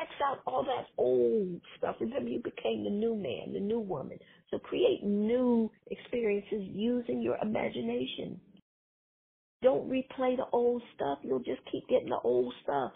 X 0.00 0.10
out 0.24 0.38
all 0.46 0.64
that 0.64 0.86
old 0.96 1.60
stuff. 1.76 1.96
Remember, 2.00 2.28
you 2.30 2.40
became 2.42 2.82
the 2.82 2.90
new 2.90 3.14
man, 3.14 3.52
the 3.52 3.60
new 3.60 3.78
woman. 3.78 4.18
So 4.50 4.58
create 4.58 5.04
new 5.04 5.70
experiences 5.90 6.62
using 6.72 7.20
your 7.20 7.36
imagination. 7.42 8.40
Don't 9.62 9.88
replay 9.88 10.36
the 10.36 10.46
old 10.52 10.82
stuff. 10.94 11.18
You'll 11.22 11.38
just 11.38 11.60
keep 11.70 11.86
getting 11.88 12.08
the 12.08 12.18
old 12.24 12.52
stuff. 12.64 12.92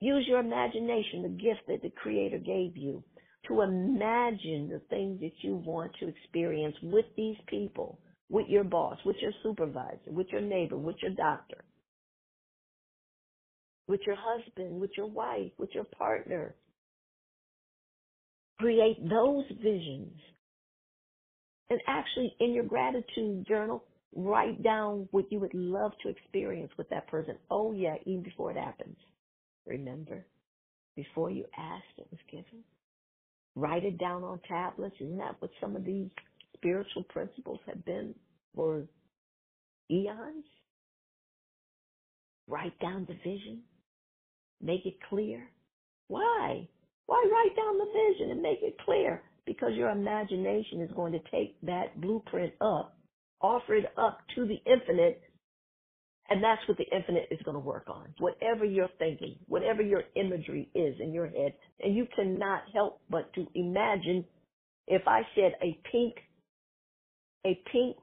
Use 0.00 0.26
your 0.28 0.40
imagination, 0.40 1.22
the 1.22 1.28
gift 1.30 1.62
that 1.68 1.82
the 1.82 1.90
Creator 1.90 2.38
gave 2.38 2.76
you, 2.76 3.02
to 3.48 3.62
imagine 3.62 4.68
the 4.68 4.82
things 4.90 5.20
that 5.20 5.32
you 5.40 5.56
want 5.56 5.92
to 5.98 6.08
experience 6.08 6.76
with 6.82 7.06
these 7.16 7.36
people, 7.48 7.98
with 8.30 8.48
your 8.48 8.64
boss, 8.64 8.98
with 9.04 9.16
your 9.20 9.32
supervisor, 9.42 10.10
with 10.10 10.28
your 10.30 10.40
neighbor, 10.40 10.76
with 10.76 10.96
your 11.02 11.12
doctor, 11.12 11.64
with 13.88 14.00
your 14.06 14.16
husband, 14.18 14.80
with 14.80 14.90
your 14.96 15.08
wife, 15.08 15.52
with 15.58 15.70
your 15.74 15.84
partner. 15.84 16.54
Create 18.58 18.98
those 19.08 19.44
visions 19.62 20.20
and 21.70 21.80
actually, 21.86 22.34
in 22.40 22.52
your 22.52 22.64
gratitude 22.64 23.46
journal, 23.46 23.84
write 24.14 24.62
down 24.62 25.08
what 25.10 25.30
you 25.32 25.40
would 25.40 25.54
love 25.54 25.92
to 26.02 26.08
experience 26.08 26.70
with 26.78 26.88
that 26.90 27.08
person. 27.08 27.36
Oh, 27.50 27.72
yeah, 27.72 27.96
even 28.04 28.22
before 28.22 28.52
it 28.52 28.56
happens. 28.56 28.96
Remember, 29.66 30.24
before 30.94 31.30
you 31.30 31.44
asked, 31.58 31.98
it 31.98 32.06
was 32.10 32.20
given. 32.30 32.62
Write 33.56 33.84
it 33.84 33.98
down 33.98 34.22
on 34.22 34.40
tablets. 34.48 34.94
Isn't 35.00 35.18
that 35.18 35.36
what 35.40 35.50
some 35.60 35.74
of 35.74 35.84
these 35.84 36.10
spiritual 36.56 37.04
principles 37.04 37.60
have 37.66 37.84
been 37.84 38.14
for 38.54 38.86
eons? 39.90 40.44
Write 42.48 42.78
down 42.80 43.06
the 43.08 43.14
vision. 43.14 43.62
Make 44.60 44.86
it 44.86 44.96
clear. 45.08 45.50
Why? 46.08 46.68
Why 47.06 47.28
write 47.30 47.56
down 47.56 47.78
the 47.78 47.86
vision 47.86 48.30
and 48.32 48.42
make 48.42 48.60
it 48.62 48.76
clear? 48.84 49.22
because 49.46 49.72
your 49.74 49.90
imagination 49.90 50.82
is 50.82 50.90
going 50.94 51.12
to 51.12 51.20
take 51.30 51.60
that 51.62 52.00
blueprint 52.00 52.52
up, 52.60 52.98
offer 53.40 53.76
it 53.76 53.86
up 53.96 54.18
to 54.34 54.46
the 54.46 54.58
infinite, 54.70 55.22
and 56.28 56.42
that's 56.42 56.66
what 56.68 56.78
the 56.78 56.96
infinite 56.96 57.28
is 57.30 57.40
going 57.44 57.54
to 57.54 57.60
work 57.60 57.86
on. 57.88 58.14
Whatever 58.18 58.64
you're 58.64 58.90
thinking, 58.98 59.36
whatever 59.46 59.82
your 59.82 60.04
imagery 60.16 60.70
is 60.74 60.96
in 61.00 61.12
your 61.12 61.28
head, 61.28 61.54
and 61.80 61.96
you 61.96 62.06
cannot 62.16 62.62
help 62.74 63.00
but 63.10 63.32
to 63.34 63.46
imagine 63.54 64.24
if 64.88 65.02
I 65.06 65.22
said 65.36 65.52
a 65.62 65.80
pink, 65.90 66.14
a 67.44 67.60
pink 67.72 67.96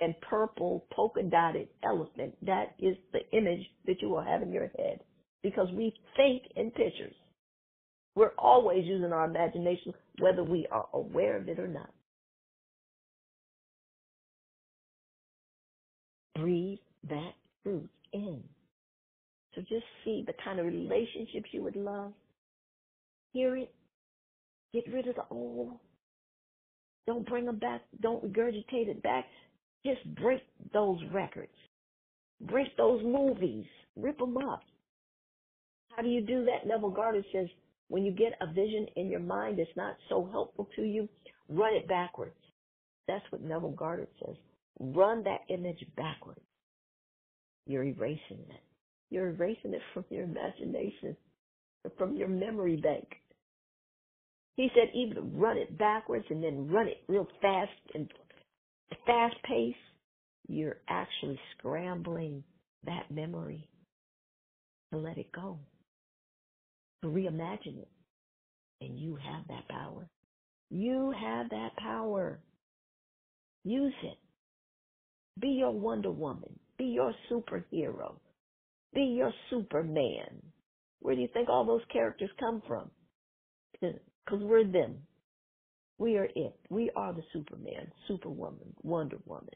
and 0.00 0.14
purple 0.20 0.86
polka 0.92 1.22
dotted 1.22 1.68
elephant, 1.82 2.36
that 2.44 2.74
is 2.78 2.96
the 3.12 3.20
image 3.36 3.66
that 3.86 4.00
you 4.00 4.08
will 4.08 4.22
have 4.22 4.42
in 4.42 4.52
your 4.52 4.70
head 4.78 5.00
because 5.42 5.68
we 5.72 5.92
think 6.16 6.42
in 6.56 6.70
pictures. 6.70 7.14
We're 8.14 8.32
always 8.38 8.84
using 8.84 9.12
our 9.12 9.24
imagination, 9.26 9.94
whether 10.18 10.42
we 10.42 10.66
are 10.70 10.88
aware 10.92 11.36
of 11.36 11.48
it 11.48 11.58
or 11.58 11.68
not. 11.68 11.90
Breathe 16.34 16.78
that 17.08 17.32
truth 17.62 17.88
in. 18.12 18.42
So 19.54 19.60
just 19.62 19.84
see 20.04 20.24
the 20.26 20.34
kind 20.44 20.58
of 20.60 20.66
relationships 20.66 21.48
you 21.52 21.62
would 21.62 21.76
love. 21.76 22.12
Hear 23.32 23.56
it. 23.56 23.74
Get 24.72 24.92
rid 24.92 25.08
of 25.08 25.16
the 25.16 25.24
old. 25.30 25.78
Don't 27.08 27.26
bring 27.26 27.46
them 27.46 27.58
back. 27.58 27.80
Don't 28.02 28.22
regurgitate 28.22 28.88
it 28.88 29.02
back. 29.02 29.24
Just 29.86 30.04
break 30.16 30.42
those 30.74 30.98
records. 31.10 31.54
Break 32.42 32.76
those 32.76 33.02
movies. 33.02 33.64
Rip 33.96 34.18
them 34.18 34.36
up. 34.36 34.60
How 35.96 36.02
do 36.02 36.08
you 36.10 36.20
do 36.20 36.44
that? 36.44 36.66
Neville 36.68 36.90
Goddard 36.90 37.24
says, 37.32 37.48
when 37.88 38.04
you 38.04 38.12
get 38.12 38.34
a 38.42 38.52
vision 38.52 38.86
in 38.96 39.08
your 39.08 39.20
mind 39.20 39.58
that's 39.58 39.70
not 39.74 39.96
so 40.10 40.28
helpful 40.30 40.68
to 40.76 40.82
you, 40.82 41.08
run 41.48 41.72
it 41.74 41.88
backwards. 41.88 42.36
That's 43.06 43.24
what 43.30 43.42
Neville 43.42 43.72
Goddard 43.72 44.08
says. 44.22 44.36
run 44.80 45.24
that 45.24 45.40
image 45.48 45.84
backwards, 45.96 46.40
you're 47.66 47.84
erasing 47.84 48.44
it. 48.50 48.62
You're 49.10 49.30
erasing 49.30 49.74
it 49.74 49.80
from 49.94 50.04
your 50.10 50.24
imagination, 50.24 51.16
from 51.96 52.16
your 52.16 52.28
memory 52.28 52.76
bank. 52.76 53.08
He 54.58 54.68
said 54.74 54.90
even 54.92 55.38
run 55.38 55.56
it 55.56 55.78
backwards 55.78 56.26
and 56.30 56.42
then 56.42 56.68
run 56.68 56.88
it 56.88 56.98
real 57.06 57.28
fast 57.40 57.70
and 57.94 58.12
fast 59.06 59.36
pace, 59.44 59.76
you're 60.48 60.78
actually 60.88 61.38
scrambling 61.56 62.42
that 62.84 63.08
memory 63.08 63.68
to 64.92 64.98
let 64.98 65.16
it 65.16 65.30
go, 65.30 65.60
to 67.02 67.08
reimagine 67.08 67.78
it. 67.78 67.88
And 68.80 68.98
you 68.98 69.16
have 69.16 69.46
that 69.46 69.68
power. 69.68 70.08
You 70.70 71.12
have 71.12 71.50
that 71.50 71.76
power. 71.76 72.40
Use 73.64 73.94
it. 74.02 74.18
Be 75.40 75.50
your 75.50 75.70
Wonder 75.72 76.10
Woman. 76.10 76.58
Be 76.78 76.86
your 76.86 77.14
superhero. 77.30 78.16
Be 78.92 79.02
your 79.02 79.32
Superman. 79.50 80.42
Where 80.98 81.14
do 81.14 81.20
you 81.20 81.28
think 81.32 81.48
all 81.48 81.64
those 81.64 81.82
characters 81.92 82.30
come 82.40 82.60
from? 82.66 82.90
Because 84.28 84.44
we're 84.44 84.64
them. 84.64 84.96
We 85.96 86.18
are 86.18 86.28
it. 86.36 86.54
We 86.68 86.90
are 86.94 87.14
the 87.14 87.22
Superman, 87.32 87.90
Superwoman, 88.06 88.74
Wonder 88.82 89.16
Woman, 89.24 89.54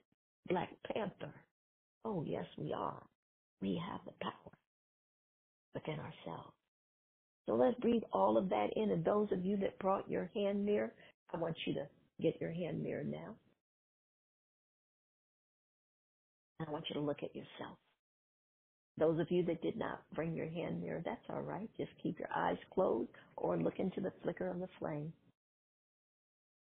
Black 0.48 0.70
Panther. 0.92 1.34
Oh, 2.04 2.24
yes, 2.26 2.46
we 2.56 2.72
are. 2.72 3.02
We 3.60 3.80
have 3.90 4.00
the 4.06 4.12
power 4.22 4.32
within 5.74 5.98
ourselves. 5.98 6.54
So 7.46 7.54
let's 7.54 7.78
breathe 7.80 8.02
all 8.12 8.38
of 8.38 8.48
that 8.48 8.68
in. 8.74 8.90
And 8.90 9.04
those 9.04 9.28
of 9.30 9.44
you 9.44 9.56
that 9.58 9.78
brought 9.78 10.10
your 10.10 10.30
hand 10.34 10.64
mirror, 10.64 10.92
I 11.34 11.36
want 11.36 11.56
you 11.66 11.74
to 11.74 11.86
get 12.20 12.40
your 12.40 12.52
hand 12.52 12.82
mirror 12.82 13.04
now. 13.04 13.34
And 16.60 16.68
I 16.68 16.72
want 16.72 16.86
you 16.88 16.94
to 16.94 17.00
look 17.00 17.22
at 17.22 17.36
yourself. 17.36 17.76
Those 18.98 19.18
of 19.20 19.30
you 19.30 19.42
that 19.44 19.62
did 19.62 19.76
not 19.76 20.02
bring 20.14 20.34
your 20.34 20.48
hand 20.48 20.82
mirror, 20.82 21.02
that's 21.04 21.24
all 21.30 21.40
right. 21.40 21.68
Just 21.76 21.90
keep 22.02 22.18
your 22.18 22.28
eyes 22.34 22.58
closed 22.72 23.10
or 23.36 23.56
look 23.56 23.78
into 23.78 24.00
the 24.00 24.12
flicker 24.22 24.48
of 24.48 24.60
the 24.60 24.68
flame. 24.78 25.12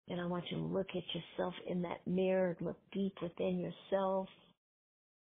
And 0.10 0.19
I 0.22 0.26
want 0.26 0.45
you 0.49 0.57
to 0.57 0.64
look 0.64 0.89
at 0.89 1.03
yourself 1.14 1.53
in 1.68 1.81
that 1.84 2.06
mirror, 2.07 2.56
look 2.61 2.77
deep 2.91 3.14
within 3.22 3.60
yourself. 3.60 4.27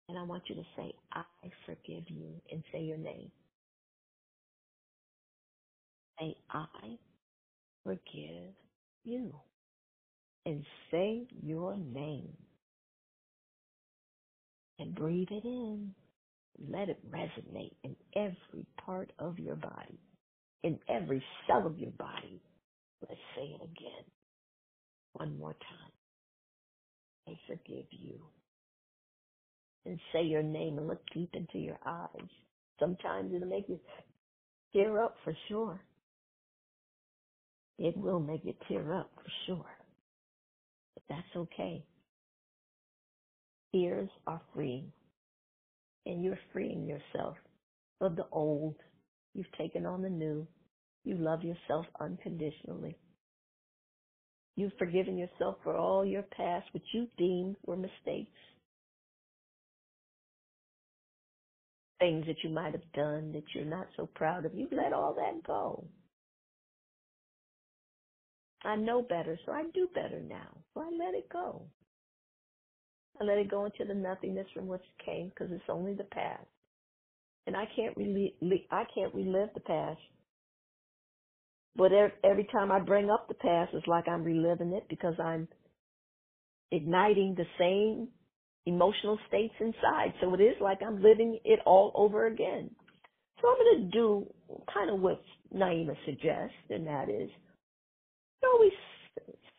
And 0.09 0.19
I 0.19 0.23
want 0.24 0.43
you 0.48 0.56
to 0.56 0.64
say, 0.77 0.93
I 1.12 1.23
forgive 1.64 2.05
you, 2.09 2.28
and 2.51 2.62
say 2.73 2.82
your 2.82 2.98
name. 2.98 3.31
Say, 6.20 6.36
I 6.51 6.66
forgive 7.85 8.52
you. 9.05 9.32
And 10.44 10.64
say 10.90 11.23
your 11.43 11.77
name. 11.77 12.36
And 14.78 14.94
breathe 14.94 15.28
it 15.31 15.44
in. 15.44 15.94
Let 16.58 16.88
it 16.88 16.98
resonate 17.10 17.74
in 17.82 17.96
every 18.14 18.66
part 18.84 19.12
of 19.18 19.38
your 19.38 19.56
body, 19.56 19.98
in 20.62 20.78
every 20.88 21.22
cell 21.46 21.66
of 21.66 21.78
your 21.78 21.90
body. 21.92 22.40
Let's 23.00 23.20
say 23.36 23.42
it 23.42 23.62
again. 23.62 24.04
One 25.14 25.38
more 25.38 25.54
time. 25.54 25.92
I 27.28 27.38
forgive 27.46 27.86
you. 27.90 28.20
And 29.84 29.98
say 30.12 30.22
your 30.22 30.42
name 30.42 30.78
and 30.78 30.86
look 30.88 31.02
deep 31.12 31.30
into 31.34 31.58
your 31.58 31.78
eyes. 31.84 32.28
Sometimes 32.78 33.34
it'll 33.34 33.48
make 33.48 33.68
you 33.68 33.80
tear 34.72 35.02
up 35.02 35.16
for 35.24 35.34
sure. 35.48 35.80
It 37.78 37.96
will 37.96 38.20
make 38.20 38.44
you 38.44 38.54
tear 38.68 38.94
up 38.94 39.10
for 39.16 39.30
sure. 39.46 39.70
But 40.94 41.02
that's 41.08 41.36
okay. 41.36 41.84
Tears 43.74 44.10
are 44.26 44.40
freeing. 44.54 44.92
And 46.06 46.24
you're 46.24 46.38
freeing 46.52 46.86
yourself 46.86 47.36
of 48.00 48.16
the 48.16 48.26
old. 48.32 48.76
You've 49.34 49.52
taken 49.58 49.86
on 49.86 50.02
the 50.02 50.10
new. 50.10 50.46
You 51.04 51.16
love 51.16 51.42
yourself 51.42 51.86
unconditionally. 52.00 52.96
You've 54.56 54.72
forgiven 54.78 55.16
yourself 55.16 55.56
for 55.64 55.76
all 55.76 56.04
your 56.04 56.22
past, 56.22 56.66
which 56.72 56.84
you 56.92 57.08
deemed 57.16 57.56
were 57.66 57.76
mistakes. 57.76 58.38
Things 61.98 62.26
that 62.26 62.36
you 62.42 62.50
might 62.50 62.72
have 62.72 62.92
done 62.94 63.32
that 63.32 63.44
you're 63.54 63.64
not 63.64 63.86
so 63.96 64.06
proud 64.14 64.44
of. 64.44 64.54
You've 64.54 64.72
let 64.72 64.92
all 64.92 65.14
that 65.14 65.42
go. 65.46 65.84
I 68.64 68.76
know 68.76 69.02
better, 69.02 69.38
so 69.44 69.52
I 69.52 69.64
do 69.74 69.88
better 69.94 70.20
now. 70.20 70.48
So 70.74 70.82
I 70.82 70.90
let 70.90 71.14
it 71.14 71.28
go. 71.32 71.62
I 73.22 73.24
let 73.24 73.38
it 73.38 73.50
go 73.50 73.64
into 73.64 73.84
the 73.86 73.94
nothingness 73.94 74.46
from 74.52 74.66
which 74.66 74.80
it 74.80 75.04
came 75.04 75.28
because 75.28 75.52
it's 75.52 75.62
only 75.68 75.94
the 75.94 76.04
past. 76.04 76.46
And 77.46 77.56
I 77.56 77.64
can't 77.76 77.96
relive, 77.96 78.32
I 78.70 78.84
can't 78.94 79.14
relive 79.14 79.50
the 79.54 79.60
past. 79.60 80.00
But 81.76 81.92
every 82.24 82.48
time 82.52 82.70
I 82.70 82.80
bring 82.80 83.10
up 83.10 83.28
the 83.28 83.34
past, 83.34 83.70
it's 83.74 83.86
like 83.86 84.08
I'm 84.08 84.24
reliving 84.24 84.72
it 84.72 84.84
because 84.88 85.14
I'm 85.18 85.48
igniting 86.70 87.34
the 87.36 87.46
same 87.58 88.08
emotional 88.66 89.18
states 89.28 89.54
inside. 89.60 90.12
So 90.20 90.34
it 90.34 90.40
is 90.40 90.56
like 90.60 90.78
I'm 90.86 91.02
living 91.02 91.38
it 91.44 91.60
all 91.64 91.92
over 91.94 92.26
again. 92.26 92.70
So 93.40 93.48
I'm 93.48 93.56
going 93.56 93.84
to 93.84 93.90
do 93.90 94.26
kind 94.72 94.90
of 94.90 95.00
what 95.00 95.22
Naimah 95.54 95.96
suggests, 96.04 96.54
and 96.70 96.86
that 96.86 97.08
is 97.08 97.30
always 98.44 98.72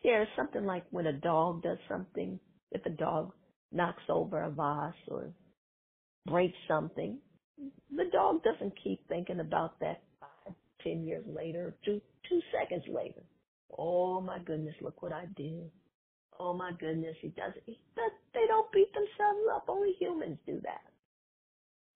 share 0.02 0.28
something 0.36 0.64
like 0.64 0.84
when 0.90 1.06
a 1.06 1.12
dog 1.12 1.62
does 1.62 1.78
something, 1.88 2.38
if 2.70 2.84
a 2.86 2.90
dog 2.90 3.32
knocks 3.74 4.02
over 4.08 4.42
a 4.42 4.50
vase 4.50 4.94
or 5.08 5.30
breaks 6.26 6.56
something, 6.68 7.18
the 7.94 8.04
dog 8.12 8.42
doesn't 8.42 8.74
keep 8.82 9.06
thinking 9.08 9.40
about 9.40 9.78
that 9.80 10.02
five, 10.20 10.54
ten 10.82 11.04
years 11.04 11.24
later, 11.26 11.74
two 11.84 12.00
two 12.28 12.40
seconds 12.52 12.84
later. 12.88 13.22
Oh 13.76 14.20
my 14.20 14.38
goodness, 14.38 14.74
look 14.80 15.02
what 15.02 15.12
I 15.12 15.26
did. 15.36 15.70
Oh 16.38 16.52
my 16.54 16.72
goodness, 16.78 17.16
he 17.20 17.28
doesn't. 17.28 17.62
it. 17.66 17.78
They 18.34 18.46
don't 18.48 18.70
beat 18.72 18.92
themselves 18.92 19.46
up. 19.54 19.66
Only 19.68 19.92
humans 20.00 20.38
do 20.46 20.60
that. 20.64 20.82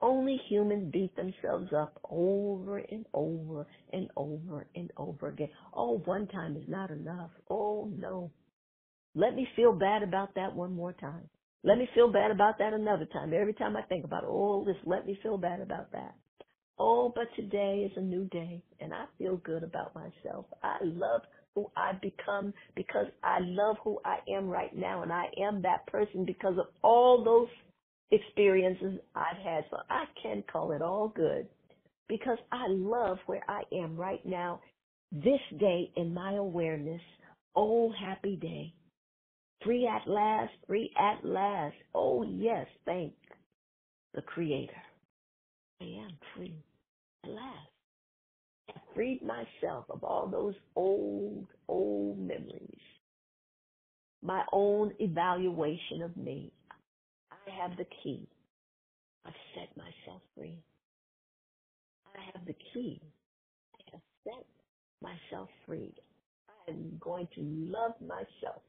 Only 0.00 0.40
humans 0.48 0.92
beat 0.92 1.14
themselves 1.16 1.72
up 1.72 2.00
over 2.09 2.78
and 2.78 3.05
over 3.14 3.66
and 3.92 4.09
over 4.16 4.66
and 4.76 4.92
over 4.96 5.28
again. 5.28 5.48
Oh, 5.74 5.98
one 6.05 6.28
time 6.28 6.56
is 6.56 6.68
not 6.68 6.90
enough. 6.90 7.30
Oh 7.50 7.90
no. 7.98 8.30
Let 9.14 9.34
me 9.34 9.48
feel 9.56 9.72
bad 9.72 10.05
about 10.05 10.34
that 10.36 10.55
one 10.55 10.72
more 10.72 10.92
time. 10.92 11.28
Let 11.64 11.78
me 11.78 11.89
feel 11.94 12.10
bad 12.12 12.30
about 12.30 12.59
that 12.59 12.72
another 12.72 13.06
time. 13.06 13.32
Every 13.35 13.55
time 13.55 13.76
I 13.76 13.82
think 13.82 14.05
about 14.05 14.22
it, 14.24 14.28
oh, 14.30 14.66
let 14.85 15.06
me 15.06 15.18
feel 15.22 15.39
bad 15.39 15.60
about 15.60 15.93
that. 15.93 16.14
Oh, 16.78 17.12
but 17.14 17.26
today 17.35 17.89
is 17.90 17.97
a 17.97 18.01
new 18.01 18.26
day 18.26 18.62
and 18.80 18.94
I 18.94 19.06
feel 19.18 19.36
good 19.39 19.64
about 19.64 19.94
myself. 19.94 20.47
I 20.62 20.78
love 20.82 21.22
who 21.55 21.70
I've 21.76 22.01
become 22.01 22.55
because 22.76 23.06
I 23.24 23.39
love 23.40 23.76
who 23.82 23.98
I 24.05 24.18
am 24.30 24.48
right 24.48 24.74
now 24.76 25.02
and 25.02 25.12
I 25.12 25.24
am 25.43 25.62
that 25.62 25.86
person 25.89 26.24
because 26.24 26.56
of 26.59 26.66
all 26.82 27.24
those 27.24 27.48
experiences 28.12 29.01
I've 29.16 29.39
had. 29.44 29.64
So 29.70 29.78
I 29.90 30.05
can 30.22 30.44
call 30.51 30.72
it 30.72 30.82
all 30.82 31.09
good 31.09 31.48
because 32.09 32.39
I 32.52 32.66
love 32.68 33.18
where 33.26 33.43
I 33.48 33.62
am 33.72 33.97
right 33.97 34.24
now, 34.24 34.60
this 35.10 35.40
day 35.59 35.90
in 35.97 36.14
my 36.14 36.35
awareness. 36.35 37.02
Oh, 37.56 37.93
happy 37.98 38.36
day. 38.36 38.72
Free 39.64 39.86
at 39.89 40.06
last, 40.06 40.52
free 40.66 40.93
at 40.98 41.24
last. 41.24 41.74
Oh, 41.94 42.22
yes, 42.22 42.66
thank 42.85 43.12
the 44.14 44.22
Creator. 44.22 44.72
I 45.80 45.85
am 45.85 46.10
free 46.35 46.55
at 47.24 47.30
last. 47.30 47.68
I 48.70 48.80
freed 48.94 49.22
myself 49.22 49.86
of 49.90 50.05
all 50.05 50.28
those 50.28 50.55
old, 50.76 51.47
old 51.68 52.18
memories. 52.18 52.80
My 54.22 54.44
own 54.52 54.93
evaluation 54.98 56.02
of 56.02 56.16
me. 56.16 56.52
I 57.30 57.51
have 57.62 57.76
the 57.76 57.86
key. 58.02 58.26
I've 59.24 59.32
set 59.55 59.76
myself 59.76 60.22
free. 60.36 60.59
I 62.16 62.20
have 62.32 62.47
the 62.47 62.55
key. 62.72 63.01
I 63.74 63.90
have 63.93 64.01
set 64.24 64.47
myself 65.02 65.48
free. 65.66 65.94
I 66.48 66.70
am 66.70 66.98
going 67.01 67.28
to 67.35 67.40
love 67.43 67.94
myself 68.01 68.62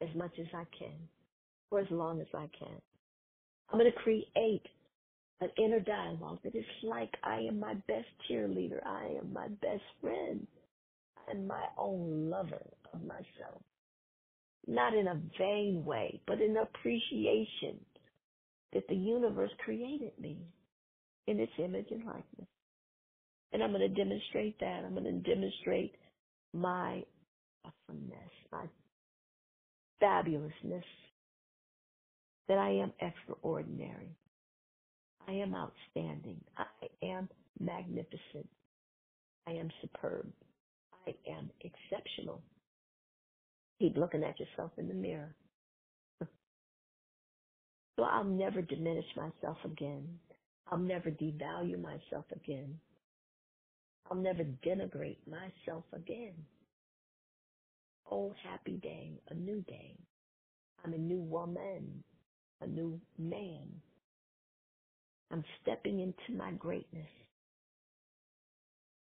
as 0.00 0.08
much 0.14 0.32
as 0.38 0.46
I 0.54 0.64
can 0.78 0.96
for 1.70 1.80
as 1.80 1.90
long 1.90 2.20
as 2.20 2.26
I 2.34 2.48
can. 2.58 2.80
I'm 3.70 3.78
going 3.78 3.90
to 3.90 3.98
create 3.98 4.62
an 5.40 5.50
inner 5.58 5.80
dialogue 5.80 6.38
that 6.44 6.54
is 6.54 6.64
like 6.82 7.14
I 7.22 7.40
am 7.40 7.60
my 7.60 7.74
best 7.86 8.08
cheerleader. 8.30 8.84
I 8.84 9.18
am 9.20 9.32
my 9.32 9.48
best 9.48 9.82
friend. 10.00 10.46
I'm 11.30 11.46
my 11.46 11.64
own 11.76 12.30
lover 12.30 12.62
of 12.92 13.02
myself. 13.02 13.62
Not 14.66 14.94
in 14.94 15.06
a 15.08 15.20
vain 15.38 15.84
way, 15.84 16.20
but 16.26 16.40
in 16.40 16.56
appreciation 16.56 17.78
that 18.72 18.86
the 18.88 18.94
universe 18.94 19.50
created 19.64 20.12
me 20.20 20.38
in 21.26 21.40
its 21.40 21.52
image 21.58 21.86
and 21.90 22.04
likeness. 22.04 22.48
And 23.52 23.62
I'm 23.62 23.72
going 23.72 23.80
to 23.80 23.88
demonstrate 24.04 24.58
that. 24.60 24.82
I'm 24.84 24.92
going 24.92 25.04
to 25.04 25.34
demonstrate 25.34 25.94
my 26.52 27.02
awesomeness, 27.64 28.32
my 28.52 28.64
fabulousness, 30.02 30.84
that 32.48 32.58
I 32.58 32.70
am 32.70 32.92
extraordinary. 33.00 34.16
I 35.28 35.32
am 35.32 35.54
outstanding. 35.54 36.40
I 36.56 36.66
am 37.06 37.28
magnificent. 37.60 38.48
I 39.46 39.52
am 39.52 39.70
superb. 39.82 40.26
I 41.06 41.14
am 41.30 41.50
exceptional. 41.60 42.42
Keep 43.80 43.96
looking 43.96 44.24
at 44.24 44.38
yourself 44.40 44.72
in 44.78 44.88
the 44.88 44.94
mirror. 44.94 45.34
So 47.98 48.04
I'll 48.04 48.24
never 48.24 48.62
diminish 48.62 49.06
myself 49.16 49.58
again. 49.64 50.06
I'll 50.70 50.78
never 50.78 51.10
devalue 51.10 51.82
myself 51.82 52.26
again. 52.32 52.78
I'll 54.10 54.16
never 54.18 54.44
denigrate 54.64 55.18
myself 55.28 55.84
again. 55.92 56.34
Oh, 58.10 58.34
happy 58.42 58.78
day, 58.82 59.20
a 59.30 59.34
new 59.34 59.62
day. 59.68 59.94
I'm 60.84 60.94
a 60.94 60.98
new 60.98 61.20
woman, 61.20 62.02
a 62.60 62.66
new 62.66 63.00
man. 63.18 63.68
I'm 65.30 65.44
stepping 65.62 66.00
into 66.00 66.38
my 66.38 66.52
greatness. 66.52 67.08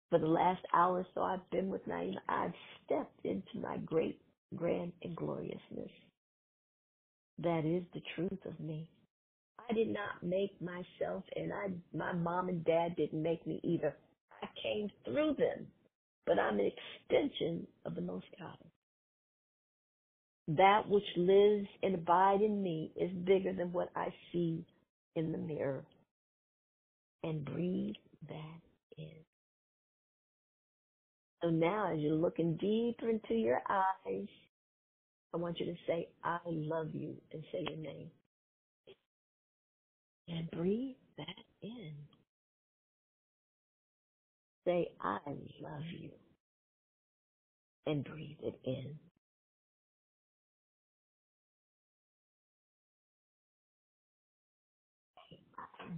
For 0.09 0.19
the 0.19 0.27
last 0.27 0.61
hour 0.73 0.99
or 0.99 1.07
so 1.13 1.21
I've 1.23 1.49
been 1.49 1.69
with 1.69 1.85
Naimah, 1.87 2.17
I've 2.29 2.53
stepped 2.85 3.25
into 3.25 3.59
my 3.61 3.77
great, 3.77 4.21
grand, 4.55 4.93
and 5.03 5.15
gloriousness. 5.15 5.91
That 7.39 7.65
is 7.65 7.83
the 7.93 8.01
truth 8.15 8.45
of 8.45 8.59
me. 8.59 8.87
I 9.69 9.73
did 9.73 9.89
not 9.89 10.21
make 10.21 10.51
myself, 10.61 11.23
and 11.35 11.51
I, 11.51 11.67
my 11.97 12.13
mom 12.13 12.49
and 12.49 12.63
dad 12.63 12.95
didn't 12.95 13.21
make 13.23 13.45
me 13.47 13.59
either. 13.63 13.95
I 14.41 14.47
came 14.61 14.89
through 15.05 15.35
them, 15.39 15.67
but 16.25 16.39
I'm 16.39 16.59
an 16.59 16.71
extension 17.09 17.65
of 17.85 17.95
the 17.95 18.01
Most 18.01 18.27
High. 18.39 18.72
That 20.47 20.89
which 20.89 21.03
lives 21.15 21.67
and 21.83 21.95
abide 21.95 22.41
in 22.41 22.61
me 22.61 22.91
is 22.95 23.11
bigger 23.25 23.53
than 23.53 23.71
what 23.71 23.89
I 23.95 24.13
see 24.31 24.65
in 25.15 25.31
the 25.31 25.37
mirror. 25.37 25.83
And 27.23 27.45
breathe 27.45 27.95
that 28.27 28.61
in. 28.97 29.23
So 31.41 31.49
now 31.49 31.93
as 31.93 31.99
you're 31.99 32.13
looking 32.15 32.57
deeper 32.57 33.09
into 33.09 33.35
your 33.35 33.61
eyes, 33.69 34.27
I 35.33 35.37
want 35.37 35.59
you 35.59 35.65
to 35.65 35.75
say, 35.87 36.09
I 36.23 36.39
love 36.45 36.89
you 36.93 37.15
and 37.31 37.43
say 37.51 37.65
your 37.67 37.77
name. 37.77 38.09
And 40.27 40.49
breathe 40.51 40.95
that 41.17 41.27
in. 41.61 41.93
Say, 44.65 44.89
I 45.01 45.19
love 45.61 45.83
you. 45.99 46.11
And 47.87 48.03
breathe 48.05 48.37
it 48.41 48.59
in. 48.63 48.95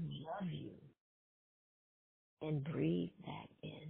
Love 0.01 0.49
you. 0.51 0.71
And 2.41 2.63
breathe 2.63 3.09
that 3.25 3.49
in. 3.63 3.89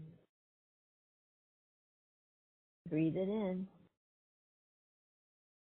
Breathe 2.90 3.16
it 3.16 3.30
in. 3.30 3.68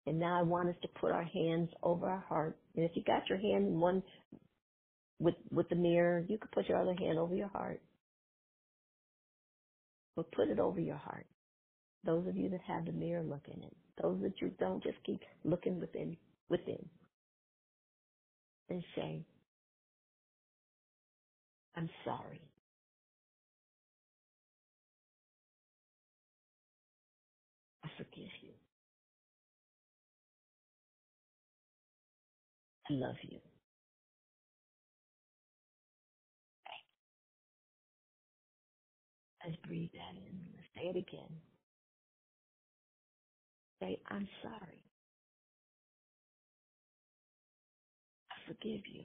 And 0.07 0.19
now 0.19 0.39
I 0.39 0.43
want 0.43 0.69
us 0.69 0.75
to 0.83 0.89
put 0.89 1.13
our 1.13 1.25
hands 1.25 1.71
over 1.83 2.09
our 2.09 2.25
heart. 2.29 2.57
And 2.77 2.85
if 2.85 2.93
you 2.95 3.03
got 3.05 3.29
your 3.29 3.39
hand 3.39 3.67
in 3.67 3.81
one 3.81 4.03
with 5.19 5.35
with 5.51 5.69
the 5.69 5.77
mirror, 5.77 6.25
you 6.29 6.39
could 6.39 6.51
put 6.53 6.69
your 6.69 6.81
other 6.81 6.95
hand 6.95 7.19
over 7.19 7.35
your 7.35 7.49
heart. 7.49 7.81
But 10.17 10.31
put 10.33 10.49
it 10.49 10.59
over 10.61 10.81
your 10.81 10.97
heart. 10.97 11.27
Those 12.05 12.29
of 12.29 12.37
you 12.37 12.51
that 12.51 12.61
have 12.67 12.85
the 12.85 12.93
mirror, 12.93 13.23
look 13.23 13.47
in 13.49 13.63
it. 13.63 13.77
Those 14.01 14.21
that 14.23 14.41
you 14.41 14.51
don't, 14.61 14.83
just 14.83 14.99
keep 15.05 15.21
looking 15.45 15.81
within 15.81 16.17
within. 16.51 16.85
And 18.69 18.85
say, 18.95 19.25
I'm 21.77 21.91
sorry. 22.05 22.43
I 27.85 27.89
forgive 27.99 28.31
you. 28.43 28.53
I 32.91 32.95
love 32.95 33.17
you. 33.23 33.39
Let's 39.45 39.57
breathe 39.67 39.91
that 39.95 40.17
in. 40.17 40.39
Let's 40.57 40.69
say 40.77 40.89
it 40.91 40.97
again. 40.97 41.31
Say, 43.81 44.01
I'm 44.11 44.29
sorry. 44.43 44.83
I 48.33 48.37
forgive 48.49 48.83
you. 48.93 49.05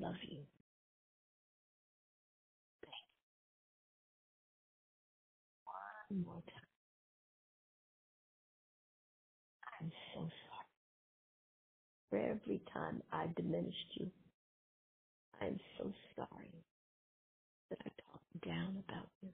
Love 0.00 0.16
you. 0.30 0.38
One 6.10 6.24
more 6.26 6.42
time. 6.42 6.70
I'm 9.80 9.92
so 10.14 10.20
sorry. 10.20 10.30
For 12.10 12.18
every 12.18 12.62
time 12.72 13.02
I 13.12 13.28
diminished 13.36 13.92
you, 14.00 14.10
I'm 15.40 15.58
so 15.78 15.92
sorry 16.16 16.52
that 17.70 17.78
I 17.86 17.90
talked 18.12 18.46
down 18.46 18.84
about 18.88 19.08
you. 19.22 19.30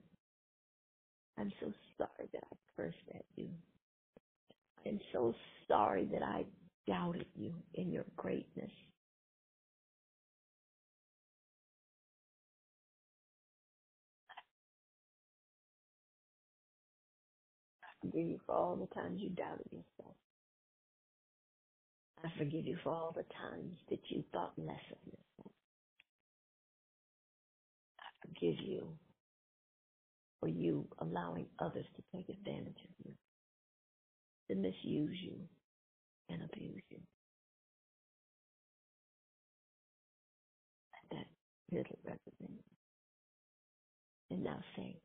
I'm 1.39 1.53
so 1.61 1.73
sorry 1.99 2.28
that 2.32 2.45
I 2.53 2.57
cursed 2.77 2.97
at 3.15 3.24
you. 3.37 3.49
I'm 4.87 5.01
so 5.12 5.35
sorry 5.69 6.07
that 6.12 6.23
I 6.23 6.45
doubted 6.87 7.27
you 7.35 7.55
in 7.74 7.93
your 7.93 8.05
greatness. 8.16 8.70
Forgive 18.01 18.27
you 18.27 18.40
for 18.47 18.55
all 18.55 18.77
the 18.77 18.86
times 18.94 19.20
you 19.20 19.31
doubted 19.31 19.66
yourself. 19.70 20.16
I 22.24 22.28
forgive 22.39 22.66
you 22.66 22.77
for 22.82 22.90
all 22.90 23.12
the 23.16 23.24
times 23.35 23.77
that 23.90 24.01
you 24.09 24.24
thought 24.32 24.52
less 24.59 24.85
of 24.93 24.98
yourself. 25.06 25.52
I 28.01 28.28
forgive 28.28 28.56
you 28.64 28.89
for 30.40 30.48
you 30.48 30.86
allowing 30.98 31.47
others 31.59 31.86
to 31.97 32.16
take 32.16 32.28
advantage 32.28 32.78
of 32.85 33.06
you, 33.06 33.12
to 34.51 34.56
misuse 34.56 35.16
you 35.22 35.36
and 36.28 36.43
abuse 36.43 36.82
you. 36.90 36.98
Let 41.10 41.18
that 41.18 41.77
little 41.77 41.98
you. 42.40 42.48
And 44.31 44.44
now 44.44 44.60
say, 44.77 44.97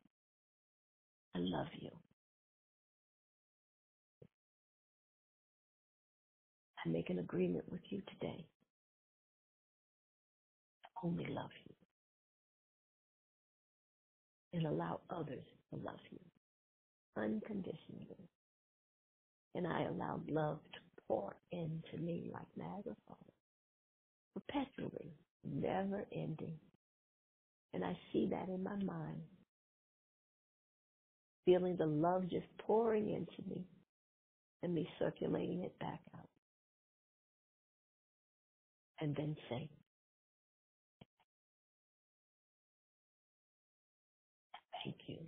I 1.34 1.38
love 1.40 1.68
you. 1.80 1.90
I 6.86 6.88
make 6.88 7.10
an 7.10 7.18
agreement 7.18 7.64
with 7.70 7.80
you 7.90 8.00
today. 8.08 8.44
Only 11.02 11.26
love 11.26 11.50
you. 11.66 11.74
And 14.52 14.66
allow 14.66 15.00
others 15.10 15.44
to 15.70 15.80
love 15.80 15.98
you 16.10 16.18
unconditionally. 17.16 18.30
And 19.54 19.66
I 19.66 19.84
allow 19.84 20.20
love 20.28 20.58
to 20.74 20.78
pour 21.08 21.34
into 21.50 21.98
me 21.98 22.30
like 22.32 22.46
Niagara 22.56 22.96
Falls, 23.06 23.18
perpetually, 24.34 25.12
never 25.44 26.04
ending. 26.12 26.54
And 27.74 27.84
I 27.84 27.96
see 28.12 28.28
that 28.30 28.48
in 28.48 28.62
my 28.62 28.76
mind, 28.76 29.22
feeling 31.44 31.76
the 31.76 31.86
love 31.86 32.28
just 32.30 32.46
pouring 32.58 33.10
into 33.10 33.48
me 33.48 33.64
and 34.62 34.74
me 34.74 34.88
circulating 34.98 35.62
it 35.62 35.78
back 35.78 36.00
out. 36.14 36.28
And 39.00 39.16
then 39.16 39.36
say, 39.50 39.70
thank 44.84 44.96
you. 45.08 45.18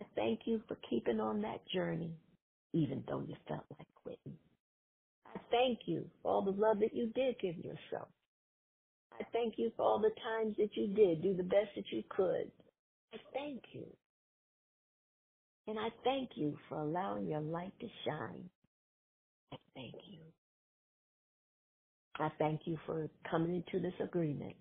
I 0.00 0.06
thank 0.16 0.40
you 0.46 0.62
for 0.68 0.76
keeping 0.90 1.20
on 1.20 1.42
that 1.42 1.66
journey, 1.74 2.12
even 2.72 3.04
though 3.08 3.20
you 3.20 3.36
felt 3.48 3.64
like 3.78 3.88
quitting. 4.02 4.38
I 5.26 5.40
thank 5.50 5.80
you 5.86 6.10
for 6.22 6.32
all 6.32 6.42
the 6.44 6.52
love 6.52 6.80
that 6.80 6.94
you 6.94 7.12
did 7.14 7.36
give 7.40 7.56
yourself. 7.58 8.08
I 9.12 9.24
thank 9.32 9.54
you 9.58 9.72
for 9.76 9.84
all 9.84 10.00
the 10.00 10.12
times 10.22 10.56
that 10.58 10.76
you 10.76 10.88
did 10.88 11.22
do 11.22 11.36
the 11.36 11.44
best 11.44 11.70
that 11.76 11.84
you 11.92 12.04
could. 12.10 12.52
I 13.14 13.18
thank 13.34 13.62
you. 13.72 13.86
And 15.66 15.78
I 15.78 15.90
thank 16.04 16.30
you 16.36 16.58
for 16.68 16.78
allowing 16.80 17.28
your 17.28 17.40
light 17.40 17.74
to 17.80 17.88
shine. 18.06 18.50
I 19.52 19.56
thank 19.74 19.94
you. 20.10 20.20
I 22.20 22.30
thank 22.38 22.62
you 22.66 22.78
for 22.86 23.08
coming 23.30 23.56
into 23.56 23.80
this 23.80 23.94
agreement 24.02 24.54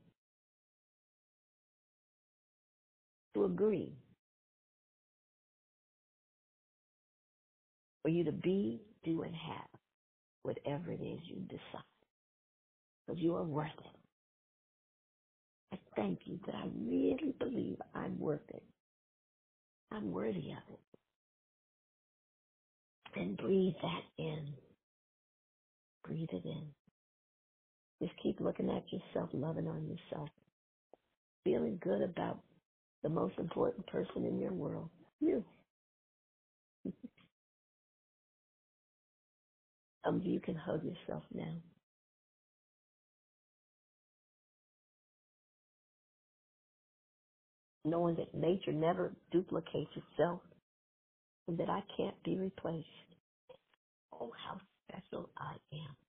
to 3.36 3.46
agree 3.46 3.94
for 8.04 8.10
you 8.10 8.24
to 8.26 8.32
be, 8.32 8.82
do, 9.04 9.24
and 9.24 9.36
have 9.36 9.68
whatever 10.44 10.92
it 10.92 11.02
is 11.02 11.20
you 11.26 11.38
decide. 11.50 11.84
Because 13.08 13.22
you 13.22 13.36
are 13.36 13.44
worth 13.44 13.70
it. 13.80 14.00
I 15.74 15.78
thank 15.96 16.20
you 16.26 16.40
that 16.46 16.56
I 16.56 16.66
really 16.78 17.36
believe 17.40 17.78
I'm 17.96 18.20
worth 18.20 18.48
it. 18.50 18.64
I'm 19.92 20.12
worthy 20.12 20.52
of 20.52 20.64
it. 20.74 20.80
And 23.20 23.38
breathe 23.38 23.74
that 23.82 24.04
in. 24.24 24.48
Breathe 26.06 26.30
it 26.32 26.46
in. 26.46 26.79
Just 28.02 28.14
keep 28.24 28.40
looking 28.42 28.70
at 28.70 28.84
yourself, 28.92 29.30
loving 29.34 29.68
on 29.68 29.88
yourself, 29.88 30.30
feeling 31.44 31.80
good 31.84 32.02
about 32.04 32.40
the 33.04 33.10
most 33.10 33.38
important 33.40 33.88
person 33.88 34.26
in 34.26 34.40
your 34.40 34.54
world, 34.54 34.90
you. 35.22 35.44
Some 36.84 36.94
um, 40.06 40.22
of 40.22 40.26
you 40.26 40.40
can 40.42 40.56
hug 40.56 40.84
yourself 40.84 41.24
now. 41.34 41.56
Knowing 47.86 48.16
that 48.18 48.36
nature 48.36 48.74
never 48.74 49.14
duplicates 49.32 49.92
itself 49.96 50.42
and 51.48 51.58
that 51.60 51.70
I 51.70 51.82
can't 51.98 52.22
be 52.24 52.38
replaced. 52.38 52.88
Oh, 54.14 54.32
how 54.48 54.60
special 54.90 55.30
I 55.38 55.56
am. 55.74 56.09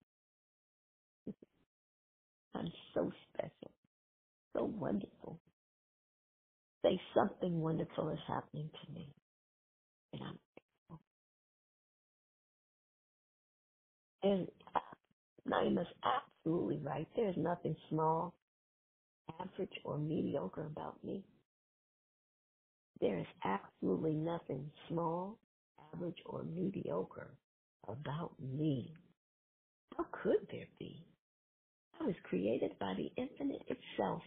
I'm 2.55 2.73
so 2.95 3.13
special, 3.33 3.73
so 4.55 4.65
wonderful. 4.65 5.41
Say 6.85 7.01
something 7.15 7.61
wonderful 7.61 8.11
is 8.11 8.19
happening 8.29 8.71
to 8.85 8.93
me. 8.93 9.15
And 10.13 10.23
I'm 10.23 10.39
grateful. 10.55 11.03
And 14.23 14.49
uh, 14.75 14.81
Naimah's 15.49 15.89
absolutely 16.05 16.79
right. 16.79 17.09
There's 17.17 17.37
nothing 17.39 17.77
small, 17.91 18.35
average, 19.41 19.73
or 19.85 19.99
mediocre 19.99 20.67
about 20.67 21.05
me. 21.05 21.25
There 23.01 23.19
is 23.21 23.27
absolutely 23.45 24.15
nothing 24.15 24.71
small, 24.89 25.39
average, 25.95 26.19
or 26.27 26.45
mediocre 26.45 27.37
about 27.89 28.41
me. 28.41 28.95
How 29.97 30.07
could 30.23 30.49
there 30.53 30.69
be? 30.79 31.07
I 32.01 32.05
was 32.05 32.17
created 32.25 32.79
by 32.81 32.95
the 32.95 33.11
infinite 33.23 33.63
itself 33.69 34.23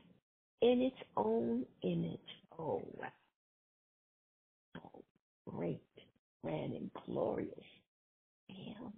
in 0.62 0.82
its 0.82 1.10
own 1.18 1.66
image. 1.84 2.20
Oh. 2.60 2.82
Oh, 4.78 5.04
great, 5.50 5.84
grand, 6.44 6.74
and 6.74 6.91
glorious. 7.06 7.66
I 8.50 8.54
am. 8.82 8.94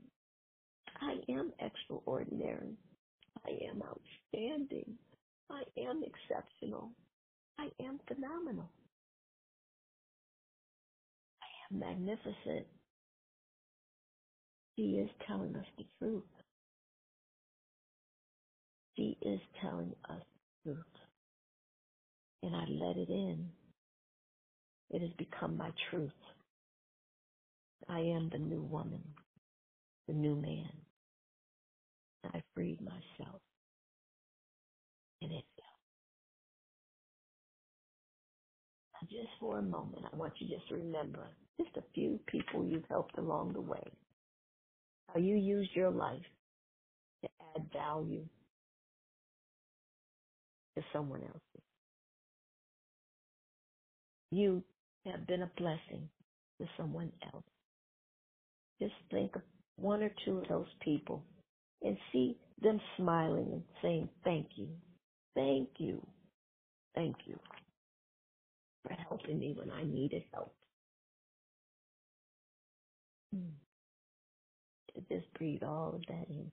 I 1.02 1.16
am 1.32 1.54
extraordinary. 1.60 2.78
I 3.46 3.52
am 3.72 3.82
outstanding. 3.84 4.98
I 5.50 5.64
am 5.78 6.04
exceptional. 6.04 6.92
I 7.60 7.70
am 7.82 8.00
phenomenal. 8.08 8.72
I 11.42 11.74
am 11.74 11.80
magnificent. 11.80 12.68
He 14.76 15.00
is 15.00 15.10
telling 15.28 15.56
us 15.56 15.66
the 15.78 15.86
truth. 16.00 16.24
He 18.96 19.18
is 19.22 19.40
telling 19.62 19.94
us 20.10 20.22
truth. 20.64 20.78
And 22.44 22.56
I 22.56 22.66
let 22.70 22.98
it 22.98 23.10
in. 23.10 23.50
It 24.92 25.02
has 25.02 25.12
become 25.18 25.58
my 25.58 25.72
truth. 25.90 26.12
I 27.90 28.00
am 28.00 28.30
the 28.32 28.40
new 28.40 28.62
woman, 28.62 29.04
the 30.08 30.14
new 30.14 30.36
man. 30.36 30.70
I 32.34 32.42
freed 32.56 32.80
myself. 32.82 33.42
And 35.22 35.32
it 35.32 35.44
just 39.10 39.30
for 39.40 39.60
a 39.60 39.62
moment, 39.62 40.06
I 40.12 40.16
want 40.16 40.34
you 40.40 40.48
just 40.56 40.68
to 40.70 40.76
remember 40.76 41.28
just 41.62 41.78
a 41.78 41.84
few 41.94 42.20
people 42.28 42.66
you've 42.66 42.88
helped 42.90 43.18
along 43.18 43.54
the 43.54 43.62
way. 43.62 43.84
How 45.14 45.20
you 45.20 45.36
used 45.36 45.72
your 45.76 45.92
life 45.92 46.26
to 47.24 47.30
add 47.56 47.66
value 47.72 48.26
to 50.78 50.84
someone 50.94 51.22
else's. 51.22 51.64
You 54.32 54.64
have 55.06 55.28
been 55.28 55.44
a 55.44 55.52
blessing 55.58 56.10
to 56.60 56.68
someone 56.78 57.12
else. 57.34 57.44
Just 58.82 58.94
think 59.12 59.36
of 59.36 59.42
one 59.78 60.04
or 60.04 60.12
two 60.26 60.40
of 60.40 60.48
those 60.50 60.68
people 60.82 61.24
and 61.84 61.98
see 62.12 62.38
them 62.62 62.80
smiling 62.98 63.50
and 63.54 63.64
saying, 63.82 64.10
Thank 64.24 64.48
you, 64.56 64.70
thank 65.36 65.70
you, 65.78 66.06
thank 66.96 67.16
you 67.26 67.38
for 68.84 68.94
helping 69.10 69.40
me 69.40 69.56
when 69.58 69.72
I 69.72 69.84
needed 69.84 70.24
help. 70.34 70.54
Hmm. 73.34 73.52
Just 75.10 75.34
breathe 75.38 75.64
all 75.64 75.94
of 75.96 76.02
that 76.08 76.26
in. 76.30 76.52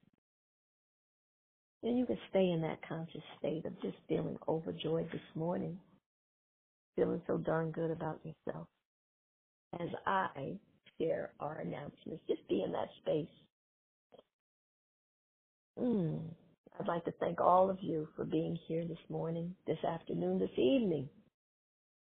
And 1.82 1.98
you 1.98 2.06
can 2.06 2.18
stay 2.30 2.50
in 2.50 2.60
that 2.62 2.86
conscious 2.88 3.22
state 3.38 3.64
of 3.64 3.80
just 3.82 3.96
feeling 4.08 4.38
overjoyed 4.48 5.10
this 5.10 5.20
morning, 5.34 5.78
feeling 6.96 7.20
so 7.26 7.38
darn 7.38 7.72
good 7.72 7.90
about 7.90 8.20
yourself. 8.24 8.68
As 9.80 9.88
I 10.06 10.52
share 11.00 11.30
our 11.40 11.58
announcements, 11.58 12.22
just 12.28 12.46
be 12.48 12.62
in 12.62 12.72
that 12.72 12.88
space. 13.00 13.26
Mm. 15.80 16.20
I'd 16.78 16.88
like 16.88 17.04
to 17.04 17.12
thank 17.20 17.40
all 17.40 17.68
of 17.68 17.78
you 17.80 18.08
for 18.16 18.24
being 18.24 18.58
here 18.68 18.84
this 18.86 18.98
morning, 19.08 19.54
this 19.66 19.82
afternoon, 19.84 20.38
this 20.38 20.56
evening, 20.56 21.08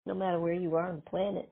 no 0.05 0.13
matter 0.13 0.39
where 0.39 0.53
you 0.53 0.75
are 0.75 0.89
on 0.89 0.97
the 0.97 1.09
planet. 1.09 1.49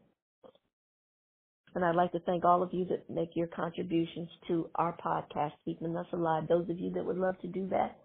And 1.73 1.85
I'd 1.85 1.95
like 1.95 2.11
to 2.11 2.19
thank 2.19 2.43
all 2.43 2.61
of 2.61 2.73
you 2.73 2.85
that 2.85 3.09
make 3.09 3.35
your 3.35 3.47
contributions 3.47 4.27
to 4.47 4.69
our 4.75 4.95
podcast, 4.97 5.53
Keeping 5.63 5.95
Us 5.95 6.07
Alive. 6.11 6.47
Those 6.47 6.69
of 6.69 6.79
you 6.79 6.91
that 6.91 7.05
would 7.05 7.17
love 7.17 7.39
to 7.41 7.47
do 7.47 7.67
that, 7.69 7.97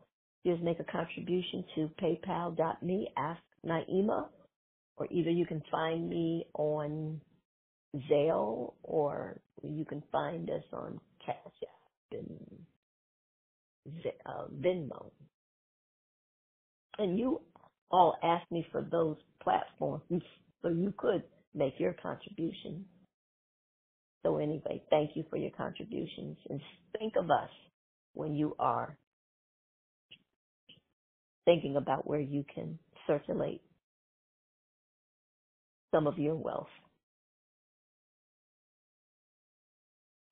just 0.46 0.62
make 0.62 0.78
a 0.78 0.84
contribution 0.84 1.64
to 1.74 1.90
paypal.me, 2.00 3.08
ask 3.16 3.40
Naimah, 3.66 4.28
or 4.96 5.08
either 5.10 5.30
you 5.30 5.44
can 5.44 5.62
find 5.70 6.08
me 6.08 6.46
on 6.54 7.20
Zelle 8.10 8.74
or 8.82 9.40
you 9.62 9.84
can 9.84 10.02
find 10.12 10.48
us 10.50 10.62
on 10.72 11.00
Cash 11.24 11.36
App 11.44 12.20
and 12.20 12.64
uh, 14.24 14.44
Venmo. 14.60 15.10
And 16.98 17.18
you 17.18 17.40
all 17.90 18.16
asked 18.22 18.50
me 18.52 18.66
for 18.70 18.82
those 18.82 19.16
platforms 19.42 20.02
so 20.62 20.68
you 20.68 20.94
could 20.96 21.24
make 21.54 21.74
your 21.78 21.94
contribution. 21.94 22.84
So 24.24 24.38
anyway, 24.38 24.82
thank 24.90 25.16
you 25.16 25.24
for 25.28 25.36
your 25.36 25.50
contributions 25.50 26.36
and 26.48 26.60
think 26.98 27.14
of 27.16 27.30
us 27.30 27.50
when 28.14 28.34
you 28.34 28.54
are 28.58 28.96
thinking 31.46 31.76
about 31.76 32.06
where 32.06 32.20
you 32.20 32.44
can 32.54 32.78
circulate 33.06 33.62
some 35.94 36.06
of 36.06 36.18
your 36.18 36.34
wealth. 36.34 36.68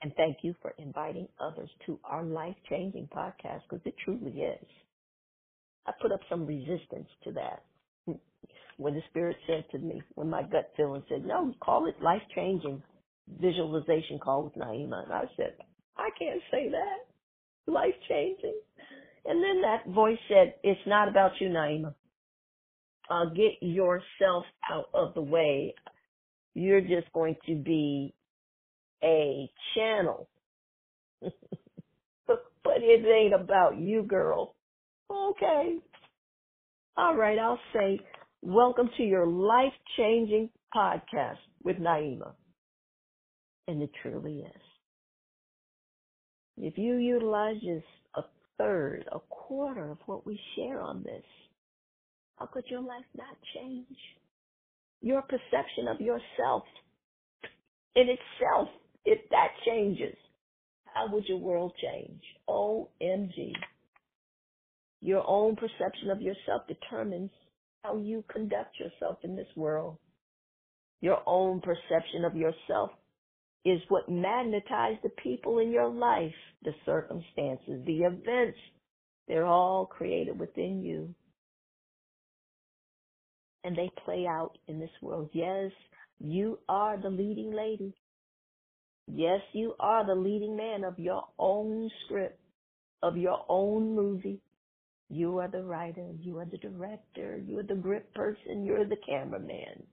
And 0.02 0.12
thank 0.16 0.38
you 0.42 0.54
for 0.60 0.74
inviting 0.76 1.28
others 1.40 1.70
to 1.86 1.98
our 2.04 2.22
life 2.22 2.56
changing 2.68 3.08
podcast 3.16 3.62
because 3.70 3.80
it 3.86 3.94
truly 4.04 4.42
is. 4.42 4.66
I 5.86 5.92
put 6.02 6.12
up 6.12 6.20
some 6.28 6.46
resistance 6.46 7.08
to 7.24 7.32
that 7.32 7.62
when 8.76 8.94
the 8.94 9.02
Spirit 9.10 9.36
said 9.46 9.64
to 9.70 9.78
me, 9.78 10.02
when 10.14 10.28
my 10.28 10.42
gut 10.42 10.72
feeling 10.76 11.02
said, 11.08 11.24
no, 11.24 11.54
call 11.60 11.86
it 11.86 11.94
life 12.02 12.22
changing 12.34 12.82
visualization 13.40 14.18
call 14.18 14.44
with 14.44 14.54
Naimah. 14.54 15.04
And 15.04 15.12
I 15.12 15.24
said, 15.36 15.54
I 15.96 16.10
can't 16.18 16.40
say 16.50 16.68
that. 16.70 17.72
Life 17.72 17.94
changing. 18.08 18.60
And 19.26 19.42
then 19.42 19.62
that 19.62 19.86
voice 19.88 20.18
said, 20.28 20.54
it's 20.62 20.80
not 20.86 21.08
about 21.08 21.32
you, 21.40 21.48
Naimah. 21.48 21.94
Uh, 23.10 23.26
get 23.26 23.52
yourself 23.60 24.44
out 24.70 24.88
of 24.94 25.14
the 25.14 25.22
way. 25.22 25.74
You're 26.54 26.80
just 26.80 27.12
going 27.12 27.36
to 27.46 27.54
be 27.54 28.14
a 29.02 29.50
channel. 29.74 30.28
but 32.26 32.42
it 32.66 33.06
ain't 33.06 33.34
about 33.34 33.78
you, 33.78 34.02
girl. 34.02 34.54
Okay. 35.10 35.76
All 36.96 37.16
right. 37.16 37.38
I'll 37.38 37.60
say, 37.74 38.00
welcome 38.42 38.90
to 38.96 39.02
your 39.02 39.26
life 39.26 39.72
changing 39.96 40.50
podcast 40.74 41.38
with 41.62 41.76
Naimah. 41.76 42.32
And 43.68 43.82
it 43.82 43.90
truly 44.02 44.40
is. 44.40 44.62
If 46.56 46.78
you 46.78 46.96
utilize 46.96 47.56
a 47.62 47.82
third, 48.58 49.04
a 49.12 49.20
quarter 49.20 49.90
of 49.92 49.98
what 50.06 50.26
we 50.26 50.40
share 50.56 50.80
on 50.80 51.02
this, 51.04 51.24
how 52.38 52.46
could 52.46 52.64
your 52.68 52.82
life 52.82 53.06
not 53.16 53.36
change? 53.54 53.98
Your 55.02 55.22
perception 55.22 55.88
of 55.88 56.00
yourself 56.00 56.64
in 57.94 58.08
itself, 58.08 58.68
if 59.04 59.18
that 59.30 59.48
changes, 59.66 60.16
how 60.86 61.12
would 61.12 61.24
your 61.26 61.38
world 61.38 61.72
change? 61.80 62.22
OMG. 62.48 63.52
Your 65.00 65.24
own 65.26 65.56
perception 65.56 66.10
of 66.10 66.22
yourself 66.22 66.62
determines 66.68 67.30
how 67.82 67.98
you 67.98 68.24
conduct 68.32 68.78
yourself 68.78 69.18
in 69.22 69.36
this 69.36 69.48
world. 69.56 69.98
Your 71.00 71.22
own 71.26 71.60
perception 71.60 72.24
of 72.24 72.36
yourself 72.36 72.90
is 73.64 73.80
what 73.88 74.10
magnetizes 74.10 75.00
the 75.02 75.10
people 75.22 75.58
in 75.58 75.70
your 75.70 75.88
life, 75.88 76.34
the 76.62 76.74
circumstances, 76.84 77.82
the 77.86 78.00
events. 78.00 78.58
They're 79.26 79.46
all 79.46 79.86
created 79.86 80.38
within 80.38 80.82
you. 80.82 81.14
And 83.64 83.74
they 83.74 83.90
play 84.04 84.26
out 84.28 84.58
in 84.68 84.78
this 84.78 84.90
world. 85.00 85.30
Yes, 85.32 85.70
you 86.20 86.58
are 86.68 87.00
the 87.00 87.08
leading 87.08 87.52
lady. 87.52 87.94
Yes, 89.06 89.40
you 89.52 89.74
are 89.80 90.06
the 90.06 90.14
leading 90.14 90.56
man 90.56 90.84
of 90.84 90.98
your 90.98 91.24
own 91.38 91.90
script, 92.04 92.38
of 93.02 93.16
your 93.16 93.44
own 93.48 93.94
movie. 93.94 94.40
You 95.10 95.38
are 95.38 95.48
the 95.48 95.62
writer, 95.62 96.10
you 96.20 96.38
are 96.38 96.46
the 96.46 96.58
director, 96.58 97.40
you 97.46 97.58
are 97.58 97.62
the 97.62 97.74
grip 97.74 98.12
person, 98.14 98.64
you're 98.64 98.86
the 98.86 98.96
cameraman, 99.06 99.84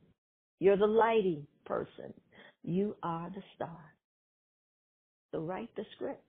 you're 0.59 0.77
the 0.77 0.87
lighting 0.87 1.45
person, 1.65 2.13
you 2.63 2.95
are 3.03 3.29
the 3.29 3.43
star. 3.55 3.93
So 5.31 5.39
write 5.39 5.69
the 5.75 5.85
script 5.95 6.23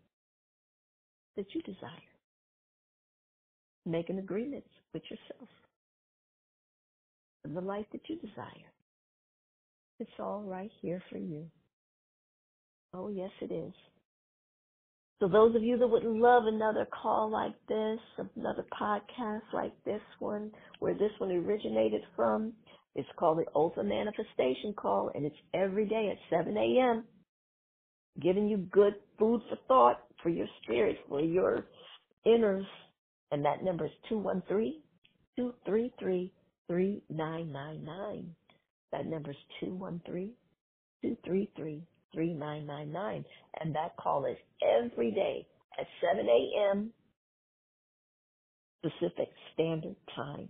that 1.37 1.47
you 1.55 1.63
desire. 1.63 1.91
Make 3.85 4.11
an 4.11 4.19
agreement 4.19 4.65
with 4.93 5.03
yourself 5.11 5.49
the 7.45 7.61
life 7.61 7.87
that 7.93 8.03
you 8.09 8.17
desire. 8.17 8.71
It's 9.99 10.11
all 10.19 10.43
right 10.43 10.71
here 10.81 11.03
for 11.11 11.19
you. 11.19 11.47
Oh, 12.95 13.09
yes, 13.09 13.31
it 13.41 13.53
is. 13.53 13.73
So 15.21 15.29
those 15.29 15.55
of 15.55 15.63
you 15.63 15.79
that 15.79 15.87
would 15.87 16.05
love 16.05 16.47
another 16.47 16.87
call 16.87 17.31
like 17.31 17.55
this, 17.69 17.99
another 18.37 18.65
podcast 18.81 19.43
like 19.53 19.73
this 19.85 20.01
one, 20.19 20.51
where 20.81 20.95
this 20.95 21.13
one 21.19 21.31
originated 21.31 22.03
from, 22.17 22.53
it's 22.95 23.09
called 23.17 23.39
the 23.39 23.47
Ultimate 23.55 23.89
Manifestation 23.89 24.75
Call, 24.75 25.11
and 25.15 25.25
it's 25.25 25.37
every 25.55 25.87
day 25.87 26.11
at 26.11 26.37
7 26.37 26.57
a.m., 26.57 27.05
giving 28.21 28.49
you 28.49 28.59
good 28.59 28.95
food 29.19 29.41
for 29.49 29.57
thought 29.67 30.01
for 30.23 30.29
your 30.29 30.47
spirit, 30.63 30.99
for 31.09 31.21
your 31.21 31.65
inners. 32.27 32.67
And 33.31 33.45
that 33.45 33.65
number 33.65 33.87
is 33.87 33.93
213 34.11 34.83
233 35.37 36.31
3999. 36.69 38.35
That 38.93 39.07
number 39.07 39.31
is 39.31 39.37
213 39.61 40.33
233 41.03 41.83
3999. 42.13 43.25
And 43.61 43.75
that 43.75 43.97
call 43.97 44.27
is 44.27 44.37
every 44.63 45.11
day 45.11 45.47
at 45.81 45.87
7 46.03 46.27
a.m. 46.29 46.93
Pacific 48.83 49.31
Standard 49.55 49.97
Time. 50.15 50.49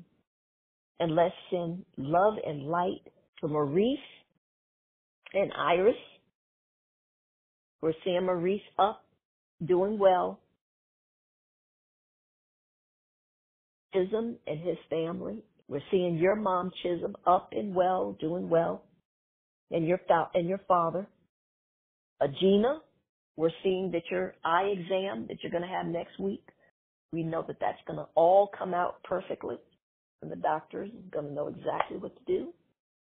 And 1.03 1.17
let's 1.17 1.35
send 1.51 1.85
love 1.97 2.35
and 2.47 2.69
light 2.69 3.03
to 3.41 3.49
Maurice 3.49 3.99
and 5.35 5.51
Iris. 5.53 5.97
We're 7.81 7.93
seeing 8.05 8.25
Maurice 8.25 8.63
up, 8.79 9.05
doing 9.67 9.99
well. 9.99 10.39
Chisholm 13.93 14.37
and 14.47 14.61
his 14.61 14.77
family. 14.89 15.43
We're 15.67 15.83
seeing 15.91 16.19
your 16.19 16.37
mom 16.37 16.71
Chisholm 16.85 17.17
up 17.27 17.49
and 17.51 17.75
well, 17.75 18.17
doing 18.21 18.49
well, 18.49 18.85
and 19.73 19.89
your 19.89 19.99
and 20.35 20.49
your 20.49 20.61
father. 20.69 21.09
Agena, 22.23 22.79
we're 23.37 23.51
seeing 23.65 23.91
that 23.91 24.05
your 24.09 24.37
eye 24.45 24.73
exam 24.73 25.27
that 25.27 25.39
you're 25.43 25.51
going 25.51 25.65
to 25.65 25.69
have 25.69 25.87
next 25.87 26.21
week. 26.21 26.45
We 27.13 27.25
know 27.25 27.45
that 27.49 27.57
that's 27.61 27.83
going 27.89 27.99
to 27.99 28.07
all 28.15 28.49
come 28.57 28.73
out 28.73 29.03
perfectly, 29.03 29.57
and 30.23 30.31
the 30.31 30.37
doctors 30.37 30.91
are 30.91 31.11
going 31.11 31.29
to 31.29 31.35
know 31.35 31.49
exactly 31.49 31.99
what 31.99 32.15
to 32.17 32.23
do 32.27 32.53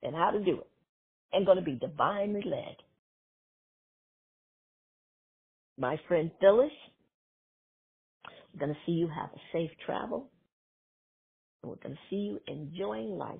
and 0.02 0.14
how 0.14 0.30
to 0.30 0.44
do 0.44 0.60
it, 0.60 0.70
and 1.32 1.46
going 1.46 1.58
to 1.58 1.64
be 1.64 1.74
divinely 1.74 2.42
led. 2.44 2.76
My 5.76 5.98
friend 6.06 6.30
Phyllis, 6.40 6.70
we're 8.52 8.60
going 8.60 8.74
to 8.74 8.80
see 8.86 8.92
you 8.92 9.08
have 9.08 9.30
a 9.30 9.40
safe 9.52 9.70
travel 9.84 10.28
and 11.62 11.70
we're 11.70 11.76
going 11.76 11.94
to 11.94 12.00
see 12.10 12.16
you 12.16 12.40
enjoying 12.46 13.16
life. 13.16 13.38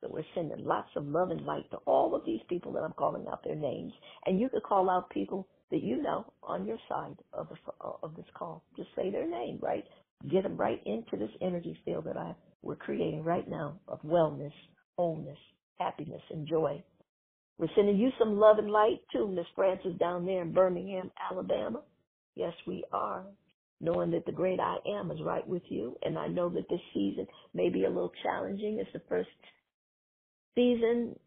So 0.00 0.08
we're 0.10 0.24
sending 0.34 0.64
lots 0.64 0.88
of 0.96 1.06
love 1.06 1.30
and 1.30 1.42
light 1.42 1.70
to 1.70 1.76
all 1.86 2.14
of 2.14 2.24
these 2.24 2.40
people 2.48 2.72
that 2.72 2.80
I'm 2.80 2.92
calling 2.92 3.26
out 3.30 3.44
their 3.44 3.54
names. 3.54 3.92
And 4.24 4.40
you 4.40 4.48
could 4.48 4.62
call 4.62 4.88
out 4.88 5.10
people 5.10 5.46
that 5.70 5.82
you 5.82 6.00
know 6.02 6.32
on 6.42 6.66
your 6.66 6.78
side 6.88 7.16
of 7.32 7.48
the, 7.48 7.56
of 8.02 8.16
this 8.16 8.26
call. 8.34 8.64
Just 8.76 8.88
say 8.96 9.10
their 9.10 9.28
name, 9.28 9.58
right? 9.60 9.84
Get 10.28 10.42
them 10.42 10.56
right 10.56 10.80
into 10.84 11.16
this 11.16 11.30
energy 11.40 11.78
field 11.84 12.04
that 12.04 12.16
I 12.16 12.34
we're 12.62 12.76
creating 12.76 13.24
right 13.24 13.48
now 13.48 13.80
of 13.88 14.02
wellness, 14.02 14.52
wholeness, 14.96 15.38
happiness, 15.78 16.22
and 16.30 16.46
joy. 16.46 16.82
We're 17.58 17.68
sending 17.74 17.96
you 17.96 18.10
some 18.18 18.38
love 18.38 18.58
and 18.58 18.70
light 18.70 19.00
too, 19.12 19.28
Miss 19.28 19.46
Francis 19.54 19.92
down 19.98 20.26
there 20.26 20.42
in 20.42 20.52
Birmingham, 20.52 21.10
Alabama. 21.30 21.80
Yes, 22.34 22.52
we 22.66 22.84
are 22.92 23.24
knowing 23.80 24.10
that 24.10 24.26
the 24.26 24.32
great 24.32 24.60
I 24.60 24.76
am 24.98 25.10
is 25.10 25.22
right 25.22 25.46
with 25.46 25.62
you. 25.68 25.96
And 26.02 26.18
I 26.18 26.26
know 26.26 26.48
that 26.50 26.68
this 26.68 26.80
season 26.94 27.26
may 27.54 27.68
be 27.68 27.84
a 27.84 27.88
little 27.90 28.12
challenging. 28.22 28.78
It's 28.78 28.92
the 28.92 29.02
first 29.08 29.28
season, 30.54 31.18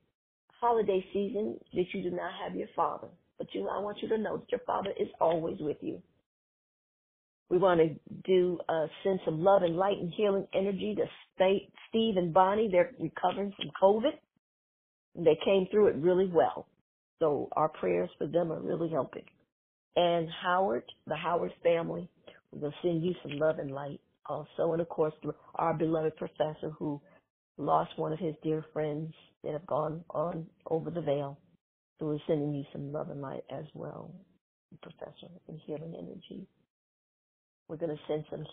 holiday 0.59 1.03
season, 1.13 1.59
that 1.73 1.85
you 1.93 2.03
do 2.03 2.11
not 2.11 2.31
have 2.43 2.55
your 2.55 2.69
father. 2.75 3.07
But 3.37 3.47
you, 3.53 3.67
I 3.67 3.79
want 3.79 3.97
you 4.01 4.09
to 4.09 4.17
know 4.17 4.37
that 4.37 4.51
your 4.51 4.61
father 4.65 4.91
is 4.99 5.09
always 5.19 5.57
with 5.59 5.77
you. 5.81 6.01
We 7.49 7.57
want 7.57 7.81
to 7.81 7.95
do 8.25 8.59
uh, 8.67 8.87
send 9.03 9.19
some 9.25 9.43
love 9.43 9.61
and 9.63 9.75
light 9.75 9.97
and 9.99 10.11
healing 10.15 10.47
energy 10.53 10.95
to 10.95 11.05
Steve 11.89 12.17
and 12.17 12.33
Bonnie. 12.33 12.69
They're 12.71 12.91
recovering 12.99 13.53
from 13.55 13.71
COVID. 13.81 14.13
They 15.15 15.37
came 15.45 15.67
through 15.71 15.87
it 15.87 15.95
really 15.97 16.27
well. 16.27 16.67
So 17.19 17.49
our 17.53 17.69
prayers 17.69 18.09
for 18.17 18.27
them 18.27 18.51
are 18.51 18.61
really 18.61 18.89
helping. 18.89 19.25
And 19.95 20.27
Howard, 20.43 20.83
the 21.05 21.15
Howard 21.15 21.51
family, 21.63 22.09
we're 22.51 22.61
going 22.61 22.71
to 22.71 22.77
send 22.87 23.03
you 23.03 23.13
some 23.21 23.37
love 23.37 23.59
and 23.59 23.71
light 23.71 24.01
also. 24.25 24.71
And 24.73 24.81
of 24.81 24.89
course, 24.89 25.13
our 25.55 25.73
beloved 25.73 26.15
professor 26.17 26.71
who 26.77 26.99
lost 27.57 27.91
one 27.97 28.11
of 28.13 28.19
his 28.19 28.35
dear 28.43 28.65
friends 28.73 29.13
that 29.43 29.53
have 29.53 29.67
gone 29.67 30.03
on 30.09 30.47
over 30.69 30.89
the 30.89 31.01
veil. 31.01 31.37
So 31.99 32.07
we're 32.07 32.19
sending 32.27 32.53
you 32.53 32.63
some 32.71 32.91
love 32.91 33.09
and 33.09 33.21
light 33.21 33.43
as 33.51 33.65
well, 33.73 34.11
Professor, 34.81 35.29
and 35.47 35.59
healing 35.65 35.93
energy. 35.97 36.47
We're 37.67 37.77
going 37.77 37.95
to 37.95 38.03
send 38.07 38.25
some 38.29 38.45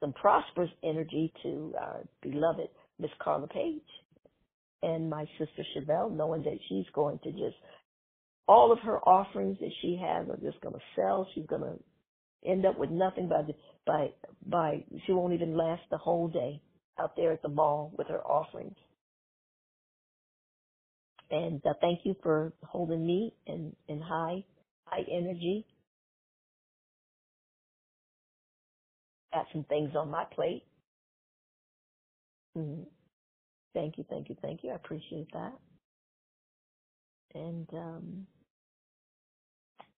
some 0.00 0.12
prosperous 0.14 0.70
energy 0.84 1.32
to 1.44 1.74
our 1.80 2.02
beloved 2.22 2.68
Miss 2.98 3.10
Carla 3.22 3.46
Page 3.48 3.82
and 4.82 5.10
my 5.10 5.24
sister 5.38 5.64
Chevelle, 5.76 6.10
knowing 6.14 6.42
that 6.44 6.58
she's 6.68 6.86
going 6.94 7.18
to 7.24 7.32
just 7.32 7.56
all 8.48 8.72
of 8.72 8.78
her 8.80 8.98
offerings 9.00 9.58
that 9.60 9.70
she 9.82 9.98
has 10.02 10.28
are 10.28 10.38
just 10.42 10.60
going 10.62 10.74
to 10.74 10.80
sell. 10.96 11.26
She's 11.34 11.46
going 11.46 11.62
to 11.62 11.78
end 12.50 12.66
up 12.66 12.78
with 12.78 12.90
nothing 12.90 13.28
by 13.28 13.42
the, 13.42 13.54
by 13.86 14.08
by 14.46 14.84
she 15.06 15.12
won't 15.12 15.34
even 15.34 15.56
last 15.56 15.82
the 15.90 15.98
whole 15.98 16.28
day 16.28 16.62
out 17.00 17.16
there 17.16 17.32
at 17.32 17.42
the 17.42 17.48
mall 17.48 17.92
with 17.96 18.08
her 18.08 18.22
offerings. 18.22 18.76
And 21.30 21.62
uh, 21.66 21.74
thank 21.80 22.00
you 22.04 22.16
for 22.22 22.52
holding 22.64 23.06
me 23.06 23.34
in 23.46 23.74
in 23.88 24.00
high 24.00 24.44
high 24.84 25.04
energy. 25.10 25.66
Got 29.34 29.46
some 29.52 29.64
things 29.64 29.92
on 29.96 30.10
my 30.10 30.24
plate. 30.34 30.64
Mm-hmm. 32.58 32.84
Thank 33.74 33.98
you, 33.98 34.04
thank 34.10 34.28
you, 34.28 34.36
thank 34.42 34.64
you. 34.64 34.70
I 34.70 34.76
appreciate 34.76 35.28
that. 35.32 35.52
And 37.34 37.68
um, 37.74 38.26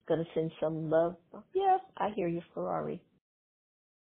Gonna 0.09 0.25
send 0.35 0.53
some 0.61 0.91
love. 0.91 1.17
Yes, 1.55 1.81
I 1.99 2.11
hear 2.17 2.29
you, 2.29 2.43
Ferrari. 2.55 3.01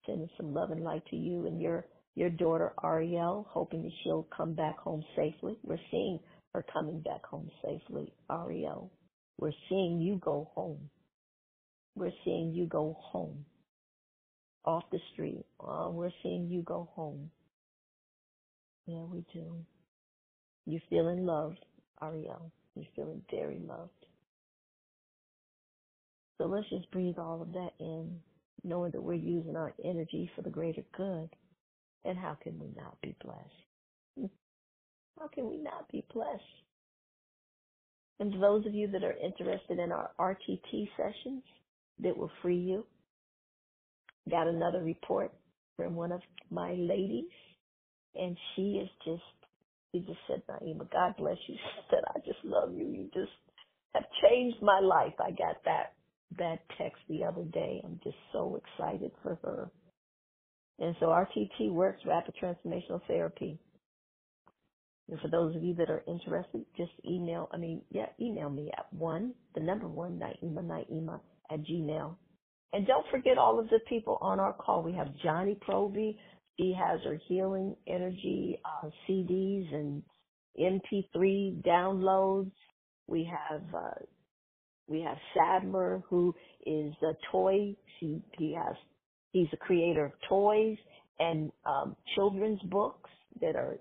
Sending 0.06 0.30
some 0.38 0.54
love 0.54 0.72
and 0.72 0.84
light 0.84 1.04
to 1.12 1.16
you 1.16 1.48
and 1.48 1.62
your 1.62 1.86
your 2.16 2.30
daughter 2.32 2.74
Ariel, 2.84 3.48
hoping 3.50 3.84
that 3.84 3.92
she'll 4.04 4.28
come 4.36 4.54
back 4.56 4.78
home 4.80 5.04
safely. 5.16 5.58
We're 5.64 5.80
seeing 5.92 6.20
her 6.54 6.66
coming 6.74 7.02
back 7.02 7.26
home 7.26 7.50
safely, 7.64 8.14
Ariel. 8.32 8.92
We're 9.40 9.54
seeing 9.70 10.02
you 10.02 10.18
go 10.24 10.50
home. 10.56 10.90
We're 11.96 12.14
seeing 12.26 12.54
you 12.54 12.68
go 12.68 12.98
home. 13.00 13.46
Off 14.68 14.84
the 14.92 15.00
street. 15.14 15.46
Oh, 15.62 15.92
we're 15.92 16.12
seeing 16.24 16.50
you 16.50 16.64
go 16.64 16.90
home. 16.94 17.32
Yeah, 18.88 19.04
we 19.04 19.26
do. 19.34 19.56
You're 20.66 20.82
feeling 20.90 21.26
loved, 21.26 21.66
Ariel. 22.04 22.52
You're 22.76 22.86
feeling 22.96 23.24
very 23.32 23.60
loved. 23.68 23.92
So 26.38 26.48
let's 26.48 26.70
just 26.70 26.92
breathe 26.92 27.18
all 27.18 27.42
of 27.42 27.54
that 27.54 27.72
in, 27.80 28.20
knowing 28.64 28.92
that 28.92 29.02
we're 29.02 29.16
using 29.16 29.56
our 29.56 29.74
energy 29.86 30.30
for 30.36 30.44
the 30.44 30.52
greater 30.52 30.84
good. 30.98 31.30
And 32.06 32.18
how 32.18 32.38
can 32.42 32.60
we 32.60 32.68
not 32.78 33.02
be 33.02 33.16
blessed? 33.24 34.30
How 35.20 35.28
can 35.30 35.50
we 35.50 35.58
not 35.58 35.92
be 35.92 36.06
blessed? 36.14 36.44
And 38.20 38.42
those 38.42 38.66
of 38.66 38.76
you 38.76 38.88
that 38.90 39.04
are 39.04 39.16
interested 39.24 39.80
in 39.80 39.92
our 39.92 40.12
RTT 40.20 40.90
sessions 40.98 41.44
that 42.02 42.18
will 42.18 42.32
free 42.42 42.58
you, 42.60 42.86
got 44.30 44.48
another 44.48 44.84
report 44.84 45.34
from 45.78 45.96
one 45.96 46.12
of 46.12 46.22
my 46.52 46.74
ladies, 46.74 47.32
and 48.16 48.38
she 48.56 48.82
is 48.84 48.90
just, 49.06 49.24
she 49.94 50.02
just 50.02 50.20
said, 50.28 50.44
Naimah, 50.50 50.92
God 50.92 51.16
bless 51.18 51.38
you. 51.48 51.56
She 51.76 51.82
said, 51.92 52.04
I 52.16 52.20
just 52.20 52.44
love 52.46 52.74
you. 52.74 52.86
You 52.88 53.10
just 53.14 53.34
have 53.96 54.06
changed 54.24 54.58
my 54.62 54.80
life. 54.82 55.14
I 55.20 55.32
got 55.32 55.58
that 55.66 55.94
that 56.38 56.60
text 56.78 57.00
the 57.10 57.24
other 57.26 57.44
day. 57.44 57.82
I'm 57.86 58.00
just 58.04 58.18
so 58.34 58.60
excited 58.62 59.12
for 59.24 59.36
her. 59.44 59.72
And 60.80 60.96
so 61.00 61.08
RTT 61.08 61.72
works, 61.72 62.02
Rapid 62.06 62.36
Transformational 62.42 63.02
Therapy. 63.08 63.60
And 65.10 65.20
for 65.22 65.30
those 65.30 65.56
of 65.56 65.64
you 65.64 65.76
that 65.76 65.90
are 65.90 66.04
interested, 66.08 66.66
just 66.78 66.92
email, 67.10 67.50
I 67.54 67.58
mean, 67.58 67.82
yeah, 67.92 68.08
email 68.22 68.50
me 68.50 68.72
at 68.78 68.92
one, 68.94 69.34
the 69.56 69.62
number 69.62 69.88
one, 69.88 70.20
Naimah, 70.20 70.64
Naimah 70.64 71.22
at 71.52 71.62
Gmail. 71.62 72.16
And 72.74 72.86
don't 72.86 73.06
forget 73.12 73.38
all 73.38 73.60
of 73.60 73.70
the 73.70 73.80
people 73.88 74.18
on 74.22 74.40
our 74.40 74.54
call. 74.54 74.84
We 74.84 74.94
have 74.94 75.08
Johnny 75.24 75.58
Proby. 75.68 76.18
She 76.60 76.76
has 76.78 77.00
her 77.04 77.20
healing 77.28 77.76
energy 77.88 78.60
uh, 78.66 78.90
CDs 79.08 79.74
and 79.74 80.04
MP3 80.60 81.64
downloads. 81.64 82.52
We 83.08 83.30
have 83.32 83.64
uh, 83.74 84.04
we 84.88 85.02
have 85.02 85.18
Sadler, 85.36 86.04
who 86.10 86.36
is 86.66 86.94
a 87.04 87.14
toy. 87.32 87.76
She 88.00 88.22
he 88.38 88.54
has 88.54 88.76
he's 89.32 89.48
a 89.54 89.58
creator 89.58 90.06
of 90.06 90.12
toys 90.28 90.78
and 91.20 91.52
um, 91.66 91.96
children's 92.16 92.62
books 92.64 93.10
that 93.42 93.56
are 93.56 93.78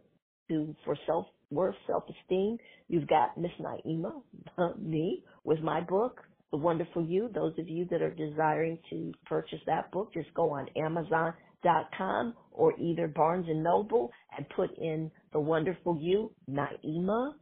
to 0.48 0.74
for 0.84 0.96
self 1.06 1.26
worth, 1.50 1.74
self 1.86 2.04
esteem. 2.08 2.58
You've 2.88 3.08
got 3.08 3.38
Miss 3.38 3.52
Naimah, 3.60 4.22
me, 4.78 5.24
with 5.44 5.60
my 5.60 5.80
book, 5.80 6.20
The 6.52 6.58
Wonderful 6.58 7.04
You. 7.04 7.28
Those 7.34 7.52
of 7.58 7.68
you 7.68 7.86
that 7.90 8.02
are 8.02 8.14
desiring 8.14 8.78
to 8.90 9.12
purchase 9.26 9.60
that 9.66 9.90
book, 9.90 10.12
just 10.14 10.32
go 10.34 10.50
on 10.50 10.68
Amazon.com 10.76 12.34
or 12.52 12.78
either 12.78 13.08
Barnes 13.08 13.46
and 13.48 13.62
Noble 13.62 14.10
and 14.36 14.48
put 14.50 14.76
in 14.78 15.10
The 15.32 15.40
Wonderful 15.40 15.98
You, 16.00 16.32
Naimah, 16.50 17.32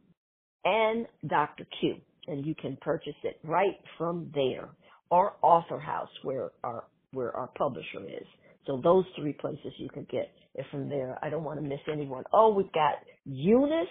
and 0.65 1.05
Dr. 1.27 1.65
Q. 1.79 1.95
And 2.27 2.45
you 2.45 2.55
can 2.55 2.77
purchase 2.81 3.15
it 3.23 3.39
right 3.43 3.77
from 3.97 4.31
there. 4.33 4.69
Or 5.11 5.35
Author 5.43 5.79
House, 5.79 6.09
where 6.23 6.49
our 6.63 6.85
where 7.13 7.31
our 7.37 7.47
publisher 7.55 8.03
is. 8.05 8.25
So 8.65 8.81
those 8.83 9.05
three 9.17 9.33
places 9.33 9.71
you 9.77 9.89
can 9.89 10.07
get 10.11 10.31
it 10.55 10.65
from 10.71 10.89
there. 10.89 11.17
I 11.21 11.29
don't 11.29 11.43
want 11.43 11.61
to 11.61 11.67
miss 11.67 11.79
anyone. 11.91 12.23
Oh, 12.33 12.53
we've 12.53 12.71
got 12.73 12.95
Eunice 13.25 13.87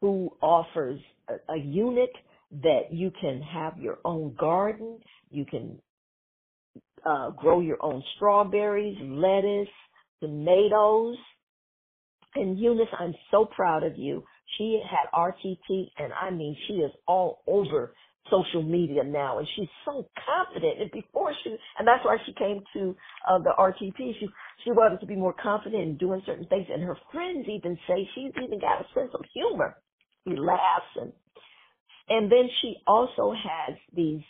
who 0.00 0.30
offers 0.40 1.00
a, 1.28 1.52
a 1.52 1.58
unit 1.58 2.10
that 2.52 2.92
you 2.92 3.10
can 3.20 3.40
have 3.42 3.78
your 3.78 3.98
own 4.04 4.34
garden. 4.38 4.98
You 5.30 5.44
can 5.46 5.78
uh, 7.04 7.30
grow 7.30 7.60
your 7.60 7.78
own 7.82 8.02
strawberries, 8.16 8.98
lettuce, 9.00 9.72
tomatoes. 10.20 11.16
And 12.34 12.58
Eunice, 12.58 12.88
I'm 12.98 13.14
so 13.30 13.46
proud 13.46 13.82
of 13.84 13.96
you. 13.96 14.24
She 14.58 14.80
had 14.88 15.10
RTT, 15.18 15.86
and 15.98 16.12
I 16.12 16.30
mean, 16.30 16.56
she 16.66 16.74
is 16.74 16.90
all 17.06 17.42
over 17.46 17.94
social 18.30 18.62
media 18.62 19.02
now, 19.04 19.38
and 19.38 19.48
she's 19.56 19.68
so 19.84 20.08
confident. 20.26 20.80
And 20.80 20.90
before 20.92 21.32
she, 21.42 21.50
and 21.78 21.86
that's 21.88 22.04
why 22.04 22.16
she 22.26 22.32
came 22.34 22.62
to 22.74 22.96
uh, 23.28 23.38
the 23.38 23.52
RTT. 23.58 23.96
She 24.20 24.28
she 24.64 24.70
wanted 24.72 25.00
to 25.00 25.06
be 25.06 25.16
more 25.16 25.34
confident 25.42 25.82
in 25.82 25.96
doing 25.96 26.22
certain 26.26 26.46
things, 26.46 26.66
and 26.72 26.82
her 26.82 26.96
friends 27.12 27.46
even 27.48 27.78
say 27.88 28.08
she's 28.14 28.32
even 28.42 28.60
got 28.60 28.80
a 28.80 28.86
sense 28.94 29.10
of 29.14 29.24
humor. 29.34 29.76
She 30.28 30.36
laughs, 30.36 30.92
and 31.00 31.12
and 32.12 32.30
then 32.30 32.48
she 32.60 32.76
also 32.86 33.32
has 33.32 33.76
these 33.96 34.20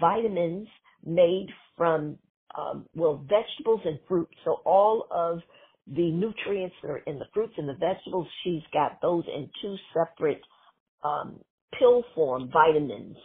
vitamins 0.00 0.66
made 1.04 1.48
from 1.76 2.18
um, 2.56 2.86
well 2.94 3.22
vegetables 3.28 3.82
and 3.84 3.98
fruit. 4.08 4.28
So 4.46 4.62
all 4.64 5.06
of 5.10 5.40
the 5.86 6.10
nutrients 6.10 6.74
that 6.82 6.90
are 6.90 7.02
in 7.06 7.18
the 7.18 7.26
fruits 7.34 7.52
and 7.58 7.68
the 7.68 7.74
vegetables, 7.74 8.26
she's 8.44 8.62
got 8.72 9.02
those 9.02 9.24
in 9.26 9.50
two 9.60 9.76
separate 9.92 10.40
um, 11.04 11.38
pill 11.78 12.02
form 12.14 12.50
vitamins. 12.50 13.16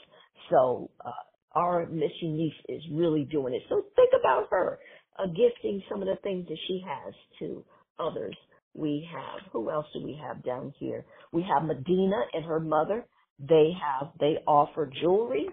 So 0.50 0.92
uh, 1.06 1.12
our 1.56 1.86
Miss 1.86 2.12
Eunice 2.22 2.54
is 2.68 2.82
really 2.92 3.24
doing 3.32 3.54
it. 3.54 3.64
So 3.70 3.84
think 3.96 4.10
about 4.20 4.48
her 4.52 4.80
uh, 5.18 5.28
gifting 5.28 5.82
some 5.90 6.02
of 6.02 6.10
the 6.10 6.18
things 6.24 6.46
that 6.50 6.58
she 6.68 6.84
has 6.86 7.14
to 7.40 7.64
others. 8.00 8.36
We 8.74 9.08
have 9.14 9.50
who 9.54 9.72
else 9.72 9.86
do 9.94 10.04
we 10.04 10.20
have 10.28 10.44
down 10.44 10.74
here? 10.78 11.06
We 11.32 11.44
have 11.44 11.66
Medina 11.66 12.22
and 12.34 12.44
her 12.44 12.60
mother. 12.60 13.06
They 13.40 13.72
have 13.82 14.10
they 14.20 14.38
offer 14.48 14.90
jewelry, 15.02 15.48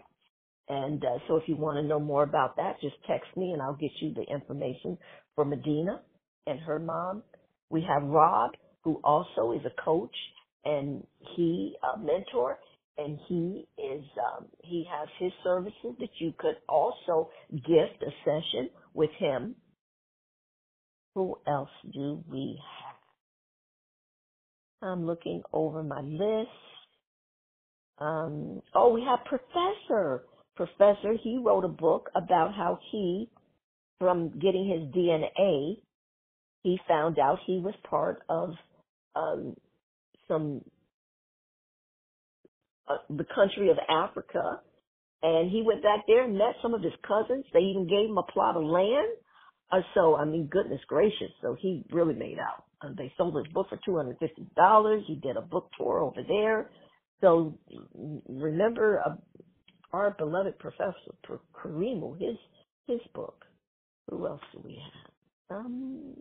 and 0.68 1.04
uh, 1.04 1.18
so 1.28 1.36
if 1.36 1.44
you 1.48 1.56
want 1.56 1.78
to 1.78 1.84
know 1.84 2.00
more 2.00 2.24
about 2.24 2.56
that, 2.56 2.80
just 2.80 2.96
text 3.08 3.28
me 3.36 3.52
and 3.52 3.62
I'll 3.62 3.76
get 3.76 3.92
you 4.00 4.14
the 4.14 4.22
information 4.22 4.98
for 5.36 5.44
Medina 5.44 6.02
and 6.46 6.60
her 6.60 6.80
mom. 6.80 7.24
We 7.70 7.82
have 7.88 8.04
Rob, 8.04 8.52
who 8.84 9.00
also 9.04 9.52
is 9.52 9.62
a 9.66 9.82
coach 9.84 10.14
and 10.64 11.06
he 11.36 11.76
a 11.94 11.98
mentor 11.98 12.58
and 12.98 13.18
he 13.28 13.66
is 13.78 14.04
um, 14.36 14.46
he 14.64 14.86
has 14.90 15.08
his 15.18 15.32
services 15.44 15.96
that 16.00 16.08
you 16.20 16.32
could 16.38 16.56
also 16.68 17.30
gift 17.52 18.02
a 18.02 18.10
session 18.24 18.70
with 18.94 19.10
him. 19.18 19.56
Who 21.16 21.38
else 21.48 21.70
do 21.92 22.24
we 22.30 22.60
have? 22.82 22.96
I'm 24.90 25.06
looking 25.06 25.42
over 25.52 25.82
my 25.82 26.00
list. 26.02 26.50
Um, 28.00 28.62
oh, 28.74 28.92
we 28.92 29.02
have 29.02 29.20
Professor. 29.26 30.24
Professor, 30.56 31.14
he 31.22 31.40
wrote 31.42 31.64
a 31.64 31.68
book 31.68 32.10
about 32.14 32.54
how 32.54 32.78
he, 32.90 33.28
from 33.98 34.30
getting 34.38 34.68
his 34.68 34.94
DNA, 34.94 35.76
he 36.62 36.78
found 36.88 37.18
out 37.18 37.38
he 37.46 37.60
was 37.60 37.74
part 37.88 38.22
of 38.28 38.50
um, 39.16 39.54
some 40.28 40.62
uh, 42.88 42.96
the 43.10 43.24
country 43.34 43.70
of 43.70 43.78
Africa, 43.88 44.60
and 45.22 45.50
he 45.50 45.62
went 45.62 45.82
back 45.82 46.00
there 46.06 46.24
and 46.24 46.36
met 46.36 46.54
some 46.62 46.74
of 46.74 46.82
his 46.82 46.92
cousins. 47.06 47.44
They 47.52 47.60
even 47.60 47.86
gave 47.88 48.10
him 48.10 48.18
a 48.18 48.32
plot 48.32 48.56
of 48.56 48.64
land. 48.64 49.08
Uh, 49.72 49.80
so 49.94 50.16
I 50.16 50.24
mean, 50.24 50.48
goodness 50.50 50.80
gracious! 50.88 51.30
So 51.42 51.56
he 51.58 51.84
really 51.90 52.14
made 52.14 52.38
out. 52.38 52.64
Uh, 52.82 52.92
they 52.96 53.12
sold 53.16 53.36
his 53.36 53.52
book 53.52 53.68
for 53.70 53.78
two 53.84 53.96
hundred 53.96 54.18
fifty 54.18 54.46
dollars. 54.56 55.04
He 55.06 55.16
did 55.16 55.36
a 55.36 55.42
book 55.42 55.70
tour 55.78 56.00
over 56.00 56.22
there. 56.26 56.70
So 57.20 57.58
remember 58.28 59.02
uh, 59.04 59.16
our 59.92 60.14
beloved 60.18 60.58
Professor 60.58 60.94
Karimu, 61.54 62.18
his 62.20 62.36
his 62.86 63.00
book. 63.14 63.44
Who 64.10 64.26
else 64.26 64.40
do 64.52 64.60
we 64.64 64.80
have? 65.50 65.58
Um, 65.58 66.16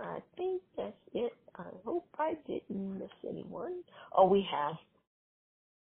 I 0.00 0.18
think 0.36 0.62
that's 0.76 0.92
it. 1.14 1.32
I 1.56 1.64
hope 1.84 2.06
I 2.18 2.34
didn't 2.46 2.98
miss 2.98 3.10
anyone. 3.28 3.82
Oh, 4.16 4.26
we 4.28 4.46
have 4.50 4.76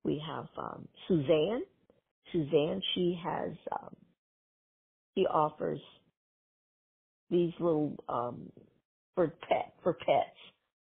we 0.04 0.22
have 0.26 0.46
um, 0.58 0.88
Suzanne. 1.08 1.62
Suzanne, 2.32 2.82
she 2.94 3.18
has 3.24 3.52
um, 3.72 3.96
she 5.16 5.26
offers 5.26 5.80
these 7.30 7.52
little 7.60 7.96
um, 8.08 8.50
for 9.14 9.28
pet 9.48 9.74
for 9.82 9.94
pets 9.94 10.36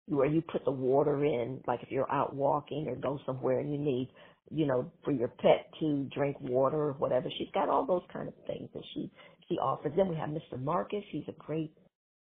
where 0.07 0.27
you 0.27 0.41
put 0.41 0.63
the 0.65 0.71
water 0.71 1.23
in, 1.25 1.61
like 1.67 1.83
if 1.83 1.91
you're 1.91 2.11
out 2.11 2.35
walking 2.35 2.87
or 2.87 2.95
go 2.95 3.19
somewhere 3.25 3.59
and 3.59 3.71
you 3.71 3.77
need, 3.77 4.09
you 4.49 4.65
know, 4.65 4.89
for 5.03 5.11
your 5.11 5.27
pet 5.27 5.69
to 5.79 6.09
drink 6.15 6.37
water 6.41 6.77
or 6.77 6.93
whatever. 6.93 7.29
She's 7.37 7.51
got 7.53 7.69
all 7.69 7.85
those 7.85 8.03
kind 8.11 8.27
of 8.27 8.33
things 8.45 8.69
that 8.73 8.83
she 8.93 9.11
she 9.49 9.55
offers. 9.55 9.93
Then 9.95 10.09
we 10.09 10.15
have 10.15 10.29
Mr. 10.29 10.61
Marcus. 10.61 11.03
He's 11.11 11.27
a 11.27 11.33
great 11.33 11.71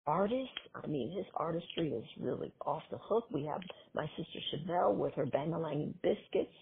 artist. 0.06 0.52
I 0.76 0.88
mean, 0.88 1.16
his 1.16 1.26
artistry 1.36 1.90
is 1.90 2.06
really 2.20 2.52
off 2.66 2.84
the 2.92 2.98
hook. 3.00 3.26
We 3.32 3.46
have 3.46 3.62
my 3.94 4.06
sister 4.18 4.40
Chevelle 4.54 4.96
with 4.96 5.14
her 5.16 5.26
Bangalang 5.26 5.94
biscuits. 6.02 6.54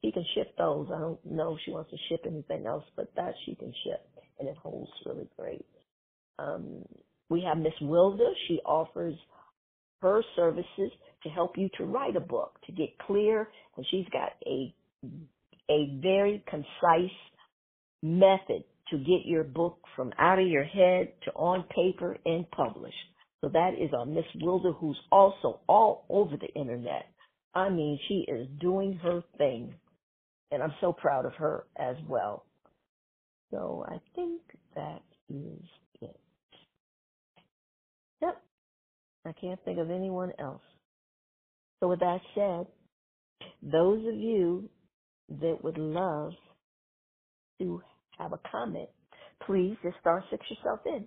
He 0.00 0.10
can 0.10 0.24
ship 0.34 0.54
those. 0.58 0.88
I 0.94 0.98
don't 0.98 1.24
know 1.24 1.54
if 1.54 1.60
she 1.64 1.70
wants 1.70 1.90
to 1.90 1.96
ship 2.08 2.24
anything 2.26 2.66
else, 2.66 2.84
but 2.96 3.12
that 3.16 3.34
she 3.46 3.54
can 3.54 3.72
ship, 3.84 4.04
and 4.40 4.48
it 4.48 4.56
holds 4.56 4.90
really 5.06 5.28
great. 5.38 5.64
Um, 6.38 6.84
we 7.28 7.42
have 7.42 7.58
Miss 7.58 7.72
Wilda. 7.80 8.28
She 8.48 8.60
offers 8.66 9.14
her 10.02 10.22
services 10.36 10.92
to 11.24 11.30
help 11.30 11.58
you 11.58 11.70
to 11.78 11.86
write 11.86 12.16
a 12.16 12.20
book, 12.20 12.58
to 12.66 12.72
get 12.72 12.98
clear, 13.06 13.48
and 13.76 13.86
she's 13.90 14.06
got 14.12 14.32
a 14.46 14.74
a 15.70 15.98
very 16.02 16.44
concise 16.48 17.16
method 18.02 18.64
to 18.90 18.98
get 18.98 19.26
your 19.26 19.44
book 19.44 19.78
from 19.96 20.12
out 20.18 20.38
of 20.40 20.48
your 20.48 20.64
head 20.64 21.14
to 21.24 21.32
on 21.32 21.64
paper 21.74 22.16
and 22.26 22.50
published. 22.52 22.96
So 23.40 23.50
that 23.50 23.72
is 23.80 23.90
our 23.96 24.06
Miss 24.06 24.24
Wilder, 24.40 24.72
who's 24.72 24.98
also 25.12 25.60
all 25.68 26.06
over 26.10 26.36
the 26.36 26.48
internet. 26.60 27.06
I 27.54 27.70
mean, 27.70 27.98
she 28.08 28.24
is 28.28 28.48
doing 28.60 28.94
her 29.02 29.22
thing, 29.38 29.74
and 30.50 30.62
I'm 30.62 30.74
so 30.80 30.92
proud 30.92 31.26
of 31.26 31.34
her 31.34 31.66
as 31.76 31.96
well. 32.08 32.46
So 33.52 33.84
I 33.88 34.00
think 34.16 34.42
that 34.76 35.02
is 35.30 35.62
I 39.26 39.32
can't 39.32 39.62
think 39.64 39.78
of 39.78 39.90
anyone 39.90 40.32
else. 40.38 40.62
So 41.80 41.88
with 41.88 42.00
that 42.00 42.20
said, 42.34 42.66
those 43.62 44.00
of 44.06 44.16
you 44.16 44.70
that 45.30 45.58
would 45.62 45.78
love 45.78 46.32
to 47.60 47.82
have 48.18 48.32
a 48.32 48.40
comment, 48.50 48.88
please 49.46 49.76
just 49.82 49.96
star 50.00 50.24
six 50.30 50.44
yourself 50.50 50.80
in. 50.86 51.06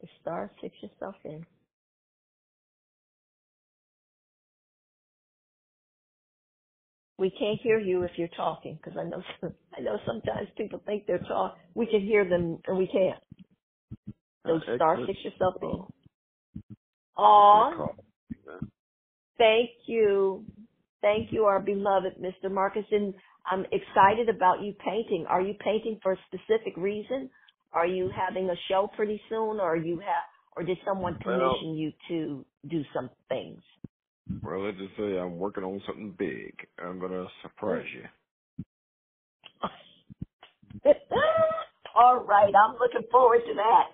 Just 0.00 0.12
star 0.22 0.50
six 0.62 0.74
yourself 0.82 1.16
in. 1.24 1.46
We 7.18 7.30
can't 7.30 7.60
hear 7.62 7.78
you 7.80 8.02
if 8.04 8.12
you're 8.16 8.28
talking 8.36 8.78
because 8.82 8.98
I 8.98 9.04
know 9.04 9.22
I 9.78 9.80
know 9.82 9.98
sometimes 10.06 10.48
people 10.58 10.82
think 10.86 11.06
they're 11.06 11.18
talking. 11.20 11.60
We 11.74 11.86
can 11.86 12.02
hear 12.02 12.28
them 12.28 12.58
and 12.66 12.78
we 12.78 12.88
can't. 12.88 13.20
So 14.46 14.56
Uh, 14.56 14.76
star 14.76 14.96
six 15.06 15.24
yourself 15.24 15.54
in. 15.62 15.86
Aw, 17.16 17.88
thank 19.38 19.70
you. 19.86 20.44
Thank 21.02 21.32
you, 21.32 21.44
our 21.44 21.60
beloved 21.60 22.16
Mr. 22.20 22.50
Marcus. 22.50 22.86
And 22.90 23.14
I'm 23.46 23.64
excited 23.72 24.28
about 24.28 24.62
you 24.62 24.74
painting. 24.74 25.26
Are 25.28 25.40
you 25.42 25.54
painting 25.60 25.98
for 26.02 26.12
a 26.12 26.18
specific 26.26 26.76
reason? 26.76 27.30
Are 27.72 27.86
you 27.86 28.10
having 28.10 28.50
a 28.50 28.56
show 28.68 28.88
pretty 28.96 29.20
soon 29.28 29.60
or 29.60 29.76
you 29.76 29.98
have 30.00 30.24
or 30.56 30.62
did 30.64 30.78
someone 30.84 31.18
Well- 31.24 31.38
commission 31.58 31.76
you 31.76 31.92
to 32.08 32.46
do 32.68 32.84
some 32.94 33.10
things? 33.28 33.62
Well, 34.42 34.60
let's 34.64 34.78
just 34.78 34.96
say 34.96 35.18
I'm 35.18 35.38
working 35.38 35.64
on 35.64 35.80
something 35.86 36.12
big. 36.12 36.54
I'm 36.78 36.98
gonna 36.98 37.28
surprise 37.42 37.86
you. 37.94 38.08
All 41.94 42.24
right, 42.24 42.52
I'm 42.54 42.76
looking 42.78 43.08
forward 43.10 43.40
to 43.46 43.54
that. 43.54 43.88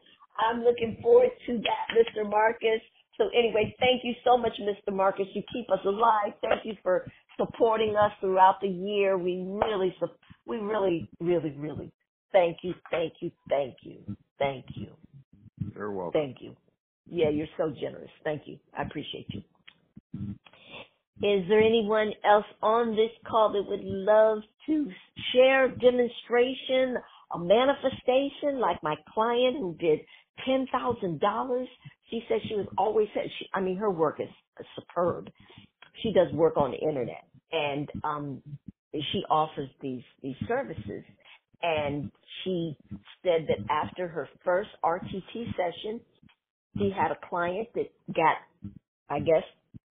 I'm 0.45 0.63
looking 0.63 0.99
forward 1.03 1.31
to 1.47 1.59
that, 1.59 1.97
Mr. 1.97 2.29
Marcus. 2.29 2.81
So 3.19 3.29
anyway, 3.37 3.75
thank 3.81 4.03
you 4.05 4.15
so 4.25 4.37
much, 4.39 4.53
Mr. 4.61 4.95
Marcus. 4.95 5.27
You 5.35 5.43
keep 5.53 5.71
us 5.71 5.81
alive. 5.85 6.33
Thank 6.43 6.65
you 6.65 6.75
for 6.83 7.07
supporting 7.39 7.97
us 7.97 8.13
throughout 8.21 8.57
the 8.61 8.69
year. 8.69 9.19
We 9.19 9.45
really, 9.47 9.95
we 10.47 10.57
really, 10.59 11.11
really, 11.21 11.51
really 11.57 11.93
thank 12.33 12.59
you, 12.63 12.75
thank 12.91 13.15
you, 13.21 13.31
thank 13.49 13.77
you, 13.83 13.99
thank 14.39 14.65
you, 14.75 14.89
You're 15.75 15.93
welcome. 15.93 16.21
thank 16.21 16.37
you. 16.41 16.57
Yeah, 17.07 17.31
you're 17.31 17.49
so 17.59 17.73
generous. 17.81 18.11
Thank 18.25 18.43
you. 18.47 18.59
I 18.77 18.83
appreciate 18.83 19.27
you. 19.31 19.43
Is 21.23 21.49
there 21.49 21.61
anyone 21.61 22.13
else 22.25 22.47
on 22.63 22.91
this 22.97 23.11
call 23.29 23.53
that 23.53 23.63
would 23.69 23.85
love 23.85 24.39
to 24.67 24.91
share 25.33 25.67
a 25.67 25.79
demonstration, 25.79 26.97
a 27.35 27.39
manifestation, 27.41 28.61
like 28.61 28.83
my 28.83 28.97
client 29.15 29.59
who 29.59 29.77
did 29.79 30.01
ten 30.47 30.67
thousand 30.73 31.21
dollars? 31.21 31.69
She 32.11 32.23
said 32.29 32.41
she 32.49 32.57
was 32.57 32.69
always 32.79 33.09
said 33.15 33.27
she. 33.39 33.47
I 33.55 33.61
mean, 33.61 33.79
her 33.79 33.91
work 33.91 34.21
is 34.21 34.29
superb. 34.77 35.31
She 36.03 36.13
does 36.15 36.33
work 36.35 36.57
on 36.57 36.73
the 36.73 36.79
internet, 36.79 37.25
and 37.53 37.91
um, 38.05 38.43
she 38.95 39.23
offers 39.31 39.71
these 39.83 40.05
these 40.23 40.37
services. 40.49 41.05
And 41.63 42.13
she 42.45 42.77
said 43.25 43.47
that 43.49 43.59
after 43.71 44.09
her 44.09 44.29
first 44.45 44.71
RTT 44.85 45.47
session, 45.57 46.01
she 46.79 46.91
had 46.97 47.13
a 47.13 47.29
client 47.29 47.69
that 47.75 47.91
got, 48.15 48.39
I 49.11 49.21
guess, 49.21 49.45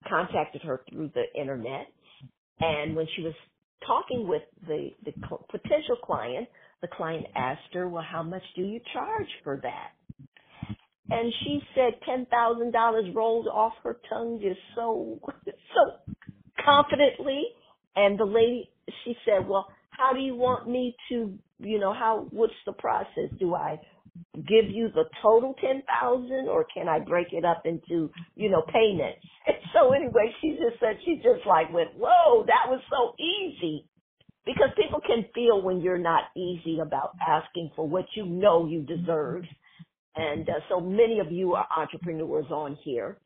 contacted 0.10 0.64
her 0.64 0.84
through 0.90 1.12
the 1.16 1.26
internet. 1.40 1.88
And 2.60 2.96
when 2.96 3.08
she 3.16 3.24
was 3.24 3.36
talking 3.86 4.28
with 4.28 4.44
the, 4.68 4.92
the 5.06 5.14
potential 5.52 5.98
client, 6.06 6.50
the 6.82 6.88
client 6.88 7.28
asked 7.36 7.74
her, 7.74 7.88
well, 7.88 8.06
how 8.08 8.24
much 8.24 8.44
do 8.56 8.62
you 8.62 8.80
charge 8.94 9.28
for 9.44 9.60
that? 9.62 9.92
And 11.12 11.34
she 11.44 11.62
said 11.76 11.94
$10,000 12.08 13.16
rolled 13.16 13.48
off 13.48 13.74
her 13.84 13.98
tongue 14.10 14.40
just 14.42 14.60
so, 14.76 15.20
so 15.46 15.92
confidently. 16.64 17.44
And 17.96 18.18
the 18.18 18.26
lady, 18.26 18.70
she 19.04 19.16
said, 19.26 19.48
well, 19.48 19.68
how 19.90 20.14
do 20.14 20.20
you 20.20 20.36
want 20.36 20.70
me 20.70 20.96
to, 21.10 21.38
you 21.60 21.80
know, 21.80 21.94
how, 21.94 22.28
what's 22.32 22.54
the 22.66 22.74
process? 22.74 23.30
Do 23.40 23.54
I 23.54 23.78
give 24.36 24.70
you 24.70 24.90
the 24.94 25.06
total 25.22 25.54
10,000 25.62 26.48
or 26.50 26.66
can 26.74 26.88
I 26.88 27.00
break 27.00 27.28
it 27.34 27.44
up 27.46 27.64
into, 27.66 28.10
you 28.36 28.50
know, 28.50 28.64
payments? 28.72 29.20
And 29.48 29.58
so 29.74 29.92
anyway, 29.92 30.32
she 30.40 30.52
just 30.52 30.80
said, 30.80 30.98
she 31.04 31.16
just 31.16 31.48
like 31.48 31.74
went, 31.74 31.90
whoa, 31.98 32.46
that 32.46 32.70
was 32.70 32.80
so 32.92 33.16
easy. 33.18 33.88
Because 34.46 34.70
people 34.76 35.00
can 35.06 35.26
feel 35.36 35.62
when 35.62 35.82
you're 35.82 35.98
not 35.98 36.24
easy 36.36 36.80
about 36.82 37.16
asking 37.26 37.72
for 37.76 37.88
what 37.88 38.06
you 38.16 38.26
know 38.26 38.68
you 38.68 38.82
deserve. 38.82 39.44
And 40.16 40.50
uh, 40.50 40.54
so 40.70 40.80
many 40.80 41.20
of 41.20 41.32
you 41.32 41.54
are 41.54 41.68
entrepreneurs 41.76 42.46
on 42.52 42.78
here. 42.84 43.20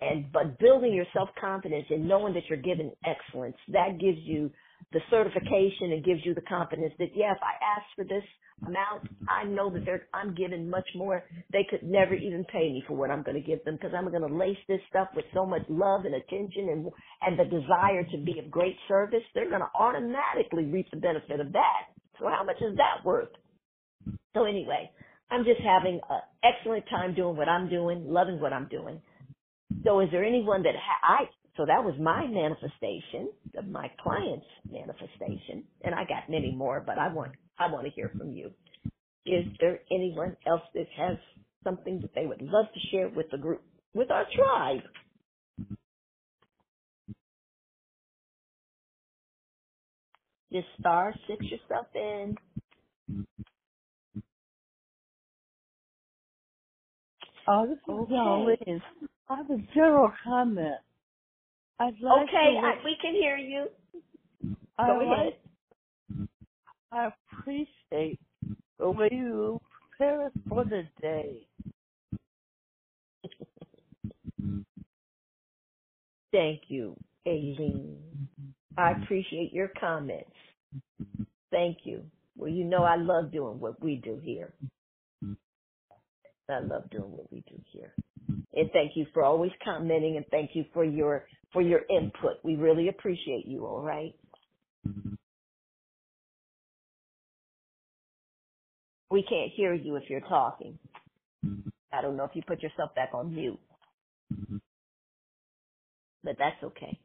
And, 0.00 0.32
but 0.32 0.58
building 0.58 0.94
your 0.94 1.06
self-confidence 1.12 1.86
and 1.90 2.08
knowing 2.08 2.34
that 2.34 2.44
you're 2.48 2.58
given 2.58 2.92
excellence, 3.04 3.56
that 3.68 3.98
gives 4.00 4.18
you 4.22 4.50
the 4.92 5.00
certification 5.10 5.92
and 5.92 6.04
gives 6.04 6.24
you 6.24 6.34
the 6.34 6.42
confidence 6.42 6.94
that, 6.98 7.10
yeah, 7.16 7.32
if 7.32 7.42
I 7.42 7.54
ask 7.78 7.86
for 7.96 8.04
this 8.04 8.24
amount, 8.66 9.02
I 9.28 9.44
know 9.44 9.70
that 9.72 9.84
they're, 9.86 10.08
I'm 10.14 10.34
giving 10.34 10.70
much 10.70 10.88
more. 10.96 11.24
They 11.52 11.66
could 11.70 11.82
never 11.84 12.14
even 12.14 12.44
pay 12.46 12.70
me 12.72 12.84
for 12.88 12.96
what 12.96 13.10
I'm 13.10 13.22
going 13.22 13.40
to 13.40 13.46
give 13.46 13.64
them 13.64 13.76
because 13.76 13.92
I'm 13.96 14.10
going 14.10 14.28
to 14.28 14.34
lace 14.36 14.58
this 14.68 14.80
stuff 14.90 15.08
with 15.16 15.26
so 15.34 15.46
much 15.46 15.62
love 15.68 16.04
and 16.06 16.14
attention 16.14 16.68
and, 16.70 16.90
and 17.22 17.38
the 17.38 17.44
desire 17.44 18.04
to 18.12 18.18
be 18.24 18.38
of 18.40 18.50
great 18.50 18.76
service. 18.88 19.22
They're 19.34 19.50
going 19.50 19.62
to 19.62 19.78
automatically 19.78 20.66
reap 20.66 20.90
the 20.92 20.98
benefit 20.98 21.40
of 21.40 21.52
that. 21.52 21.82
So 22.20 22.28
how 22.28 22.44
much 22.44 22.58
is 22.62 22.76
that 22.78 23.04
worth? 23.04 23.30
So 24.34 24.44
anyway, 24.44 24.90
I'm 25.30 25.44
just 25.44 25.60
having 25.60 26.00
an 26.10 26.20
excellent 26.44 26.86
time 26.90 27.14
doing 27.14 27.36
what 27.36 27.48
I'm 27.48 27.70
doing, 27.70 28.06
loving 28.08 28.40
what 28.40 28.52
I'm 28.52 28.68
doing. 28.68 29.02
So 29.84 30.00
is 30.00 30.10
there 30.12 30.24
anyone 30.24 30.64
that 30.64 30.74
ha- 30.76 31.18
I 31.22 31.41
so 31.56 31.66
that 31.66 31.84
was 31.84 31.94
my 32.00 32.22
mm-hmm. 32.24 32.34
manifestation 32.34 33.30
of 33.56 33.66
my 33.66 33.90
client's 34.02 34.46
manifestation, 34.70 35.64
and 35.82 35.94
I 35.94 36.04
got 36.04 36.30
many 36.30 36.52
more, 36.54 36.82
but 36.84 36.98
I 36.98 37.12
want 37.12 37.32
I 37.58 37.70
want 37.70 37.84
to 37.84 37.90
hear 37.90 38.08
mm-hmm. 38.08 38.18
from 38.18 38.32
you. 38.32 38.50
Is 39.26 39.46
there 39.60 39.80
anyone 39.90 40.36
else 40.46 40.62
that 40.74 40.86
has 40.96 41.16
something 41.62 42.00
that 42.00 42.14
they 42.14 42.26
would 42.26 42.42
love 42.42 42.66
to 42.74 42.80
share 42.90 43.08
with 43.08 43.30
the 43.30 43.38
group, 43.38 43.62
with 43.94 44.10
our 44.10 44.26
tribe? 44.34 44.80
Just 50.52 50.66
star 50.80 51.14
six 51.28 51.44
yourself 51.46 51.86
in. 51.94 52.36
Oh, 57.48 57.66
this 57.66 57.78
is 57.78 57.82
Okay. 57.88 58.12
Jolene. 58.12 58.82
I 59.28 59.36
have 59.36 59.50
a 59.50 59.58
general 59.74 60.12
comment. 60.24 60.76
I'd 61.82 61.94
like 62.02 62.28
Okay, 62.28 62.54
to, 62.54 62.60
I, 62.66 62.74
we 62.84 62.98
can 63.02 63.14
hear 63.14 63.38
you. 63.38 63.68
I 64.78 64.88
Go 64.88 64.98
like- 64.98 65.18
ahead. 65.18 65.34
I 66.92 67.10
appreciate 67.40 68.20
the 68.78 68.90
way 68.90 69.08
you 69.12 69.60
prepare 69.98 70.26
us 70.26 70.32
for 70.48 70.64
the 70.64 70.84
day. 71.02 71.46
Thank 76.32 76.62
you, 76.68 76.96
Aileen. 77.26 78.28
I 78.76 78.92
appreciate 78.92 79.52
your 79.52 79.68
comments. 79.80 80.30
Thank 81.50 81.78
you. 81.84 82.04
Well, 82.36 82.50
you 82.50 82.64
know 82.64 82.84
I 82.84 82.96
love 82.96 83.32
doing 83.32 83.60
what 83.60 83.82
we 83.82 83.96
do 83.96 84.20
here. 84.22 84.52
I 86.52 86.60
love 86.60 86.90
doing 86.90 87.12
what 87.12 87.32
we 87.32 87.44
do 87.48 87.62
here. 87.72 87.96
And 88.54 88.70
thank 88.72 88.92
you 88.96 89.06
for 89.14 89.24
always 89.24 89.52
commenting 89.64 90.16
and 90.16 90.26
thank 90.30 90.52
you 90.54 90.64
for 90.74 90.84
your 90.84 91.26
for 91.52 91.62
your 91.62 91.82
input. 91.90 92.38
We 92.44 92.56
really 92.56 92.88
appreciate 92.88 93.46
you, 93.46 93.66
all 93.66 93.82
right? 93.82 94.14
We 99.10 99.24
can't 99.24 99.52
hear 99.56 99.74
you 99.74 99.96
if 99.96 100.04
you're 100.10 100.20
talking. 100.20 100.78
I 101.92 102.02
don't 102.02 102.16
know 102.16 102.24
if 102.24 102.32
you 102.34 102.42
put 102.46 102.62
yourself 102.62 102.94
back 102.96 103.10
on 103.14 103.34
mute. 103.34 103.60
But 106.24 106.36
that's 106.38 106.62
okay. 106.64 107.00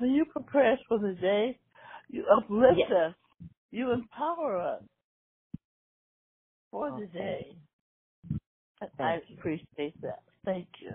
When 0.00 0.10
you 0.12 0.26
prepare 0.26 0.74
us 0.74 0.80
for 0.88 0.98
the 0.98 1.14
day, 1.20 1.60
you 2.08 2.24
uplift 2.36 2.80
Yes. 2.80 2.92
us. 2.92 3.14
You 3.70 3.92
empower 3.92 4.58
us 4.60 4.84
for 6.70 6.92
the 6.92 7.06
day. 7.06 7.58
I 9.00 9.20
appreciate 9.38 10.00
that. 10.02 10.22
Thank 10.44 10.68
you. 10.80 10.92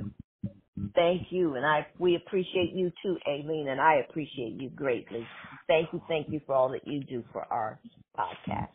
Thank 0.95 1.28
you, 1.32 1.56
and 1.56 1.66
I 1.66 1.88
we 1.99 2.16
appreciate 2.16 2.72
you 2.74 2.91
too, 3.03 3.18
Aileen, 3.28 3.68
and 3.70 3.82
I 3.82 3.95
appreciate 4.10 4.60
you 4.60 4.70
greatly. 4.70 5.28
Thank 5.68 5.94
you, 5.94 6.02
thank 6.07 6.32
you 6.32 6.41
for 6.48 6.56
all 6.56 6.70
that 6.72 6.88
you 6.88 7.03
do 7.03 7.24
for 7.34 7.45
our 7.52 7.80
podcast. 8.18 8.70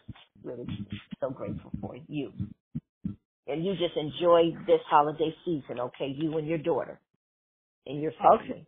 Really, 0.45 0.69
so 1.21 1.31
grateful 1.31 1.73
for 1.81 1.97
you. 2.09 2.33
And 3.49 3.65
you 3.65 3.73
just 3.75 3.97
enjoy 3.97 4.53
this 4.67 4.81
holiday 4.89 5.35
season, 5.45 5.81
okay? 5.81 6.15
You 6.17 6.39
and 6.39 6.47
your 6.47 6.59
daughter 6.59 7.01
and 7.87 8.01
your 8.01 8.13
family. 8.23 8.67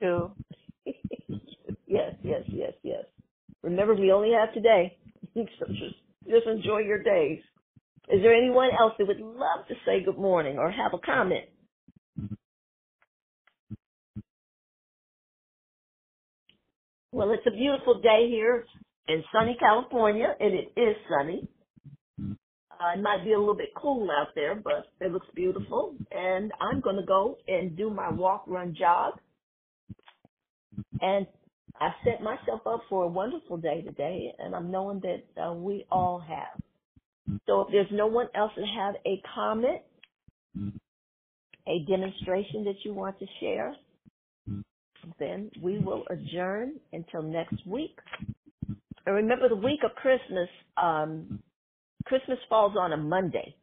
Too. 0.00 0.32
yes, 1.86 2.14
yes, 2.22 2.42
yes, 2.48 2.72
yes. 2.82 3.04
Remember, 3.62 3.94
we 3.94 4.12
only 4.12 4.32
have 4.32 4.52
today, 4.54 4.98
so 5.34 5.66
just 5.68 5.96
just 6.28 6.46
enjoy 6.46 6.80
your 6.80 7.02
days. 7.02 7.40
Is 8.10 8.20
there 8.22 8.34
anyone 8.34 8.70
else 8.78 8.92
that 8.98 9.06
would 9.06 9.20
love 9.20 9.66
to 9.68 9.74
say 9.86 10.04
good 10.04 10.18
morning 10.18 10.58
or 10.58 10.70
have 10.70 10.92
a 10.94 10.98
comment? 10.98 11.44
Well, 17.12 17.32
it's 17.32 17.46
a 17.46 17.50
beautiful 17.50 18.00
day 18.00 18.28
here 18.28 18.66
in 19.08 19.22
sunny 19.32 19.56
California, 19.58 20.34
and 20.38 20.52
it 20.52 20.72
is 20.78 20.96
sunny. 21.08 21.48
Uh, 22.72 22.98
it 22.98 23.02
might 23.02 23.24
be 23.24 23.32
a 23.32 23.38
little 23.38 23.56
bit 23.56 23.70
cool 23.76 24.08
out 24.10 24.28
there, 24.34 24.56
but 24.56 24.88
it 25.00 25.12
looks 25.12 25.28
beautiful. 25.34 25.94
And 26.10 26.52
I'm 26.60 26.80
going 26.80 26.96
to 26.96 27.06
go 27.06 27.38
and 27.46 27.76
do 27.76 27.88
my 27.88 28.10
walk, 28.10 28.44
run, 28.46 28.74
jog. 28.78 29.14
And 31.00 31.26
I 31.80 31.90
set 32.04 32.22
myself 32.22 32.62
up 32.66 32.80
for 32.88 33.04
a 33.04 33.08
wonderful 33.08 33.58
day 33.58 33.82
today, 33.82 34.32
and 34.38 34.54
I'm 34.54 34.70
knowing 34.70 35.00
that 35.00 35.42
uh, 35.42 35.54
we 35.54 35.86
all 35.90 36.18
have. 36.18 36.63
So 37.46 37.62
if 37.62 37.68
there's 37.72 37.86
no 37.90 38.06
one 38.06 38.28
else 38.34 38.52
that 38.56 38.66
have 38.66 38.94
a 39.06 39.20
comment, 39.34 39.80
a 41.66 41.84
demonstration 41.88 42.64
that 42.64 42.76
you 42.84 42.92
want 42.92 43.18
to 43.18 43.26
share, 43.40 43.74
then 45.18 45.50
we 45.62 45.78
will 45.78 46.04
adjourn 46.10 46.74
until 46.92 47.22
next 47.22 47.66
week. 47.66 47.98
And 49.06 49.14
remember 49.14 49.48
the 49.48 49.56
week 49.56 49.80
of 49.84 49.94
Christmas, 49.96 50.48
um, 50.82 51.40
Christmas 52.06 52.38
falls 52.48 52.74
on 52.78 52.92
a 52.92 52.96
Monday. 52.96 53.54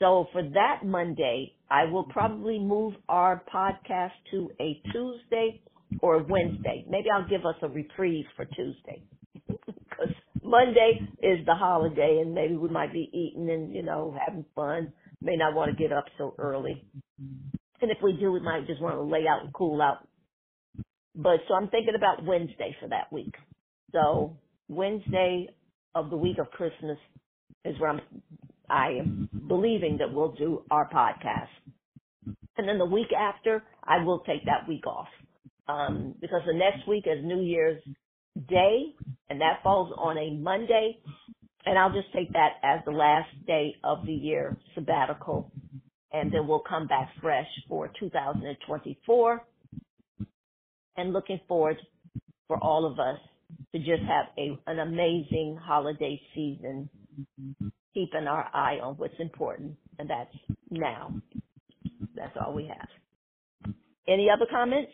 So 0.00 0.26
for 0.32 0.42
that 0.42 0.80
Monday, 0.84 1.54
I 1.70 1.84
will 1.84 2.04
probably 2.04 2.58
move 2.58 2.94
our 3.08 3.42
podcast 3.52 4.12
to 4.32 4.50
a 4.60 4.80
Tuesday 4.92 5.62
or 6.00 6.22
Wednesday. 6.22 6.84
Maybe 6.88 7.06
I'll 7.10 7.28
give 7.28 7.46
us 7.46 7.54
a 7.62 7.68
reprieve 7.68 8.26
for 8.36 8.44
Tuesday. 8.46 9.02
Because 9.96 10.14
Monday 10.54 11.00
is 11.20 11.44
the 11.46 11.54
holiday 11.54 12.20
and 12.22 12.32
maybe 12.32 12.54
we 12.54 12.68
might 12.68 12.92
be 12.92 13.10
eating 13.12 13.50
and, 13.50 13.74
you 13.74 13.82
know, 13.82 14.16
having 14.24 14.44
fun. 14.54 14.92
May 15.20 15.34
not 15.34 15.52
want 15.52 15.76
to 15.76 15.76
get 15.76 15.92
up 15.92 16.04
so 16.16 16.32
early. 16.38 16.84
And 17.80 17.90
if 17.90 17.98
we 18.04 18.12
do, 18.12 18.30
we 18.30 18.38
might 18.38 18.68
just 18.68 18.80
want 18.80 18.94
to 18.94 19.02
lay 19.02 19.24
out 19.28 19.44
and 19.44 19.52
cool 19.52 19.82
out. 19.82 20.06
But 21.16 21.40
so 21.48 21.54
I'm 21.54 21.68
thinking 21.70 21.94
about 21.96 22.24
Wednesday 22.24 22.76
for 22.80 22.88
that 22.88 23.12
week. 23.12 23.34
So 23.90 24.36
Wednesday 24.68 25.48
of 25.96 26.10
the 26.10 26.16
week 26.16 26.38
of 26.38 26.48
Christmas 26.52 26.98
is 27.64 27.78
where 27.80 27.90
I'm, 27.90 28.00
I 28.70 28.90
am 29.00 29.28
believing 29.48 29.98
that 29.98 30.12
we'll 30.12 30.32
do 30.32 30.62
our 30.70 30.88
podcast. 30.88 31.48
And 32.56 32.68
then 32.68 32.78
the 32.78 32.86
week 32.86 33.12
after, 33.12 33.64
I 33.82 34.04
will 34.04 34.20
take 34.20 34.44
that 34.44 34.68
week 34.68 34.86
off. 34.86 35.08
Um, 35.66 36.14
because 36.20 36.42
the 36.46 36.54
next 36.54 36.86
week 36.86 37.06
is 37.06 37.24
New 37.24 37.40
Year's 37.40 37.82
Day, 38.48 38.94
and 39.30 39.40
that 39.40 39.62
falls 39.62 39.92
on 39.96 40.18
a 40.18 40.30
Monday. 40.34 40.98
And 41.66 41.78
I'll 41.78 41.92
just 41.92 42.12
take 42.14 42.32
that 42.32 42.54
as 42.62 42.80
the 42.84 42.90
last 42.90 43.30
day 43.46 43.74
of 43.84 44.04
the 44.04 44.12
year 44.12 44.56
sabbatical. 44.74 45.50
And 46.12 46.32
then 46.32 46.46
we'll 46.46 46.62
come 46.68 46.86
back 46.86 47.10
fresh 47.20 47.46
for 47.68 47.90
2024. 47.98 49.44
And 50.96 51.12
looking 51.12 51.40
forward 51.48 51.76
for 52.46 52.58
all 52.62 52.86
of 52.86 52.98
us 52.98 53.18
to 53.72 53.78
just 53.78 54.02
have 54.02 54.26
a, 54.38 54.58
an 54.66 54.78
amazing 54.78 55.58
holiday 55.60 56.20
season, 56.34 56.88
keeping 57.94 58.26
our 58.28 58.48
eye 58.54 58.78
on 58.82 58.94
what's 58.96 59.18
important, 59.18 59.76
and 59.98 60.08
that's 60.08 60.34
now. 60.70 61.14
That's 62.14 62.36
all 62.44 62.54
we 62.54 62.66
have. 62.66 62.88
Any 64.06 64.28
other 64.30 64.46
comments? 64.50 64.92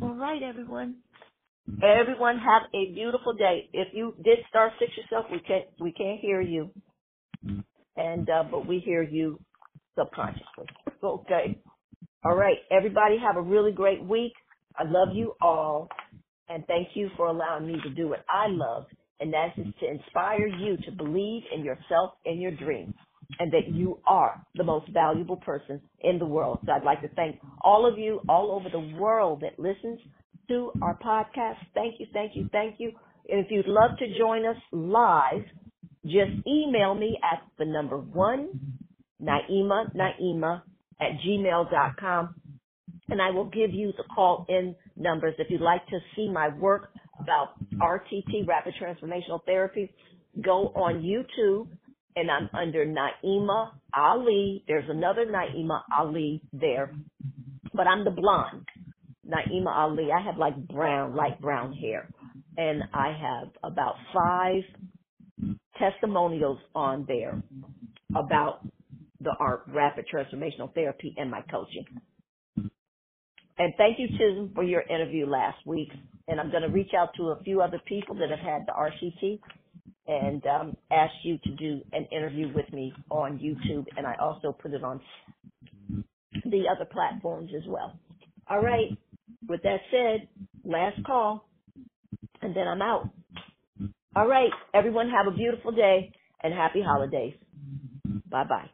All 0.00 0.14
right, 0.14 0.42
everyone. 0.42 0.96
Mm-hmm. 1.68 1.82
Everyone 1.82 2.38
have 2.38 2.62
a 2.72 2.92
beautiful 2.92 3.32
day. 3.32 3.68
If 3.72 3.88
you 3.92 4.14
did 4.24 4.38
star 4.48 4.70
six 4.78 4.92
yourself, 4.96 5.26
we 5.30 5.40
can't 5.40 5.64
we 5.80 5.92
can't 5.92 6.20
hear 6.20 6.40
you, 6.40 6.70
mm-hmm. 7.44 7.60
and 7.96 8.30
uh, 8.30 8.44
but 8.48 8.66
we 8.66 8.78
hear 8.78 9.02
you 9.02 9.40
subconsciously. 9.98 10.66
Mm-hmm. 10.88 11.06
okay. 11.06 11.58
All 12.24 12.36
right, 12.36 12.58
everybody 12.70 13.18
have 13.18 13.36
a 13.36 13.42
really 13.42 13.72
great 13.72 14.04
week. 14.04 14.32
I 14.76 14.84
love 14.84 15.08
you 15.14 15.34
all, 15.42 15.88
and 16.48 16.64
thank 16.66 16.88
you 16.94 17.10
for 17.16 17.26
allowing 17.26 17.66
me 17.66 17.80
to 17.82 17.90
do 17.90 18.08
what 18.08 18.24
I 18.30 18.46
love, 18.48 18.86
and 19.18 19.32
that 19.32 19.48
is 19.56 19.66
to 19.80 19.88
inspire 19.88 20.46
you 20.46 20.76
to 20.84 20.92
believe 20.92 21.42
in 21.52 21.64
yourself 21.64 22.12
and 22.24 22.40
your 22.40 22.52
dreams 22.52 22.94
and 23.38 23.52
that 23.52 23.68
you 23.72 23.98
are 24.06 24.42
the 24.54 24.64
most 24.64 24.88
valuable 24.92 25.36
person 25.36 25.80
in 26.00 26.18
the 26.18 26.24
world. 26.26 26.58
So 26.64 26.72
I'd 26.72 26.84
like 26.84 27.02
to 27.02 27.08
thank 27.08 27.38
all 27.60 27.86
of 27.90 27.98
you 27.98 28.20
all 28.28 28.52
over 28.52 28.68
the 28.68 28.96
world 28.98 29.42
that 29.42 29.58
listens 29.58 30.00
to 30.48 30.72
our 30.82 30.98
podcast. 30.98 31.56
Thank 31.74 32.00
you, 32.00 32.06
thank 32.12 32.34
you, 32.34 32.48
thank 32.52 32.76
you. 32.78 32.92
And 33.28 33.44
if 33.44 33.50
you'd 33.50 33.66
love 33.66 33.98
to 33.98 34.18
join 34.18 34.46
us 34.46 34.56
live, 34.72 35.44
just 36.04 36.30
email 36.46 36.94
me 36.94 37.18
at 37.22 37.42
the 37.58 37.66
number 37.66 37.98
one, 37.98 38.48
Naimah, 39.22 39.94
Naimah 39.94 40.62
at 41.00 41.12
gmail.com. 41.26 42.34
And 43.10 43.22
I 43.22 43.30
will 43.30 43.46
give 43.46 43.72
you 43.72 43.92
the 43.96 44.04
call 44.14 44.46
in 44.48 44.74
numbers. 44.96 45.34
If 45.38 45.50
you'd 45.50 45.60
like 45.60 45.86
to 45.88 45.98
see 46.16 46.30
my 46.30 46.48
work 46.48 46.90
about 47.20 47.54
RTT, 47.74 48.46
Rapid 48.46 48.74
Transformational 48.80 49.44
Therapy, 49.44 49.92
go 50.42 50.68
on 50.68 51.02
YouTube 51.02 51.68
and 52.18 52.30
I'm 52.30 52.46
mm-hmm. 52.46 52.56
under 52.56 52.86
Naimah 52.86 53.70
Ali. 53.94 54.64
There's 54.66 54.88
another 54.88 55.26
Naimah 55.26 55.82
Ali 55.96 56.42
there, 56.52 56.92
but 57.72 57.86
I'm 57.86 58.04
the 58.04 58.10
blonde. 58.10 58.66
Naimah 59.26 59.76
Ali. 59.76 60.08
I 60.12 60.20
have 60.22 60.36
like 60.36 60.56
brown, 60.68 61.14
light 61.14 61.40
brown 61.40 61.72
hair, 61.72 62.08
and 62.56 62.82
I 62.92 63.08
have 63.08 63.48
about 63.62 63.94
five 64.12 64.62
testimonials 65.78 66.58
on 66.74 67.04
there 67.06 67.40
about 68.16 68.66
the 69.20 69.34
art 69.38 69.62
rapid 69.68 70.06
transformational 70.12 70.72
therapy 70.74 71.14
and 71.16 71.30
my 71.30 71.42
coaching. 71.50 71.84
And 73.60 73.74
thank 73.76 73.98
you, 73.98 74.06
Chisholm, 74.08 74.52
for 74.54 74.62
your 74.62 74.82
interview 74.82 75.26
last 75.26 75.58
week. 75.66 75.90
And 76.28 76.40
I'm 76.40 76.50
going 76.50 76.62
to 76.62 76.68
reach 76.68 76.92
out 76.96 77.10
to 77.16 77.30
a 77.30 77.42
few 77.42 77.60
other 77.60 77.80
people 77.86 78.14
that 78.16 78.30
have 78.30 78.38
had 78.38 78.66
the 78.66 78.72
RTT 78.72 79.40
and 80.08 80.46
um, 80.46 80.78
ask 80.90 81.14
you 81.24 81.38
to 81.38 81.56
do 81.56 81.82
an 81.92 82.06
interview 82.12 82.52
with 82.54 82.72
me 82.72 83.00
on 83.10 83.38
YouTube, 83.40 83.86
and 83.96 84.06
I 84.06 84.16
also 84.20 84.52
put 84.52 84.72
it 84.74 84.84
on 84.84 85.02
the 86.44 86.66
other 86.70 86.86
platforms 86.90 87.50
as 87.56 87.64
well. 87.68 87.98
All 88.50 88.60
right. 88.62 88.90
With 89.48 89.62
that 89.64 89.80
said, 89.90 90.28
last 90.64 91.02
call, 91.04 91.48
and 92.42 92.56
then 92.56 92.68
I'm 92.68 92.82
out. 92.82 93.14
All 94.16 94.28
right. 94.28 94.52
Everyone 94.74 95.10
have 95.10 95.32
a 95.32 95.36
beautiful 95.36 95.72
day 95.72 96.12
and 96.42 96.54
happy 96.54 96.82
holidays. 96.82 97.34
Bye 98.30 98.44
bye. 98.44 98.70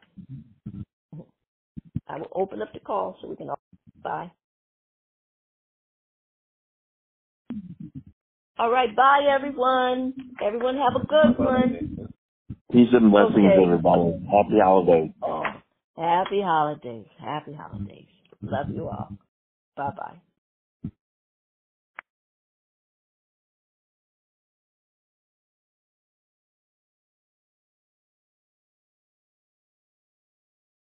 I 2.07 2.17
will 2.17 2.31
open 2.35 2.61
up 2.61 2.73
the 2.73 2.81
call 2.81 3.17
so 3.21 3.29
we 3.29 3.37
can 3.37 3.49
all 3.49 3.59
bye. 4.03 4.31
All 8.57 8.71
right, 8.71 8.95
bye 8.95 9.27
everyone. 9.29 10.13
Everyone 10.41 10.77
have 10.77 10.95
a 10.95 11.05
good 11.05 11.37
one. 11.37 12.09
Peace 12.71 12.87
and 12.93 13.11
blessings, 13.11 13.35
Okay. 13.37 13.63
everybody. 13.63 14.25
Happy 14.31 14.59
holidays. 14.63 15.11
Happy 15.97 16.41
holidays. 16.41 17.05
Happy 17.19 17.53
holidays. 17.53 18.07
Love 18.41 18.69
you 18.69 18.87
all. 18.87 19.09
Bye 19.75 19.91
bye. 19.97 20.21